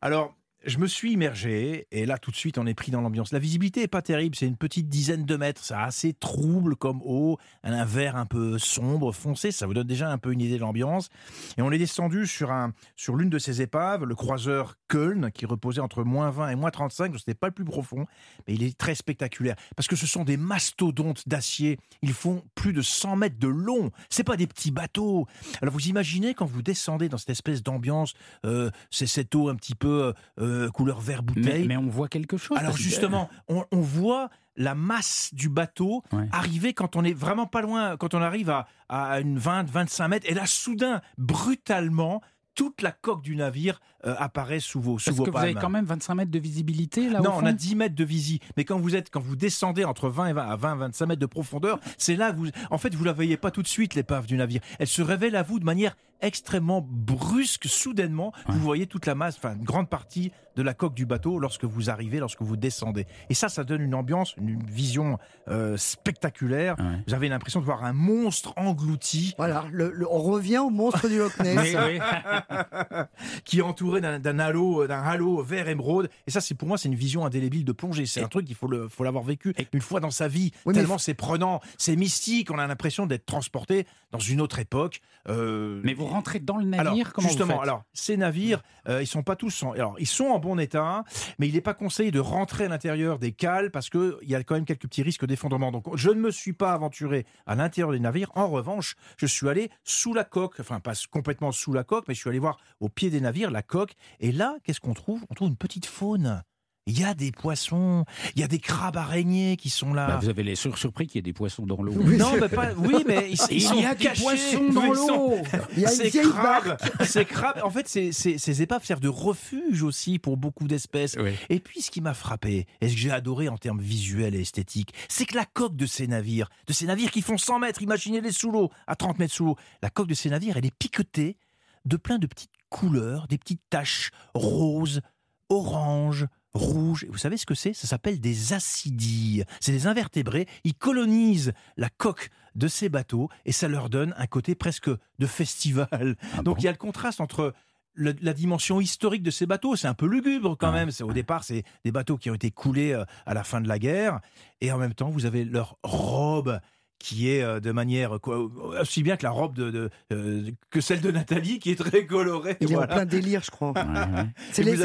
Alors 0.00 0.34
je 0.66 0.78
me 0.78 0.86
suis 0.86 1.12
immergé 1.12 1.86
et 1.92 2.06
là 2.06 2.18
tout 2.18 2.30
de 2.30 2.36
suite 2.36 2.58
on 2.58 2.66
est 2.66 2.74
pris 2.74 2.90
dans 2.90 3.00
l'ambiance. 3.00 3.32
La 3.32 3.38
visibilité 3.38 3.82
est 3.82 3.88
pas 3.88 4.02
terrible, 4.02 4.34
c'est 4.36 4.46
une 4.46 4.56
petite 4.56 4.88
dizaine 4.88 5.24
de 5.24 5.36
mètres, 5.36 5.60
c'est 5.64 5.74
assez 5.74 6.12
trouble 6.12 6.76
comme 6.76 7.00
eau, 7.04 7.38
un 7.62 7.84
vert 7.84 8.16
un 8.16 8.26
peu 8.26 8.58
sombre, 8.58 9.12
foncé, 9.12 9.52
ça 9.52 9.66
vous 9.66 9.74
donne 9.74 9.86
déjà 9.86 10.10
un 10.10 10.18
peu 10.18 10.32
une 10.32 10.40
idée 10.40 10.56
de 10.56 10.60
l'ambiance. 10.60 11.08
Et 11.56 11.62
on 11.62 11.70
est 11.70 11.78
descendu 11.78 12.26
sur 12.26 12.50
un 12.50 12.72
sur 12.96 13.16
l'une 13.16 13.30
de 13.30 13.38
ces 13.38 13.62
épaves, 13.62 14.04
le 14.04 14.14
croiseur 14.14 14.76
Köln, 14.88 15.30
qui 15.32 15.46
reposait 15.46 15.80
entre 15.80 16.02
moins 16.02 16.30
20 16.30 16.50
et 16.50 16.54
moins 16.56 16.70
35, 16.70 17.12
donc 17.12 17.20
c'était 17.20 17.34
pas 17.34 17.48
le 17.48 17.52
plus 17.52 17.64
profond, 17.64 18.06
mais 18.46 18.54
il 18.54 18.62
est 18.62 18.76
très 18.76 18.94
spectaculaire 18.94 19.56
parce 19.76 19.86
que 19.86 19.96
ce 19.96 20.06
sont 20.06 20.24
des 20.24 20.36
mastodontes 20.36 21.28
d'acier. 21.28 21.78
Ils 22.02 22.12
font 22.12 22.42
plus 22.54 22.72
de 22.72 22.82
100 22.82 23.16
mètres 23.16 23.38
de 23.38 23.48
long. 23.48 23.90
C'est 24.10 24.24
pas 24.24 24.36
des 24.36 24.46
petits 24.46 24.70
bateaux. 24.70 25.26
Alors 25.62 25.72
vous 25.72 25.88
imaginez 25.88 26.34
quand 26.34 26.46
vous 26.46 26.62
descendez 26.62 27.08
dans 27.08 27.18
cette 27.18 27.30
espèce 27.30 27.62
d'ambiance, 27.62 28.14
euh, 28.44 28.70
c'est 28.90 29.06
cette 29.06 29.34
eau 29.34 29.48
un 29.48 29.54
petit 29.54 29.74
peu 29.74 30.12
euh, 30.40 30.55
couleur 30.72 31.00
vert 31.00 31.22
bouteille. 31.22 31.66
mais 31.66 31.76
on 31.76 31.88
voit 31.88 32.08
quelque 32.08 32.36
chose. 32.36 32.56
Alors 32.58 32.74
que- 32.74 32.80
justement, 32.80 33.28
on, 33.48 33.64
on 33.72 33.80
voit 33.80 34.30
la 34.56 34.74
masse 34.74 35.30
du 35.34 35.48
bateau 35.50 36.02
Ouais. 36.12 36.28
arriver 36.32 36.72
quand 36.72 36.96
on 36.96 37.04
est 37.04 37.12
vraiment 37.12 37.46
pas 37.46 37.60
loin, 37.62 37.96
quand 37.98 38.14
on 38.14 38.22
arrive 38.22 38.48
à, 38.50 38.66
à 38.88 39.20
une 39.20 39.38
20-25 39.38 40.08
mètres, 40.08 40.26
et 40.30 40.34
là 40.34 40.46
soudain, 40.46 41.00
brutalement, 41.18 42.22
toute 42.54 42.80
la 42.80 42.90
coque 42.90 43.22
du 43.22 43.36
navire 43.36 43.80
euh, 44.06 44.14
apparaît 44.18 44.60
sous 44.60 44.80
vos, 44.80 44.98
sous 44.98 45.10
Parce 45.10 45.16
vos 45.18 45.24
que 45.24 45.30
vous 45.30 45.36
avez 45.36 45.52
palmes. 45.52 45.62
quand 45.62 45.68
même 45.70 45.84
25 45.84 46.14
mètres 46.14 46.30
de 46.30 46.38
visibilité 46.38 47.10
là 47.10 47.20
Non, 47.20 47.34
au 47.36 47.40
on 47.42 47.44
a 47.44 47.52
10 47.52 47.76
mètres 47.76 47.94
de 47.94 48.04
visie. 48.04 48.40
Mais 48.56 48.64
quand 48.64 48.78
vous 48.78 48.96
êtes, 48.96 49.10
quand 49.10 49.20
vous 49.20 49.36
descendez 49.36 49.84
entre 49.84 50.08
20 50.08 50.28
et 50.28 50.32
20 50.32 50.42
à 50.48 50.56
20, 50.56 50.76
25 50.76 51.06
mètres 51.06 51.20
de 51.20 51.26
profondeur, 51.26 51.78
c'est 51.98 52.16
là 52.16 52.32
que 52.32 52.38
vous, 52.38 52.46
en 52.70 52.78
fait, 52.78 52.94
vous 52.94 53.04
la 53.04 53.12
voyez 53.12 53.36
pas 53.36 53.50
tout 53.50 53.62
de 53.62 53.68
suite, 53.68 53.94
l'épave 53.94 54.26
du 54.26 54.36
navire. 54.38 54.62
Elle 54.78 54.86
se 54.86 55.02
révèle 55.02 55.36
à 55.36 55.42
vous 55.42 55.58
de 55.60 55.64
manière 55.66 55.96
extrêmement 56.20 56.86
brusque, 56.88 57.66
soudainement. 57.66 58.32
Vous 58.48 58.58
voyez 58.60 58.86
toute 58.86 59.06
la 59.06 59.14
masse, 59.14 59.36
enfin, 59.38 59.54
une 59.56 59.64
grande 59.64 59.88
partie 59.88 60.32
de 60.56 60.62
la 60.62 60.72
coque 60.72 60.94
du 60.94 61.04
bateau 61.04 61.38
lorsque 61.38 61.64
vous 61.64 61.90
arrivez, 61.90 62.18
lorsque 62.18 62.40
vous 62.40 62.56
descendez. 62.56 63.06
Et 63.28 63.34
ça, 63.34 63.50
ça 63.50 63.62
donne 63.62 63.82
une 63.82 63.94
ambiance, 63.94 64.34
une 64.38 64.62
vision 64.64 65.18
euh, 65.48 65.76
spectaculaire. 65.76 66.76
Ouais. 66.78 67.02
Vous 67.06 67.12
avez 67.14 67.28
l'impression 67.28 67.60
de 67.60 67.66
voir 67.66 67.84
un 67.84 67.92
monstre 67.92 68.54
englouti 68.56 69.34
Voilà, 69.36 69.64
le- 69.70 69.90
le- 69.92 70.10
on 70.10 70.18
revient 70.22 70.58
au 70.58 70.70
monstre 70.70 71.08
du 71.08 71.18
Loch 71.18 71.38
Ness. 71.40 71.56
Oui, 71.56 71.76
oui. 71.76 71.98
qui 73.44 73.58
est 73.58 73.62
entouré 73.62 74.00
d'un 74.00 74.38
halo, 74.38 74.86
d'un 74.86 75.02
halo 75.02 75.42
vert 75.42 75.68
émeraude. 75.68 76.08
Et 76.26 76.30
ça, 76.30 76.40
c'est 76.40 76.54
pour 76.54 76.68
moi, 76.68 76.78
c'est 76.78 76.88
une 76.88 76.94
vision 76.94 77.24
indélébile 77.26 77.64
de 77.64 77.72
plongée. 77.72 78.06
C'est 78.06 78.22
un 78.22 78.28
truc, 78.28 78.46
il 78.48 78.54
faut 78.54 78.68
le, 78.68 78.88
faut 78.88 79.04
l'avoir 79.04 79.24
vécu 79.24 79.54
une 79.72 79.80
fois 79.80 80.00
dans 80.00 80.10
sa 80.10 80.28
vie. 80.28 80.52
Oui, 80.64 80.72
mais 80.74 80.80
tellement 80.80 80.98
c'est 80.98 81.14
prenant, 81.14 81.60
c'est 81.78 81.96
mystique. 81.96 82.50
On 82.50 82.58
a 82.58 82.66
l'impression 82.66 83.06
d'être 83.06 83.26
transporté 83.26 83.86
dans 84.16 84.24
une 84.24 84.40
autre 84.40 84.58
époque. 84.58 85.00
Euh, 85.28 85.80
Mais 85.84 85.94
vous 85.94 86.06
rentrez 86.06 86.38
dans 86.38 86.56
le 86.56 86.64
navire 86.64 86.92
alors, 86.92 87.12
comment 87.12 87.28
justement, 87.28 87.54
vous 87.54 87.60
faites 87.60 87.68
alors 87.68 87.84
ces 87.92 88.16
navires, 88.16 88.62
euh, 88.88 89.02
ils 89.02 89.06
sont 89.06 89.22
pas 89.22 89.36
tous 89.36 89.62
en, 89.62 89.72
alors 89.72 89.96
ils 89.98 90.06
sont 90.06 90.26
en 90.26 90.38
bon 90.38 90.58
état, 90.58 91.04
mais 91.38 91.48
il 91.48 91.54
n'est 91.54 91.60
pas 91.60 91.74
conseillé 91.74 92.10
de 92.10 92.20
rentrer 92.20 92.64
à 92.64 92.68
l'intérieur 92.68 93.18
des 93.18 93.32
cales 93.32 93.70
parce 93.70 93.90
que 93.90 94.18
il 94.22 94.30
y 94.30 94.34
a 94.34 94.42
quand 94.42 94.54
même 94.54 94.64
quelques 94.64 94.82
petits 94.82 95.02
risques 95.02 95.26
d'effondrement. 95.26 95.72
Donc 95.72 95.96
je 95.96 96.10
ne 96.10 96.20
me 96.20 96.30
suis 96.30 96.52
pas 96.52 96.72
aventuré 96.72 97.26
à 97.46 97.54
l'intérieur 97.54 97.92
des 97.92 98.00
navires. 98.00 98.30
En 98.34 98.48
revanche, 98.48 98.96
je 99.16 99.26
suis 99.26 99.48
allé 99.48 99.70
sous 99.84 100.14
la 100.14 100.24
coque, 100.24 100.60
enfin 100.60 100.80
pas 100.80 100.92
complètement 101.10 101.52
sous 101.52 101.72
la 101.72 101.84
coque, 101.84 102.06
mais 102.08 102.14
je 102.14 102.20
suis 102.20 102.30
allé 102.30 102.38
voir 102.38 102.58
au 102.80 102.88
pied 102.88 103.10
des 103.10 103.20
navires 103.20 103.50
la 103.50 103.62
coque. 103.62 103.94
Et 104.20 104.32
là, 104.32 104.56
qu'est-ce 104.64 104.80
qu'on 104.80 104.94
trouve? 104.94 105.24
On 105.30 105.34
trouve 105.34 105.48
une 105.48 105.56
petite 105.56 105.86
faune. 105.86 106.42
Il 106.88 107.00
y 107.00 107.02
a 107.02 107.14
des 107.14 107.32
poissons, 107.32 108.04
il 108.36 108.40
y 108.40 108.44
a 108.44 108.46
des 108.48 108.60
crabes 108.60 108.96
araignées 108.96 109.56
qui 109.56 109.70
sont 109.70 109.92
là. 109.92 110.06
Bah, 110.06 110.18
Vous 110.22 110.28
avez 110.28 110.44
les 110.44 110.54
sur- 110.54 110.78
surpris 110.78 111.08
qu'il 111.08 111.16
y 111.16 111.18
ait 111.18 111.22
des 111.22 111.32
poissons 111.32 111.66
dans 111.66 111.82
l'eau. 111.82 111.92
Oui, 111.96 112.16
non, 112.16 112.34
mais 112.40 112.48
pas, 112.48 112.74
oui, 112.76 113.02
mais 113.08 113.28
ils, 113.28 113.36
ils 113.50 113.56
Il 113.56 113.60
sont 113.60 113.74
y 113.74 113.84
a 113.84 113.96
des 113.96 114.04
cachés. 114.04 114.22
poissons 114.22 114.68
dans 114.72 114.92
l'eau. 114.92 115.34
Il 115.76 115.80
y 115.80 115.84
a 115.84 115.88
ces 115.88 116.12
crabes, 116.12 116.76
ces 117.04 117.24
crabes, 117.24 117.60
en 117.64 117.70
fait, 117.70 117.88
ces, 117.88 118.12
ces- 118.12 118.38
ces 118.38 118.62
épaves 118.62 118.84
servent 118.84 119.00
de 119.00 119.08
refuge 119.08 119.82
aussi 119.82 120.20
pour 120.20 120.36
beaucoup 120.36 120.68
d'espèces. 120.68 121.16
Oui. 121.18 121.32
Et 121.48 121.58
puis, 121.58 121.82
ce 121.82 121.90
qui 121.90 122.00
m'a 122.00 122.14
frappé, 122.14 122.66
et 122.80 122.88
ce 122.88 122.94
que 122.94 123.00
j'ai 123.00 123.10
adoré 123.10 123.48
en 123.48 123.58
termes 123.58 123.80
visuels 123.80 124.36
et 124.36 124.42
esthétiques, 124.42 124.94
c'est 125.08 125.24
que 125.26 125.34
la 125.34 125.44
coque 125.44 125.74
de 125.74 125.86
ces 125.86 126.06
navires, 126.06 126.48
de 126.68 126.72
ces 126.72 126.86
navires 126.86 127.10
qui 127.10 127.20
font 127.20 127.36
100 127.36 127.58
mètres, 127.58 127.82
imaginez-les 127.82 128.30
sous 128.30 128.52
l'eau, 128.52 128.70
à 128.86 128.94
30 128.94 129.18
mètres 129.18 129.34
sous 129.34 129.44
l'eau, 129.44 129.56
la 129.82 129.90
coque 129.90 130.06
de 130.06 130.14
ces 130.14 130.30
navires, 130.30 130.56
elle 130.56 130.66
est 130.66 130.74
piquetée 130.78 131.36
de 131.84 131.96
plein 131.96 132.18
de 132.18 132.28
petites 132.28 132.52
couleurs, 132.68 133.26
des 133.26 133.38
petites 133.38 133.62
taches 133.70 134.12
roses, 134.34 135.00
oranges, 135.48 136.26
rouges. 136.56 137.04
Et 137.04 137.08
vous 137.08 137.18
savez 137.18 137.36
ce 137.36 137.46
que 137.46 137.54
c'est? 137.54 137.72
Ça 137.72 137.86
s'appelle 137.86 138.20
des 138.20 138.52
acidies. 138.52 139.44
C'est 139.60 139.72
des 139.72 139.86
invertébrés. 139.86 140.46
Ils 140.64 140.74
colonisent 140.74 141.52
la 141.76 141.88
coque 141.88 142.30
de 142.54 142.68
ces 142.68 142.88
bateaux 142.88 143.28
et 143.44 143.52
ça 143.52 143.68
leur 143.68 143.90
donne 143.90 144.14
un 144.16 144.26
côté 144.26 144.54
presque 144.54 144.90
de 144.90 145.26
festival. 145.26 146.16
Ah 146.32 146.42
Donc 146.42 146.56
bon 146.56 146.56
il 146.58 146.64
y 146.64 146.68
a 146.68 146.72
le 146.72 146.78
contraste 146.78 147.20
entre 147.20 147.54
la 147.98 148.32
dimension 148.34 148.80
historique 148.80 149.22
de 149.22 149.30
ces 149.30 149.46
bateaux, 149.46 149.74
c'est 149.76 149.88
un 149.88 149.94
peu 149.94 150.06
lugubre 150.06 150.56
quand 150.58 150.72
même. 150.72 150.90
C'est 150.90 151.04
au 151.04 151.12
départ, 151.12 151.44
c'est 151.44 151.64
des 151.84 151.92
bateaux 151.92 152.18
qui 152.18 152.30
ont 152.30 152.34
été 152.34 152.50
coulés 152.50 152.92
euh, 152.92 153.04
à 153.24 153.34
la 153.34 153.44
fin 153.44 153.60
de 153.60 153.68
la 153.68 153.78
guerre, 153.78 154.20
et 154.60 154.70
en 154.72 154.78
même 154.78 154.94
temps, 154.94 155.08
vous 155.08 155.26
avez 155.26 155.44
leur 155.44 155.78
robe 155.82 156.60
qui 156.98 157.30
est 157.30 157.42
euh, 157.42 157.60
de 157.60 157.72
manière 157.72 158.18
quoi, 158.20 158.38
aussi 158.80 159.02
bien 159.02 159.16
que 159.16 159.22
la 159.24 159.30
robe 159.30 159.54
de, 159.54 159.70
de, 159.70 159.90
euh, 160.12 160.50
que 160.70 160.80
celle 160.80 161.00
de 161.00 161.10
Nathalie, 161.10 161.58
qui 161.58 161.70
est 161.70 161.76
très 161.76 162.06
colorée. 162.06 162.56
Il 162.60 162.70
est 162.70 162.74
voilà. 162.74 162.92
en 162.92 162.96
plein 162.96 163.04
délire, 163.06 163.42
je 163.44 163.50
crois. 163.50 163.74
C'est 164.52 164.62
les, 164.62 164.76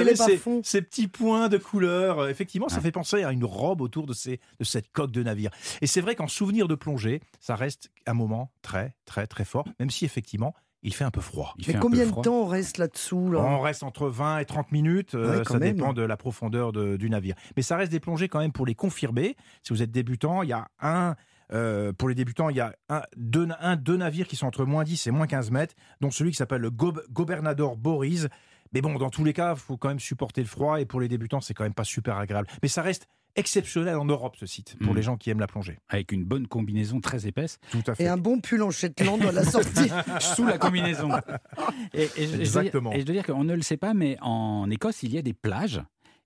ces, 0.64 0.82
petits 0.82 1.08
points 1.08 1.48
de 1.50 1.58
couleur. 1.58 2.20
Euh, 2.20 2.30
Effectivement, 2.30 2.70
ça 2.70 2.78
Ouais. 2.78 2.82
fait 2.84 2.92
penser 2.92 3.24
à 3.24 3.32
une 3.32 3.46
robe 3.46 3.82
autour 3.82 4.06
de, 4.08 4.14
ces, 4.14 4.40
de 4.60 4.64
cette 4.66 4.92
coque 4.92 5.12
de 5.12 5.24
navire. 5.24 5.52
Et 5.82 5.88
c'est 5.88 6.02
vrai 6.02 6.16
qu'en 6.16 6.28
souvenir 6.28 6.68
de 6.68 6.76
plongée, 6.76 7.22
ça 7.40 7.56
reste 7.56 7.90
un 8.08 8.14
moment 8.14 8.52
très, 8.62 8.96
très, 9.06 9.28
très 9.28 9.46
fort, 9.46 9.66
même 9.80 9.90
si 9.90 10.06
effectivement, 10.06 10.54
il 10.84 10.94
fait 10.94 11.04
un 11.04 11.12
peu 11.12 11.22
froid. 11.22 11.54
Il 11.60 11.66
Mais 11.68 11.76
combien 11.80 12.06
de 12.08 12.12
temps 12.22 12.42
on 12.42 12.46
reste 12.48 12.78
là-dessous 12.80 13.32
là? 13.32 13.40
On 13.40 13.60
reste 13.62 13.84
entre 13.84 14.08
20 14.08 14.40
et 14.40 14.46
30 14.46 14.72
minutes, 14.72 15.14
Ouais, 15.14 15.44
ça 15.46 15.60
même. 15.60 15.76
dépend 15.76 15.94
de 15.94 16.02
la 16.02 16.18
profondeur 16.18 16.72
de- 16.72 16.98
du 16.98 17.10
navire. 17.10 17.36
Mais 17.56 17.62
ça 17.62 17.78
reste 17.78 17.92
des 17.92 18.00
plongées 18.00 18.28
quand 18.30 18.40
même 18.40 18.52
pour 18.52 18.66
les 18.66 18.74
confirmer. 18.76 19.36
Si 19.64 19.74
vous 19.74 19.84
êtes 19.84 19.92
débutant, 19.92 20.42
il 20.42 20.50
y 20.50 20.54
a 20.54 20.68
un, 20.82 21.16
euh, 21.54 21.92
pour 21.94 22.10
les 22.10 22.16
débutants, 22.16 22.50
il 22.50 22.56
y 22.58 22.62
a 22.62 22.74
un 22.90 23.02
deux, 23.18 23.48
un, 23.60 23.76
deux 23.76 23.98
navires 23.98 24.28
qui 24.28 24.36
sont 24.36 24.48
entre 24.48 24.66
moins 24.66 24.84
10 24.84 25.08
et 25.08 25.12
moins 25.12 25.28
15 25.28 25.52
mètres, 25.52 25.76
dont 26.00 26.12
celui 26.12 26.32
qui 26.32 26.38
s'appelle 26.38 26.62
le 26.62 26.70
Gob- 26.72 27.04
Gobernador 27.12 27.76
Boris. 27.78 28.28
Mais 28.74 28.82
bon, 28.82 28.98
dans 28.98 29.10
tous 29.10 29.24
les 29.26 29.34
cas, 29.34 29.54
il 29.56 29.60
faut 29.60 29.76
quand 29.78 29.90
même 29.90 30.00
supporter 30.00 30.42
le 30.42 30.48
froid 30.48 30.80
et 30.80 30.86
pour 30.86 31.02
les 31.02 31.08
débutants, 31.10 31.42
c'est 31.42 31.54
quand 31.54 31.64
même 31.64 31.74
pas 31.74 31.84
super 31.84 32.18
agréable. 32.18 32.48
Mais 32.62 32.70
ça 32.70 32.82
reste 32.82 33.08
exceptionnel 33.38 33.96
en 33.96 34.04
Europe, 34.06 34.36
ce 34.38 34.46
site, 34.46 34.76
pour 34.84 34.94
Mm. 34.94 34.96
les 34.98 35.02
gens 35.04 35.18
qui 35.18 35.30
aiment 35.30 35.40
la 35.40 35.48
plongée. 35.48 35.78
Avec 35.90 36.12
une 36.12 36.26
bonne 36.26 36.48
combinaison 36.48 37.00
très 37.00 37.28
épaisse 37.28 37.60
Tout 37.72 37.82
à 37.88 37.96
fait. 37.96 38.04
Et 38.04 38.08
un 38.10 38.18
bon 38.18 38.40
pull 38.42 38.62
en 38.62 38.72
Shetland 38.72 39.22
à 39.24 39.32
la 39.32 39.44
sortie. 39.46 39.90
sous 40.20 40.46
la 40.46 40.58
combinaison. 40.58 41.10
Et, 41.94 42.04
et 42.04 42.08
je- 42.08 42.22
et 42.22 42.26
je 42.26 42.28
dois 42.28 42.36
dire- 42.36 42.40
Exactement. 42.42 42.92
Et 42.94 43.00
je 43.02 43.06
dois 43.06 43.16
dire 43.16 43.26
qu'on 43.26 43.44
ne 43.44 43.54
le 43.56 43.62
sait 43.62 43.78
pas, 43.78 43.94
mais 43.94 44.18
en 44.22 44.70
Écosse, 44.70 45.04
il 45.04 45.14
y 45.14 45.18
a 45.18 45.22
des 45.22 45.34
plages. 45.34 45.82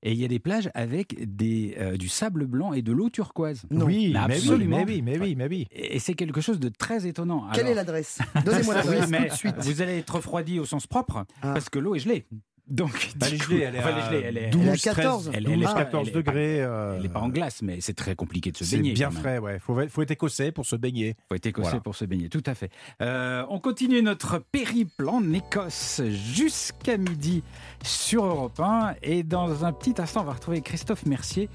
Et 0.07 0.11
il 0.11 0.19
y 0.19 0.23
a 0.23 0.27
des 0.27 0.37
plages 0.39 0.69
avec 0.75 1.15
des, 1.35 1.75
euh, 1.79 1.97
du 1.97 2.07
sable 2.09 2.45
blanc 2.45 2.73
et 2.73 2.83
de 2.83 2.91
l'eau 2.91 3.09
turquoise. 3.09 3.63
Non. 3.71 3.85
Oui, 3.87 4.11
Mais 4.13 4.19
mais 4.27 4.35
oui, 4.35 4.39
absolument. 4.39 4.77
mais 4.77 4.85
oui, 4.85 5.01
mais 5.01 5.17
oui, 5.19 5.35
mais 5.35 5.47
oui. 5.47 5.67
Et 5.71 5.95
et 5.95 5.99
c'est 5.99 6.13
quelque 6.13 6.41
chose 6.41 6.59
de 6.59 6.69
très 6.69 7.07
étonnant. 7.07 7.47
Quelle 7.53 7.65
est 7.67 7.73
l'adresse? 7.73 8.19
Donnez-moi 8.45 8.75
l'adresse 8.75 9.09
mais 9.09 9.23
tout 9.29 9.33
de 9.33 9.37
suite. 9.37 9.55
vous 9.57 9.81
allez 9.81 9.97
être 9.97 10.15
refroidi 10.15 10.59
au 10.59 10.65
sens 10.65 10.85
propre 10.85 11.25
Ah. 11.41 11.53
parce 11.53 11.69
que 11.69 11.79
l'eau 11.79 11.95
est 11.95 11.99
gelée. 11.99 12.25
Donc, 12.67 13.11
Bah, 13.15 13.27
elle 13.29 13.35
est 13.35 13.61
elle 13.63 13.77
enfin, 13.77 13.89
à 13.95 14.09
gelée, 14.09 14.21
elle 14.25 14.37
est- 14.39 14.49
12, 14.49 14.61
Elle 14.63 14.67
est 14.69 14.71
à 14.71 14.75
13, 14.93 14.95
14. 14.95 15.27
Elle- 15.33 15.35
elle 15.45 15.51
est 15.51 15.55
12, 15.55 15.65
pas- 15.65 15.73
14 15.75 16.01
elle 16.03 16.09
est 16.09 16.11
pas- 16.23 16.31
degrés. 16.31 16.61
euh, 16.63 16.95
elle 16.95 17.03
n'est 17.03 17.09
pas 17.09 17.19
en 17.19 17.29
glace, 17.29 17.61
mais 17.61 17.79
c'est 17.79 17.93
très 17.93 18.15
compliqué 18.15 18.51
de 18.51 18.57
se 18.57 18.63
C'est 18.65 18.77
baigner. 18.77 18.93
bien 18.93 19.07
quand 19.09 19.13
même. 19.13 19.21
frais, 19.21 19.37
ouais. 19.37 19.59
Faut, 19.59 19.77
faut 19.87 20.01
être 20.01 20.11
écossais 20.11 20.51
pour 20.51 20.65
se 20.65 20.75
baigner. 20.75 21.15
faut 21.29 21.35
être 21.35 21.45
écossais 21.45 21.67
Voilà. 21.69 21.81
pour 21.81 21.95
se 21.95 22.05
baigner, 22.05 22.27
tout 22.29 22.41
à 22.47 22.55
fait. 22.55 22.71
Euh, 23.03 23.45
on 23.49 23.59
continue 23.59 24.01
notre 24.01 24.39
périple 24.39 25.07
en 25.09 25.31
Écosse 25.31 26.01
jusqu'à 26.09 26.97
midi 26.97 27.43
sur 27.83 28.25
Europe 28.25 28.59
1. 28.59 28.95
Et 29.03 29.21
dans 29.21 29.63
un 29.63 29.71
petit 29.71 29.93
instant, 30.01 30.21
on 30.21 30.25
va 30.25 30.33
retrouver 30.33 30.61
Christophe 30.61 31.05
Mercier 31.05 31.49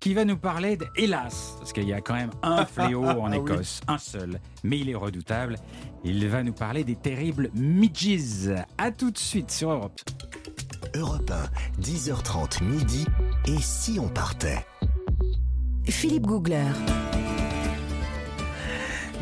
qui 0.00 0.14
va 0.14 0.24
nous 0.24 0.36
parler, 0.36 0.76
de, 0.76 0.86
hélas, 0.96 1.54
parce 1.58 1.72
qu'il 1.72 1.88
y 1.88 1.92
a 1.92 2.00
quand 2.00 2.14
même 2.14 2.30
un 2.42 2.66
fléau 2.66 3.04
en 3.04 3.26
Ah 3.26 3.30
oui. 3.30 3.52
Écosse, 3.52 3.80
un 3.88 3.98
seul, 3.98 4.40
mais 4.64 4.78
il 4.80 4.90
est 4.90 4.94
redoutable. 4.96 5.56
Il 6.04 6.26
va 6.28 6.42
nous 6.42 6.52
parler 6.52 6.82
des 6.82 6.96
terribles 6.96 7.50
midges. 7.54 8.50
À 8.78 8.90
tout 8.90 9.10
de 9.12 9.18
suite 9.18 9.50
sur 9.52 9.70
Europe. 9.70 10.00
Europe 10.94 11.30
1, 11.30 11.82
10h30 11.82 12.62
midi. 12.64 13.06
Et 13.46 13.58
si 13.60 13.98
on 13.98 14.08
partait 14.08 14.64
Philippe 15.84 16.26
Googler. 16.26 16.72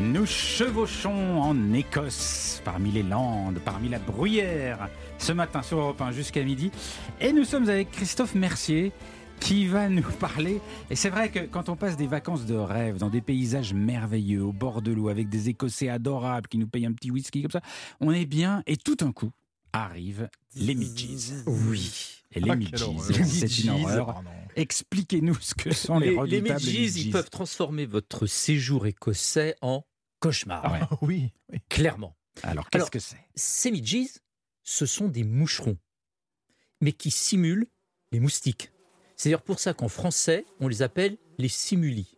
Nous 0.01 0.27
chevauchons 0.27 1.41
en 1.41 1.73
Écosse, 1.73 2.61
parmi 2.65 2.91
les 2.91 3.05
Landes, 3.05 3.61
parmi 3.65 3.89
la 3.89 4.01
bruyère, 4.01 4.89
ce 5.19 5.33
matin 5.33 5.63
sur 5.63 5.79
Europe 5.79 6.01
1 6.01 6.11
jusqu'à 6.11 6.43
midi. 6.43 6.73
Et 7.21 7.33
nous 7.33 7.45
sommes 7.45 7.69
avec 7.69 7.93
Christophe 7.93 8.35
Mercier, 8.35 8.93
qui 9.39 9.67
va 9.67 9.89
nous 9.89 10.03
parler. 10.21 10.61
Et 10.91 10.97
c'est 10.97 11.11
vrai 11.11 11.31
que 11.31 11.41
quand 11.41 11.69
on 11.69 11.77
passe 11.77 11.97
des 11.97 12.07
vacances 12.07 12.45
de 12.45 12.57
rêve 12.57 12.97
dans 12.97 13.11
des 13.11 13.21
paysages 13.21 13.73
merveilleux, 13.73 14.43
au 14.43 14.53
bord 14.53 14.83
de 14.83 14.91
l'eau, 14.91 15.09
avec 15.09 15.29
des 15.29 15.49
Écossais 15.49 15.89
adorables 15.89 16.49
qui 16.49 16.59
nous 16.59 16.67
payent 16.67 16.87
un 16.87 16.93
petit 16.93 17.11
whisky 17.11 17.43
comme 17.43 17.53
ça, 17.53 17.63
on 18.01 18.11
est 18.11 18.27
bien. 18.27 18.63
Et 18.67 18.77
tout 18.77 18.97
d'un 18.97 19.13
coup, 19.13 19.31
arrivent 19.75 20.29
les 20.55 20.75
Midges. 20.75 21.33
Oui. 21.47 22.23
Et 22.33 22.41
les 22.41 22.51
Ah, 22.51 22.57
Midges, 22.57 22.85
c'est 23.27 23.59
une 23.61 23.71
horreur. 23.71 24.07
Pardon. 24.07 24.31
Expliquez-nous 24.57 25.39
ce 25.41 25.55
que 25.55 25.73
sont 25.75 25.99
les, 25.99 26.07
Les, 26.07 26.13
les 26.13 26.19
redoutables 26.19 26.61
Midges, 26.65 26.97
ils 26.97 27.11
peuvent 27.11 27.31
transformer 27.31 27.87
votre 27.87 28.27
séjour 28.27 28.87
écossais 28.87 29.57
en 29.61 29.85
cauchemar. 30.21 30.73
Ouais. 30.73 30.79
Ah 30.83 30.99
oui, 31.03 31.33
oui. 31.53 31.59
Clairement. 31.69 32.17
Alors, 32.43 32.69
qu'est-ce 32.71 32.91
que 32.91 32.99
c'est? 32.99 33.19
Ces 33.35 33.71
Midges, 33.71 34.09
ce 34.63 34.87
sont 34.87 35.09
des 35.09 35.25
moucherons, 35.25 35.77
mais 36.81 36.93
qui 36.93 37.11
simulent 37.11 37.67
les 38.13 38.21
moustiques. 38.21 38.71
C'est 39.17 39.29
d'ailleurs 39.29 39.43
pour 39.43 39.61
ça 39.61 39.75
qu'en 39.75 39.89
français, 39.89 40.45
on 40.61 40.67
les 40.69 40.83
appelle 40.83 41.17
les 41.39 41.49
simuli. 41.49 42.17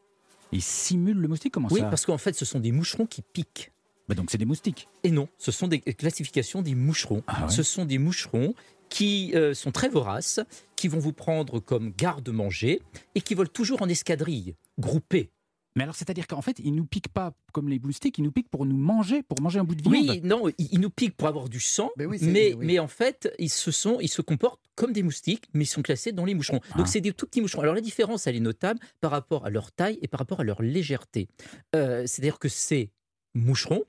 Ils 0.53 0.63
simulent 0.63 1.19
le 1.19 1.29
moustique 1.29 1.53
Comment 1.53 1.69
Oui, 1.71 1.81
ça? 1.81 1.87
parce 1.89 2.07
qu'en 2.07 2.17
fait, 2.19 2.35
ce 2.35 2.45
sont 2.45 2.61
des 2.61 2.73
moucherons 2.73 3.05
qui 3.07 3.21
piquent. 3.21 3.73
Bah 4.09 4.15
Donc, 4.15 4.31
c'est 4.31 4.39
des 4.39 4.45
moustiques. 4.45 4.89
Et 5.03 5.11
non, 5.11 5.29
ce 5.39 5.51
sont 5.51 5.69
des 5.69 5.81
classifications 5.81 6.63
des 6.63 6.75
moucherons. 6.75 7.23
Ah 7.27 7.47
ouais 7.47 7.51
Ce 7.53 7.63
sont 7.63 7.85
des 7.85 7.99
moucherons 7.99 8.55
qui 8.89 9.33
euh, 9.35 9.53
sont 9.53 9.73
très 9.73 9.89
voraces, 9.89 10.39
qui 10.77 10.87
vont 10.89 11.01
vous 11.01 11.13
prendre 11.13 11.59
comme 11.59 11.93
garde-manger 11.97 12.81
et 13.17 13.21
qui 13.21 13.35
volent 13.35 13.51
toujours 13.53 13.83
en 13.83 13.89
escadrille, 13.89 14.55
groupés. 14.79 15.31
Mais 15.75 15.83
alors, 15.83 15.95
c'est-à-dire 15.97 16.27
qu'en 16.27 16.41
fait, 16.41 16.59
ils 16.65 16.73
nous 16.75 16.87
piquent 16.87 17.09
pas 17.13 17.35
comme 17.53 17.69
les 17.69 17.79
moustiques, 17.79 18.17
ils 18.17 18.23
nous 18.23 18.33
piquent 18.33 18.49
pour 18.49 18.65
nous 18.65 18.79
manger, 18.79 19.23
pour 19.23 19.39
manger 19.43 19.59
un 19.59 19.65
bout 19.65 19.75
de 19.75 19.83
viande. 19.83 20.09
Oui, 20.09 20.21
non, 20.25 20.45
ils, 20.57 20.81
nous 20.81 20.89
piquent 20.89 21.17
pour 21.17 21.29
avoir 21.29 21.51
du 21.51 21.61
sang, 21.61 21.91
Mais 21.99 22.07
oui, 22.07 22.19
c'est- 22.19 22.27
mais, 22.27 22.55
oui. 22.55 22.65
mais 22.65 22.79
en 22.79 22.89
fait, 22.89 23.31
ils 23.39 23.51
se, 23.51 23.71
sont, 23.71 23.99
ils 24.01 24.09
se 24.09 24.23
comportent 24.23 24.63
comme 24.75 24.93
des 24.95 25.03
moustiques, 25.03 25.45
mais 25.53 25.65
ils 25.65 25.69
sont 25.69 25.83
classés 25.83 26.13
dans 26.13 26.25
les 26.25 26.35
moucherons. 26.35 26.61
Ah. 26.73 26.79
Donc, 26.79 26.89
c'est 26.89 27.03
des 27.03 27.13
tout 27.13 27.27
petits 27.27 27.43
moucherons. 27.43 27.61
Alors, 27.63 27.75
la 27.75 27.83
différence, 27.83 28.27
elle 28.27 28.37
est 28.37 28.41
notable 28.41 28.81
par 29.03 29.11
rapport 29.11 29.45
à 29.45 29.51
leur 29.51 29.71
taille 29.71 29.99
et 30.01 30.09
par 30.09 30.19
rapport 30.21 30.41
à 30.41 30.45
leur 30.45 30.63
légèreté. 30.63 31.29
Euh, 31.75 32.05
C'est-à-dire 32.07 32.39
que 32.39 32.49
ces 32.49 32.91
moucherons, 33.35 33.85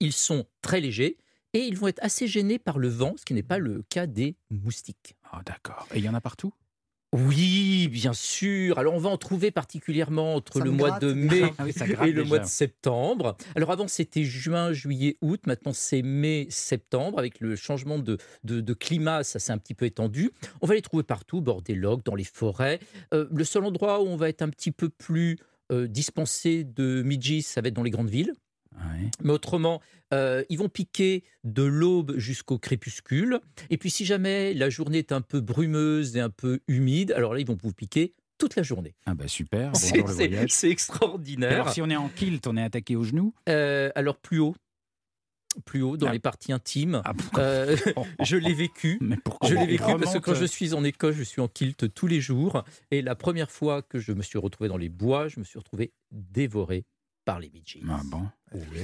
ils 0.00 0.12
sont 0.12 0.46
très 0.62 0.80
légers 0.80 1.16
et 1.52 1.60
ils 1.60 1.76
vont 1.78 1.86
être 1.88 2.02
assez 2.02 2.26
gênés 2.26 2.58
par 2.58 2.78
le 2.78 2.88
vent, 2.88 3.14
ce 3.16 3.24
qui 3.24 3.34
n'est 3.34 3.42
pas 3.42 3.58
le 3.58 3.82
cas 3.88 4.06
des 4.06 4.36
moustiques. 4.50 5.14
Ah, 5.30 5.40
d'accord. 5.46 5.86
Et 5.94 5.98
il 5.98 6.04
y 6.04 6.08
en 6.08 6.14
a 6.14 6.20
partout? 6.20 6.52
Oui, 7.12 7.86
bien 7.92 8.12
sûr. 8.12 8.76
Alors, 8.76 8.92
on 8.94 8.98
va 8.98 9.08
en 9.08 9.16
trouver 9.18 9.52
particulièrement 9.52 10.34
entre 10.34 10.58
Ça 10.58 10.64
le 10.64 10.72
mois 10.72 10.88
gratte. 10.88 11.02
de 11.02 11.12
mai 11.12 11.42
Ah 11.58 11.64
oui, 11.64 11.72
gratte 11.72 12.08
et 12.08 12.12
le 12.12 12.22
déjà. 12.22 12.28
mois 12.28 12.38
de 12.40 12.46
septembre. 12.46 13.36
Alors 13.54 13.70
avant 13.70 13.86
c'était 13.86 14.24
juin, 14.24 14.72
juillet, 14.72 15.16
août, 15.20 15.42
maintenant 15.46 15.72
c'est 15.72 16.02
mai, 16.02 16.48
septembre. 16.50 17.20
Avec 17.20 17.38
le 17.38 17.54
changement 17.54 18.00
de, 18.00 18.18
de, 18.42 18.60
de 18.60 18.74
climat, 18.74 19.22
ça 19.22 19.38
s'est 19.38 19.52
un 19.52 19.58
petit 19.58 19.74
peu 19.74 19.84
étendu. 19.86 20.32
On 20.60 20.66
va 20.66 20.74
les 20.74 20.82
trouver 20.82 21.04
partout, 21.04 21.40
bord 21.40 21.62
des 21.62 21.76
logs, 21.76 22.02
dans 22.04 22.16
les 22.16 22.24
forêts. 22.24 22.80
Euh, 23.12 23.28
le 23.32 23.44
seul 23.44 23.64
endroit 23.64 24.02
où 24.02 24.06
on 24.06 24.16
va 24.16 24.28
être 24.28 24.42
un 24.42 24.48
petit 24.50 24.72
peu 24.72 24.88
plus 24.88 25.38
euh, 25.70 25.86
dispensé 25.86 26.64
de 26.64 27.02
midges, 27.02 27.42
ça 27.42 27.60
va 27.60 27.68
être 27.68 27.74
dans 27.74 27.84
les 27.84 27.90
grandes 27.90 28.10
villes. 28.10 28.32
Ouais. 28.74 29.10
Mais 29.22 29.32
autrement, 29.32 29.80
euh, 30.12 30.42
ils 30.48 30.58
vont 30.58 30.68
piquer 30.68 31.22
de 31.44 31.62
l'aube 31.62 32.14
jusqu'au 32.18 32.58
crépuscule. 32.58 33.40
Et 33.70 33.78
puis 33.78 33.90
si 33.90 34.04
jamais 34.04 34.52
la 34.54 34.68
journée 34.70 34.98
est 34.98 35.12
un 35.12 35.20
peu 35.20 35.40
brumeuse 35.40 36.16
et 36.16 36.20
un 36.20 36.30
peu 36.30 36.60
humide, 36.68 37.12
alors 37.12 37.34
là, 37.34 37.40
ils 37.40 37.46
vont 37.46 37.56
vous 37.62 37.72
piquer 37.72 38.14
toute 38.38 38.56
la 38.56 38.62
journée. 38.64 38.94
Ah 39.06 39.14
bah 39.14 39.28
super, 39.28 39.70
C'est- 39.76 39.90
bonjour 39.92 40.08
le 40.08 40.14
C'est 40.14 40.28
voyage. 40.28 40.50
c'est 40.50 40.70
extraordinaire. 40.70 41.52
Alors 41.52 41.70
si 41.70 41.80
on 41.82 41.88
est 41.88 41.96
en 41.96 42.08
kilt, 42.08 42.46
on 42.48 42.56
est 42.56 42.62
attaqué 42.62 42.96
aux 42.96 43.04
genoux 43.04 43.32
Euh, 43.48 43.90
alors 43.94 44.16
plus 44.18 44.40
haut, 44.40 44.56
plus 45.64 45.82
haut 45.82 45.96
dans 45.96 46.08
Ah. 46.08 46.12
les 46.12 46.18
parties 46.18 46.52
intimes. 46.52 47.00
Ah, 47.04 47.12
Euh, 47.38 47.76
je 48.24 48.36
l'ai 48.36 48.54
vécu. 48.54 48.98
Mais 49.00 49.16
pourquoi 49.24 49.48
Je 49.48 49.54
l'ai 49.54 49.66
vécu 49.66 49.84
parce 50.00 50.14
que 50.14 50.18
quand 50.18 50.34
je 50.34 50.44
suis 50.46 50.74
en 50.74 50.82
Écosse, 50.82 51.14
je 51.14 51.22
suis 51.22 51.40
en 51.40 51.46
kilt 51.46 51.94
tous 51.94 52.08
les 52.08 52.20
jours. 52.20 52.64
Et 52.90 53.02
la 53.02 53.14
première 53.14 53.52
fois 53.52 53.82
que 53.82 54.00
je 54.00 54.10
me 54.10 54.22
suis 54.22 54.38
retrouvé 54.38 54.68
dans 54.68 54.76
les 54.78 54.88
bois, 54.88 55.28
je 55.28 55.38
me 55.38 55.44
suis 55.44 55.58
retrouvé 55.58 55.92
dévoré 56.10 56.84
par 57.24 57.38
les 57.40 57.50
Midges. 57.50 57.78
Ah 57.88 58.00
bon 58.04 58.22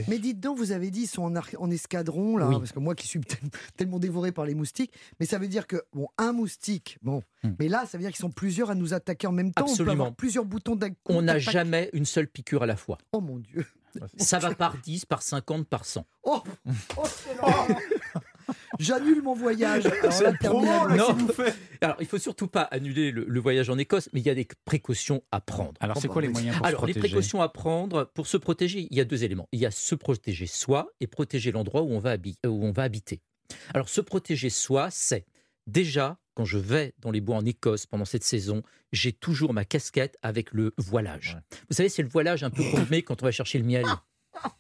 Mais 0.09 0.19
dites 0.19 0.41
donc, 0.41 0.59
vous 0.59 0.73
avez 0.73 0.91
dit, 0.91 1.03
ils 1.03 1.07
sont 1.07 1.23
en, 1.23 1.71
escadron, 1.71 2.37
là, 2.37 2.49
Oui. 2.49 2.57
parce 2.59 2.73
que 2.73 2.79
moi 2.79 2.95
qui 2.95 3.07
suis 3.07 3.21
tel- 3.21 3.39
tellement 3.77 3.99
dévoré 3.99 4.33
par 4.33 4.45
les 4.47 4.55
moustiques, 4.55 4.93
mais 5.21 5.27
ça 5.27 5.39
veut 5.39 5.49
dire 5.49 5.67
que, 5.67 5.83
bon, 5.93 6.09
un 6.19 6.33
moustique, 6.33 6.99
bon, 7.03 7.23
Hmm. 7.43 7.55
mais 7.59 7.69
là, 7.69 7.87
ça 7.87 7.97
veut 7.97 8.03
dire 8.03 8.11
qu'ils 8.11 8.21
sont 8.21 8.31
plusieurs 8.31 8.71
à 8.71 8.75
nous 8.75 8.93
attaquer 8.93 9.27
en 9.27 9.33
même 9.33 9.53
temps. 9.53 9.63
On 9.63 9.67
peut 9.67 9.71
Absolument. 9.73 9.93
avoir 9.93 10.15
plusieurs 10.15 10.45
boutons 10.45 10.77
d'attaque. 10.77 10.99
On 11.07 11.23
n'a 11.23 11.39
jamais 11.39 11.89
une 11.95 12.05
seule 12.05 12.27
piqûre 12.29 12.63
à 12.63 12.67
la 12.67 12.77
fois. 12.77 12.99
Oh 13.13 13.21
mon 13.21 13.39
Dieu. 13.39 13.65
Ça 14.19 14.39
va 14.39 14.55
par 14.55 14.77
10, 14.79 15.05
par 15.07 15.23
50, 15.23 15.67
par 15.67 15.85
100. 15.85 16.05
Oh, 16.25 16.43
oh. 16.97 17.03
J'annule 18.81 19.23
mon 19.23 19.35
voyage. 19.35 19.85
Alors 20.43 20.63
là. 20.65 20.97
Non. 20.97 21.17
Alors, 21.81 21.97
il 22.01 22.07
faut 22.07 22.19
surtout 22.19 22.49
pas 22.49 22.63
annuler 22.63 23.11
le, 23.11 23.25
le 23.29 23.41
voyage 23.41 23.69
en 23.71 23.79
Écosse, 23.79 24.09
mais 24.13 24.21
il 24.21 24.27
y 24.27 24.31
a 24.31 24.35
des 24.35 24.49
précautions 24.65 25.23
à 25.31 25.41
prendre. 25.41 25.75
Alors 25.81 25.99
c'est 26.01 26.09
quoi 26.09 26.23
les 26.23 26.29
moyens 26.29 26.57
pour 26.57 26.67
Alors, 26.67 26.81
se 26.83 26.87
les 26.87 26.93
protéger 26.95 27.13
précautions 27.15 27.43
à 27.43 27.49
prendre 27.49 28.11
pour 28.15 28.27
se 28.27 28.37
protéger, 28.37 28.89
il 28.91 28.97
y 28.97 29.01
a 29.01 29.05
deux 29.05 29.23
éléments. 29.23 29.49
Il 29.53 29.61
y 29.61 29.67
a 29.67 29.71
se 29.71 29.95
protéger 29.95 30.47
soi 30.47 30.91
et 31.01 31.07
protéger 31.07 31.53
l'endroit 31.53 31.83
où, 31.83 31.93
on 31.93 31.99
va 32.01 32.17
habi- 32.17 32.37
où 32.47 32.65
on 32.65 32.73
va 32.73 32.83
habiter. 32.85 33.21
Alors, 33.75 33.89
se 33.89 34.01
protéger 34.01 34.49
soi, 34.51 34.89
c'est 34.91 35.27
déjà, 35.67 36.19
quand 36.35 36.45
je 36.45 36.59
vais 36.59 36.95
dans 37.01 37.11
les 37.11 37.21
bois 37.21 37.37
en 37.37 37.45
Écosse 37.45 37.87
pendant 37.87 38.05
cette 38.05 38.25
saison, 38.25 38.63
j'ai 38.93 39.13
toujours 39.13 39.53
ma 39.53 39.65
casquette 39.65 40.17
avec 40.23 40.53
le 40.53 40.73
voilage. 40.79 41.39
Vous 41.69 41.75
savez, 41.77 41.89
c'est 41.89 42.03
le 42.03 42.09
voilage 42.09 42.43
un 42.45 42.51
peu 42.51 42.63
qu'on 42.71 42.85
met 42.91 43.03
quand 43.03 43.23
on 43.23 43.27
va 43.27 43.33
chercher 43.33 43.59
le 43.59 43.65
miel. 43.65 43.85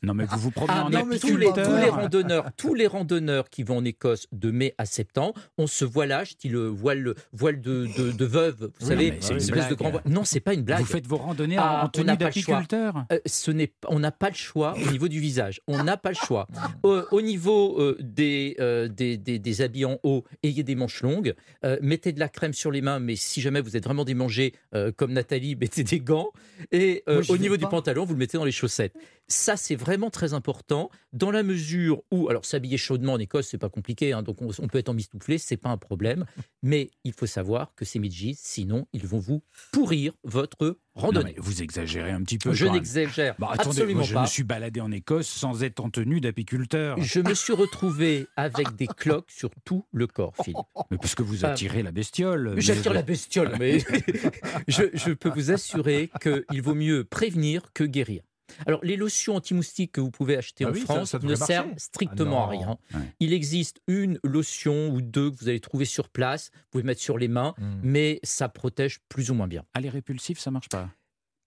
Non 0.02 0.14
mais 0.14 0.24
vous 0.26 0.38
vous 0.38 0.50
promenez 0.50 0.78
Ah, 0.78 0.86
en 0.86 1.04
mais 1.06 1.18
tous, 1.18 1.36
les, 1.36 1.46
tous 1.46 1.76
les 1.76 1.88
randonneurs, 1.88 2.50
tous 2.56 2.74
les 2.74 2.86
randonneurs 2.86 3.50
qui 3.50 3.62
vont 3.62 3.78
en 3.78 3.84
Écosse 3.84 4.26
de 4.32 4.50
mai 4.50 4.74
à 4.78 4.84
septembre, 4.86 5.34
on 5.58 5.66
se 5.66 5.84
voilage, 5.84 6.30
style 6.32 6.56
voile, 6.56 7.14
voile 7.32 7.60
de, 7.60 7.86
de, 7.96 8.12
de 8.12 8.24
veuve, 8.24 8.70
vous 8.80 8.86
Oui, 8.86 8.86
savez, 8.88 9.14
c'est 9.20 9.28
une 9.34 9.38
une 9.40 9.42
espèce 9.42 9.68
de 9.68 9.74
grand 9.74 9.90
voile. 9.90 10.02
Non, 10.06 10.24
c'est 10.24 10.40
pas 10.40 10.54
une 10.54 10.62
blague. 10.62 10.80
Vous 10.80 10.86
faites 10.86 11.06
vos 11.06 11.16
randonnées 11.16 11.56
Ah, 11.58 11.82
en 11.82 11.86
on 11.86 11.88
tenue 11.88 12.06
n'a 12.06 12.16
pas 12.16 12.26
le 12.26 12.32
choix. 12.32 12.54
d'apiculteur? 12.56 13.04
Euh, 13.12 13.18
ce 13.26 13.50
n'est, 13.50 13.72
on 13.88 13.98
n'a 13.98 14.12
pas 14.12 14.28
le 14.28 14.34
choix 14.34 14.74
au 14.76 14.90
niveau 14.90 15.08
du 15.08 15.20
visage. 15.20 15.60
On 15.66 15.82
n'a 15.82 15.96
pas 15.96 16.10
le 16.10 16.14
choix. 16.16 16.46
Au, 16.82 17.02
au 17.10 17.20
niveau 17.22 17.80
euh, 17.80 17.96
des, 18.00 18.56
euh, 18.60 18.88
des, 18.88 19.16
des, 19.16 19.38
des 19.38 19.60
habits 19.62 19.84
en 19.84 19.98
haut, 20.02 20.24
ayez 20.42 20.62
des 20.62 20.74
manches 20.74 21.02
longues. 21.02 21.34
Euh, 21.64 21.76
mettez 21.82 22.12
de 22.12 22.20
la 22.20 22.28
crème 22.28 22.52
sur 22.52 22.70
les 22.70 22.80
mains, 22.80 22.98
mais 23.00 23.16
si 23.16 23.40
jamais 23.40 23.60
vous 23.60 23.76
êtes 23.76 23.84
vraiment 23.84 24.04
démangé, 24.04 24.54
euh, 24.74 24.92
comme 24.94 25.12
Nathalie, 25.12 25.56
mettez 25.60 25.84
des 25.84 26.00
gants. 26.00 26.30
Et 26.72 27.02
euh, 27.08 27.22
Moi, 27.26 27.34
au 27.34 27.38
niveau 27.38 27.56
du 27.56 27.66
pantalon, 27.66 28.04
vous 28.04 28.12
le 28.14 28.18
mettez 28.18 28.38
dans 28.38 28.44
les 28.44 28.52
chaussettes. 28.52 28.94
Ça, 29.32 29.56
c'est 29.56 29.76
vraiment 29.76 30.10
très 30.10 30.34
important, 30.34 30.90
dans 31.12 31.30
la 31.30 31.44
mesure 31.44 32.02
où, 32.10 32.28
alors 32.28 32.44
s'habiller 32.44 32.76
chaudement 32.76 33.12
en 33.12 33.18
Écosse, 33.20 33.46
c'est 33.48 33.58
pas 33.58 33.68
compliqué, 33.68 34.12
hein, 34.12 34.22
donc 34.24 34.42
on, 34.42 34.50
on 34.58 34.66
peut 34.66 34.78
être 34.78 34.88
en 34.88 34.94
mistouflé, 34.94 35.38
c'est 35.38 35.56
pas 35.56 35.68
un 35.70 35.76
problème. 35.76 36.24
Mais 36.64 36.90
il 37.04 37.12
faut 37.12 37.26
savoir 37.26 37.72
que 37.76 37.84
ces 37.84 38.00
midges, 38.00 38.34
sinon, 38.36 38.88
ils 38.92 39.06
vont 39.06 39.20
vous 39.20 39.42
pourrir 39.72 40.12
votre 40.24 40.78
randonnée. 40.96 41.36
vous 41.38 41.62
exagérez 41.62 42.10
un 42.10 42.22
petit 42.22 42.38
peu. 42.38 42.52
Je 42.52 42.66
n'exagère 42.66 43.36
Bah, 43.38 43.52
absolument 43.56 44.00
moi, 44.00 44.02
je 44.08 44.14
pas. 44.14 44.22
me 44.22 44.26
suis 44.26 44.42
baladé 44.42 44.80
en 44.80 44.90
Écosse 44.90 45.28
sans 45.28 45.62
être 45.62 45.78
en 45.80 45.90
tenue 45.90 46.20
d'apiculteur. 46.20 47.00
Je 47.00 47.20
me 47.20 47.32
suis 47.34 47.52
retrouvé 47.52 48.26
avec 48.36 48.74
des 48.74 48.88
cloques 48.88 49.30
sur 49.30 49.50
tout 49.64 49.86
le 49.92 50.08
corps, 50.08 50.34
Philippe. 50.42 50.58
Mais 50.90 50.98
parce 50.98 51.14
que 51.14 51.22
vous 51.22 51.44
attirez 51.44 51.82
la 51.84 51.92
bestiole. 51.92 52.54
mais- 52.56 52.60
J'attire 52.60 52.92
la 52.92 53.02
bestiole, 53.02 53.54
mais 53.60 53.78
je, 54.68 54.82
je 54.92 55.12
peux 55.12 55.30
vous 55.30 55.52
assurer 55.52 56.10
qu'il 56.20 56.62
vaut 56.62 56.74
mieux 56.74 57.04
prévenir 57.04 57.72
que 57.72 57.84
guérir. 57.84 58.22
Alors, 58.66 58.84
les 58.84 58.96
lotions 58.96 59.36
anti-moustiques 59.36 59.92
que 59.92 60.00
vous 60.00 60.10
pouvez 60.10 60.36
acheter 60.36 60.64
Ah 60.64 60.68
en 60.68 60.72
oui, 60.72 60.80
France 60.80 61.10
ça 61.10 61.18
ne 61.18 61.26
marcher. 61.28 61.44
servent 61.44 61.72
strictement 61.76 62.42
Ah 62.44 62.46
à 62.46 62.50
rien. 62.50 62.78
Ouais. 62.94 63.00
Il 63.20 63.32
existe 63.32 63.80
une 63.88 64.18
lotion 64.24 64.88
ou 64.90 65.00
deux 65.02 65.30
que 65.30 65.36
vous 65.36 65.48
allez 65.48 65.60
trouver 65.60 65.84
sur 65.84 66.08
place, 66.08 66.50
vous 66.54 66.60
pouvez 66.72 66.84
mettre 66.84 67.00
sur 67.00 67.18
les 67.18 67.28
mains, 67.28 67.54
Hmm. 67.58 67.80
mais 67.82 68.20
ça 68.22 68.48
protège 68.48 69.00
plus 69.08 69.30
ou 69.30 69.34
moins 69.34 69.48
bien. 69.48 69.64
Ah, 69.74 69.80
les 69.80 69.88
répulsifs, 69.90 70.38
ça 70.38 70.50
marche 70.50 70.68
pas. 70.68 70.88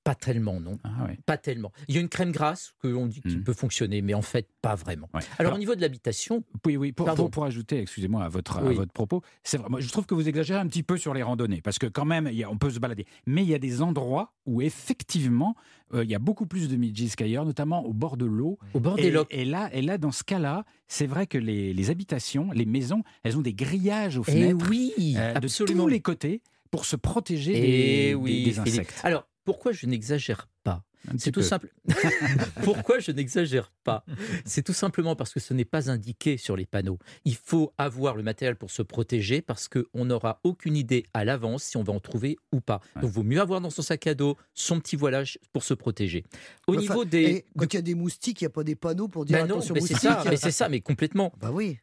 Pas 0.04 0.16
tellement, 0.16 0.60
non. 0.60 0.78
Ah 0.84 1.06
ouais. 1.08 1.18
Pas 1.26 1.38
tellement. 1.38 1.72
Il 1.88 1.96
y 1.96 1.98
a 1.98 2.02
une 2.02 2.10
crème 2.10 2.32
grasse 2.34 2.74
que 2.82 2.90
l'on 2.90 3.08
dit 3.08 3.22
qui 3.22 3.38
Mm. 3.38 3.44
peut 3.44 3.54
fonctionner, 3.54 4.02
mais 4.02 4.14
en 4.14 4.22
fait, 4.22 4.50
pas 4.62 4.76
vraiment. 4.76 5.08
Ouais. 5.14 5.22
Alors, 5.38 5.52
Alors- 5.52 5.54
au 5.56 5.58
niveau 5.60 5.76
de 5.76 5.82
l'habitation, 5.82 6.44
Oui, 6.66 6.76
oui. 6.76 6.92
Pour, 6.92 7.06
pour, 7.16 7.32
pour 7.32 7.46
ajouter, 7.46 7.80
excusez-moi, 7.80 8.22
à 8.24 8.28
votre, 8.28 8.58
à 8.58 8.62
votre 8.64 8.92
propos, 8.92 9.22
c'est 9.44 9.58
vrai. 9.58 9.70
Moi, 9.70 9.80
je 9.80 9.88
trouve 9.90 10.06
que 10.06 10.14
vous 10.14 10.28
exagérez 10.28 10.60
un 10.60 10.68
petit 10.68 10.84
peu 10.84 10.98
sur 10.98 11.14
les 11.14 11.24
randonnées, 11.24 11.62
parce 11.62 11.80
que 11.80 11.88
quand 11.88 12.04
même, 12.04 12.28
il 12.30 12.36
y 12.38 12.44
a- 12.44 12.50
on 12.52 12.58
peut 12.58 12.70
se 12.70 12.80
balader. 12.80 13.06
Mais 13.26 13.44
il 13.44 13.50
y 13.50 13.56
a 13.56 13.60
des 13.60 13.82
endroits 13.82 14.34
où 14.46 14.62
effectivement, 14.62 15.56
euh, 15.94 16.04
il 16.04 16.10
y 16.12 16.16
a 16.16 16.20
beaucoup 16.20 16.46
plus 16.48 16.68
de 16.68 16.76
midges 16.76 17.16
qu'ailleurs, 17.16 17.46
notamment 17.46 17.86
au 17.86 17.94
bord 17.94 18.18
de 18.18 18.26
l'eau. 18.26 18.60
au 18.74 18.80
bord 18.82 18.96
des 18.96 19.04
Et, 19.04 19.12
locs, 19.12 19.28
et 19.32 19.46
là, 19.46 19.70
et 19.74 19.82
là, 19.82 19.98
dans 19.98 20.12
ce 20.12 20.24
cas-là, 20.26 20.66
c'est 20.90 21.08
vrai 21.08 21.28
que 21.28 21.38
les, 21.38 21.74
les 21.74 21.90
habitations, 21.90 22.52
les 22.52 22.66
maisons, 22.66 23.04
elles 23.24 23.38
ont 23.38 23.42
des 23.42 23.54
grillages 23.54 24.18
aux 24.18 24.24
Eh 24.28 24.32
fenêtres 24.32 24.66
oui, 24.70 25.16
euh, 25.18 25.32
de 25.34 25.38
absolument. 25.38 25.84
tous 25.84 25.90
les 25.90 26.02
côtés 26.02 26.42
pour 26.72 26.84
se 26.86 26.96
protéger 26.98 27.54
Eh 27.56 27.62
des, 28.10 28.16
oui, 28.16 28.32
des- 28.32 28.44
des 28.46 28.52
Philippe. 28.52 28.68
insectes. 28.68 29.00
Alors, 29.04 29.28
pourquoi 29.46 29.72
je 29.72 29.86
n'exagère 29.86 30.48
pas 30.64 30.84
C'est 31.18 31.32
tout 31.32 31.42
peu. 31.42 31.46
simple. 31.46 31.70
pourquoi 32.64 33.00
je 33.00 33.12
n'exagère 33.12 33.72
pas 33.84 34.06
C'est 34.46 34.64
tout 34.64 34.74
simplement 34.74 35.16
parce 35.16 35.34
que 35.34 35.40
ce 35.40 35.54
n'est 35.54 35.66
pas 35.66 35.90
indiqué 35.92 36.38
sur 36.38 36.56
les 36.56 36.66
panneaux. 36.66 36.98
Il 37.26 37.36
faut 37.36 37.74
avoir 37.78 38.16
le 38.16 38.24
matériel 38.24 38.56
pour 38.56 38.72
se 38.72 38.82
protéger 38.82 39.42
parce 39.42 39.68
qu'on 39.68 40.06
n'aura 40.06 40.40
aucune 40.44 40.78
idée 40.78 41.06
à 41.14 41.26
l'avance 41.26 41.64
si 41.64 41.78
on 41.78 41.84
va 41.84 41.94
en 41.94 42.00
trouver 42.00 42.38
ou 42.52 42.62
pas. 42.62 42.80
Ouais. 42.96 43.02
Donc, 43.02 43.12
il 43.12 43.14
vaut 43.16 43.24
mieux 43.24 43.42
avoir 43.42 43.60
dans 43.62 43.70
son 43.70 43.82
sac 43.82 44.08
à 44.08 44.14
dos 44.16 44.38
son 44.54 44.80
petit 44.80 44.96
voilage 44.96 45.40
pour 45.52 45.64
se 45.64 45.74
protéger. 45.74 46.24
Au 46.68 46.74
Enfin, 46.74 46.82
niveau 46.82 47.06
des. 47.06 47.46
quand 47.58 47.74
il 47.74 47.78
y 47.78 47.80
a 47.80 47.82
des 47.84 47.96
moustiques, 47.96 48.42
il 48.42 48.46
n'y 48.46 48.48
a 48.48 48.52
pas 48.52 48.64
des 48.64 48.76
panneaux 48.76 49.08
pour 49.08 49.26
dire 49.26 49.38
Ben 49.40 49.48
non, 49.48 49.56
attention 49.56 49.74
mais 49.74 49.82
c'est 49.82 49.94
moustiques. 49.94 50.10
ça, 50.12 50.24
mais 50.30 50.38
c'est 50.38 50.52
ça, 50.52 50.70
mais 50.70 50.82
complètement. 50.82 51.34
Bah 51.40 51.52
oui. 51.52 51.80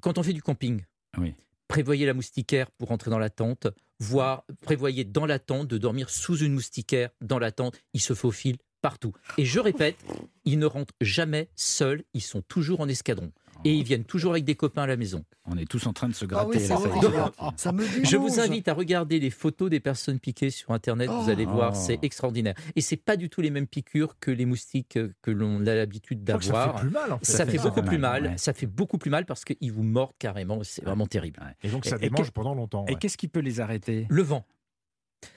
Quand 0.00 0.16
on 0.18 0.22
fait 0.22 0.32
du 0.32 0.42
camping, 0.42 0.82
Oui. 1.18 1.34
prévoyez 1.68 2.06
la 2.06 2.14
moustiquaire 2.14 2.70
pour 2.70 2.88
rentrer 2.88 3.10
dans 3.10 3.18
la 3.18 3.30
tente. 3.30 3.66
Voire 4.00 4.44
prévoyez 4.62 5.04
dans 5.04 5.26
la 5.26 5.38
tente 5.38 5.68
de 5.68 5.78
dormir 5.78 6.10
sous 6.10 6.38
une 6.38 6.54
moustiquaire 6.54 7.10
dans 7.20 7.38
la 7.38 7.52
tente. 7.52 7.78
Ils 7.94 8.00
se 8.00 8.14
faufilent 8.14 8.58
partout. 8.80 9.12
Et 9.38 9.44
je 9.44 9.60
répète, 9.60 9.96
ils 10.44 10.58
ne 10.58 10.66
rentrent 10.66 10.94
jamais 11.00 11.50
seuls, 11.54 12.02
ils 12.14 12.22
sont 12.22 12.42
toujours 12.42 12.80
en 12.80 12.88
escadron. 12.88 13.30
Et 13.64 13.74
ils 13.74 13.82
viennent 13.84 14.04
toujours 14.04 14.32
avec 14.32 14.44
des 14.44 14.54
copains 14.54 14.82
à 14.82 14.86
la 14.86 14.96
maison. 14.96 15.24
On 15.46 15.56
est 15.58 15.64
tous 15.68 15.86
en 15.86 15.92
train 15.92 16.08
de 16.08 16.14
se 16.14 16.24
Ah 16.24 16.28
gratter. 16.28 16.58
oui, 16.58 16.68
là, 16.68 17.30
ça 17.56 17.72
me 17.72 17.84
Je 18.04 18.16
vous 18.16 18.40
invite 18.40 18.68
à 18.68 18.74
regarder 18.74 19.18
les 19.20 19.30
photos 19.30 19.68
des 19.70 19.80
personnes 19.80 20.18
piquées 20.18 20.50
sur 20.50 20.70
Internet, 20.70 21.10
vous 21.10 21.28
allez 21.30 21.46
Oh. 21.46 21.52
voir, 21.54 21.74
c'est 21.76 21.98
extraordinaire. 22.02 22.54
Et 22.76 22.80
c'est 22.80 22.96
pas 22.96 23.16
du 23.16 23.28
tout 23.28 23.40
les 23.40 23.50
mêmes 23.50 23.66
piqûres 23.66 24.16
que 24.20 24.30
les 24.30 24.44
moustiques 24.46 24.96
euh, 24.96 25.12
que 25.22 25.30
l'on 25.30 25.66
a 25.66 25.74
l'habitude 25.74 26.24
que 26.24 26.32
ça 26.32 26.38
fait 26.40 26.46
d'avoir. 26.52 26.76
plus 26.80 26.90
mal 26.90 27.12
en 27.12 27.18
fait. 27.18 27.24
Ça, 27.24 27.44
fait 27.44 27.52
fait 27.52 27.58
beaucoup 27.58 27.80
mal, 27.80 27.88
plus 27.88 27.98
mal. 27.98 28.22
ouais. 28.24 28.38
Ça 28.38 28.52
fait 28.52 28.66
beaucoup 28.66 28.98
plus 28.98 29.10
mal 29.10 29.26
parce 29.26 29.44
qu'ils 29.44 29.72
vous 29.72 29.82
mordent 29.82 30.12
carrément. 30.18 30.60
C'est 30.62 30.84
vraiment 30.84 31.06
terrible. 31.06 31.40
Et 31.62 31.68
donc 31.68 31.84
ça 31.84 31.96
Et- 31.96 32.08
démange 32.08 32.30
pendant 32.30 32.54
longtemps. 32.54 32.84
Et 32.88 32.92
ouais. 32.92 32.98
qu'est-ce 32.98 33.16
qui 33.18 33.28
peut 33.28 33.40
les 33.40 33.60
arrêter? 33.60 34.06
Le 34.08 34.22
vent. 34.22 34.44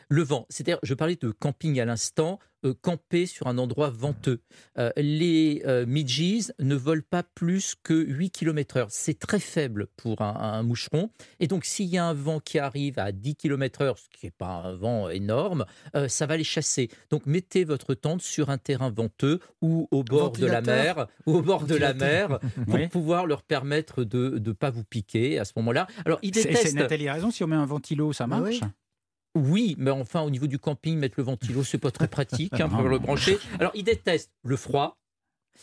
Le 0.10 0.22
vent. 0.22 0.46
C'est-à-dire, 0.50 0.80
je 0.84 0.94
parlais 0.94 1.16
de 1.16 1.32
camping 1.32 1.80
à 1.80 1.86
l'instant, 1.86 2.40
euh, 2.66 2.74
camper 2.82 3.26
sur 3.26 3.48
un 3.48 3.58
endroit 3.58 3.90
venteux. 3.90 4.42
Euh, 4.78 4.92
les 4.96 5.64
euh, 5.66 5.86
midges 5.88 6.54
ne 6.60 6.76
volent 6.76 7.02
pas 7.10 7.24
plus 7.24 7.76
que 7.84 7.94
8 7.94 8.30
km/h. 8.30 8.86
C'est 8.90 9.18
très 9.18 9.40
faible 9.40 9.88
pour 9.98 10.22
un, 10.22 10.36
un 10.36 10.62
moucheron. 10.64 11.10
Et 11.40 11.48
donc, 11.48 11.66
s'il 11.66 11.88
y 11.88 11.98
a 11.98 12.06
un 12.06 12.14
vent 12.14 12.40
qui 12.40 12.60
arrive 12.60 13.00
à 13.00 13.12
10 13.12 13.36
km/h, 13.36 13.98
ce 13.98 14.08
qui 14.18 14.28
n'est 14.28 14.32
pas 14.32 14.48
un 14.66 14.76
vent 14.76 15.10
énorme, 15.10 15.66
euh, 15.96 16.08
ça 16.08 16.26
va 16.28 16.38
les 16.38 16.44
chasser. 16.44 16.90
Donc, 17.10 17.26
mettez 17.26 17.64
votre 17.66 17.96
tente 17.96 18.22
sur 18.22 18.50
un 18.50 18.58
terrain 18.60 18.92
venteux 18.92 19.40
ou 19.62 19.88
au 19.92 20.04
bord 20.04 20.32
de 20.32 20.46
la 20.46 20.62
mer, 20.62 21.08
ou 21.26 21.38
au 21.38 21.42
bord 21.42 21.66
de 21.66 21.76
la 21.76 21.94
mer, 21.94 22.40
pour 22.68 22.76
Oui. 22.76 22.88
pouvoir 22.88 23.26
leur 23.26 23.42
permettre 23.42 24.04
de 24.04 24.40
ne 24.46 24.52
pas 24.52 24.70
vous 24.70 24.84
piquer 24.84 25.40
à 25.40 25.46
ce 25.46 25.54
moment-là. 25.58 25.88
Alors, 26.06 26.20
ils 26.22 26.34
C'est. 26.36 26.74
Nathalie 26.74 27.08
a 27.08 27.14
raison, 27.14 27.32
si 27.32 27.44
on 27.44 27.48
met 27.48 27.56
un 27.56 27.66
ventilo, 27.66 28.14
ça 28.14 28.28
Bah 28.28 28.38
marche 28.40 28.60
oui. 28.62 28.68
Oui, 29.36 29.76
mais 29.80 29.92
enfin, 29.92 30.22
au 30.22 30.30
niveau 30.30 30.48
du 30.48 30.60
camping, 30.60 30.98
mettre 30.98 31.16
le 31.18 31.24
ventilo, 31.24 31.64
c'est 31.64 31.78
pas 31.80 31.92
très 31.92 32.08
pratique 32.08 32.54
hein, 32.60 32.70
pour 32.70 32.84
le 32.88 33.00
brancher. 33.00 33.38
Alors, 33.60 33.72
ils 33.74 33.84
détestent 33.84 34.32
le 34.44 34.56
froid, 34.56 35.00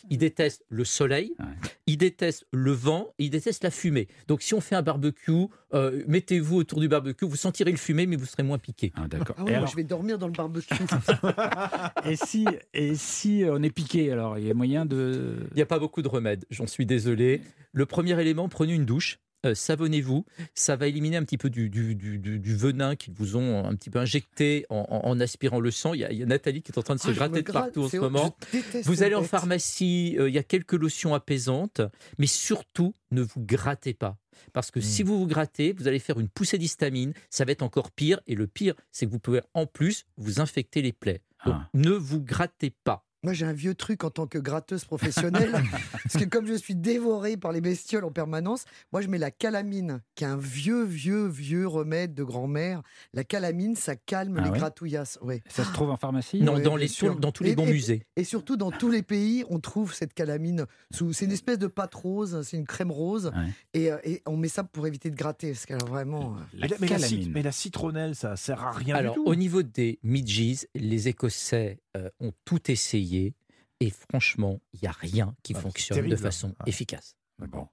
ils 0.08 0.18
détestent 0.18 0.64
le 0.68 0.84
soleil, 0.84 1.34
Ouais. 1.38 1.46
ils 1.86 1.96
détestent 1.96 2.46
le 2.52 2.72
vent, 2.72 3.12
ils 3.18 3.30
détestent 3.30 3.62
la 3.64 3.70
fumée. 3.70 4.08
Donc, 4.28 4.42
si 4.42 4.54
on 4.54 4.60
fait 4.60 4.74
un 4.74 4.82
barbecue, 4.82 5.46
euh, 5.74 6.02
mettez-vous 6.08 6.56
autour 6.56 6.80
du 6.80 6.88
barbecue, 6.88 7.24
vous 7.26 7.36
sentirez 7.36 7.70
le 7.70 7.76
fumée, 7.76 8.06
mais 8.06 8.16
vous 8.16 8.26
serez 8.26 8.42
moins 8.42 8.58
piqué. 8.58 8.92
Ah, 8.96 9.06
D'accord. 9.08 9.36
Ah 9.38 9.44
ouais, 9.44 9.54
alors, 9.54 9.68
je 9.68 9.76
vais 9.76 9.84
dormir 9.84 10.18
dans 10.18 10.26
le 10.26 10.32
barbecue. 10.32 10.74
et 12.04 12.16
si, 12.16 12.46
et 12.74 12.94
si 12.96 13.44
on 13.48 13.62
est 13.62 13.70
piqué, 13.70 14.10
alors 14.12 14.38
il 14.38 14.46
y 14.46 14.50
a 14.50 14.54
moyen 14.54 14.84
de. 14.86 15.46
Il 15.52 15.56
n'y 15.56 15.62
a 15.62 15.66
pas 15.66 15.78
beaucoup 15.78 16.02
de 16.02 16.08
remèdes, 16.08 16.44
j'en 16.50 16.66
suis 16.66 16.86
désolé. 16.86 17.42
Le 17.72 17.86
premier 17.86 18.20
élément, 18.20 18.48
prenez 18.48 18.74
une 18.74 18.84
douche. 18.84 19.18
Euh, 19.46 19.54
savonnez-vous, 19.54 20.24
ça 20.54 20.76
va 20.76 20.86
éliminer 20.86 21.16
un 21.16 21.24
petit 21.24 21.38
peu 21.38 21.50
du, 21.50 21.70
du, 21.70 21.94
du- 21.94 22.56
venin 22.56 22.96
qu'ils 22.96 23.14
vous 23.14 23.36
ont 23.36 23.64
un 23.64 23.74
petit 23.74 23.90
peu 23.90 23.98
injecté 23.98 24.66
en, 24.70 24.86
en- 24.88 25.08
en 25.08 25.20
aspirant 25.20 25.60
le 25.60 25.70
sang. 25.70 25.94
Il 25.94 26.00
y, 26.00 26.04
a, 26.04 26.12
il 26.12 26.18
y 26.18 26.22
a 26.22 26.26
Nathalie 26.26 26.62
qui 26.62 26.72
est 26.72 26.78
en 26.78 26.82
train 26.82 26.94
de 26.96 27.00
se 27.00 27.08
Ah, 27.08 27.12
gratter 27.12 27.36
de 27.42 27.46
gratte, 27.46 27.64
partout 27.66 27.82
en 27.84 27.88
ce 27.88 27.96
moment. 27.96 28.36
Vous 28.84 29.02
allez 29.02 29.14
en 29.14 29.22
pharmacie, 29.24 30.16
euh, 30.18 30.28
il 30.28 30.34
y 30.34 30.38
a 30.38 30.42
quelques 30.42 30.72
lotions 30.74 31.14
apaisantes, 31.14 31.80
mais 32.18 32.26
surtout, 32.26 32.94
ne 33.10 33.22
vous 33.22 33.40
grattez 33.40 33.94
pas. 33.94 34.16
Parce 34.52 34.70
que 34.70 34.78
Hmm. 34.78 34.82
si 34.82 35.02
vous 35.02 35.18
vous 35.18 35.26
grattez, 35.26 35.72
vous 35.72 35.86
allez 35.88 35.98
faire 35.98 36.18
une 36.18 36.28
poussée 36.28 36.56
d'histamine, 36.58 37.12
ça 37.28 37.44
va 37.44 37.52
être 37.52 37.62
encore 37.62 37.90
pire. 37.90 38.20
Et 38.26 38.34
le 38.34 38.46
pire, 38.46 38.74
c'est 38.90 39.06
que 39.06 39.10
vous 39.10 39.18
pouvez 39.18 39.40
en 39.54 39.66
plus 39.66 40.06
vous 40.16 40.40
infecter 40.40 40.80
les 40.82 40.92
plaies. 40.92 41.20
Donc, 41.44 41.54
Ah. 41.56 41.68
ne 41.74 41.90
vous 41.90 42.20
grattez 42.22 42.70
pas. 42.84 43.04
Moi, 43.22 43.34
j'ai 43.34 43.44
un 43.44 43.52
vieux 43.52 43.74
truc 43.74 44.02
en 44.04 44.10
tant 44.10 44.26
que 44.26 44.38
gratteuse 44.38 44.84
professionnelle. 44.86 45.52
parce 46.02 46.16
que 46.16 46.28
comme 46.28 46.46
je 46.46 46.54
suis 46.54 46.74
dévorée 46.74 47.36
par 47.36 47.52
les 47.52 47.60
bestioles 47.60 48.04
en 48.04 48.10
permanence, 48.10 48.64
moi, 48.92 49.02
je 49.02 49.08
mets 49.08 49.18
la 49.18 49.30
calamine, 49.30 50.00
qui 50.14 50.24
est 50.24 50.26
un 50.26 50.38
vieux, 50.38 50.84
vieux, 50.84 51.26
vieux 51.28 51.66
remède 51.66 52.14
de 52.14 52.24
grand-mère. 52.24 52.82
La 53.12 53.22
calamine, 53.24 53.76
ça 53.76 53.94
calme 53.96 54.36
Ah 54.40 54.44
les 54.44 54.50
ouais 54.50 54.58
gratouillasses. 54.58 55.18
Ouais. 55.22 55.42
Ça 55.48 55.64
se 55.64 55.72
trouve 55.72 55.90
en 55.90 55.96
pharmacie 55.98 56.40
Non, 56.40 56.54
Ouais, 56.54 56.62
dans, 56.62 56.76
les, 56.76 56.88
tous 56.88 57.44
les 57.44 57.50
Et- 57.50 57.54
bons 57.56 57.66
et- 57.66 57.72
musées. 57.72 58.06
Et 58.16 58.24
surtout, 58.24 58.56
dans 58.56 58.70
tous 58.70 58.90
les 58.90 59.02
pays, 59.02 59.44
on 59.50 59.60
trouve 59.60 59.92
cette 59.92 60.14
calamine. 60.14 60.64
Sous... 60.90 61.12
C'est 61.12 61.26
une 61.26 61.32
espèce 61.32 61.58
de 61.58 61.66
pâte 61.66 61.94
rose, 61.94 62.40
c'est 62.42 62.56
une 62.56 62.66
crème 62.66 62.90
rose. 62.90 63.32
Ouais. 63.34 63.52
Et, 63.74 63.92
euh, 63.92 63.98
et 64.04 64.22
on 64.26 64.36
met 64.38 64.48
ça 64.48 64.64
pour 64.64 64.86
éviter 64.86 65.10
de 65.10 65.16
gratter. 65.16 65.52
Parce 65.52 65.66
qu'elle 65.66 65.82
a 65.82 65.86
vraiment. 65.86 66.36
euh, 66.36 66.40
La 66.54 66.68
mais, 66.80 66.86
la, 66.88 66.96
mais 67.34 67.42
la 67.42 67.52
citronnelle, 67.52 68.14
ça 68.14 68.36
sert 68.36 68.62
à 68.64 68.70
rien 68.72 68.94
Alors, 68.96 69.14
du 69.14 69.20
tout. 69.20 69.26
au 69.26 69.34
niveau 69.34 69.62
des 69.62 69.98
midges, 70.02 70.66
les 70.74 71.08
Écossais 71.08 71.78
euh, 71.96 72.08
ont 72.20 72.32
tout 72.44 72.70
essayé. 72.70 73.34
Et 73.80 73.90
franchement, 73.90 74.60
il 74.74 74.80
n'y 74.82 74.88
a 74.88 74.92
rien 74.92 75.34
qui 75.42 75.54
Ah, 75.56 75.60
fonctionne 75.60 75.96
terrible. 75.96 76.14
de 76.16 76.20
façon 76.20 76.54
Ah. 76.58 76.64
efficace. 76.66 77.16
Bon. 77.38 77.68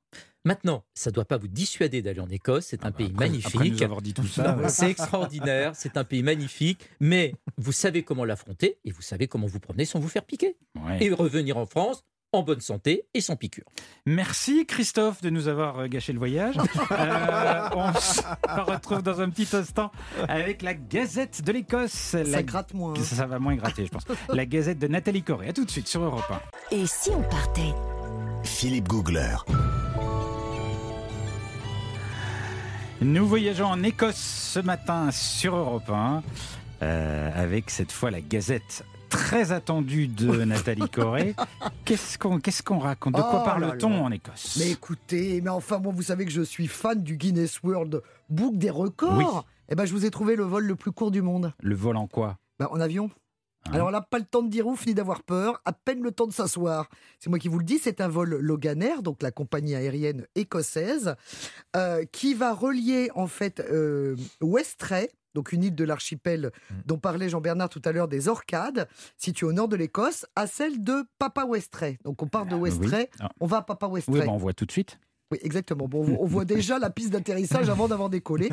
Maintenant, 0.45 0.85
ça 0.93 1.09
ne 1.09 1.15
doit 1.15 1.25
pas 1.25 1.35
vous 1.35 1.49
dissuader 1.49 2.01
d'aller 2.01 2.21
en 2.21 2.29
Écosse. 2.29 2.67
C'est 2.67 2.85
un 2.85 2.91
pays 2.93 3.07
Après- 3.07 3.27
magnifique. 3.27 3.81
Après 3.81 4.01
dit 4.01 4.13
tout 4.13 4.25
ça. 4.25 4.57
C'est 4.69 4.89
extraordinaire, 4.91 5.75
c'est 5.75 5.97
un 5.97 6.05
pays 6.05 6.23
magnifique, 6.23 6.87
mais 7.01 7.33
vous 7.57 7.73
savez 7.73 8.03
comment 8.03 8.23
l'affronter 8.23 8.77
et 8.85 8.91
vous 8.91 9.01
savez 9.01 9.27
comment 9.27 9.47
vous 9.47 9.59
promener 9.59 9.83
sans 9.83 9.99
vous 9.99 10.07
faire 10.07 10.23
piquer. 10.23 10.55
ouais. 10.75 11.03
Et 11.03 11.11
revenir 11.11 11.57
en 11.57 11.65
France 11.65 12.05
en 12.33 12.43
bonne 12.43 12.59
santé 12.61 13.05
et 13.13 13.21
sans 13.21 13.35
piqûre. 13.35 13.63
Merci 14.05 14.65
Christophe 14.65 15.21
de 15.21 15.29
nous 15.29 15.47
avoir 15.47 15.79
euh, 15.79 15.87
gâché 15.87 16.13
le 16.13 16.19
voyage. 16.19 16.55
Euh, 16.91 17.69
on 17.75 17.93
se 17.93 18.21
retrouve 18.71 19.01
dans 19.03 19.19
un 19.21 19.29
petit 19.29 19.47
instant 19.55 19.91
avec 20.27 20.61
la 20.61 20.73
Gazette 20.73 21.43
de 21.43 21.51
l'Écosse. 21.51 21.91
Ça 21.91 22.23
La- 22.23 22.41
gratte 22.43 22.73
moins. 22.73 22.93
hein. 22.93 23.03
Ça, 23.03 23.15
ça 23.17 23.25
va 23.27 23.39
moins 23.39 23.55
gratter, 23.55 23.85
je 23.85 23.91
pense. 23.91 24.03
La 24.29 24.45
Gazette 24.45 24.79
de 24.79 24.87
Nathalie 24.87 25.21
Corée. 25.23 25.49
A 25.49 25.53
tout 25.53 25.65
de 25.65 25.69
suite 25.71 25.87
sur 25.87 26.01
Europe 26.01 26.23
1. 26.71 26.75
Et 26.75 26.85
si 26.87 27.09
on 27.11 27.21
partait? 27.23 27.73
Philippe 28.43 28.87
Googler. 28.87 29.35
Nous 33.01 33.27
voyageons 33.27 33.67
en 33.67 33.83
Écosse 33.83 34.15
ce 34.15 34.59
matin 34.59 35.11
sur 35.11 35.55
Europe 35.55 35.89
1 35.89 36.23
euh, 36.81 37.31
avec 37.43 37.69
cette 37.69 37.91
fois 37.91 38.09
la 38.11 38.21
Gazette 38.21 38.83
très 39.09 39.51
attendue 39.51 40.07
de 40.07 40.43
Nathalie 40.45 40.89
Corée. 40.89 41.35
Qu'est-ce 41.85 42.17
qu'on 42.17 42.79
raconte? 42.79 43.15
De 43.15 43.21
quoi 43.21 43.41
Oh 43.41 43.45
parle-t-on 43.45 44.03
en 44.05 44.11
Écosse? 44.11 44.57
Mais 44.59 44.71
écoutez, 44.71 45.41
mais 45.41 45.49
enfin, 45.49 45.79
moi, 45.79 45.91
vous 45.95 46.03
savez 46.03 46.25
que 46.25 46.31
je 46.31 46.41
suis 46.41 46.67
fan 46.67 47.01
du 47.01 47.17
Guinness 47.17 47.61
World 47.63 48.01
Book 48.29 48.57
des 48.57 48.69
records. 48.69 49.17
Oui. 49.17 49.25
Eh 49.69 49.75
ben, 49.75 49.85
je 49.85 49.91
vous 49.93 50.05
ai 50.05 50.11
trouvé 50.11 50.35
le 50.35 50.43
vol 50.43 50.65
le 50.65 50.75
plus 50.75 50.91
court 50.91 51.11
du 51.11 51.21
monde. 51.21 51.53
Le 51.61 51.75
vol 51.75 51.97
en 51.97 52.07
quoi? 52.07 52.37
Bah, 52.59 52.69
en 52.71 52.79
avion. 52.79 53.09
Ah. 53.71 53.75
Alors 53.75 53.91
là, 53.91 54.01
pas 54.01 54.19
le 54.19 54.25
temps 54.25 54.41
de 54.43 54.49
dire 54.49 54.67
ouf 54.67 54.85
ni 54.85 54.93
d'avoir 54.93 55.23
peur, 55.23 55.61
à 55.65 55.73
peine 55.73 56.01
le 56.01 56.11
temps 56.11 56.27
de 56.27 56.33
s'asseoir. 56.33 56.89
C'est 57.19 57.29
moi 57.29 57.39
qui 57.39 57.47
vous 57.47 57.59
le 57.59 57.65
dis, 57.65 57.79
c'est 57.79 58.01
un 58.01 58.07
vol 58.07 58.37
Loganair, 58.39 59.03
donc 59.03 59.21
la 59.21 59.31
compagnie 59.31 59.75
aérienne 59.75 60.25
écossaise, 60.35 61.15
euh, 61.75 62.03
qui 62.11 62.33
va 62.33 62.53
relier 62.53 63.09
en 63.15 63.27
fait 63.27 63.59
euh, 63.59 64.15
Westray, 64.41 65.09
donc 65.33 65.51
une 65.51 65.63
île 65.65 65.75
de 65.75 65.83
l'archipel 65.83 66.51
Mm. 66.71 66.75
dont 66.85 66.97
parlait 66.97 67.29
Jean-Bernard 67.29 67.69
tout 67.69 67.81
à 67.85 67.91
l'heure, 67.91 68.07
des 68.07 68.27
Orcades, 68.27 68.87
située 69.17 69.45
au 69.45 69.53
nord 69.53 69.67
de 69.67 69.75
l'Écosse, 69.75 70.25
à 70.35 70.47
celle 70.47 70.83
de 70.83 71.03
Papa 71.19 71.45
Westray. 71.45 71.97
Donc 72.03 72.21
on 72.23 72.27
part 72.27 72.45
de 72.45 72.55
Westray, 72.55 73.09
Ah. 73.19 73.29
on 73.39 73.45
va 73.47 73.57
à 73.57 73.61
Papa 73.61 73.87
Oui, 73.87 73.95
Westray. 74.07 74.25
bah, 74.25 74.31
on 74.31 74.37
voit 74.37 74.53
tout 74.53 74.65
de 74.65 74.71
suite. 74.71 74.97
Oui, 75.31 75.39
exactement. 75.41 75.87
Bon, 75.87 76.05
on 76.19 76.25
voit- 76.25 76.45
déjà 76.45 76.79
la 76.79 76.89
piste 76.89 77.09
d'atterrissage 77.11 77.69
avant 77.69 77.87
d'avoir 77.87 78.09
décollé. 78.09 78.49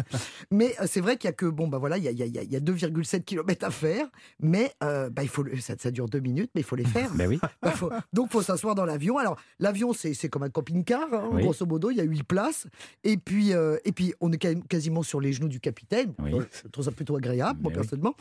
Mais 0.51 0.75
euh, 0.81 0.87
c'est 0.89 1.01
vrai 1.01 1.17
qu'il 1.17 1.29
y 1.29 1.31
a 1.31 1.33
que, 1.33 1.47
bon, 1.47 1.69
bah 1.69 1.79
voilà, 1.79 1.99
il 1.99 2.05
y 2.05 2.09
a, 2.09 2.11
a- 2.11 2.43
il 2.43 2.53
y 2.53 2.57
a 2.57 2.61
2,7 2.61 3.23
km 3.25 3.65
à 3.67 3.71
faire. 3.71 4.07
Mais 4.41 4.73
euh, 4.83 5.09
bah, 5.11 5.23
il 5.23 5.29
faut, 5.29 5.45
ça, 5.61 5.75
ça 5.79 5.91
dure 5.91 6.09
deux 6.09 6.21
minutes, 6.21 6.51
mais 6.55 6.63
il 6.63 6.65
faut 6.65 6.77
les 6.77 6.85
faire. 6.85 7.11
Ben 7.15 7.29
oui. 7.29 7.39
Bah, 7.63 7.71
faut- 7.73 7.91
donc, 8.13 8.33
faut 8.33 8.43
s'asseoir 8.43 8.75
dans 8.75 8.85
l'avion. 8.85 9.19
Alors, 9.19 9.37
l'avion, 9.61 9.93
c'est 9.93 10.29
comme 10.29 10.43
un 10.43 10.51
camping-car, 10.51 11.13
hein, 11.15 11.29
Oui. 11.33 11.43
grosso 11.43 11.65
modo. 11.67 11.91
Il 11.91 11.97
y 11.97 12.01
a 12.01 12.05
huit 12.05 12.25
places. 12.25 12.67
Et 13.05 13.17
puis, 13.17 13.53
euh, 13.53 13.77
et 13.85 13.93
puis, 13.93 14.13
on 14.21 14.33
est 14.33 14.67
quasiment 14.69 15.03
sur 15.03 15.21
les 15.21 15.33
genoux 15.33 15.49
du 15.49 15.61
capitaine. 15.61 16.13
Oui. 16.19 16.33
Je 16.65 16.69
trouve 16.69 16.85
ça 16.85 16.91
plutôt 16.93 17.17
agréable, 17.17 17.61
moi, 17.63 17.71
oui. 17.71 17.75
personnellement. 17.75 18.15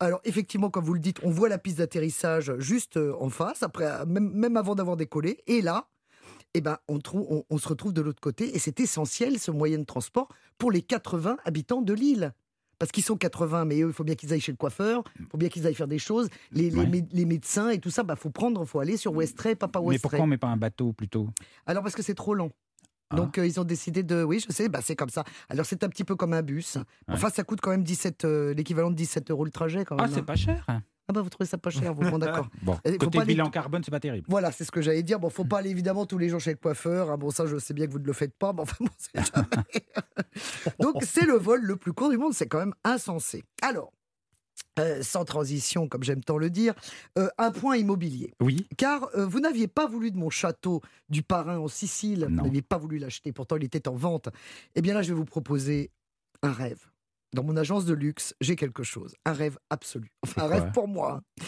Alors, 0.00 0.20
effectivement, 0.24 0.68
comme 0.70 0.84
vous 0.84 0.94
le 0.94 1.00
dites, 1.00 1.18
on 1.22 1.30
voit 1.30 1.48
la 1.48 1.58
piste 1.58 1.78
d'atterrissage 1.78 2.52
juste 2.58 2.98
en 2.98 3.28
face, 3.28 3.62
après, 3.62 4.04
même, 4.06 4.30
même 4.32 4.56
avant 4.56 4.74
d'avoir 4.74 4.96
décollé. 4.96 5.38
Et 5.46 5.60
là, 5.62 5.86
eh 6.54 6.60
ben, 6.60 6.78
on, 6.88 6.98
trouve, 6.98 7.26
on, 7.30 7.44
on 7.50 7.58
se 7.58 7.68
retrouve 7.68 7.92
de 7.92 8.00
l'autre 8.00 8.20
côté. 8.20 8.54
Et 8.56 8.58
c'est 8.58 8.80
essentiel, 8.80 9.38
ce 9.38 9.50
moyen 9.50 9.78
de 9.78 9.84
transport, 9.84 10.28
pour 10.58 10.70
les 10.70 10.82
80 10.82 11.36
habitants 11.44 11.82
de 11.82 11.92
l'île. 11.94 12.32
Parce 12.78 12.92
qu'ils 12.92 13.04
sont 13.04 13.16
80, 13.16 13.66
mais 13.66 13.82
eux, 13.82 13.88
il 13.88 13.92
faut 13.92 14.04
bien 14.04 14.14
qu'ils 14.14 14.32
aillent 14.32 14.40
chez 14.40 14.52
le 14.52 14.56
coiffeur, 14.56 15.04
il 15.18 15.26
faut 15.26 15.36
bien 15.36 15.50
qu'ils 15.50 15.66
aillent 15.66 15.74
faire 15.74 15.86
des 15.86 15.98
choses. 15.98 16.28
Les, 16.50 16.70
Ouais. 16.74 16.86
médecins 17.26 17.68
et 17.68 17.78
tout 17.78 17.90
ça, 17.90 18.04
bah, 18.04 18.16
faut 18.16 18.30
prendre, 18.30 18.64
faut 18.64 18.80
aller 18.80 18.96
sur 18.96 19.12
Westray, 19.14 19.54
Papa 19.54 19.80
Mais 19.80 19.86
Westray. 19.88 20.00
pourquoi 20.00 20.20
on 20.24 20.26
met 20.26 20.38
pas 20.38 20.46
un 20.48 20.56
bateau 20.56 20.94
plutôt? 20.94 21.28
Alors 21.66 21.82
parce 21.82 21.94
que 21.94 22.02
c'est 22.02 22.14
trop 22.14 22.34
Ah. 23.10 23.16
Donc 23.16 23.38
euh, 23.38 23.46
ils 23.46 23.60
ont 23.60 23.64
décidé 23.64 24.02
de... 24.02 24.22
Oui, 24.22 24.42
je 24.46 24.52
sais, 24.52 24.68
bah, 24.68 24.80
c'est 24.82 24.96
comme 24.96 25.10
ça. 25.10 25.24
Alors 25.48 25.66
c'est 25.66 25.82
un 25.84 25.88
petit 25.88 26.04
peu 26.04 26.16
comme 26.16 26.32
un 26.32 26.42
bus. 26.42 26.78
Enfin, 27.08 27.30
ça 27.30 27.42
coûte 27.44 27.60
quand 27.60 27.70
même 27.70 27.84
17, 27.84 28.24
euh, 28.24 28.54
l'équivalent 28.54 28.90
de 28.90 28.96
17 28.96 29.30
euros 29.30 29.44
le 29.44 29.50
trajet 29.50 29.84
quand 29.84 29.96
même. 29.96 30.06
Ah, 30.08 30.12
c'est 30.12 30.22
pas 30.22 30.36
cher. 30.36 30.64
Ah 31.10 31.12
bah 31.12 31.22
vous 31.22 31.28
trouvez 31.28 31.48
ça 31.48 31.58
pas 31.58 31.70
cher, 31.70 31.92
vous, 31.92 32.02
bon 32.10 32.18
d'accord. 32.18 32.46
Bon, 32.62 32.74
faut 32.74 32.98
côté 32.98 33.18
pas 33.18 33.24
bilan 33.24 33.50
carbone, 33.50 33.82
c'est 33.82 33.90
pas 33.90 33.98
terrible. 33.98 34.26
Voilà, 34.28 34.52
c'est 34.52 34.62
ce 34.62 34.70
que 34.70 34.80
j'allais 34.80 35.02
dire. 35.02 35.18
Bon, 35.18 35.28
faut 35.28 35.44
pas 35.44 35.58
aller 35.58 35.70
évidemment 35.70 36.06
tous 36.06 36.18
les 36.18 36.28
jours 36.28 36.38
chez 36.38 36.52
le 36.52 36.56
coiffeur. 36.56 37.10
Ah, 37.10 37.16
bon, 37.16 37.30
ça, 37.30 37.46
je 37.46 37.58
sais 37.58 37.74
bien 37.74 37.88
que 37.88 37.90
vous 37.90 37.98
ne 37.98 38.04
le 38.04 38.12
faites 38.12 38.36
pas, 38.38 38.52
mais 38.52 38.60
enfin, 38.60 38.76
bon, 38.78 38.90
c'est 38.96 39.20
jamais. 39.34 39.48
Donc, 40.78 41.02
c'est 41.02 41.26
le 41.26 41.34
vol 41.34 41.62
le 41.62 41.74
plus 41.74 41.92
court 41.92 42.10
du 42.10 42.16
monde. 42.16 42.32
C'est 42.32 42.46
quand 42.46 42.60
même 42.60 42.74
insensé. 42.84 43.42
Alors, 43.60 43.92
euh, 44.78 45.02
sans 45.02 45.24
transition, 45.24 45.88
comme 45.88 46.02
j'aime 46.02 46.22
tant 46.22 46.38
le 46.38 46.48
dire, 46.50 46.74
euh, 47.18 47.28
un 47.38 47.50
point 47.50 47.76
immobilier. 47.76 48.32
Oui. 48.40 48.66
Car 48.76 49.08
euh, 49.14 49.26
vous 49.26 49.40
n'aviez 49.40 49.66
pas 49.68 49.86
voulu 49.86 50.10
de 50.10 50.16
mon 50.16 50.30
château 50.30 50.80
du 51.08 51.22
parrain 51.22 51.58
en 51.58 51.68
Sicile. 51.68 52.26
Non. 52.30 52.42
Vous 52.42 52.46
n'aviez 52.48 52.62
pas 52.62 52.78
voulu 52.78 52.98
l'acheter. 52.98 53.32
Pourtant, 53.32 53.56
il 53.56 53.64
était 53.64 53.88
en 53.88 53.94
vente. 53.94 54.28
Eh 54.74 54.82
bien 54.82 54.94
là, 54.94 55.02
je 55.02 55.08
vais 55.08 55.18
vous 55.18 55.24
proposer 55.24 55.90
un 56.42 56.52
rêve. 56.52 56.86
dans 57.34 57.42
mon 57.42 57.56
agence 57.56 57.84
de 57.84 57.94
luxe, 57.94 58.34
j'ai 58.40 58.56
quelque 58.56 58.82
chose, 58.82 59.14
un 59.24 59.32
rêve 59.32 59.58
absolu. 59.70 60.10
Enfin, 60.24 60.42
un 60.44 60.46
rêve 60.46 60.70
pour 60.72 60.88
moi. 60.88 61.20
hein. 61.40 61.44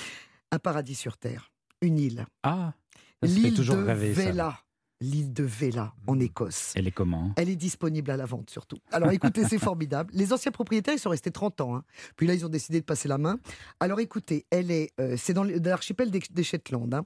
Un 0.51 0.59
paradis 0.59 0.95
sur 0.95 1.17
Terre, 1.17 1.51
une 1.81 1.99
île. 1.99 2.27
Ah, 2.43 2.75
L'île 3.23 3.55
de 3.55 3.73
rêver, 3.73 4.15
ça. 4.15 4.61
L'île 5.03 5.33
de 5.33 5.43
Vela, 5.43 5.93
en 6.07 6.19
Écosse. 6.21 6.73
Elle 6.77 6.87
est 6.87 6.93
comment? 6.93 7.33
Elle 7.37 7.49
est 7.49 7.57
disponible 7.57 8.11
à 8.11 8.17
la 8.17 8.25
vente 8.25 8.51
surtout. 8.51 8.79
Alors 8.93 9.11
écoutez, 9.11 9.45
c'est 9.45 9.59
formidable. 9.71 10.11
Les 10.15 10.33
anciens 10.33 10.53
propriétaires, 10.53 10.95
ils 10.95 11.01
sont 11.01 11.11
restés 11.11 11.31
30 11.33 11.61
ans. 11.61 11.77
hein. 11.77 11.85
Puis 12.17 12.27
là, 12.27 12.35
ils 12.35 12.47
ont 12.47 12.49
décidé 12.49 12.81
de 12.81 12.85
passer 12.85 13.09
la 13.09 13.19
main. 13.19 13.39
Alors 13.81 13.99
écoutez, 14.01 14.47
elle 14.51 14.71
est, 14.71 14.93
euh, 15.01 15.17
c'est 15.19 15.35
dans 15.35 15.45
l'archipel 15.45 16.11
des, 16.11 16.21
des 16.31 16.43
Shetland. 16.45 16.95
hein. 16.95 17.05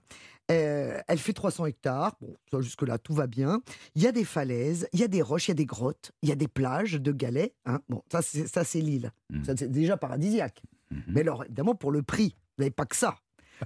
Euh, 0.53 1.01
elle 1.09 1.19
fait 1.19 1.33
300 1.33 1.67
hectares. 1.67 2.17
Bon, 2.21 2.61
jusque-là, 2.61 2.99
tout 2.99 3.15
va 3.15 3.27
bien. 3.27 3.63
Il 3.97 4.03
y 4.03 4.07
a 4.07 4.13
des 4.13 4.25
falaises, 4.25 4.87
il 4.93 5.01
y 5.01 5.03
a 5.03 5.09
des 5.09 5.23
roches, 5.23 5.49
il 5.49 5.51
y 5.51 5.53
a 5.53 5.55
des 5.55 5.67
grottes, 5.67 6.13
il 6.23 6.29
y 6.29 6.33
a 6.33 6.37
des 6.37 6.47
plages 6.49 6.93
de 6.95 7.13
galets. 7.13 7.55
hein. 7.65 7.81
Bon, 7.89 8.03
ça, 8.13 8.23
c'est, 8.23 8.47
ça, 8.47 8.63
c'est 8.63 8.81
l'île. 8.81 9.11
Mhm. 9.33 9.45
Ça, 9.45 9.57
c'est 9.57 9.71
déjà 9.73 9.97
paradisiaque. 9.97 10.63
Mhm. 10.93 11.03
Mais 11.09 11.21
alors, 11.23 11.45
évidemment, 11.45 11.75
pour 11.75 11.91
le 11.91 12.03
prix, 12.03 12.37
vous 12.59 12.63
n'avez 12.63 12.71
pas 12.71 12.87
que 12.87 12.95
ça. 12.97 13.17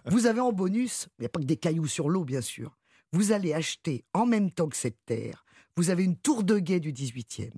Vous 0.06 0.26
avez 0.26 0.40
en 0.40 0.52
bonus, 0.52 1.08
il 1.18 1.22
n'y 1.22 1.26
a 1.26 1.28
pas 1.28 1.40
que 1.40 1.44
des 1.46 1.56
cailloux 1.56 1.88
sur 1.88 2.08
l'eau, 2.08 2.24
bien 2.24 2.40
sûr. 2.40 2.78
Vous 3.12 3.32
allez 3.32 3.52
acheter 3.52 4.04
en 4.14 4.26
même 4.26 4.50
temps 4.50 4.68
que 4.68 4.76
cette 4.76 5.04
terre, 5.04 5.44
vous 5.76 5.90
avez 5.90 6.04
une 6.04 6.16
tour 6.16 6.44
de 6.44 6.58
guet 6.58 6.80
du 6.80 6.92
18e. 6.92 7.50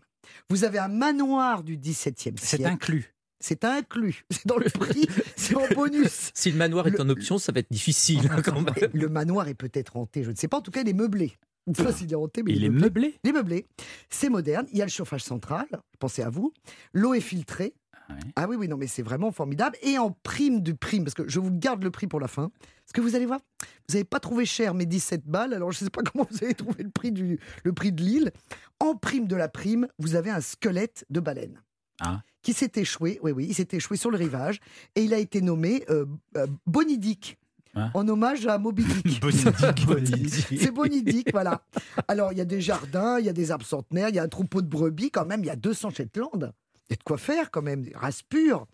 Vous 0.48 0.64
avez 0.64 0.78
un 0.78 0.88
manoir 0.88 1.62
du 1.62 1.76
17e 1.76 2.34
C'est 2.38 2.56
siècle. 2.56 2.66
inclus. 2.66 3.14
C'est 3.40 3.64
inclus. 3.64 4.24
C'est 4.30 4.46
dans 4.46 4.56
le 4.56 4.70
prix, 4.70 5.06
c'est 5.36 5.56
en 5.56 5.66
bonus. 5.74 6.30
Si 6.34 6.50
le 6.52 6.56
manoir 6.56 6.86
est 6.86 6.90
Le- 6.90 7.00
en 7.00 7.08
option, 7.08 7.38
ça 7.38 7.50
va 7.52 7.58
être 7.60 7.72
difficile 7.72 8.20
hein, 8.30 8.40
quand 8.40 8.60
même. 8.60 8.90
Le 8.94 9.08
manoir 9.08 9.48
est 9.48 9.54
peut-être 9.54 9.96
hanté, 9.96 10.22
je 10.22 10.30
ne 10.30 10.36
sais 10.36 10.46
pas. 10.48 10.58
En 10.58 10.62
tout 10.62 10.70
cas, 10.70 10.82
il 10.82 10.88
est 10.88 10.92
meublé. 10.92 11.32
Je 11.66 11.72
ne 11.72 11.76
sais 11.76 11.84
pas 11.84 11.92
s'il 11.92 12.10
est 12.12 12.16
hanté, 12.16 12.42
mais 12.42 12.52
Il 12.52 12.56
il 12.58 12.62
est 12.64 12.66
est 12.66 12.70
meublé. 12.70 12.84
meublé? 13.08 13.18
Il 13.24 13.30
est 13.30 13.32
meublé. 13.32 13.66
C'est 14.10 14.28
moderne. 14.28 14.66
Il 14.72 14.78
y 14.78 14.82
a 14.82 14.84
le 14.84 14.90
chauffage 14.90 15.22
central. 15.22 15.66
Pensez 15.98 16.22
à 16.22 16.30
vous. 16.30 16.52
L'eau 16.92 17.14
est 17.14 17.20
filtrée. 17.20 17.74
Ouais. 18.12 18.30
Ah 18.36 18.46
oui, 18.48 18.56
oui, 18.56 18.68
non, 18.68 18.76
mais 18.76 18.86
c'est 18.86 19.02
vraiment 19.02 19.30
formidable. 19.32 19.76
Et 19.82 19.98
en 19.98 20.10
prime 20.10 20.60
du 20.60 20.74
prime, 20.74 21.04
parce 21.04 21.14
que 21.14 21.28
je 21.28 21.40
vous 21.40 21.50
garde 21.50 21.82
le 21.82 21.90
prix 21.90 22.06
pour 22.06 22.20
la 22.20 22.28
fin. 22.28 22.50
Parce 22.84 22.92
que 22.94 23.00
vous 23.00 23.14
allez 23.14 23.26
voir, 23.26 23.40
vous 23.88 23.94
n'avez 23.94 24.04
pas 24.04 24.20
trouvé 24.20 24.44
cher 24.44 24.74
mes 24.74 24.86
17 24.86 25.26
balles. 25.26 25.54
Alors 25.54 25.72
je 25.72 25.78
ne 25.82 25.84
sais 25.86 25.90
pas 25.90 26.02
comment 26.12 26.26
vous 26.30 26.44
avez 26.44 26.54
trouvé 26.54 26.82
le 26.82 26.90
prix, 26.90 27.12
du, 27.12 27.38
le 27.64 27.72
prix 27.72 27.92
de 27.92 28.02
l'île. 28.02 28.32
En 28.80 28.94
prime 28.96 29.26
de 29.26 29.36
la 29.36 29.48
prime, 29.48 29.86
vous 29.98 30.14
avez 30.14 30.30
un 30.30 30.40
squelette 30.40 31.04
de 31.10 31.20
baleine. 31.20 31.60
Ah. 32.00 32.22
Qui 32.42 32.52
s'est 32.52 32.72
échoué, 32.76 33.20
oui, 33.22 33.30
oui, 33.30 33.46
il 33.48 33.54
s'est 33.54 33.68
échoué 33.72 33.96
sur 33.96 34.10
le 34.10 34.16
rivage 34.16 34.58
et 34.96 35.04
il 35.04 35.14
a 35.14 35.18
été 35.18 35.40
nommé 35.40 35.84
euh, 35.90 36.06
euh, 36.36 36.46
Bonidic, 36.66 37.38
Ah. 37.76 37.90
en 37.94 38.08
hommage 38.08 38.46
à 38.48 38.58
Moby 38.58 38.82
Dick. 38.84 39.20
Bonidic, 39.22 39.86
Bonidic. 39.86 40.60
C'est 40.60 40.72
Bonidic, 40.72 41.30
voilà. 41.32 41.62
Alors, 42.08 42.32
il 42.32 42.38
y 42.38 42.40
a 42.40 42.44
des 42.44 42.60
jardins, 42.60 43.20
il 43.20 43.26
y 43.26 43.28
a 43.28 43.32
des 43.32 43.52
arbres 43.52 43.64
centenaires, 43.64 44.08
il 44.08 44.16
y 44.16 44.18
a 44.18 44.22
un 44.24 44.28
troupeau 44.28 44.60
de 44.62 44.66
brebis 44.66 45.10
quand 45.12 45.24
même, 45.24 45.40
il 45.40 45.46
y 45.46 45.50
a 45.50 45.56
200 45.56 45.90
Shetland. 45.90 46.52
Il 46.92 46.96
y 46.96 46.96
a 46.96 46.98
de 46.98 47.02
quoi 47.04 47.16
faire 47.16 47.50
quand 47.50 47.62
même, 47.62 47.80
des 47.84 47.94
races 47.96 48.20
pures. 48.22 48.66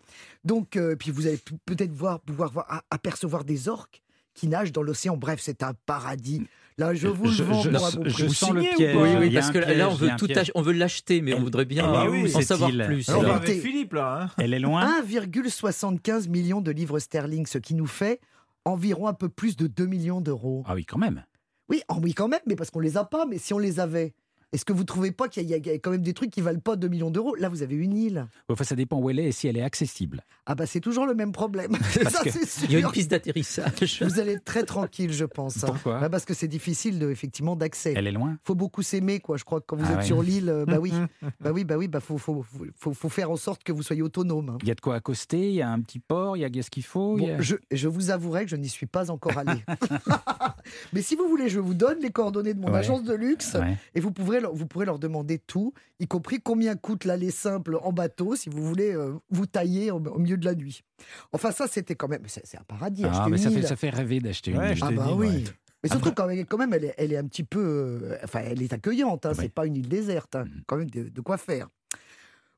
Donc, 0.43 0.75
euh, 0.75 0.97
puis 0.97 1.09
vous 1.09 1.25
allez 1.25 1.39
peut-être 1.65 1.93
voir, 1.93 2.19
pouvoir 2.19 2.51
voir, 2.51 2.65
a- 2.67 2.83
apercevoir 2.91 3.45
des 3.45 3.69
orques 3.69 4.01
qui 4.33 4.47
nagent 4.49 4.73
dans 4.73 4.81
l'océan. 4.83 5.15
Bref, 5.15 5.39
c'est 5.41 5.63
un 5.63 5.71
paradis. 5.85 6.45
Là, 6.77 6.93
je 6.93 7.07
vous 7.07 7.27
Je- 7.27 7.43
le 7.43 7.49
vends 7.49 7.61
je- 7.61 7.69
pour 7.69 7.85
un 7.85 7.89
je- 7.91 7.95
bon 7.97 8.03
je 8.07 8.25
prix. 8.25 8.33
sens 8.33 8.51
le 8.51 8.61
signez 8.61 8.73
ou 8.73 8.77
piège. 8.77 8.93
pas 8.95 9.01
Oui, 9.03 9.09
oui, 9.19 9.33
parce 9.33 9.51
que 9.51 9.57
là, 9.59 9.89
on 9.89 9.93
veut 9.93 10.09
tout 10.17 10.27
on 10.55 10.61
veut 10.61 10.73
l'acheter, 10.73 11.21
mais 11.21 11.33
on 11.33 11.39
voudrait 11.41 11.63
bien 11.63 11.85
Ah 11.93 12.05
euh, 12.07 12.09
oui, 12.09 12.35
en 12.35 12.41
savoir 12.41 12.71
plus. 12.71 13.07
Alors, 13.07 13.21
on 13.21 13.23
va 13.23 13.27
Alors, 13.29 13.35
avec 13.37 13.49
écoutez, 13.51 13.65
Philippe, 13.69 13.93
là. 13.93 14.23
hein. 14.23 14.29
Elle 14.37 14.53
est 14.53 14.59
loin 14.59 14.85
1,75 15.01 16.27
million 16.27 16.59
de 16.59 16.71
livres 16.71 16.99
sterling, 16.99 17.45
ce 17.45 17.57
qui 17.57 17.73
nous 17.73 17.87
fait 17.87 18.19
environ 18.65 19.07
un 19.07 19.13
peu 19.13 19.29
plus 19.29 19.55
de 19.55 19.67
2 19.67 19.85
millions 19.85 20.19
d'euros. 20.19 20.63
Ah 20.67 20.73
oui, 20.75 20.85
quand 20.85 20.97
même. 20.99 21.23
Oui, 21.69 21.81
oh 21.89 21.95
oui, 22.01 22.13
quand 22.13 22.27
même, 22.27 22.41
mais 22.47 22.55
parce 22.55 22.69
qu'on 22.69 22.79
les 22.81 22.97
a 22.97 23.05
pas. 23.05 23.25
Mais 23.25 23.37
si 23.37 23.53
on 23.53 23.59
les 23.59 23.79
avait, 23.79 24.13
est-ce 24.51 24.65
que 24.65 24.73
vous 24.73 24.83
trouvez 24.83 25.11
pas 25.11 25.27
qu'il 25.27 25.43
y, 25.43 25.53
a- 25.53 25.57
il 25.57 25.65
y 25.65 25.69
a 25.69 25.73
quand 25.73 25.91
même 25.91 26.01
des 26.01 26.13
trucs 26.13 26.31
qui 26.31 26.41
valent 26.41 26.59
pas 26.59 26.75
2 26.75 26.87
millions 26.87 27.11
d'euros? 27.11 27.35
Là, 27.35 27.49
vous 27.49 27.61
avez 27.63 27.75
une 27.75 27.95
île. 27.95 28.27
Enfin, 28.49 28.63
ça 28.63 28.75
dépend 28.75 28.97
où 28.99 29.09
elle 29.09 29.19
est 29.19 29.27
et 29.27 29.31
si 29.31 29.47
elle 29.47 29.57
est 29.57 29.61
accessible. 29.61 30.23
Ah 30.45 30.55
bah 30.55 30.65
c'est 30.65 30.79
toujours 30.79 31.05
le 31.05 31.13
même 31.13 31.31
problème. 31.31 31.71
Ça, 32.09 32.21
Il 32.63 32.71
y 32.71 32.75
a 32.75 32.79
une 32.79 32.89
piste 32.91 33.11
d'atterrissage. 33.11 34.01
Vous 34.01 34.19
allez 34.19 34.31
être 34.33 34.43
très 34.45 34.63
tranquille, 34.63 35.13
je 35.13 35.25
pense. 35.25 35.63
hein. 35.63 35.67
Pourquoi? 35.67 35.99
Bah, 35.99 36.09
Parce 36.09 36.25
que 36.25 36.33
c'est 36.33 36.47
difficile 36.47 36.97
de, 36.97 37.11
effectivement 37.11 37.55
d'accès. 37.55 37.93
Elle 37.95 38.07
est 38.07 38.11
loin? 38.11 38.37
Faut 38.43 38.55
beaucoup 38.55 38.81
s'aimer, 38.81 39.19
quoi. 39.19 39.37
Je 39.37 39.43
crois 39.43 39.61
que 39.61 39.65
quand 39.67 39.75
vous 39.75 39.85
Ah 39.87 39.91
êtes 39.91 39.97
ouais. 39.99 40.05
sur 40.05 40.23
l'île, 40.23 40.49
euh, 40.49 40.65
bah 40.65 40.79
oui, 40.79 40.91
bah 41.41 41.51
oui, 41.53 41.63
bah 41.65 41.77
oui, 41.77 41.87
bah 41.87 41.99
faut, 41.99 42.17
faut, 42.17 42.43
faut, 42.75 42.93
faut- 42.93 43.09
faire 43.09 43.29
en 43.29 43.35
sorte 43.37 43.63
que 43.63 43.71
vous 43.71 43.83
soyez 43.83 44.01
autonome. 44.01 44.49
hein. 44.49 44.57
Il 44.63 44.67
y 44.67 44.71
a 44.71 44.75
de 44.75 44.81
quoi 44.81 44.95
accoster, 44.95 45.49
il 45.49 45.55
y 45.55 45.61
a 45.61 45.69
un 45.69 45.81
petit 45.81 45.99
port, 45.99 46.35
il 46.35 46.39
y 46.39 46.45
a 46.45 46.49
il 46.51 46.63
ce 46.63 46.71
qu'il 46.71 46.83
faut. 46.83 47.17
il 47.19 47.21
Bon, 47.27 47.35
a- 47.37 47.41
je, 47.41 47.55
je 47.71 47.87
vous 47.87 48.09
avouerai 48.09 48.45
que 48.45 48.49
je 48.51 48.55
n'y 48.55 48.69
suis 48.69 48.87
pas 48.87 49.11
encore 49.11 49.37
allé. 49.37 49.63
Mais 50.93 51.01
si 51.01 51.15
vous 51.15 51.27
voulez, 51.27 51.49
je 51.49 51.59
vous 51.59 51.73
donne 51.73 51.99
les 51.99 52.09
coordonnées 52.11 52.53
de 52.53 52.59
mon 52.59 52.71
Ouais. 52.71 52.79
agence 52.79 53.03
de 53.03 53.13
luxe 53.13 53.55
Ouais. 53.55 53.77
et 53.95 53.99
vous 53.99 54.11
pourrez, 54.11 54.39
leur, 54.39 54.53
vous 54.53 54.65
pourrez 54.65 54.85
leur 54.85 54.99
demander 54.99 55.39
tout, 55.39 55.73
y 55.99 56.07
compris 56.07 56.39
combien 56.41 56.75
coûte 56.75 57.05
l'aller 57.05 57.31
simple 57.31 57.77
en 57.81 57.91
bateau 57.91 58.35
si 58.35 58.49
vous 58.49 58.63
voulez 58.63 58.93
euh, 58.95 59.13
vous 59.29 59.45
tailler 59.45 59.91
au, 59.91 59.97
au 59.97 60.19
milieu 60.19 60.37
de 60.37 60.45
la 60.45 60.55
nuit. 60.55 60.83
Enfin, 61.31 61.51
ça, 61.51 61.67
c'était 61.67 61.95
quand 61.95 62.07
même. 62.07 62.23
C'est 62.27 62.57
un 62.57 62.63
paradis. 62.67 63.03
Ah, 63.05 63.09
acheter 63.11 63.29
mais 63.31 63.37
une 63.37 63.43
ça 63.43 63.49
fait, 63.49 63.59
île. 63.59 63.67
ça 63.67 63.75
fait 63.75 63.89
rêver 63.89 64.19
d'acheter 64.19 64.53
Ouais, 64.55 64.71
une 64.71 64.77
île. 64.77 64.83
Ah 64.83 64.91
bah 64.91 65.05
dit, 65.07 65.13
oui. 65.13 65.27
ouais. 65.27 65.43
Mais 65.81 65.89
surtout 65.89 66.11
quand, 66.11 66.27
même- 66.27 66.45
quand 66.45 66.57
même, 66.57 66.73
elle 66.73 66.85
est, 66.85 66.93
elle 66.97 67.13
est 67.13 67.17
un 67.17 67.23
petit 67.25 67.43
peu, 67.45 67.59
euh, 68.03 68.17
enfin, 68.23 68.41
elle 68.45 68.61
est 68.61 68.73
accueillante. 68.73 69.25
Hein, 69.25 69.29
Ouais. 69.29 69.35
C'est 69.43 69.53
pas 69.53 69.65
une 69.65 69.77
île 69.77 69.87
déserte. 69.87 70.35
hein. 70.35 70.43
Mhm. 70.43 70.63
Quand 70.67 70.75
même 70.75 70.89
de, 70.89 71.03
de 71.07 71.21
quoi 71.21 71.37
faire. 71.37 71.69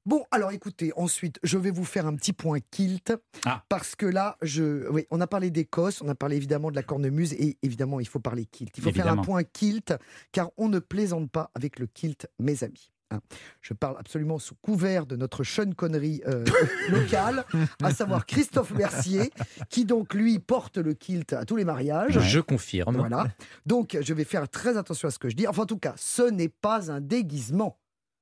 Bon, 0.05 0.25
alors 0.31 0.51
écoutez, 0.51 0.91
ensuite, 0.95 1.39
je 1.43 1.57
vais 1.57 1.69
vous 1.71 1.85
faire 1.85 2.07
un 2.07 2.15
petit 2.15 2.33
point 2.33 2.57
kilt. 2.71 3.13
Ah. 3.45 3.63
Parce 3.69 3.95
que 3.95 4.05
là, 4.07 4.37
je, 4.41 4.89
oui, 4.89 5.05
on 5.11 5.21
a 5.21 5.27
parlé 5.27 5.51
d'Écosse, 5.51 6.01
on 6.01 6.07
a 6.09 6.15
parlé 6.15 6.37
évidemment 6.37 6.71
de 6.71 6.75
la 6.75 6.83
cornemuse, 6.83 7.33
et 7.33 7.57
évidemment, 7.61 7.99
il 7.99 8.07
faut 8.07 8.19
parler 8.19 8.45
kilt. 8.45 8.75
Il 8.77 8.83
faut 8.83 8.91
faire 8.91 9.07
un 9.07 9.17
point 9.17 9.43
kilt, 9.43 9.93
car 10.31 10.49
on 10.57 10.69
ne 10.69 10.79
plaisante 10.79 11.29
pas 11.29 11.51
avec 11.53 11.77
le 11.79 11.85
kilt, 11.85 12.27
mes 12.39 12.63
amis. 12.63 12.91
hein. 13.11 13.19
Je 13.61 13.73
parle 13.75 13.95
absolument 13.99 14.39
sous 14.39 14.55
couvert 14.55 15.05
de 15.05 15.15
notre 15.15 15.43
Sean 15.43 15.71
Connery 15.75 16.23
euh, 16.27 16.45
local, 16.89 17.45
à 17.83 17.93
savoir 17.93 18.25
Christophe 18.25 18.71
Mercier, 18.71 19.31
qui 19.69 19.85
donc 19.85 20.13
lui 20.15 20.39
porte 20.39 20.77
le 20.77 20.93
kilt 20.95 21.33
à 21.33 21.45
tous 21.45 21.57
les 21.57 21.65
mariages. 21.65 22.19
Je 22.19 22.39
confirme. 22.39 22.97
Voilà. 22.97 23.25
Donc, 23.67 23.97
je 24.01 24.13
vais 24.15 24.23
faire 24.23 24.49
très 24.49 24.77
attention 24.77 25.09
à 25.09 25.11
ce 25.11 25.19
que 25.19 25.29
je 25.29 25.35
dis. 25.35 25.47
Enfin, 25.47 25.63
en 25.63 25.67
tout 25.67 25.77
cas, 25.77 25.93
ce 25.97 26.23
n'est 26.23 26.49
pas 26.49 26.89
un 26.91 27.01
déguisement. 27.01 27.77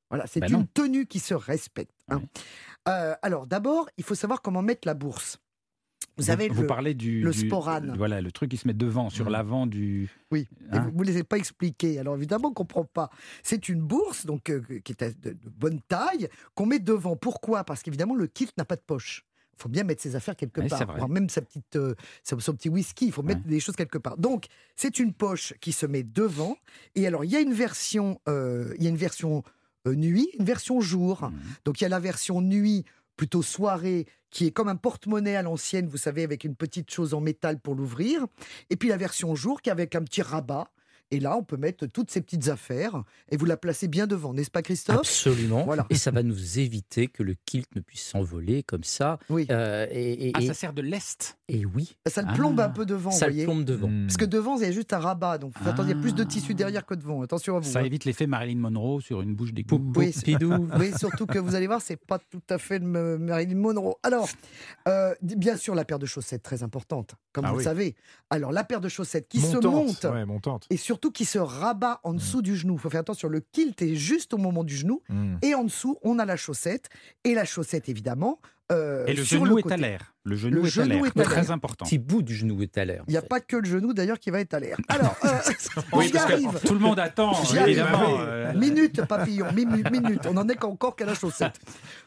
Voilà, 0.10 0.26
c'est 0.28 0.40
Bah 0.40 0.48
une 0.48 0.54
non. 0.54 0.68
tenue 0.74 1.06
qui 1.06 1.20
se 1.20 1.34
respecte. 1.34 1.94
hein. 2.10 2.22
Euh, 2.88 3.14
alors, 3.22 3.46
d'abord, 3.46 3.90
il 3.98 4.04
faut 4.04 4.16
savoir 4.16 4.42
comment 4.42 4.62
mettre 4.62 4.88
la 4.88 4.94
bourse. 4.96 5.38
Vous 6.18 6.26
savez, 6.26 6.50
vous 6.50 6.62
le- 6.64 6.68
parlez 6.68 6.94
du, 6.96 7.22
le 7.22 7.32
du- 7.32 7.48
sporane. 7.48 7.94
Voilà, 7.96 8.20
le 8.20 8.32
truc 8.32 8.52
qui 8.52 8.58
se 8.58 8.68
met 8.68 8.74
devant, 8.74 9.10
sur 9.10 9.26
Mhm. 9.26 9.32
l'avant 9.32 9.68
du. 9.68 10.10
Oui, 10.32 10.48
Hein 10.72 10.90
vous 10.94 11.00
ne 11.02 11.06
les 11.06 11.14
avez 11.14 11.24
pas 11.24 11.38
expliqués. 11.38 11.98
Alors 12.00 12.16
évidemment, 12.16 12.48
on 12.48 12.52
ne 12.52 12.56
comprend 12.56 12.84
pas. 12.84 13.10
C'est 13.42 13.70
une 13.70 13.80
bourse 13.82 14.26
donc 14.26 14.50
euh, 14.50 14.62
qui 14.84 14.92
est 14.92 15.04
de, 15.24 15.30
de 15.32 15.50
bonne 15.50 15.80
taille 15.88 16.28
qu'on 16.56 16.66
met 16.66 16.80
devant. 16.80 17.16
Pourquoi? 17.16 17.64
Parce 17.64 17.84
qu'évidemment, 17.84 18.16
le 18.16 18.28
kilt 18.28 18.52
n'a 18.58 18.66
pas 18.66 18.76
de 18.76 18.82
poche. 18.82 19.24
Il 19.58 19.62
faut 19.62 19.70
bien 19.70 19.84
mettre 19.84 20.02
ses 20.02 20.16
affaires 20.18 20.36
quelque 20.36 20.60
Oui, 20.62 20.68
part. 20.68 20.86
Voire 20.96 21.10
même 21.10 21.30
sa 21.30 21.42
petite, 21.42 21.76
euh, 21.78 21.94
son, 22.24 22.40
son 22.40 22.54
petit 22.54 22.70
whisky. 22.70 23.06
Il 23.08 23.12
faut 23.14 23.24
mettre 23.24 23.42
des 23.44 23.60
choses 23.62 23.76
quelque 23.76 23.98
part. 23.98 24.18
Donc, 24.18 24.48
c'est 24.76 25.00
une 25.00 25.14
poche 25.14 25.54
qui 25.62 25.72
se 25.72 25.86
met 25.86 26.04
devant. 26.04 26.58
Et 26.96 27.08
alors, 27.08 27.24
il 27.24 27.32
y 27.32 27.36
a 27.38 27.40
une 27.42 27.54
version, 27.54 28.20
euh, 28.28 28.74
il 28.78 28.84
y 28.84 28.88
a 28.88 28.90
une 28.90 28.98
version 28.98 29.44
nuit, 29.86 30.30
une 30.38 30.46
version 30.46 30.82
jour. 30.82 31.24
Mhm. 31.24 31.40
Donc 31.66 31.82
il 31.82 31.84
y 31.84 31.86
a 31.86 31.90
la 31.90 32.00
version 32.00 32.42
nuit, 32.42 32.86
plutôt 33.16 33.42
soirée, 33.42 34.06
qui 34.30 34.46
est 34.46 34.52
comme 34.52 34.68
un 34.70 34.76
porte-monnaie 34.76 35.36
à 35.36 35.42
l'ancienne, 35.42 35.88
vous 35.88 35.98
savez, 35.98 36.24
avec 36.24 36.44
une 36.44 36.56
petite 36.56 36.92
chose 36.92 37.14
en 37.14 37.22
métal 37.22 37.60
pour 37.60 37.76
l'ouvrir. 37.76 38.26
Et 38.70 38.76
puis 38.76 38.90
la 38.90 38.98
version 38.98 39.36
jour, 39.36 39.62
qui 39.62 39.70
est 39.70 39.72
avec 39.72 39.96
un 39.96 40.04
petit 40.04 40.22
rabat. 40.22 40.72
Et 41.12 41.20
là, 41.20 41.36
on 41.36 41.44
peut 41.44 41.58
mettre 41.58 41.88
toutes 41.88 42.12
ces 42.12 42.22
petites 42.22 42.50
affaires 42.50 43.04
et 43.32 43.38
vous 43.38 43.46
la 43.46 43.58
placez 43.58 43.88
bien 43.88 44.06
devant, 44.06 44.34
n'est-ce 44.34 44.52
pas, 44.52 44.62
Christophe? 44.62 44.98
Absolument. 44.98 45.64
Voilà. 45.66 45.88
Et 45.90 45.96
ça 45.96 46.12
va 46.12 46.22
nous 46.22 46.60
éviter 46.60 47.08
que 47.08 47.24
le 47.24 47.36
kilt 47.46 47.68
ne 47.76 47.82
puisse 47.82 48.04
s'envoler 48.04 48.62
comme 48.64 48.84
ça. 48.84 49.18
Oui. 49.30 49.48
Euh, 49.50 49.88
et, 49.90 50.28
et- 50.30 50.32
Ah, 50.36 50.42
ça 50.42 50.54
sert 50.54 50.74
de 50.74 50.82
lest 50.84 51.38
et 51.48 51.66
oui, 51.66 51.98
Ça 52.08 52.22
le 52.22 52.28
Ah. 52.30 52.34
plombe 52.36 52.60
un 52.60 52.70
peu 52.70 52.86
devant, 52.86 53.10
ça 53.10 53.26
vous 53.26 53.30
le 53.30 53.34
voyez. 53.34 53.46
plombe 53.46 53.64
devant. 53.66 53.88
Hmm. 53.90 54.06
Parce 54.06 54.18
que 54.18 54.26
devant, 54.26 54.58
il 54.58 54.64
y 54.64 54.66
a 54.68 54.72
juste 54.72 54.94
un 54.94 55.00
rabat. 55.00 55.40
Donc, 55.40 55.58
faites 55.58 55.68
attention, 55.68 55.86
il 55.86 55.96
y 55.96 56.00
a 56.00 56.02
plus 56.02 56.14
de 56.14 56.24
tissu 56.24 56.52
Ah. 56.52 56.56
derrière 56.56 56.86
que 56.86 56.94
devant. 56.94 57.22
Attention 57.24 57.56
à 57.58 57.60
vous. 57.60 57.70
Ça 57.72 57.80
hein. 57.80 57.84
évite 57.86 58.06
l'effet 58.06 58.28
Marilyn 58.28 58.60
Monroe 58.60 59.02
sur 59.02 59.22
une 59.22 59.34
bouche 59.36 59.54
d'égout. 59.54 59.82
Oui. 59.96 60.14
Oui, 60.80 60.92
surtout 60.98 61.26
que 61.26 61.40
vous 61.40 61.56
allez 61.56 61.66
voir, 61.68 61.82
c'est 61.82 61.98
pas 61.98 62.20
tout 62.20 62.42
à 62.50 62.58
fait 62.60 62.80
le 62.80 63.18
Marilyn 63.18 63.56
Monroe. 63.56 63.96
Alors, 64.04 64.30
euh, 64.88 65.16
bien 65.22 65.58
sûr, 65.58 65.74
la 65.74 65.86
paire 65.86 65.98
de 66.00 66.06
chaussettes, 66.06 66.44
très 66.44 66.62
importante, 66.64 67.16
comme 67.34 67.46
Ah 67.46 67.50
vous 67.50 67.56
oui. 67.58 67.64
le 67.64 67.70
savez. 67.70 67.96
Alors, 68.30 68.52
la 68.52 68.64
paire 68.64 68.80
de 68.82 68.90
chaussettes 68.90 69.28
qui 69.28 69.40
se 69.40 69.58
monte 69.58 70.04
Ouais, 70.04 70.26
montante. 70.26 70.68
et 70.70 70.78
surtout 70.78 70.99
qui 71.08 71.26
se 71.26 71.40
rabat 71.40 72.00
en 72.04 72.14
dessous 72.14 72.42
du 72.42 72.56
genou. 72.56 72.74
Il 72.76 72.80
faut 72.80 72.90
faire 72.90 73.02
attention, 73.02 73.30
le 73.30 73.40
kilt 73.40 73.82
est 73.82 73.96
juste 73.96 74.34
au 74.34 74.38
moment 74.38 74.64
du 74.64 74.76
genou 74.76 75.02
Hmm. 75.10 75.38
et 75.42 75.56
en 75.56 75.64
dessous, 75.64 75.98
on 76.04 76.20
a 76.20 76.26
la 76.26 76.36
chaussette. 76.36 76.90
Et 77.24 77.34
la 77.34 77.46
chaussette, 77.46 77.88
évidemment, 77.90 78.40
euh, 78.72 79.06
Et 79.08 79.14
le 79.16 79.24
sur 79.24 79.44
genou 79.46 79.56
le 79.58 79.66
est 79.68 79.72
à 79.72 79.78
l'air. 79.78 80.14
Le 80.26 80.36
genou 80.36 80.58
Le 80.58 80.62
est 80.62 80.66
à 80.68 80.70
genou 80.70 81.04
l'air. 81.06 81.12
est 81.16 81.20
à 81.20 81.24
Très 81.24 81.50
important. 81.50 81.86
petit 81.86 81.98
bout 81.98 82.22
du 82.22 82.36
genou 82.36 82.62
est 82.62 82.78
à 82.78 82.86
l'air. 82.86 83.04
Il 83.08 83.12
n'y 83.12 83.18
a 83.18 83.24
pas 83.24 83.40
que 83.40 83.56
le 83.56 83.66
genou 83.68 83.94
d'ailleurs 83.94 84.20
qui 84.20 84.30
va 84.30 84.40
être 84.42 84.54
à 84.54 84.60
l'air. 84.60 84.78
Alors, 84.90 85.16
euh, 85.26 85.30
Oui, 85.94 86.12
que 86.12 86.18
arrive. 86.18 86.60
tout 86.66 86.74
le 86.76 86.80
monde 86.80 87.00
attend, 87.00 87.34
J'y 87.46 87.58
arrive. 87.58 87.80
évidemment. 87.80 88.18
Euh, 88.20 88.54
Minute, 88.54 89.04
papillon, 89.08 89.48
minu- 89.54 89.90
minute. 89.92 90.28
On 90.28 90.38
en 90.38 90.48
est 90.50 90.56
qu'encore 90.56 90.96
qu'à 90.96 91.06
la 91.06 91.16
chaussette. 91.16 91.56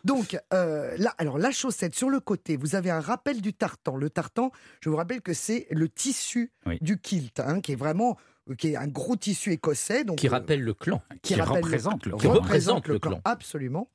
Donc, 0.05 0.39
euh, 0.55 0.95
là, 0.99 1.15
alors 1.19 1.39
la 1.39 1.51
chaussette, 1.51 1.95
sur 1.97 2.11
le 2.11 2.21
côté, 2.21 2.57
vous 2.57 2.75
avez 2.77 2.91
un 2.91 3.01
rappel 3.01 3.41
du 3.41 3.53
tartan. 3.55 3.97
Le 3.97 4.09
tartan, 4.11 4.53
je 4.81 4.89
vous 4.91 4.97
rappelle 4.97 5.21
que 5.23 5.33
c'est 5.35 5.67
le 5.71 5.89
tissu 5.89 6.53
Oui. 6.67 6.79
du 6.81 6.99
kilt, 6.99 7.41
hein, 7.41 7.61
qui 7.61 7.73
est 7.73 7.77
vraiment 7.77 8.13
euh, 8.13 8.21
qui 8.59 8.69
est 8.69 8.77
un 8.77 8.89
gros 8.89 9.17
tissu 9.17 9.53
écossais. 9.53 10.05
Donc, 10.05 10.19
Qui 10.19 10.29
euh, 10.29 10.33
rappelle 10.33 10.63
le 10.63 10.75
clan. 10.75 11.01
Qui 11.23 11.35
rappelle 11.35 11.63
représente 11.65 12.07
le 12.07 12.13
Qui 12.17 12.19
clan. 12.23 12.33
représente 12.33 12.89
le 12.89 12.99
clan. 12.99 13.21
Absolument. 13.25 13.89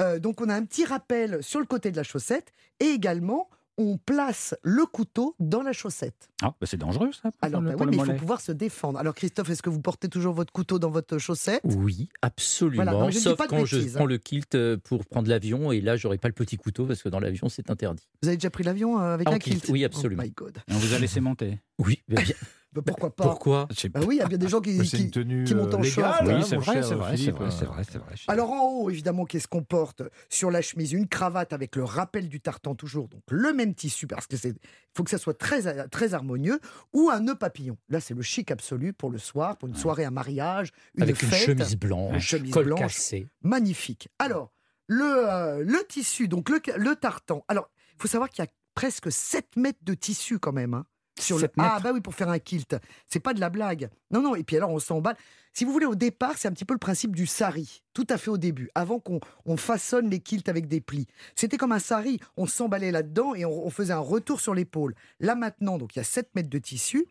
Euh, 0.00 0.18
donc 0.18 0.40
on 0.40 0.48
a 0.48 0.54
un 0.54 0.64
petit 0.64 0.84
rappel 0.84 1.42
sur 1.42 1.60
le 1.60 1.66
côté 1.66 1.90
de 1.90 1.96
la 1.96 2.02
chaussette 2.02 2.52
et 2.80 2.86
également 2.86 3.48
on 3.78 3.96
place 3.96 4.54
le 4.62 4.84
couteau 4.84 5.34
dans 5.38 5.62
la 5.62 5.72
chaussette. 5.72 6.28
Ah, 6.42 6.52
bah 6.60 6.66
c'est 6.66 6.76
dangereux 6.76 7.12
ça. 7.12 7.30
pour 7.30 7.32
Alors 7.40 7.62
le- 7.62 7.70
bah 7.70 7.76
pour 7.78 7.86
oui, 7.86 7.96
mais 7.96 8.02
il 8.02 8.04
faut 8.12 8.18
pouvoir 8.18 8.42
se 8.42 8.52
défendre. 8.52 8.98
Alors 8.98 9.14
Christophe, 9.14 9.48
est-ce 9.48 9.62
que 9.62 9.70
vous 9.70 9.80
portez 9.80 10.08
toujours 10.08 10.34
votre 10.34 10.52
couteau 10.52 10.78
dans 10.78 10.90
votre 10.90 11.16
chaussette? 11.16 11.62
Oui, 11.64 12.10
absolument. 12.20 12.84
Voilà, 12.84 12.98
non, 12.98 13.10
Sauf 13.10 13.38
quand 13.48 13.64
je 13.64 13.76
bêtises, 13.76 13.94
hein. 13.94 13.98
prends 14.00 14.06
le 14.06 14.18
kilt 14.18 14.54
euh, 14.54 14.76
pour 14.76 15.06
prendre 15.06 15.30
l'avion, 15.30 15.72
et 15.72 15.80
là, 15.80 15.96
j'aurai 15.96 16.18
pas 16.18 16.28
le 16.28 16.34
petit 16.34 16.58
couteau 16.58 16.84
parce 16.84 17.02
que 17.02 17.08
dans 17.08 17.20
l'avion, 17.20 17.48
c'est 17.48 17.70
interdit. 17.70 18.06
Vous 18.22 18.28
avez 18.28 18.36
déjà 18.36 18.50
pris 18.50 18.64
l'avion 18.64 18.98
avec 18.98 19.26
En 19.28 19.32
un 19.32 19.38
kilt, 19.38 19.62
kilt? 19.62 19.70
oui, 19.72 19.82
absolument. 19.84 20.22
Oh 20.22 20.26
my 20.26 20.32
God. 20.32 20.58
Et 20.68 20.74
on 20.74 20.78
vous 20.78 20.92
a 20.92 20.98
laissé 20.98 21.20
monter. 21.20 21.58
Oui, 21.78 22.02
bien- 22.06 22.22
Bah, 22.72 22.82
pourquoi 22.86 23.10
pas 23.14 23.24
pourquoi 23.24 23.68
Bah 23.92 24.00
oui, 24.06 24.16
il 24.16 24.18
y 24.18 24.22
a 24.22 24.26
bien 24.28 24.38
des 24.38 24.46
gens 24.48 24.60
qui, 24.60 24.86
C'est 24.86 24.96
qui- 24.96 25.10
une 25.20 25.56
montent 25.56 25.74
en 25.74 25.80
euh, 25.80 25.82
short, 25.82 26.22
là. 26.22 26.34
hein, 26.34 26.36
Oui, 26.38 26.44
c'est 26.46 26.56
vrai, 26.56 26.82
c'est 26.84 26.94
vrai, 26.94 27.16
c'est 27.16 27.30
vrai, 27.32 27.50
c'est 27.50 27.64
vrai, 27.66 27.82
c'est 27.84 27.98
vrai. 27.98 28.14
Alors 28.28 28.52
en 28.52 28.62
haut, 28.62 28.90
évidemment, 28.90 29.24
qu'est-ce 29.24 29.48
qu'on 29.48 29.64
porte 29.64 30.02
Sur 30.28 30.52
la 30.52 30.62
chemise, 30.62 30.92
une 30.92 31.08
cravate 31.08 31.52
avec 31.52 31.74
le 31.74 31.82
rappel 31.82 32.28
du 32.28 32.40
tartan 32.40 32.76
toujours, 32.76 33.08
donc 33.08 33.22
le 33.30 33.52
même 33.52 33.74
tissu, 33.74 34.06
parce 34.06 34.28
que 34.28 34.36
c'est 34.36 34.54
faut 34.96 35.02
que 35.02 35.10
ça 35.10 35.18
soit 35.18 35.34
très, 35.36 35.88
très 35.88 36.14
harmonieux, 36.14 36.60
ou 36.92 37.10
un 37.10 37.18
nœud 37.20 37.34
papillon. 37.34 37.76
Là, 37.88 37.98
c'est 38.00 38.14
le 38.14 38.22
chic 38.22 38.52
absolu 38.52 38.92
pour 38.92 39.10
le 39.10 39.18
soir, 39.18 39.56
pour 39.58 39.68
une 39.68 39.74
soirée, 39.74 40.04
un 40.04 40.10
mariage, 40.12 40.70
une 40.94 41.02
Avec 41.02 41.20
une 41.22 41.28
fête. 41.28 41.40
chemise 41.40 41.72
une 41.72 41.78
blanche, 41.80 42.24
chemise 42.28 42.52
col 42.52 42.66
blanche. 42.66 42.80
cassé. 42.80 43.26
Magnifique. 43.42 44.08
Alors, 44.20 44.52
le, 44.86 45.04
euh, 45.28 45.64
le 45.64 45.84
tissu, 45.88 46.28
donc 46.28 46.48
le, 46.50 46.60
le 46.76 46.94
tartan. 46.94 47.44
Alors, 47.48 47.68
il 47.96 48.02
faut 48.02 48.08
savoir 48.08 48.28
qu'il 48.30 48.44
y 48.44 48.46
a 48.46 48.50
presque 48.76 49.10
7 49.10 49.56
mètres 49.56 49.80
de 49.82 49.94
tissu 49.94 50.38
quand 50.38 50.52
même. 50.52 50.74
hein, 50.74 50.86
sur 51.22 51.36
le... 51.36 51.42
7 51.42 51.56
mètres 51.56 51.70
Ah 51.74 51.80
bah 51.80 51.90
oui, 51.92 52.00
pour 52.00 52.14
faire 52.14 52.28
un 52.28 52.38
kilt. 52.38 52.76
C'est 53.06 53.20
pas 53.20 53.34
de 53.34 53.40
la 53.40 53.50
blague. 53.50 53.90
Non, 54.10 54.22
non, 54.22 54.34
et 54.34 54.42
puis 54.42 54.56
alors 54.56 54.70
on 54.70 54.78
s'emballe. 54.78 55.16
Si 55.52 55.64
vous 55.64 55.72
voulez, 55.72 55.86
au 55.86 55.96
départ, 55.96 56.34
c'est 56.36 56.46
un 56.46 56.52
petit 56.52 56.64
peu 56.64 56.74
le 56.74 56.78
principe 56.78 57.16
du 57.16 57.26
sari, 57.26 57.82
tout 57.92 58.06
à 58.08 58.18
fait 58.18 58.30
au 58.30 58.38
début, 58.38 58.70
avant 58.76 59.00
qu'on 59.00 59.18
on 59.46 59.56
façonne 59.56 60.08
les 60.08 60.20
kilts 60.20 60.48
avec 60.48 60.68
des 60.68 60.80
plis. 60.80 61.08
C'était 61.34 61.56
comme 61.56 61.72
un 61.72 61.80
sari, 61.80 62.20
on 62.36 62.46
s'emballait 62.46 62.92
là-dedans 62.92 63.34
et 63.34 63.44
on, 63.44 63.66
on 63.66 63.70
faisait 63.70 63.92
un 63.92 63.98
retour 63.98 64.40
sur 64.40 64.54
l'épaule. 64.54 64.94
Là 65.18 65.34
maintenant, 65.34 65.76
donc 65.76 65.96
il 65.96 65.98
y 65.98 66.02
a 66.02 66.04
7 66.04 66.34
mètres 66.36 66.50
de 66.50 66.58
tissu, 66.58 67.06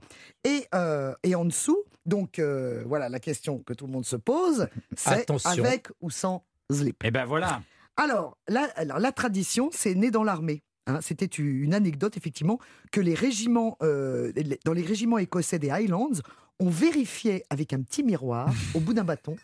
et, 0.46 0.68
euh, 0.74 1.14
et 1.24 1.36
en 1.36 1.44
dessous, 1.44 1.84
donc 2.06 2.40
euh, 2.40 2.84
voilà 2.86 3.10
la 3.10 3.20
question 3.20 3.60
que 3.60 3.74
tout 3.74 3.88
le 3.88 3.92
monde 3.92 4.06
se 4.06 4.16
pose, 4.16 4.68
c'est 4.96 5.30
avec 5.46 5.88
ou 6.00 6.10
sans 6.10 6.46
slip. 6.72 7.04
Et 7.04 7.12
ben 7.12 7.26
voilà. 7.26 7.62
Alors, 7.98 8.38
la, 8.48 8.64
alors, 8.78 9.00
la 9.00 9.12
tradition, 9.12 9.70
c'est 9.74 9.94
né 9.94 10.10
dans 10.10 10.24
l'armée. 10.24 10.64
Hein. 10.90 11.00
C'était 11.02 11.26
une 11.26 11.74
anecdote, 11.74 12.18
effectivement, 12.18 12.60
que 12.92 13.02
les 13.02 13.14
régiments, 13.14 13.78
euh, 13.82 14.32
dans 14.66 14.74
les 14.74 14.82
régiments 14.82 15.18
écossais 15.18 15.60
des 15.60 15.70
Highlands, 15.70 16.22
on 16.60 16.70
vérifiait 16.70 17.44
avec 17.50 17.74
un 17.74 17.82
petit 17.82 18.04
miroir 18.04 18.54
au 18.76 18.80
bout 18.80 18.94
d'un 18.94 19.04
bâton 19.04 19.36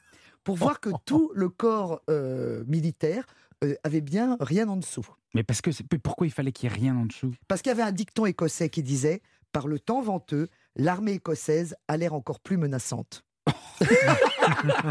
pour 0.44 0.56
voir 0.56 0.80
que 0.80 0.90
tout 1.06 1.32
le 1.34 1.50
corps 1.50 2.02
euh, 2.10 2.64
militaire 2.68 3.26
euh, 3.64 3.76
avait 3.84 4.02
bien 4.02 4.38
rien 4.40 4.68
en 4.68 4.78
dessous. 4.78 5.08
Mais 5.34 5.44
parce 5.44 5.62
que 5.62 5.72
pourquoi 5.98 6.28
il 6.28 6.32
fallait 6.32 6.52
qu'il 6.52 6.70
n'y 6.70 6.76
ait 6.76 6.80
rien 6.80 6.96
en 6.96 7.06
dessous? 7.06 7.34
Parce 7.48 7.62
qu'il 7.62 7.70
y 7.70 7.74
avait 7.74 7.84
un 7.84 7.92
dicton 7.92 8.26
écossais 8.26 8.70
qui 8.70 8.84
disait 8.84 9.22
Par 9.52 9.68
le 9.68 9.80
temps 9.80 10.02
venteux, 10.02 10.48
l'armée 10.76 11.14
écossaise 11.14 11.76
a 11.88 11.98
l'air 11.98 12.14
encore 12.14 12.40
plus 12.40 12.58
menaçante. 12.58 13.24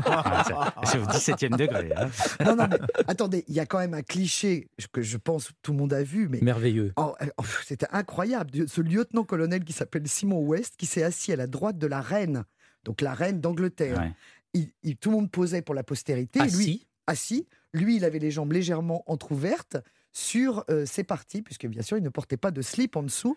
Ah, 0.07 0.83
c'est- 0.87 0.99
au 0.99 1.07
17e 1.07 1.57
degré. 1.57 1.91
hein. 1.97 2.11
Non, 2.45 2.57
non, 2.57 2.67
mais 2.69 2.79
attendez, 3.09 3.45
il 3.49 3.55
y 3.55 3.61
a 3.61 3.67
quand 3.67 3.79
même 3.79 3.95
un 3.95 4.03
cliché 4.03 4.69
que 4.93 5.03
je 5.03 5.17
pense 5.17 5.51
tout 5.63 5.73
le 5.73 5.79
monde 5.79 5.93
a 5.93 6.03
vu, 6.03 6.29
mais 6.29 6.41
Merveilleux. 6.43 6.93
Oh, 6.97 7.15
euh, 7.23 7.27
oh, 7.39 7.45
C'était 7.65 7.87
incroyable. 7.93 8.69
Ce 8.69 8.81
lieutenant-colonel 8.81 9.65
qui 9.65 9.73
s'appelle 9.73 10.07
Simon 10.09 10.41
West, 10.41 10.75
qui 10.77 10.87
s'est 10.87 11.03
assis 11.03 11.33
à 11.33 11.37
la 11.37 11.47
droite 11.47 11.79
de 11.79 11.87
la 11.87 12.01
reine, 12.01 12.45
donc 12.85 13.01
la 13.01 13.15
reine 13.15 13.41
d'Angleterre. 13.41 13.99
Ouais. 13.99 14.13
Il- 14.55 14.71
il- 14.83 14.97
tout 14.97 15.11
le 15.11 15.17
monde 15.17 15.31
posait 15.31 15.63
pour 15.63 15.75
la 15.75 15.83
postérité. 15.83 16.39
Et 16.41 16.43
lui, 16.45 16.51
si, 16.65 16.87
assis, 17.07 17.49
lui, 17.73 17.97
il 17.97 18.05
avait 18.05 18.19
les 18.21 18.31
jambes 18.31 18.53
légèrement 18.53 19.03
entrouvertes 19.07 19.79
sur 20.17 20.65
euh, 20.71 20.87
ses 20.87 21.03
parties, 21.05 21.43
puisque 21.43 21.67
bien 21.67 21.83
sûr, 21.83 21.99
il 21.99 22.03
ne 22.05 22.09
portait 22.09 22.37
pas 22.37 22.51
de 22.53 22.63
slip 22.63 22.95
en 22.97 23.03
dessous. 23.03 23.37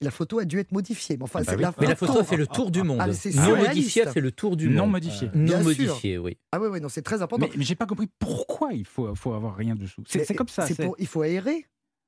La 0.00 0.10
photo 0.12 0.38
a 0.38 0.44
dû 0.44 0.60
être 0.60 0.70
modifiée. 0.70 1.16
Mais 1.16 1.24
enfin, 1.24 1.40
Ah 1.40 1.44
bah 1.44 1.50
c'est 1.52 1.56
oui. 1.56 1.62
la 1.62 1.74
mais 1.80 1.86
la 1.88 1.96
photo 1.96 2.18
a 2.20 2.24
fait 2.24 2.36
le 2.36 2.46
tour 2.46 2.70
du 2.70 2.82
monde. 2.84 2.98
Ah, 3.00 3.06
mais 3.08 3.14
c'est 3.14 3.30
non 3.34 3.42
surréaliste. 3.46 3.68
modifié 3.76 4.06
a 4.06 4.12
fait 4.12 4.20
le 4.20 4.30
tour 4.30 4.56
du 4.56 4.68
Non 4.68 4.82
monde. 4.82 4.92
modifié. 4.92 5.30
Non 5.34 5.44
Bien 5.44 5.56
sûr. 5.56 5.64
modifié, 5.64 6.18
oui. 6.18 6.36
Ah 6.52 6.60
oui, 6.60 6.68
oui, 6.70 6.80
non, 6.80 6.88
c'est 6.88 7.02
très 7.02 7.22
important. 7.22 7.46
Mais, 7.50 7.56
mais 7.56 7.64
j'ai 7.64 7.74
pas 7.74 7.86
compris 7.86 8.08
pourquoi 8.18 8.74
il 8.74 8.84
faut, 8.84 9.12
faut 9.16 9.32
avoir 9.32 9.56
rien 9.56 9.74
dessous. 9.74 10.04
C'est 10.06 10.34
comme 10.34 10.48
ça. 10.48 10.66
pour- 10.76 10.94
il 10.98 11.06
faut 11.06 11.22
aérer. 11.22 11.64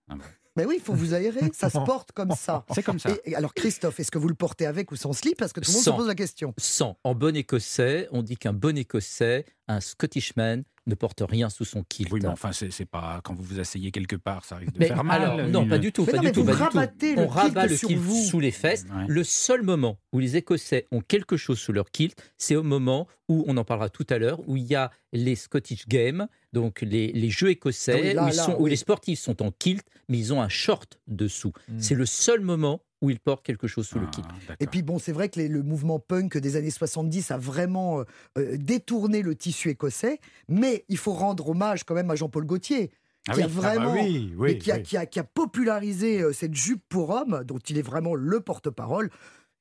Ah 0.08 0.14
bah. 0.16 0.24
Mais 0.56 0.64
oui, 0.66 0.74
il 0.78 0.82
faut 0.82 0.92
vous 0.92 1.14
aérer. 1.14 1.40
Ça 1.54 1.70
se 1.70 1.78
porte 1.86 2.10
comme 2.12 2.32
ça. 2.32 2.64
c'est 2.74 2.82
comme 2.82 2.98
ça. 2.98 3.10
Et, 3.24 3.30
et 3.30 3.34
alors, 3.36 3.54
Christophe, 3.54 3.98
est-ce 4.00 4.10
que 4.10 4.18
vous 4.18 4.28
le 4.28 4.34
portez 4.34 4.66
avec 4.66 4.90
ou 4.92 4.96
sans 4.96 5.12
slip? 5.12 5.38
Parce 5.38 5.52
que 5.52 5.60
tout 5.60 5.70
le 5.70 5.74
monde 5.74 5.84
Sans. 5.84 5.92
se 5.92 5.96
pose 5.96 6.08
la 6.08 6.14
question. 6.16 6.52
Sans. 6.58 6.98
En 7.04 7.14
bon 7.14 7.34
écossais, 7.36 8.08
on 8.10 8.22
dit 8.22 8.36
qu'un 8.36 8.52
bon 8.52 8.76
écossais, 8.76 9.46
un 9.70 9.80
Scottishman, 9.80 10.62
ne 10.86 10.94
porte 10.94 11.22
rien 11.28 11.50
sous 11.50 11.64
son 11.64 11.84
kilt. 11.84 12.10
Oui, 12.10 12.20
mais 12.22 12.28
enfin, 12.28 12.50
c'est 12.52 12.84
pas 12.86 13.20
quand 13.22 13.34
vous 13.34 13.42
vous 13.42 13.60
asseyez 13.60 13.92
quelque 13.92 14.16
part, 14.16 14.44
ça 14.44 14.56
risque 14.56 14.72
de 14.72 14.78
Mais 14.78 14.88
faire 14.88 15.04
mal. 15.04 15.22
alors, 15.22 15.48
non, 15.48 15.68
pas 15.68 15.78
du 15.78 15.92
tout, 15.92 16.04
Mais 16.06 16.12
pas 16.12 16.16
non, 16.16 16.22
du 16.22 16.26
mais 16.28 16.32
tout, 16.32 16.40
vous 16.44 16.70
pas 16.70 16.86
du 16.86 17.14
tout. 17.14 17.20
On 17.20 17.26
rabat 17.28 17.60
kilt 17.62 17.70
le 17.70 17.76
sur 17.76 17.88
kilt 17.88 18.00
vous. 18.00 18.22
sous 18.24 18.40
les 18.40 18.50
fesses. 18.50 18.84
Ouais. 18.90 19.04
Le 19.06 19.22
seul 19.22 19.62
moment 19.62 19.98
où 20.12 20.18
les 20.18 20.36
Écossais 20.36 20.86
ont 20.90 21.00
quelque 21.00 21.36
chose 21.36 21.58
sous 21.58 21.72
leur 21.72 21.90
kilt, 21.90 22.20
c'est 22.38 22.56
au 22.56 22.62
moment 22.62 23.06
où, 23.28 23.44
on 23.46 23.56
en 23.56 23.64
parlera 23.64 23.88
tout 23.90 24.06
à 24.10 24.18
l'heure, 24.18 24.40
où 24.48 24.56
il 24.56 24.64
y 24.64 24.74
a 24.74 24.90
les 25.12 25.36
Scottish 25.36 25.86
Games, 25.86 26.26
donc 26.52 26.80
les, 26.80 27.12
les 27.12 27.30
jeux 27.30 27.50
écossais, 27.50 27.92
Ah 27.94 28.00
oui, 28.00 28.14
là, 28.14 28.24
où, 28.24 28.28
ils 28.28 28.36
là, 28.36 28.42
sont- 28.44 28.56
où 28.58 28.62
oui. 28.64 28.70
les 28.70 28.76
sportifs 28.76 29.20
sont 29.20 29.42
en 29.42 29.52
kilt, 29.52 29.86
mais 30.08 30.18
ils 30.18 30.32
ont 30.32 30.40
un 30.42 30.48
short 30.48 30.98
dessous. 31.06 31.52
Mm. 31.68 31.78
C'est 31.78 31.94
le 31.94 32.06
seul 32.06 32.40
moment 32.40 32.80
où 33.02 33.10
ils 33.10 33.18
portent 33.20 33.44
quelque 33.44 33.66
chose 33.66 33.86
sous 33.88 33.98
le 33.98 34.06
Ah, 34.08 34.10
kilt. 34.10 34.26
d'accord. 34.26 34.56
Et 34.60 34.66
puis 34.66 34.82
bon, 34.82 34.98
c'est 34.98 35.12
vrai 35.12 35.28
que 35.28 35.38
les- 35.40 35.48
le 35.48 35.62
mouvement 35.62 35.98
punk 35.98 36.36
des 36.36 36.56
années 36.56 36.70
70 36.70 37.30
a 37.30 37.38
vraiment 37.38 38.00
euh, 38.00 38.04
euh, 38.38 38.56
détourné 38.58 39.22
le 39.22 39.34
tissu 39.34 39.70
écossais, 39.70 40.18
mais 40.48 40.84
il 40.88 40.98
faut 40.98 41.12
rendre 41.14 41.48
hommage 41.48 41.84
quand 41.84 41.94
même 41.94 42.10
à 42.10 42.14
Jean-Paul 42.16 42.44
Gaultier, 42.44 42.90
Ah 43.28 43.32
qui 43.32 43.38
oui. 43.38 43.44
a 43.44 43.46
vraiment, 43.48 43.92
Ah 43.92 43.94
bah 43.96 44.00
oui, 44.02 44.58
qui, 44.58 44.70
a, 44.72 44.76
oui. 44.76 44.82
qui 44.82 44.96
a- 44.96 45.06
qui 45.06 45.18
a 45.18 45.24
popularisé 45.24 46.20
euh, 46.22 46.32
cette 46.32 46.54
jupe 46.54 46.82
pour 46.88 47.10
homme, 47.10 47.42
dont 47.44 47.58
il 47.58 47.78
est 47.78 47.82
vraiment 47.82 48.14
le 48.14 48.40
porte-parole. 48.40 49.10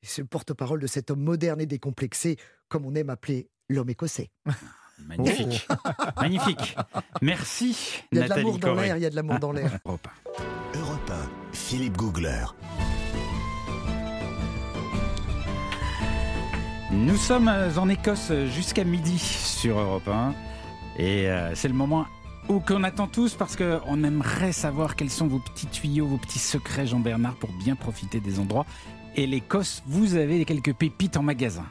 C'est 0.02 0.22
le 0.22 0.28
porte-parole 0.28 0.80
de 0.80 0.88
cet 0.88 1.12
homme 1.12 1.22
moderne 1.22 1.60
et 1.60 1.66
décomplexé, 1.66 2.38
comme 2.70 2.86
on 2.86 2.96
aime 2.96 3.10
appeler 3.10 3.50
l'homme 3.70 3.90
écossais. 3.90 4.30
Magnifique. 5.06 5.68
Magnifique. 6.18 6.76
Merci, 7.22 8.02
Il 8.12 8.18
y 8.18 8.22
a 8.22 8.26
de 8.26 8.30
l'amour 8.30 8.60
dans 8.60 8.76
l'air, 8.76 8.98
il 8.98 9.04
y 9.04 9.06
a 9.06 9.10
de 9.10 9.16
l'amour 9.16 9.40
dans 9.40 9.52
l'air. 9.52 9.78
Europe 9.86 10.08
Europe 10.76 11.12
1, 11.12 11.54
Philippe 11.54 11.98
Googler. 11.98 12.46
Nous 16.92 17.18
sommes 17.18 17.48
en 17.50 17.88
Écosse 17.88 18.32
jusqu'à 18.48 18.84
midi 18.84 19.20
sur 19.20 19.78
Europe 19.78 20.08
1 20.08 20.34
et 20.98 21.30
euh, 21.30 21.54
c'est 21.54 21.68
le 21.68 21.76
moment 21.76 22.08
où 22.48 22.60
qu'on 22.60 22.84
attend 22.84 23.06
tous 23.06 23.36
parce 23.36 23.56
qu'on 23.56 24.04
aimerait 24.04 24.52
savoir 24.52 24.96
quels 24.96 25.12
sont 25.12 25.28
vos 25.28 25.38
petits 25.38 25.68
tuyaux, 25.68 26.08
vos 26.08 26.18
petits 26.18 26.40
secrets 26.40 26.88
Jean-Bernard 26.88 27.36
pour 27.36 27.52
bien 27.64 27.76
profiter 27.76 28.20
des 28.20 28.40
endroits. 28.40 28.66
Et 29.16 29.28
l'Écosse, 29.28 29.84
vous 29.86 30.16
avez 30.16 30.44
quelques 30.46 30.74
pépites 30.74 31.16
en 31.16 31.22
magasin. 31.22 31.66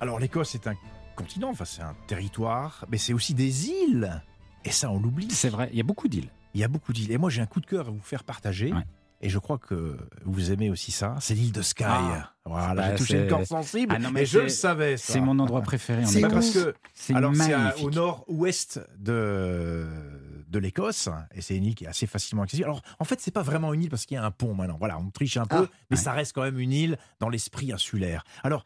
Alors 0.00 0.18
l'Écosse 0.18 0.50
c'est 0.50 0.66
un 0.66 0.74
continent, 1.14 1.50
enfin 1.50 1.64
c'est 1.64 1.82
un 1.82 1.94
territoire, 2.08 2.84
mais 2.90 2.98
c'est 2.98 3.12
aussi 3.12 3.34
des 3.34 3.68
îles. 3.68 4.22
Et 4.64 4.72
ça 4.72 4.90
on 4.90 4.98
l'oublie. 4.98 5.30
C'est 5.30 5.50
vrai, 5.50 5.68
il 5.70 5.78
y 5.78 5.80
a 5.80 5.84
beaucoup 5.84 6.08
d'îles. 6.08 6.30
Il 6.54 6.60
y 6.60 6.64
a 6.64 6.68
beaucoup 6.68 6.92
d'îles. 6.92 7.12
Et 7.12 7.18
moi 7.18 7.30
j'ai 7.30 7.42
un 7.42 7.46
coup 7.46 7.60
de 7.60 7.66
cœur 7.66 7.86
à 7.86 7.90
vous 7.90 8.00
faire 8.02 8.24
partager. 8.24 8.72
Ouais. 8.72 8.82
Et 9.20 9.28
je 9.28 9.38
crois 9.38 9.58
que 9.58 9.96
vous 10.24 10.52
aimez 10.52 10.70
aussi 10.70 10.92
ça. 10.92 11.16
C'est 11.20 11.34
l'île 11.34 11.50
de 11.52 11.62
Skye. 11.62 11.84
Ah. 11.88 12.32
voilà, 12.44 12.90
j'ai 12.92 12.96
touché 12.96 13.22
une 13.22 13.28
corde 13.28 13.44
sensible. 13.44 13.92
Ah 13.96 13.98
non, 13.98 14.10
mais 14.12 14.22
et 14.22 14.26
je 14.26 14.38
le 14.38 14.48
savais. 14.48 14.96
C'est 14.96 15.20
mon 15.20 15.38
endroit 15.38 15.60
préféré 15.62 16.04
en 16.04 16.06
C'est 16.06 16.20
parce 16.20 16.50
que 16.50 16.74
C'est 16.94 17.14
alors 17.14 17.32
au 17.82 17.90
nord-ouest 17.90 18.80
de 18.98 19.86
de 20.48 20.58
l'Écosse 20.58 21.10
et 21.34 21.42
c'est 21.42 21.56
une 21.56 21.64
île 21.66 21.74
qui 21.74 21.84
est 21.84 21.88
assez 21.88 22.06
facilement 22.06 22.42
accessible. 22.42 22.64
Alors 22.64 22.80
en 22.98 23.04
fait 23.04 23.20
c'est 23.20 23.30
pas 23.30 23.42
vraiment 23.42 23.74
une 23.74 23.82
île 23.82 23.90
parce 23.90 24.06
qu'il 24.06 24.14
y 24.14 24.18
a 24.18 24.24
un 24.24 24.30
pont 24.30 24.54
maintenant. 24.54 24.76
Voilà, 24.78 24.98
on 24.98 25.10
triche 25.10 25.36
un 25.36 25.44
peu, 25.44 25.66
Ah, 25.68 25.76
mais 25.90 25.96
ouais. 25.98 26.02
ça 26.02 26.12
reste 26.12 26.32
quand 26.32 26.42
même 26.42 26.58
une 26.58 26.72
île 26.72 26.96
dans 27.20 27.28
l'esprit 27.28 27.70
insulaire. 27.72 28.24
Alors 28.42 28.64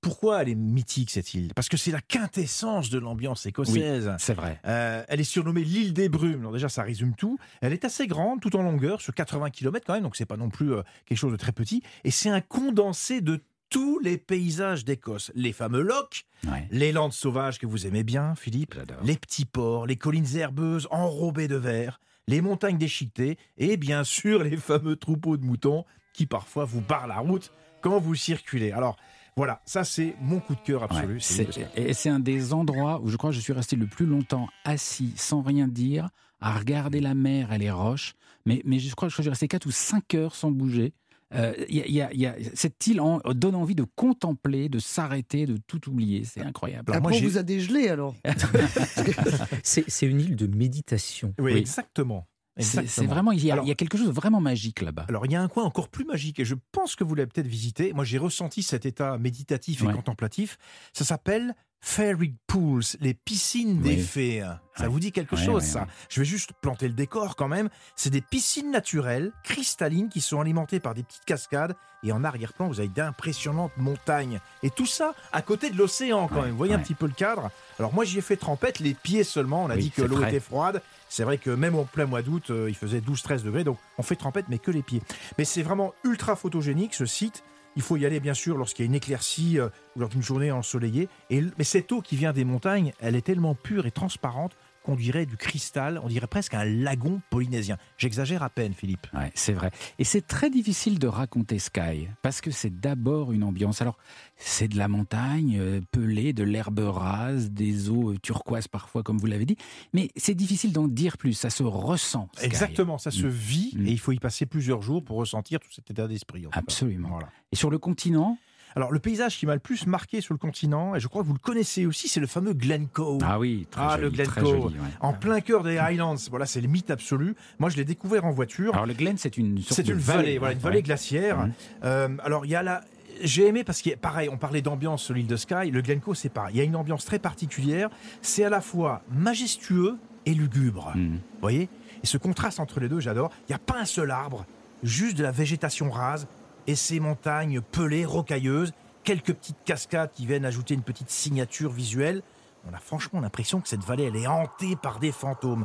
pourquoi 0.00 0.42
elle 0.42 0.48
est 0.48 0.54
mythique 0.54 1.10
cette 1.10 1.34
île? 1.34 1.52
Parce 1.54 1.68
que 1.68 1.76
c'est 1.76 1.90
la 1.90 2.00
quintessence 2.00 2.90
de 2.90 2.98
l'ambiance 2.98 3.46
écossaise. 3.46 4.12
C'est 4.18 4.34
vrai. 4.34 4.60
Euh, 4.66 5.04
elle 5.08 5.20
est 5.20 5.24
surnommée 5.24 5.62
l'île 5.64 5.92
des 5.92 6.08
brumes. 6.08 6.40
Alors 6.40 6.52
déjà, 6.52 6.68
ça 6.68 6.82
résume 6.82 7.14
tout. 7.14 7.38
Elle 7.60 7.72
est 7.72 7.84
assez 7.84 8.06
grande, 8.06 8.40
tout 8.40 8.56
en 8.56 8.62
longueur, 8.62 9.00
sur 9.00 9.14
80 9.14 9.50
km 9.50 9.84
quand 9.86 9.94
même, 9.94 10.02
donc 10.02 10.16
c'est 10.16 10.26
pas 10.26 10.36
non 10.36 10.48
plus 10.50 10.72
euh, 10.72 10.82
quelque 11.06 11.18
chose 11.18 11.32
de 11.32 11.36
très 11.36 11.52
petit. 11.52 11.82
Et 12.04 12.10
c'est 12.10 12.30
un 12.30 12.40
condensé 12.40 13.20
de 13.20 13.42
tous 13.68 14.00
les 14.00 14.18
paysages 14.18 14.84
d'Écosse. 14.84 15.30
Les 15.34 15.52
fameux 15.52 15.82
lochs, 15.82 16.24
Ouais. 16.50 16.66
les 16.70 16.90
landes 16.90 17.12
sauvages 17.12 17.58
que 17.58 17.66
vous 17.66 17.86
aimez 17.86 18.02
bien, 18.02 18.34
Philippe, 18.34 18.74
les 19.04 19.16
petits 19.16 19.44
ports, 19.44 19.86
les 19.86 19.96
collines 19.96 20.36
herbeuses 20.36 20.88
enrobées 20.90 21.48
de 21.48 21.56
verre, 21.56 22.00
les 22.26 22.40
montagnes 22.40 22.78
déchiquetées 22.78 23.36
et 23.58 23.76
bien 23.76 24.02
sûr 24.04 24.42
les 24.42 24.56
fameux 24.56 24.96
troupeaux 24.96 25.36
de 25.36 25.44
moutons 25.44 25.84
qui 26.14 26.26
parfois 26.26 26.64
vous 26.64 26.80
barrent 26.80 27.06
la 27.08 27.18
route 27.18 27.52
quand 27.82 27.98
vous 28.00 28.14
circulez. 28.14 28.72
Alors 28.72 28.96
voilà, 29.36 29.60
ça 29.64 29.84
c'est 29.84 30.14
mon 30.20 30.40
coup 30.40 30.54
de 30.54 30.60
cœur 30.60 30.82
absolu. 30.82 31.14
Ouais, 31.14 31.20
c'est 31.20 31.48
et 31.76 31.94
c'est 31.94 32.08
un 32.10 32.20
des 32.20 32.52
endroits 32.52 33.00
où 33.02 33.08
je 33.08 33.16
crois 33.16 33.30
que 33.30 33.36
je 33.36 33.40
suis 33.40 33.52
resté 33.52 33.76
le 33.76 33.86
plus 33.86 34.06
longtemps 34.06 34.48
assis, 34.64 35.12
sans 35.16 35.42
rien 35.42 35.68
dire, 35.68 36.08
à 36.40 36.52
regarder 36.58 37.00
la 37.00 37.14
mer 37.14 37.52
et 37.52 37.58
les 37.58 37.70
roches. 37.70 38.14
Mais, 38.46 38.62
mais 38.64 38.78
je 38.78 38.94
crois 38.94 39.08
que 39.08 39.14
je 39.14 39.20
suis 39.20 39.28
resté 39.28 39.48
4 39.48 39.66
ou 39.66 39.70
5 39.70 40.14
heures 40.14 40.34
sans 40.34 40.50
bouger. 40.50 40.94
Euh, 41.32 41.52
il 41.68 41.76
y 41.76 41.80
a- 41.80 41.86
il 41.86 41.94
y 41.94 42.00
a- 42.02 42.12
il 42.12 42.20
y 42.20 42.26
a- 42.26 42.34
cette 42.54 42.84
île 42.88 43.00
en- 43.00 43.20
donne 43.34 43.54
envie 43.54 43.76
de 43.76 43.84
contempler, 43.94 44.68
de 44.68 44.80
s'arrêter, 44.80 45.46
de 45.46 45.58
tout 45.64 45.88
oublier. 45.88 46.24
C'est 46.24 46.40
incroyable. 46.40 46.90
Alors, 46.90 47.02
moi, 47.08 47.12
on 47.14 47.20
vous 47.20 47.38
a 47.38 47.42
dégelé 47.44 47.88
alors. 47.88 48.16
C'est 49.62 49.84
c'est 49.88 50.06
une 50.06 50.20
île 50.20 50.36
de 50.36 50.46
méditation. 50.46 51.34
Oui, 51.38 51.52
Oui. 51.52 51.58
exactement. 51.60 52.26
C'est 52.58 53.06
vraiment, 53.06 53.32
il 53.32 53.44
y, 53.44 53.50
a, 53.50 53.54
Alors- 53.54 53.64
il 53.64 53.68
y 53.68 53.72
a 53.72 53.74
quelque 53.74 53.96
chose 53.96 54.08
de 54.08 54.12
vraiment 54.12 54.40
magique 54.40 54.82
là-bas. 54.82 55.06
Alors, 55.08 55.24
il 55.26 55.32
y 55.32 55.36
a 55.36 55.42
un 55.42 55.48
coin 55.48 55.64
encore 55.64 55.88
plus 55.88 56.04
magique, 56.04 56.40
et 56.40 56.44
je 56.44 56.54
pense 56.72 56.94
que 56.96 57.04
vous 57.04 57.14
l'avez 57.14 57.28
peut-être 57.28 57.46
visité. 57.46 57.92
Moi, 57.92 58.04
j'ai 58.04 58.18
ressenti 58.18 58.62
cet 58.62 58.84
état 58.86 59.16
méditatif 59.18 59.82
et 59.82 59.86
Ouais. 59.86 59.94
contemplatif. 59.94 60.58
Ça 60.92 61.04
s'appelle 61.04 61.54
Fairy 61.82 62.34
Pools, 62.46 62.82
les 63.00 63.14
piscines 63.14 63.80
des 63.80 63.96
fées. 63.96 64.40
Ça 64.76 64.84
Ouais. 64.84 64.88
vous 64.88 65.00
dit 65.00 65.12
quelque 65.12 65.34
Ouais, 65.34 65.44
chose, 65.44 65.62
ouais, 65.62 65.68
ça. 65.68 65.86
Je 66.08 66.20
vais 66.20 66.26
juste 66.26 66.52
planter 66.60 66.86
le 66.88 66.94
décor 66.94 67.36
quand 67.36 67.48
même. 67.48 67.68
C'est 67.96 68.10
des 68.10 68.20
piscines 68.20 68.70
naturelles, 68.70 69.32
cristallines, 69.44 70.08
qui 70.10 70.20
sont 70.20 70.40
alimentées 70.40 70.78
par 70.80 70.94
des 70.94 71.02
petites 71.02 71.24
cascades. 71.24 71.74
Et 72.02 72.12
en 72.12 72.22
arrière-plan, 72.24 72.68
vous 72.68 72.80
avez 72.80 72.88
d'impressionnantes 72.88 73.72
montagnes. 73.76 74.40
Et 74.62 74.70
tout 74.70 74.86
ça 74.86 75.14
à 75.32 75.42
côté 75.42 75.70
de 75.70 75.76
l'océan 75.76 76.28
quand 76.28 76.42
même. 76.42 76.50
Vous 76.52 76.56
voyez 76.56 76.74
un 76.74 76.78
petit 76.78 76.94
peu 76.94 77.06
le 77.06 77.12
cadre 77.12 77.50
Alors 77.78 77.92
moi, 77.94 78.04
j'y 78.04 78.18
ai 78.18 78.22
fait 78.22 78.36
trempette, 78.36 78.78
les 78.78 78.94
pieds 78.94 79.24
seulement. 79.24 79.64
On 79.64 79.70
a 79.70 79.74
Oui, 79.74 79.82
dit 79.84 79.90
que 79.90 80.02
l'eau 80.02 80.22
était 80.24 80.40
froide. 80.40 80.82
C'est 81.08 81.24
vrai 81.24 81.36
que 81.38 81.50
même 81.50 81.74
au 81.74 81.84
plein 81.84 82.06
mois 82.06 82.22
d'août, 82.22 82.50
euh, 82.50 82.66
il 82.68 82.74
faisait 82.76 83.00
12-13 83.00 83.42
degrés. 83.42 83.64
Donc 83.64 83.78
on 83.98 84.02
fait 84.02 84.16
trempette, 84.16 84.46
mais 84.48 84.58
que 84.58 84.70
les 84.70 84.82
pieds. 84.82 85.02
Mais 85.38 85.44
c'est 85.44 85.62
vraiment 85.62 85.92
ultra 86.04 86.36
photogénique 86.36 86.94
ce 86.94 87.04
site. 87.06 87.42
Il 87.76 87.82
faut 87.82 87.96
y 87.96 88.06
aller 88.06 88.20
bien 88.20 88.34
sûr 88.34 88.56
lorsqu'il 88.56 88.84
y 88.84 88.86
a 88.86 88.90
une 88.90 88.94
éclaircie 88.94 89.58
euh, 89.58 89.68
ou 89.96 90.00
lors 90.00 90.08
d'une 90.08 90.22
journée 90.22 90.50
ensoleillée. 90.50 91.08
Mais 91.30 91.64
cette 91.64 91.92
eau 91.92 92.00
qui 92.00 92.16
vient 92.16 92.32
des 92.32 92.44
montagnes, 92.44 92.92
elle 93.00 93.16
est 93.16 93.22
tellement 93.22 93.54
pure 93.54 93.86
et 93.86 93.90
transparente 93.90 94.56
qu'on 94.84 94.96
dirait 94.96 95.26
du 95.26 95.36
cristal, 95.36 96.00
on 96.02 96.08
dirait 96.08 96.26
presque 96.26 96.54
un 96.54 96.64
lagon 96.64 97.20
polynésien. 97.30 97.76
J'exagère 97.98 98.42
à 98.42 98.50
peine, 98.50 98.74
Philippe. 98.74 99.06
Ouais, 99.14 99.30
c'est 99.34 99.52
vrai. 99.52 99.70
Et 99.98 100.04
c'est 100.04 100.26
très 100.26 100.50
difficile 100.50 100.98
de 100.98 101.06
raconter 101.06 101.58
Sky, 101.58 102.08
parce 102.22 102.40
que 102.40 102.50
c'est 102.50 102.80
d'abord 102.80 103.32
une 103.32 103.44
ambiance. 103.44 103.82
Alors, 103.82 103.98
c'est 104.36 104.68
de 104.68 104.78
la 104.78 104.88
montagne, 104.88 105.58
euh, 105.60 105.80
pelée, 105.92 106.32
de 106.32 106.42
l'herbe 106.44 106.78
rase, 106.80 107.50
des 107.50 107.90
eaux 107.90 108.12
euh, 108.12 108.18
turquoises 108.18 108.68
parfois, 108.68 109.02
comme 109.02 109.18
vous 109.18 109.26
l'avez 109.26 109.44
dit, 109.46 109.56
mais 109.92 110.10
c'est 110.16 110.34
difficile 110.34 110.72
d'en 110.72 110.88
dire 110.88 111.18
plus, 111.18 111.34
ça 111.34 111.50
se 111.50 111.62
ressent. 111.62 112.28
Sky. 112.36 112.46
Exactement, 112.46 112.98
ça 112.98 113.10
se 113.10 113.26
vit 113.26 113.60
Mm. 113.74 113.86
et 113.86 113.90
il 113.90 113.98
faut 113.98 114.12
y 114.12 114.18
passer 114.18 114.46
plusieurs 114.46 114.82
jours 114.82 115.04
pour 115.04 115.16
ressentir 115.16 115.60
tout 115.60 115.70
cet 115.70 115.90
état 115.90 116.08
d'esprit. 116.08 116.44
Absolument. 116.52 117.08
Voilà. 117.10 117.28
Et 117.52 117.56
sur 117.56 117.70
le 117.70 117.78
continent 117.78 118.38
Alors 118.76 118.92
le 118.92 118.98
paysage 118.98 119.36
qui 119.38 119.46
m'a 119.46 119.54
le 119.54 119.60
plus 119.60 119.86
marqué 119.86 120.20
sur 120.20 120.34
le 120.34 120.38
continent, 120.38 120.94
et 120.94 121.00
je 121.00 121.08
crois 121.08 121.22
que 121.22 121.26
vous 121.26 121.32
le 121.34 121.38
connaissez 121.40 121.86
aussi, 121.86 122.08
c'est 122.08 122.20
le 122.20 122.26
fameux 122.26 122.52
Glencoe. 122.52 123.18
Ah 123.24 123.38
oui, 123.38 123.66
très 123.70 123.80
Ah, 123.82 123.98
joli, 124.00 124.16
le 124.16 124.24
très 124.24 124.40
Glencoe. 124.40 124.62
joli, 124.62 124.74
ouais. 124.74 124.88
En 125.00 125.12
plein 125.12 125.40
cœur 125.40 125.62
des 125.62 125.78
Highlands, 125.78 126.14
voilà, 126.30 126.46
c'est 126.46 126.60
le 126.60 126.68
mythe 126.68 126.90
absolu. 126.90 127.34
Moi, 127.58 127.70
je 127.70 127.76
l'ai 127.76 127.84
découvert 127.84 128.24
en 128.24 128.30
voiture. 128.30 128.74
Alors 128.74 128.86
le 128.86 128.94
Glen, 128.94 129.16
c'est 129.18 129.36
une 129.36 129.58
sorte 129.58 129.74
C'est 129.74 129.82
de 129.82 129.92
une 129.92 129.98
vallée, 129.98 130.38
voilà, 130.38 130.54
une 130.54 130.60
vallée 130.60 130.76
ouais. 130.76 130.82
glaciaire. 130.82 131.48
Euh, 131.84 132.08
alors, 132.22 132.46
il 132.46 132.50
y 132.50 132.54
a 132.54 132.62
la. 132.62 132.80
J'ai 133.22 133.46
aimé 133.46 133.64
parce 133.64 133.82
que, 133.82 133.94
pareil, 133.96 134.30
on 134.32 134.38
parlait 134.38 134.62
d'ambiance 134.62 135.02
sur 135.02 135.12
l'île 135.14 135.26
de 135.26 135.36
Skye. 135.36 135.70
Le 135.70 135.82
Glencoe, 135.82 136.14
c'est 136.14 136.30
pareil. 136.30 136.54
Il 136.54 136.58
y 136.58 136.60
a 136.62 136.64
une 136.64 136.76
ambiance 136.76 137.04
très 137.04 137.18
particulière. 137.18 137.90
C'est 138.22 138.44
à 138.44 138.48
la 138.50 138.62
fois 138.62 139.02
majestueux 139.12 139.96
et 140.26 140.32
lugubre. 140.34 140.92
Mhm. 140.94 141.14
Vous 141.16 141.40
voyez? 141.40 141.68
Et 142.02 142.06
ce 142.06 142.16
contraste 142.16 142.60
entre 142.60 142.80
les 142.80 142.88
deux, 142.88 143.00
j'adore. 143.00 143.30
Il 143.48 143.52
n'y 143.52 143.56
a 143.56 143.58
pas 143.58 143.78
un 143.78 143.84
seul 143.84 144.10
arbre, 144.10 144.46
juste 144.82 145.18
de 145.18 145.22
la 145.22 145.32
végétation 145.32 145.90
rase 145.90 146.26
et 146.70 146.76
ces 146.76 147.00
montagnes 147.00 147.60
pelées, 147.60 148.04
rocailleuses, 148.04 148.72
quelques 149.02 149.34
petites 149.34 149.62
cascades 149.64 150.12
qui 150.12 150.24
viennent 150.26 150.44
ajouter 150.44 150.74
une 150.74 150.82
petite 150.82 151.10
signature 151.10 151.72
visuelle. 151.72 152.22
On 152.70 152.74
a 152.74 152.78
franchement 152.78 153.20
l'impression 153.20 153.60
que 153.60 153.68
cette 153.68 153.82
vallée, 153.84 154.04
elle 154.04 154.16
est 154.16 154.26
hantée 154.28 154.76
par 154.76 155.00
des 155.00 155.10
fantômes. 155.12 155.64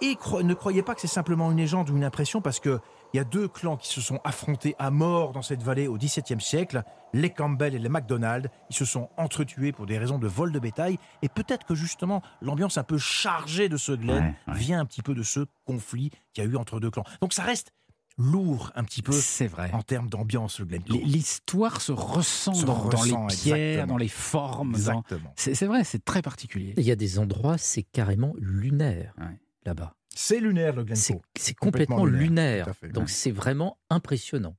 Et 0.00 0.14
cro- 0.16 0.42
ne 0.42 0.54
croyez 0.54 0.82
pas 0.82 0.94
que 0.94 1.00
c'est 1.00 1.06
simplement 1.06 1.50
une 1.50 1.56
légende 1.58 1.88
ou 1.90 1.96
une 1.96 2.04
impression, 2.04 2.40
parce 2.40 2.60
que 2.60 2.78
il 3.14 3.16
y 3.16 3.20
a 3.20 3.24
deux 3.24 3.48
clans 3.48 3.78
qui 3.78 3.88
se 3.88 4.02
sont 4.02 4.20
affrontés 4.22 4.76
à 4.78 4.90
mort 4.90 5.32
dans 5.32 5.40
cette 5.40 5.62
vallée 5.62 5.88
au 5.88 5.96
XVIIe 5.96 6.42
siècle, 6.42 6.82
les 7.14 7.30
Campbell 7.30 7.74
et 7.74 7.78
les 7.78 7.88
MacDonald. 7.88 8.50
Ils 8.68 8.76
se 8.76 8.84
sont 8.84 9.08
entretués 9.16 9.72
pour 9.72 9.86
des 9.86 9.96
raisons 9.96 10.18
de 10.18 10.28
vol 10.28 10.52
de 10.52 10.58
bétail, 10.58 10.98
et 11.22 11.30
peut-être 11.30 11.64
que 11.64 11.74
justement 11.74 12.20
l'ambiance 12.42 12.76
un 12.76 12.82
peu 12.82 12.98
chargée 12.98 13.70
de 13.70 13.78
ce 13.78 13.92
Glen 13.92 14.34
Ouais, 14.46 14.52
ouais. 14.52 14.58
vient 14.58 14.78
un 14.78 14.84
petit 14.84 15.00
peu 15.02 15.14
de 15.14 15.22
ce 15.22 15.46
conflit 15.64 16.10
qu'il 16.34 16.44
y 16.44 16.46
a 16.46 16.50
eu 16.50 16.56
entre 16.56 16.80
deux 16.80 16.90
clans. 16.90 17.04
Donc 17.22 17.32
ça 17.32 17.44
reste 17.44 17.72
lourd 18.18 18.72
un 18.74 18.84
petit 18.84 19.00
peu 19.02 19.12
C'est 19.12 19.46
vrai. 19.46 19.70
en 19.72 19.82
termes 19.82 20.08
d'ambiance 20.10 20.58
le 20.58 20.66
Glencoe. 20.66 21.00
L'histoire 21.04 21.80
se 21.80 21.92
ressent, 21.92 22.52
Se 22.54 22.64
dans, 22.66 22.88
dans 22.88 23.02
les 23.04 23.10
pierres, 23.34 23.56
exactement. 23.56 23.86
dans 23.86 23.96
les 23.96 24.08
formes. 24.08 24.74
Exactement. 24.74 25.32
C'est 25.36 25.54
c'est 25.54 25.66
vrai, 25.66 25.84
c'est 25.84 26.04
très 26.04 26.20
particulier. 26.22 26.74
Il 26.76 26.84
y 26.84 26.90
a 26.90 26.96
des 26.96 27.18
endroits, 27.18 27.58
c'est 27.58 27.82
carrément 27.84 28.34
lunaire 28.38 29.14
Ouais. 29.18 29.38
là-bas. 29.64 29.94
C'est 30.14 30.40
lunaire 30.40 30.74
le 30.74 30.84
C'est 30.94 31.12
Glencoe. 31.12 31.22
c'est 31.38 31.54
complètement 31.54 31.96
complètement, 31.98 32.20
lunaire, 32.20 32.74
fait. 32.74 32.88
Donc 32.88 33.04
Ouais. 33.04 33.10
c'est 33.12 33.30
vraiment 33.30 33.78
impressionnant. 33.88 34.56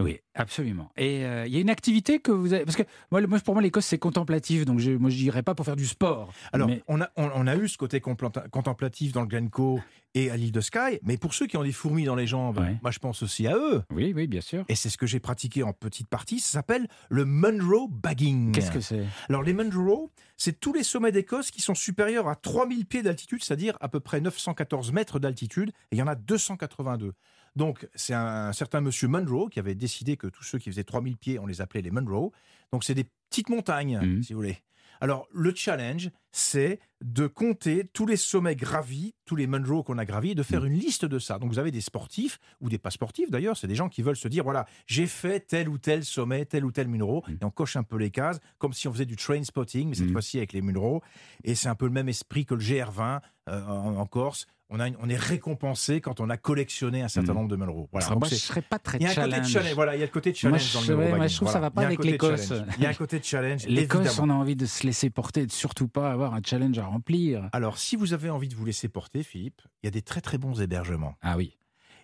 Oui, 0.00 0.20
absolument. 0.34 0.92
Et 0.96 1.24
euh, 1.26 1.44
il 1.48 1.52
y 1.52 1.56
a 1.56 1.60
une 1.60 1.70
activité 1.70 2.20
que 2.20 2.30
vous 2.30 2.52
avez... 2.52 2.64
Parce 2.64 2.76
que 2.76 2.84
moi, 3.10 3.20
le- 3.20 3.26
moi, 3.26 3.40
pour 3.40 3.54
moi, 3.54 3.60
l'Écosse, 3.62 3.84
c'est 3.86 3.98
contemplatif, 3.98 4.64
donc 4.64 4.78
je, 4.78 4.92
moi, 4.92 5.10
je 5.10 5.16
n'irais 5.20 5.42
pas 5.42 5.56
pour 5.56 5.66
faire 5.66 5.74
du 5.74 5.86
sport. 5.86 6.32
Alors, 6.52 6.68
Mais- 6.68 6.84
on, 6.86 7.00
a, 7.00 7.10
on, 7.16 7.28
on 7.34 7.46
a 7.48 7.56
eu 7.56 7.66
ce 7.66 7.76
côté 7.76 8.00
contemplatif 8.00 9.10
dans 9.10 9.22
le 9.22 9.26
Glencoe 9.26 9.80
et 10.24 10.30
à 10.30 10.36
l'île 10.36 10.52
de 10.52 10.60
Skye, 10.60 10.98
mais 11.02 11.16
pour 11.16 11.34
ceux 11.34 11.46
qui 11.46 11.56
ont 11.56 11.62
des 11.62 11.72
fourmis 11.72 12.04
dans 12.04 12.14
les 12.16 12.26
jambes, 12.26 12.58
Ouais. 12.58 12.76
moi 12.82 12.90
je 12.90 12.98
pense 12.98 13.22
aussi 13.22 13.46
à 13.46 13.56
eux. 13.56 13.82
Oui, 13.92 14.12
oui, 14.14 14.26
bien 14.26 14.40
sûr. 14.40 14.64
Et 14.68 14.74
c'est 14.74 14.88
ce 14.90 14.98
que 14.98 15.06
j'ai 15.06 15.20
pratiqué 15.20 15.62
en 15.62 15.72
petite 15.72 16.08
partie. 16.08 16.40
Ça 16.40 16.52
s'appelle 16.58 16.88
le 17.10 17.24
Munro 17.24 17.88
Bagging. 17.88 18.52
Qu'est-ce 18.52 18.70
que 18.72 18.80
c'est? 18.80 19.04
Alors, 19.28 19.42
les 19.42 19.52
Munro, 19.52 20.10
c'est 20.36 20.58
tous 20.58 20.72
les 20.72 20.82
sommets 20.82 21.12
d'Écosse 21.12 21.50
qui 21.50 21.62
sont 21.62 21.74
supérieurs 21.74 22.28
à 22.28 22.34
3000 22.36 22.86
pieds 22.86 23.02
d'altitude, 23.02 23.42
c'est-à-dire 23.44 23.76
à 23.80 23.88
peu 23.88 24.00
près 24.00 24.20
914 24.20 24.92
mètres 24.92 25.18
d'altitude, 25.18 25.70
et 25.90 25.96
il 25.96 25.98
y 25.98 26.02
en 26.02 26.06
a 26.06 26.14
282. 26.14 27.12
Donc, 27.56 27.88
c'est 27.94 28.14
un, 28.14 28.52
certain 28.52 28.80
monsieur 28.80 29.08
Munro 29.08 29.48
qui 29.48 29.58
avait 29.58 29.74
décidé 29.74 30.16
que 30.16 30.26
tous 30.26 30.44
ceux 30.44 30.58
qui 30.58 30.70
faisaient 30.70 30.84
3000 30.84 31.16
pieds, 31.16 31.38
on 31.38 31.46
les 31.46 31.60
appelait 31.60 31.82
les 31.82 31.90
Munro. 31.90 32.32
Donc, 32.72 32.84
c'est 32.84 32.94
des 32.94 33.06
petites 33.30 33.48
montagnes, 33.48 33.98
Mhm. 34.00 34.22
si 34.22 34.32
vous 34.32 34.40
voulez. 34.40 34.58
Alors, 35.00 35.28
le 35.32 35.54
challenge, 35.54 36.10
c'est 36.32 36.78
de 37.04 37.26
compter 37.26 37.88
tous 37.92 38.06
les 38.06 38.16
sommets 38.16 38.56
gravis, 38.56 39.14
tous 39.24 39.36
les 39.36 39.46
Munro 39.46 39.82
qu'on 39.82 39.98
a 39.98 40.04
gravis, 40.04 40.30
et 40.32 40.34
de 40.34 40.42
faire 40.42 40.64
une 40.64 40.74
liste 40.74 41.04
de 41.04 41.18
ça. 41.18 41.38
Donc, 41.38 41.50
vous 41.52 41.58
avez 41.60 41.70
des 41.70 41.80
sportifs, 41.80 42.38
ou 42.60 42.68
des 42.68 42.78
pas 42.78 42.90
sportifs 42.90 43.30
d'ailleurs, 43.30 43.56
c'est 43.56 43.68
des 43.68 43.74
gens 43.76 43.88
qui 43.88 44.02
veulent 44.02 44.16
se 44.16 44.28
dire, 44.28 44.42
voilà, 44.44 44.66
j'ai 44.86 45.06
fait 45.06 45.40
tel 45.40 45.68
ou 45.68 45.78
tel 45.78 46.04
sommet, 46.04 46.44
tel 46.44 46.64
ou 46.64 46.72
tel 46.72 46.88
Munro, 46.88 47.22
Mhm. 47.28 47.38
et 47.40 47.44
on 47.44 47.50
coche 47.50 47.76
un 47.76 47.82
peu 47.84 47.96
les 47.96 48.10
cases, 48.10 48.40
comme 48.58 48.72
si 48.72 48.88
on 48.88 48.92
faisait 48.92 49.06
du 49.06 49.16
train 49.16 49.42
spotting, 49.44 49.90
mais 49.90 49.94
cette 49.94 50.06
Mhm. 50.06 50.12
fois-ci 50.12 50.38
avec 50.38 50.52
les 50.52 50.60
Munro. 50.60 51.02
Et 51.44 51.54
c'est 51.54 51.68
un 51.68 51.74
peu 51.76 51.86
le 51.86 51.92
même 51.92 52.08
esprit 52.08 52.44
que 52.44 52.54
le 52.54 52.60
GR20 52.60 53.20
euh, 53.48 53.64
en, 53.64 53.96
en 53.96 54.04
Corse. 54.06 54.46
On, 54.68 54.78
a 54.78 54.88
une- 54.88 54.96
on 55.00 55.08
est 55.08 55.16
récompensé 55.16 56.02
quand 56.02 56.20
on 56.20 56.28
a 56.28 56.36
collectionné 56.36 57.00
un 57.00 57.08
certain 57.08 57.32
nombre 57.32 57.48
de 57.48 57.56
Munro. 57.56 57.88
Voilà. 57.90 58.10
Moi, 58.10 58.28
je 58.28 58.34
ne 58.34 58.38
serais 58.38 58.60
pas 58.60 58.78
très 58.78 58.98
il 58.98 59.04
y 59.04 59.06
a 59.06 59.12
un 59.12 59.14
côté 59.14 59.40
de 59.40 59.46
challenge. 59.46 59.74
Voilà, 59.74 59.96
il 59.96 60.00
y 60.00 60.02
a 60.02 60.04
le 60.06 60.12
côté 60.12 60.32
de 60.32 60.34
Moi, 60.46 60.58
challenge 60.58 60.68
je- 60.68 60.74
dans 60.74 60.80
le 60.82 60.88
ouais, 60.98 61.04
Munro 61.06 61.16
moi, 61.16 61.26
je 61.28 61.36
trouve 61.36 61.48
que 61.48 61.52
ça 61.52 61.58
Voilà. 61.60 61.68
va 61.68 61.70
pas 61.70 61.86
avec 61.86 62.04
l'Écosse. 62.04 62.52
Il 62.76 62.82
y 62.82 62.86
a 62.86 62.90
un 62.90 62.94
côté 62.94 63.18
de 63.18 63.24
challenge. 63.24 63.66
L'Écosse, 63.66 64.18
on 64.18 64.28
a 64.28 64.34
envie 64.34 64.56
de 64.56 64.66
se 64.66 64.84
laisser 64.86 65.08
porter, 65.08 65.46
de 65.46 65.52
surtout 65.52 65.88
pas 65.88 66.10
avoir 66.18 66.34
un 66.34 66.40
challenge 66.44 66.78
à 66.78 66.84
remplir. 66.86 67.48
Alors, 67.52 67.78
si 67.78 67.96
vous 67.96 68.12
avez 68.12 68.30
envie 68.30 68.48
de 68.48 68.54
vous 68.54 68.64
laisser 68.64 68.88
porter, 68.88 69.22
Philippe, 69.22 69.62
il 69.82 69.86
y 69.86 69.88
a 69.88 69.90
des 69.90 70.02
très 70.02 70.20
très 70.20 70.38
bons 70.38 70.60
hébergements. 70.60 71.14
Ah 71.22 71.36
oui. 71.36 71.54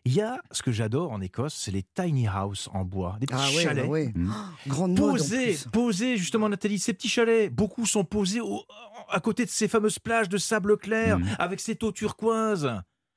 Il 0.06 0.12
y 0.12 0.20
a 0.20 0.40
ce 0.50 0.62
que 0.62 0.70
j'adore 0.70 1.12
en 1.12 1.20
Écosse, 1.22 1.54
c'est 1.54 1.70
les 1.70 1.82
tiny 1.82 2.28
houses 2.28 2.68
en 2.74 2.84
bois, 2.84 3.16
des 3.20 3.26
petits 3.26 3.38
Ah 3.42 3.48
ouais, 3.56 3.62
chalets. 3.62 3.84
bah 3.84 3.90
ouais. 3.90 4.12
Mhm. 4.14 4.32
Grande 4.66 4.98
mode 4.98 5.08
en 5.08 5.12
Posés, 5.14 5.56
posés 5.72 6.16
justement 6.18 6.48
Nathalie, 6.50 6.78
ces 6.78 6.92
petits 6.92 7.08
chalets, 7.08 7.50
beaucoup 7.50 7.86
sont 7.86 8.04
posés 8.04 8.42
au- 8.42 8.64
à 9.08 9.20
côté 9.20 9.46
de 9.46 9.50
ces 9.50 9.66
fameuses 9.66 9.98
plages 9.98 10.28
de 10.28 10.36
sable 10.36 10.76
clair, 10.76 11.18
Mhm. 11.18 11.28
avec 11.38 11.58
cette 11.60 11.82
eau 11.82 11.90
turquoise. 11.90 12.70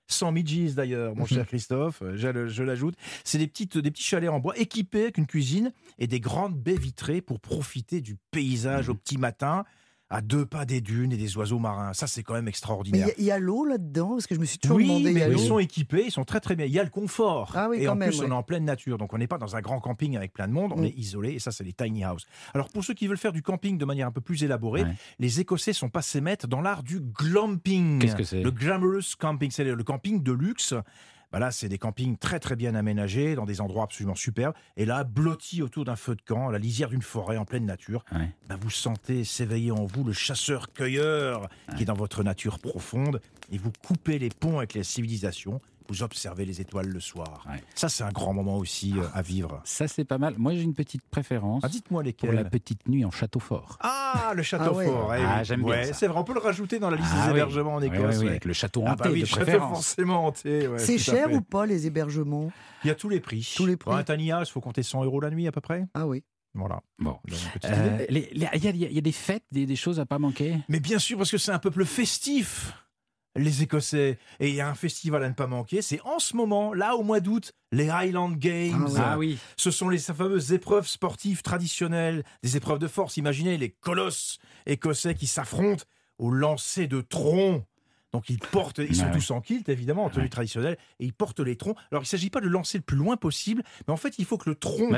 Sans 0.10 0.32
midges 0.32 0.74
d'ailleurs, 0.76 1.14
mon 1.18 1.26
cher 1.26 1.46
Christophe, 1.50 2.02
je, 2.16 2.64
l'ajoute. 2.64 2.96
C'est 3.26 3.38
des, 3.38 3.48
petites, 3.48 3.78
des 3.78 3.92
petits 3.92 4.04
chalets 4.04 4.30
en 4.30 4.40
bois 4.40 4.58
équipés 4.58 5.02
avec 5.04 5.18
une 5.18 5.28
cuisine 5.28 5.74
et 6.00 6.08
des 6.08 6.22
grandes 6.22 6.56
baies 6.58 6.78
vitrées 6.78 7.20
pour 7.20 7.42
profiter 7.42 8.00
du 8.00 8.16
paysage 8.32 8.88
au 8.88 8.96
petit 8.96 9.18
matin, 9.18 9.66
à 10.10 10.22
deux 10.22 10.46
pas 10.46 10.66
des 10.66 10.80
dunes 10.80 11.12
et 11.12 11.18
des 11.18 11.36
oiseaux 11.38 11.60
marins. 11.60 11.94
Ça, 11.94 12.08
c'est 12.08 12.24
quand 12.24 12.34
même 12.34 12.46
Mais 12.46 12.50
il 12.50 12.54
extraordinaire. 12.54 13.08
y 13.08 13.12
a- 13.12 13.14
il 13.18 13.26
y 13.26 13.32
a, 13.32 13.40
l'eau 13.40 13.66
là-dedans 13.66 14.12
Parce 14.12 14.26
que 14.28 14.36
je 14.36 14.40
me 14.40 14.46
suis 14.46 14.58
toujours 14.58 14.78
Oui, 14.78 14.88
demandé. 14.88 15.12
mais 15.12 15.24
a 15.24 15.30
ils 15.30 15.38
sont 15.40 15.60
équipés, 15.60 16.04
ils 16.06 16.12
sont 16.12 16.24
très 16.24 16.40
très 16.40 16.56
bien. 16.56 16.66
Il 16.66 16.72
y 16.72 16.80
a 16.80 16.84
le 16.84 16.90
confort. 16.90 17.52
Ah 17.56 17.68
oui, 17.70 17.80
et 17.82 17.86
quand 17.86 17.92
en 17.92 17.96
même, 17.96 18.10
plus, 18.10 18.20
ouais. 18.22 18.26
on 18.28 18.32
est 18.32 18.36
en 18.36 18.44
pleine 18.44 18.64
nature. 18.64 18.98
Donc 18.98 19.12
on 19.14 19.18
n'est 19.18 19.28
pas 19.28 19.38
dans 19.38 19.56
un 19.58 19.62
grand 19.62 19.80
camping 19.82 20.16
avec 20.16 20.32
plein 20.32 20.48
de 20.48 20.54
monde, 20.54 20.72
on 20.76 20.82
Mm. 20.82 20.86
est 20.86 20.98
isolé. 20.98 21.34
Et 21.34 21.40
ça, 21.40 21.52
c'est 21.52 21.64
les 21.66 21.74
tiny 21.74 22.06
houses. 22.06 22.26
Alors 22.54 22.70
pour 22.70 22.84
ceux 22.86 22.94
qui 22.94 23.08
veulent 23.08 23.18
faire 23.18 23.34
du 23.34 23.42
camping 23.42 23.78
de 23.78 23.84
manière 23.86 24.08
un 24.08 24.12
peu 24.12 24.22
plus 24.22 24.44
élaborée, 24.44 24.84
Ouais. 24.84 24.96
les 25.20 25.42
Écossais 25.42 25.74
sont 25.74 25.90
passés 25.90 26.22
maîtres 26.22 26.48
dans 26.48 26.62
l'art 26.62 26.84
du 26.84 27.02
glamping. 27.02 28.00
Qu'est-ce 28.00 28.16
que 28.16 28.24
c'est? 28.24 28.42
Le 28.42 28.52
glamorous 28.52 29.16
camping, 29.20 29.52
c'est 29.52 29.64
le 29.66 29.84
camping 29.84 30.24
de 30.24 30.32
luxe. 30.32 30.74
Bah 31.32 31.40
là, 31.40 31.52
c'est 31.52 31.68
des 31.68 31.78
campings 31.78 32.18
très 32.18 32.40
très 32.40 32.56
bien 32.56 32.74
aménagés, 32.74 33.36
dans 33.36 33.46
des 33.46 33.60
endroits 33.60 33.84
absolument 33.84 34.16
superbes. 34.16 34.56
Et 34.78 34.86
là, 34.86 35.04
blotti 35.04 35.62
autour 35.62 35.84
d'un 35.84 35.96
feu 35.98 36.16
de 36.16 36.22
camp, 36.22 36.48
à 36.50 36.52
la 36.54 36.58
lisière 36.58 36.90
d'une 36.90 37.02
forêt 37.02 37.36
en 37.38 37.44
pleine 37.46 37.66
nature, 37.66 38.06
Ouais. 38.14 38.30
bah, 38.48 38.56
vous 38.60 38.70
sentez 38.70 39.24
s'éveiller 39.26 39.72
en 39.72 39.86
vous 39.86 40.04
le 40.06 40.14
chasseur-cueilleur 40.14 41.50
qui 41.76 41.84
est 41.84 41.86
dans 41.86 41.94
votre 41.94 42.24
nature 42.24 42.60
profonde 42.60 43.22
et 43.52 43.58
vous 43.58 43.72
coupez 43.86 44.20
les 44.20 44.30
ponts 44.30 44.58
avec 44.60 44.74
les 44.74 44.84
civilisations 44.84 45.62
vous 45.90 46.04
observez 46.04 46.46
les 46.46 46.62
étoiles 46.62 46.88
le 46.88 47.00
soir. 47.00 47.46
Ouais. 47.50 47.64
Ça, 47.76 47.90
c'est 47.90 48.04
un 48.04 48.12
grand 48.12 48.34
moment 48.34 48.58
aussi 48.58 48.94
euh, 48.98 49.04
à 49.14 49.22
vivre. 49.22 49.62
Ça, 49.64 49.88
c'est 49.88 50.04
pas 50.06 50.18
mal. 50.18 50.36
Moi, 50.38 50.54
j'ai 50.54 50.62
une 50.62 50.74
petite 50.74 51.02
préférence 51.10 51.62
Ah, 51.66 51.70
dites-moi 51.70 52.04
pour 52.18 52.32
la 52.32 52.44
petite 52.46 52.88
nuit 52.88 53.06
en 53.06 53.12
château 53.12 53.40
fort. 53.40 53.78
Ah, 53.82 54.34
le 54.36 54.44
château 54.44 54.66
Ah 54.70 54.74
ouais. 54.74 54.86
fort. 54.86 55.14
eh 55.16 55.22
Ah, 55.26 55.36
oui. 55.40 55.46
j'aime 55.46 55.64
bien. 55.64 55.94
C'est 55.94 56.08
vrai, 56.08 56.18
on 56.20 56.24
peut 56.24 56.34
le 56.34 56.40
rajouter 56.40 56.80
dans 56.80 56.90
la 56.90 56.98
liste 56.98 57.10
Ah 57.14 57.28
des 57.28 57.34
oui. 57.34 57.38
hébergements 57.40 57.76
en 57.76 57.82
Écosse. 57.82 58.00
ouais, 58.00 58.18
oui, 58.18 58.24
ouais. 58.26 58.30
avec 58.32 58.46
le 58.46 58.54
château 58.54 58.84
Ah 58.86 58.92
hanté 58.94 59.04
bah 59.04 59.10
oui, 59.12 59.22
de 59.22 59.28
préférence. 59.28 59.70
forcément 59.78 60.26
hanté. 60.28 60.68
ouais, 60.68 60.80
C'est 60.80 60.98
cher 60.98 61.32
ou 61.32 61.42
pas 61.42 61.66
les 61.66 61.88
hébergements 61.88 62.52
Il 62.84 62.88
y 62.88 62.92
a 62.92 62.96
tous 62.96 63.10
les 63.10 63.20
prix. 63.20 63.54
Tous 63.56 63.66
les 63.66 63.78
prix. 63.78 63.86
Pour 63.86 63.96
un 63.96 64.04
Tania, 64.04 64.40
il 64.42 64.46
faut 64.52 64.62
compter 64.62 64.84
100 64.84 65.04
euros 65.06 65.20
la 65.22 65.30
nuit 65.30 65.48
à 65.48 65.52
peu 65.52 65.62
près. 65.62 65.86
Ah 65.94 66.06
oui. 66.08 66.24
Voilà. 66.54 66.82
Bon. 66.98 67.18
Euh, 67.66 68.06
Il 68.10 68.18
y, 68.42 68.46
a- 68.46 68.56
il 68.56 68.94
y 68.94 68.98
a 68.98 69.02
des 69.02 69.12
fêtes, 69.12 69.44
des, 69.52 69.66
des 69.68 69.76
choses 69.76 70.00
à 70.00 70.06
pas 70.08 70.18
manquer? 70.18 70.58
Mais 70.70 70.80
bien 70.80 70.98
sûr, 70.98 71.18
parce 71.18 71.30
que 71.30 71.38
c'est 71.38 71.52
un 71.52 71.60
peuple 71.60 71.86
festif, 71.86 72.74
les 73.38 73.64
Écossais. 73.64 74.18
Et 74.40 74.50
il 74.50 74.56
y 74.56 74.62
a 74.62 74.68
un 74.68 74.76
festival 74.76 75.24
à 75.24 75.30
ne 75.30 75.34
pas 75.34 75.48
manquer. 75.48 75.82
C'est 75.82 76.02
en 76.02 76.20
ce 76.20 76.36
moment, 76.36 76.74
là, 76.74 76.96
au 76.96 77.04
mois 77.04 77.20
d'août, 77.20 77.54
les 77.72 77.90
Highland 77.90 78.32
Games. 78.32 78.88
Ah 78.98 79.18
ouais. 79.18 79.28
oui. 79.28 79.40
Ce 79.56 79.72
sont 79.72 79.90
les 79.90 80.00
fameuses 80.00 80.52
épreuves 80.52 80.88
sportives 80.88 81.42
traditionnelles, 81.42 82.24
des 82.44 82.58
épreuves 82.58 82.80
de 82.80 82.88
force. 82.88 83.18
Imaginez 83.18 83.58
les 83.58 83.70
colosses 83.70 84.38
écossais 84.66 85.16
qui 85.16 85.28
s'affrontent 85.28 85.84
au 86.18 86.32
lancer 86.32 86.88
de 86.88 87.02
troncs. 87.02 87.64
Donc 88.18 88.32
ils 88.32 88.40
portent, 88.40 88.80
ils 88.80 88.96
sont 88.96 89.06
Ouais, 89.06 89.12
tous 89.12 89.30
en 89.30 89.42
kilt 89.42 89.70
évidemment, 89.70 90.06
en 90.06 90.10
tenue 90.10 90.24
Ouais. 90.24 90.30
traditionnelle, 90.30 90.76
et 91.00 91.06
ils 91.06 91.14
portent 91.14 91.40
les 91.40 91.56
troncs. 91.56 91.78
Alors 91.92 92.02
il 92.02 92.06
ne 92.06 92.08
s'agit 92.08 92.32
pas 92.32 92.42
de 92.42 92.48
lancer 92.48 92.80
le 92.80 92.84
plus 92.84 92.98
loin 92.98 93.16
possible, 93.16 93.62
mais 93.88 93.94
en 93.94 93.98
fait 93.98 94.18
il 94.18 94.26
faut 94.26 94.40
que 94.40 94.50
le 94.50 94.56
tronc, 94.56 94.90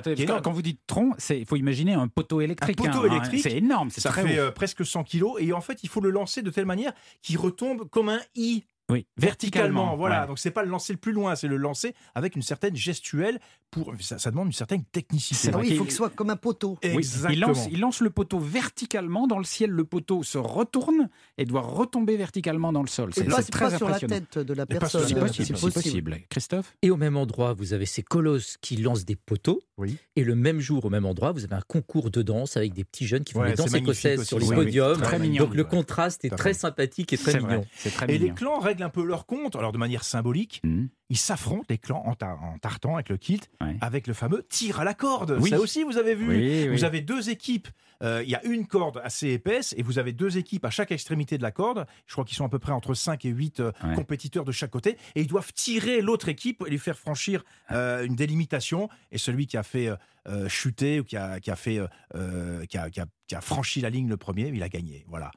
quand, 0.42 0.52
vous 0.54 0.62
dites 0.62 0.80
tronc, 0.88 1.16
il 1.30 1.46
faut 1.46 1.58
imaginer 1.58 1.96
un 1.96 2.08
poteau 2.08 2.40
électrique. 2.40 2.78
poteau 2.78 3.00
hein, 3.00 3.08
hein. 3.10 3.12
électrique, 3.12 3.42
c'est 3.44 3.58
énorme, 3.58 3.90
c'est 3.90 4.00
ça 4.00 4.12
très 4.12 4.24
fait 4.26 4.40
euh, 4.40 4.52
presque 4.52 4.86
100 4.86 5.04
kilos, 5.04 5.36
et 5.40 5.52
en 5.52 5.60
fait 5.60 5.84
il 5.84 5.90
faut 5.90 6.00
le 6.00 6.12
lancer 6.12 6.42
de 6.42 6.50
telle 6.50 6.66
manière 6.66 6.94
qu'il 7.22 7.38
retombe 7.38 7.90
comme 7.90 8.08
un 8.08 8.22
i 8.36 8.64
oui, 8.90 9.06
verticalement. 9.18 9.96
Voilà, 9.96 10.22
ouais. 10.22 10.28
donc 10.28 10.40
c'est 10.40 10.52
pas 10.52 10.64
le 10.64 10.70
lancer 10.70 10.94
le 10.94 11.00
plus 11.00 11.12
loin, 11.12 11.36
c'est 11.36 11.48
le 11.48 11.58
lancer 11.58 11.94
avec 12.16 12.36
une 12.36 12.42
certaine 12.42 12.76
gestuelle. 12.76 13.40
Pour 13.72 13.94
ça, 14.00 14.18
ça 14.18 14.32
demande 14.32 14.48
une 14.48 14.54
certaine 14.54 14.84
technicité. 14.84 15.50
Ah 15.50 15.52
vrai 15.52 15.62
oui, 15.62 15.68
il 15.72 15.78
faut 15.78 15.84
que 15.86 15.92
ce 15.92 15.98
soit 15.98 16.10
comme 16.10 16.32
un 16.32 16.36
poteau. 16.36 16.78
Exactement. 16.82 17.34
il, 17.34 17.40
lance, 17.40 17.68
il 17.72 17.80
lance 17.80 18.02
le 18.02 18.10
poteau 18.10 18.40
verticalement 18.40 19.28
dans 19.28 19.38
le 19.38 19.44
ciel. 19.44 19.70
Le 19.70 19.84
poteau 19.84 20.24
se 20.24 20.38
retourne 20.40 21.10
et 21.38 21.46
doit 21.46 21.62
retomber 21.62 22.18
verticalement 22.18 22.74
dans 22.74 22.82
le 22.82 22.88
sol. 22.88 23.12
C'est 23.14 23.26
pas, 23.26 23.42
c'est 23.42 23.52
pas 23.52 23.68
très 23.70 23.78
sur 23.78 23.88
la 23.90 24.00
tête 24.00 24.40
de 24.40 24.54
la 24.54 24.66
personne. 24.66 25.06
C'est 25.08 25.14
possible, 25.16 25.58
c'est 25.58 25.72
possible. 25.74 26.18
Christophe? 26.30 26.76
Et 26.82 26.90
au 26.90 26.98
même 26.98 27.16
endroit, 27.16 27.54
vous 27.54 27.74
avez 27.74 27.86
ces 27.86 28.02
colosses 28.02 28.58
qui 28.60 28.76
lancent 28.78 29.06
des 29.06 29.16
poteaux. 29.16 29.62
Oui. 29.78 29.98
Et 30.16 30.24
le 30.24 30.36
même 30.36 30.60
jour, 30.60 30.84
au 30.86 30.90
même 30.90 31.06
endroit, 31.06 31.32
vous 31.32 31.44
avez 31.44 31.56
un 31.56 31.62
concours 31.68 32.10
de 32.12 32.22
danse 32.22 32.58
avec 32.58 32.74
des 32.74 32.84
petits 32.84 33.06
jeunes 33.08 33.24
qui 33.24 33.34
font 33.34 33.42
Ouais, 33.42 33.52
des 33.52 33.56
danses 33.56 33.74
écossaises 33.74 34.20
aussi. 34.20 34.28
sur 34.28 34.40
les 34.40 34.46
Oui, 34.48 34.56
oui, 34.58 34.66
podiums. 34.66 34.94
très 34.98 35.04
Très 35.06 35.20
mignon. 35.20 35.32
mignon. 35.32 35.46
Donc 35.46 35.56
le 35.56 35.64
ouais. 35.64 35.70
contraste 35.70 36.26
est 36.26 36.36
très 36.36 36.54
sympathique 36.54 37.14
et 37.14 37.18
très 37.18 37.40
mignon. 37.40 37.66
très 37.96 38.14
Et 38.14 38.18
les 38.18 38.32
clans 38.32 38.60
règlent 38.80 38.84
un 38.86 38.90
peu 38.90 39.04
leur 39.06 39.26
compte, 39.26 39.56
alors 39.56 39.72
de 39.72 39.78
manière 39.78 40.04
symbolique. 40.04 40.62
Mhm. 40.64 40.90
Ils 41.10 41.18
s'affrontent, 41.18 41.66
les 41.70 41.78
clans, 41.80 42.04
en, 42.06 42.14
tar- 42.14 42.42
en 42.44 42.58
tartan 42.60 42.94
avec 42.96 43.10
le 43.10 43.18
kilt, 43.18 43.50
Ouais. 43.62 43.76
avec 43.82 44.06
le 44.08 44.14
fameux 44.14 44.46
tir 44.48 44.80
à 44.80 44.84
la 44.84 44.94
corde. 44.94 45.38
Oui. 45.42 45.50
Ça 45.50 45.60
aussi, 45.60 45.84
vous 45.84 45.98
avez 45.98 46.14
vu. 46.16 46.28
Oui, 46.30 46.38
oui. 46.38 46.68
Vous 46.70 46.84
avez 46.84 47.02
deux 47.02 47.30
équipes. 47.30 47.68
Euh, 48.04 48.22
Il 48.24 48.30
y 48.30 48.36
a 48.36 48.46
une 48.46 48.66
corde 48.68 49.02
assez 49.04 49.30
épaisse 49.30 49.74
et 49.78 49.84
vous 49.84 49.98
avez 50.00 50.14
deux 50.14 50.38
équipes 50.38 50.64
à 50.66 50.70
chaque 50.70 50.92
extrémité 50.92 51.38
de 51.38 51.44
la 51.44 51.52
corde. 51.52 51.86
Je 52.06 52.14
crois 52.14 52.24
qu'ils 52.26 52.38
sont 52.38 52.46
à 52.46 52.50
peu 52.50 52.60
près 52.60 52.72
entre 52.72 52.94
5 52.94 53.26
et 53.26 53.30
8 53.30 53.60
euh, 53.60 53.72
Ouais. 53.84 53.96
compétiteurs 53.96 54.46
de 54.46 54.52
chaque 54.54 54.70
côté. 54.72 54.98
Et 55.16 55.22
ils 55.22 55.28
doivent 55.28 55.52
tirer 55.52 56.02
l'autre 56.02 56.30
équipe 56.30 56.64
et 56.66 56.70
lui 56.70 56.78
faire 56.80 56.98
franchir 56.98 57.44
euh, 57.72 58.06
une 58.06 58.16
délimitation. 58.16 58.88
Et 59.12 59.18
celui 59.18 59.48
qui 59.48 59.58
a 59.58 59.64
fait 59.64 59.90
euh, 60.30 60.48
chuter 60.48 61.00
ou 61.00 61.04
qui 61.04 61.18
a, 61.18 61.40
qui 61.40 61.52
a 61.52 61.56
fait, 61.56 61.80
euh, 61.80 61.88
euh, 62.16 62.66
qui, 62.66 62.78
a, 62.78 62.90
qui 62.90 63.00
a- 63.02 63.06
qui 63.28 63.36
a 63.36 63.42
franchi 63.42 63.80
la 63.80 63.92
ligne 63.92 64.10
le 64.10 64.18
premier, 64.18 64.48
il 64.52 64.64
a 64.64 64.70
gagné. 64.70 65.06
Voilà. 65.08 65.30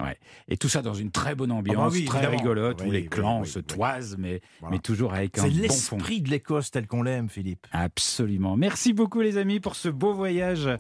Et 0.49 0.57
tout 0.57 0.71
ça 0.71 0.81
dans 0.81 0.95
une 0.95 1.11
très 1.11 1.35
bonne 1.35 1.53
ambiance, 1.53 1.77
Ah 1.79 1.89
bah 1.89 1.93
oui, 1.93 2.07
très 2.07 2.19
évidemment. 2.21 2.39
rigolote, 2.39 2.83
où 2.87 2.91
les 2.91 3.05
clans 3.05 3.43
oui, 3.43 3.47
se 3.47 3.59
toisent, 3.59 4.17
mais, 4.19 4.41
Voilà. 4.61 4.77
mais 4.77 4.81
toujours 4.81 5.13
avec 5.13 5.37
un 5.37 5.43
C'est 5.43 5.49
bon 5.51 5.55
fond. 5.57 5.97
l'esprit 5.97 6.21
de 6.23 6.31
l'Écosse 6.31 6.71
tel 6.71 6.87
qu'on 6.87 7.03
l'aime, 7.03 7.29
Philippe. 7.29 7.67
Absolument. 7.71 8.57
Merci 8.57 8.95
beaucoup 8.95 9.21
les 9.21 9.37
amis 9.37 9.61
pour 9.61 9.75
ce 9.77 9.91
beau 9.91 10.15
voyage 10.15 10.71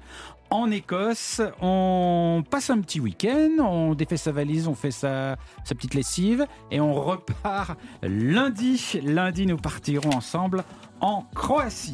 en 0.48 0.70
Écosse. 0.70 1.42
On 1.60 2.42
passe 2.50 2.70
un 2.70 2.80
petit 2.80 2.98
week-end, 2.98 3.50
on 3.58 3.94
défait 3.94 4.16
sa 4.16 4.32
valise, 4.32 4.66
on 4.66 4.74
fait 4.74 4.90
sa, 4.90 5.36
sa 5.64 5.74
petite 5.74 5.92
lessive 5.92 6.46
et 6.70 6.80
on 6.80 6.94
repart 6.94 7.78
lundi. 8.02 9.00
Lundi, 9.04 9.46
nous 9.46 9.58
partirons 9.58 10.12
ensemble 10.16 10.64
en 11.00 11.26
Croatie. 11.34 11.90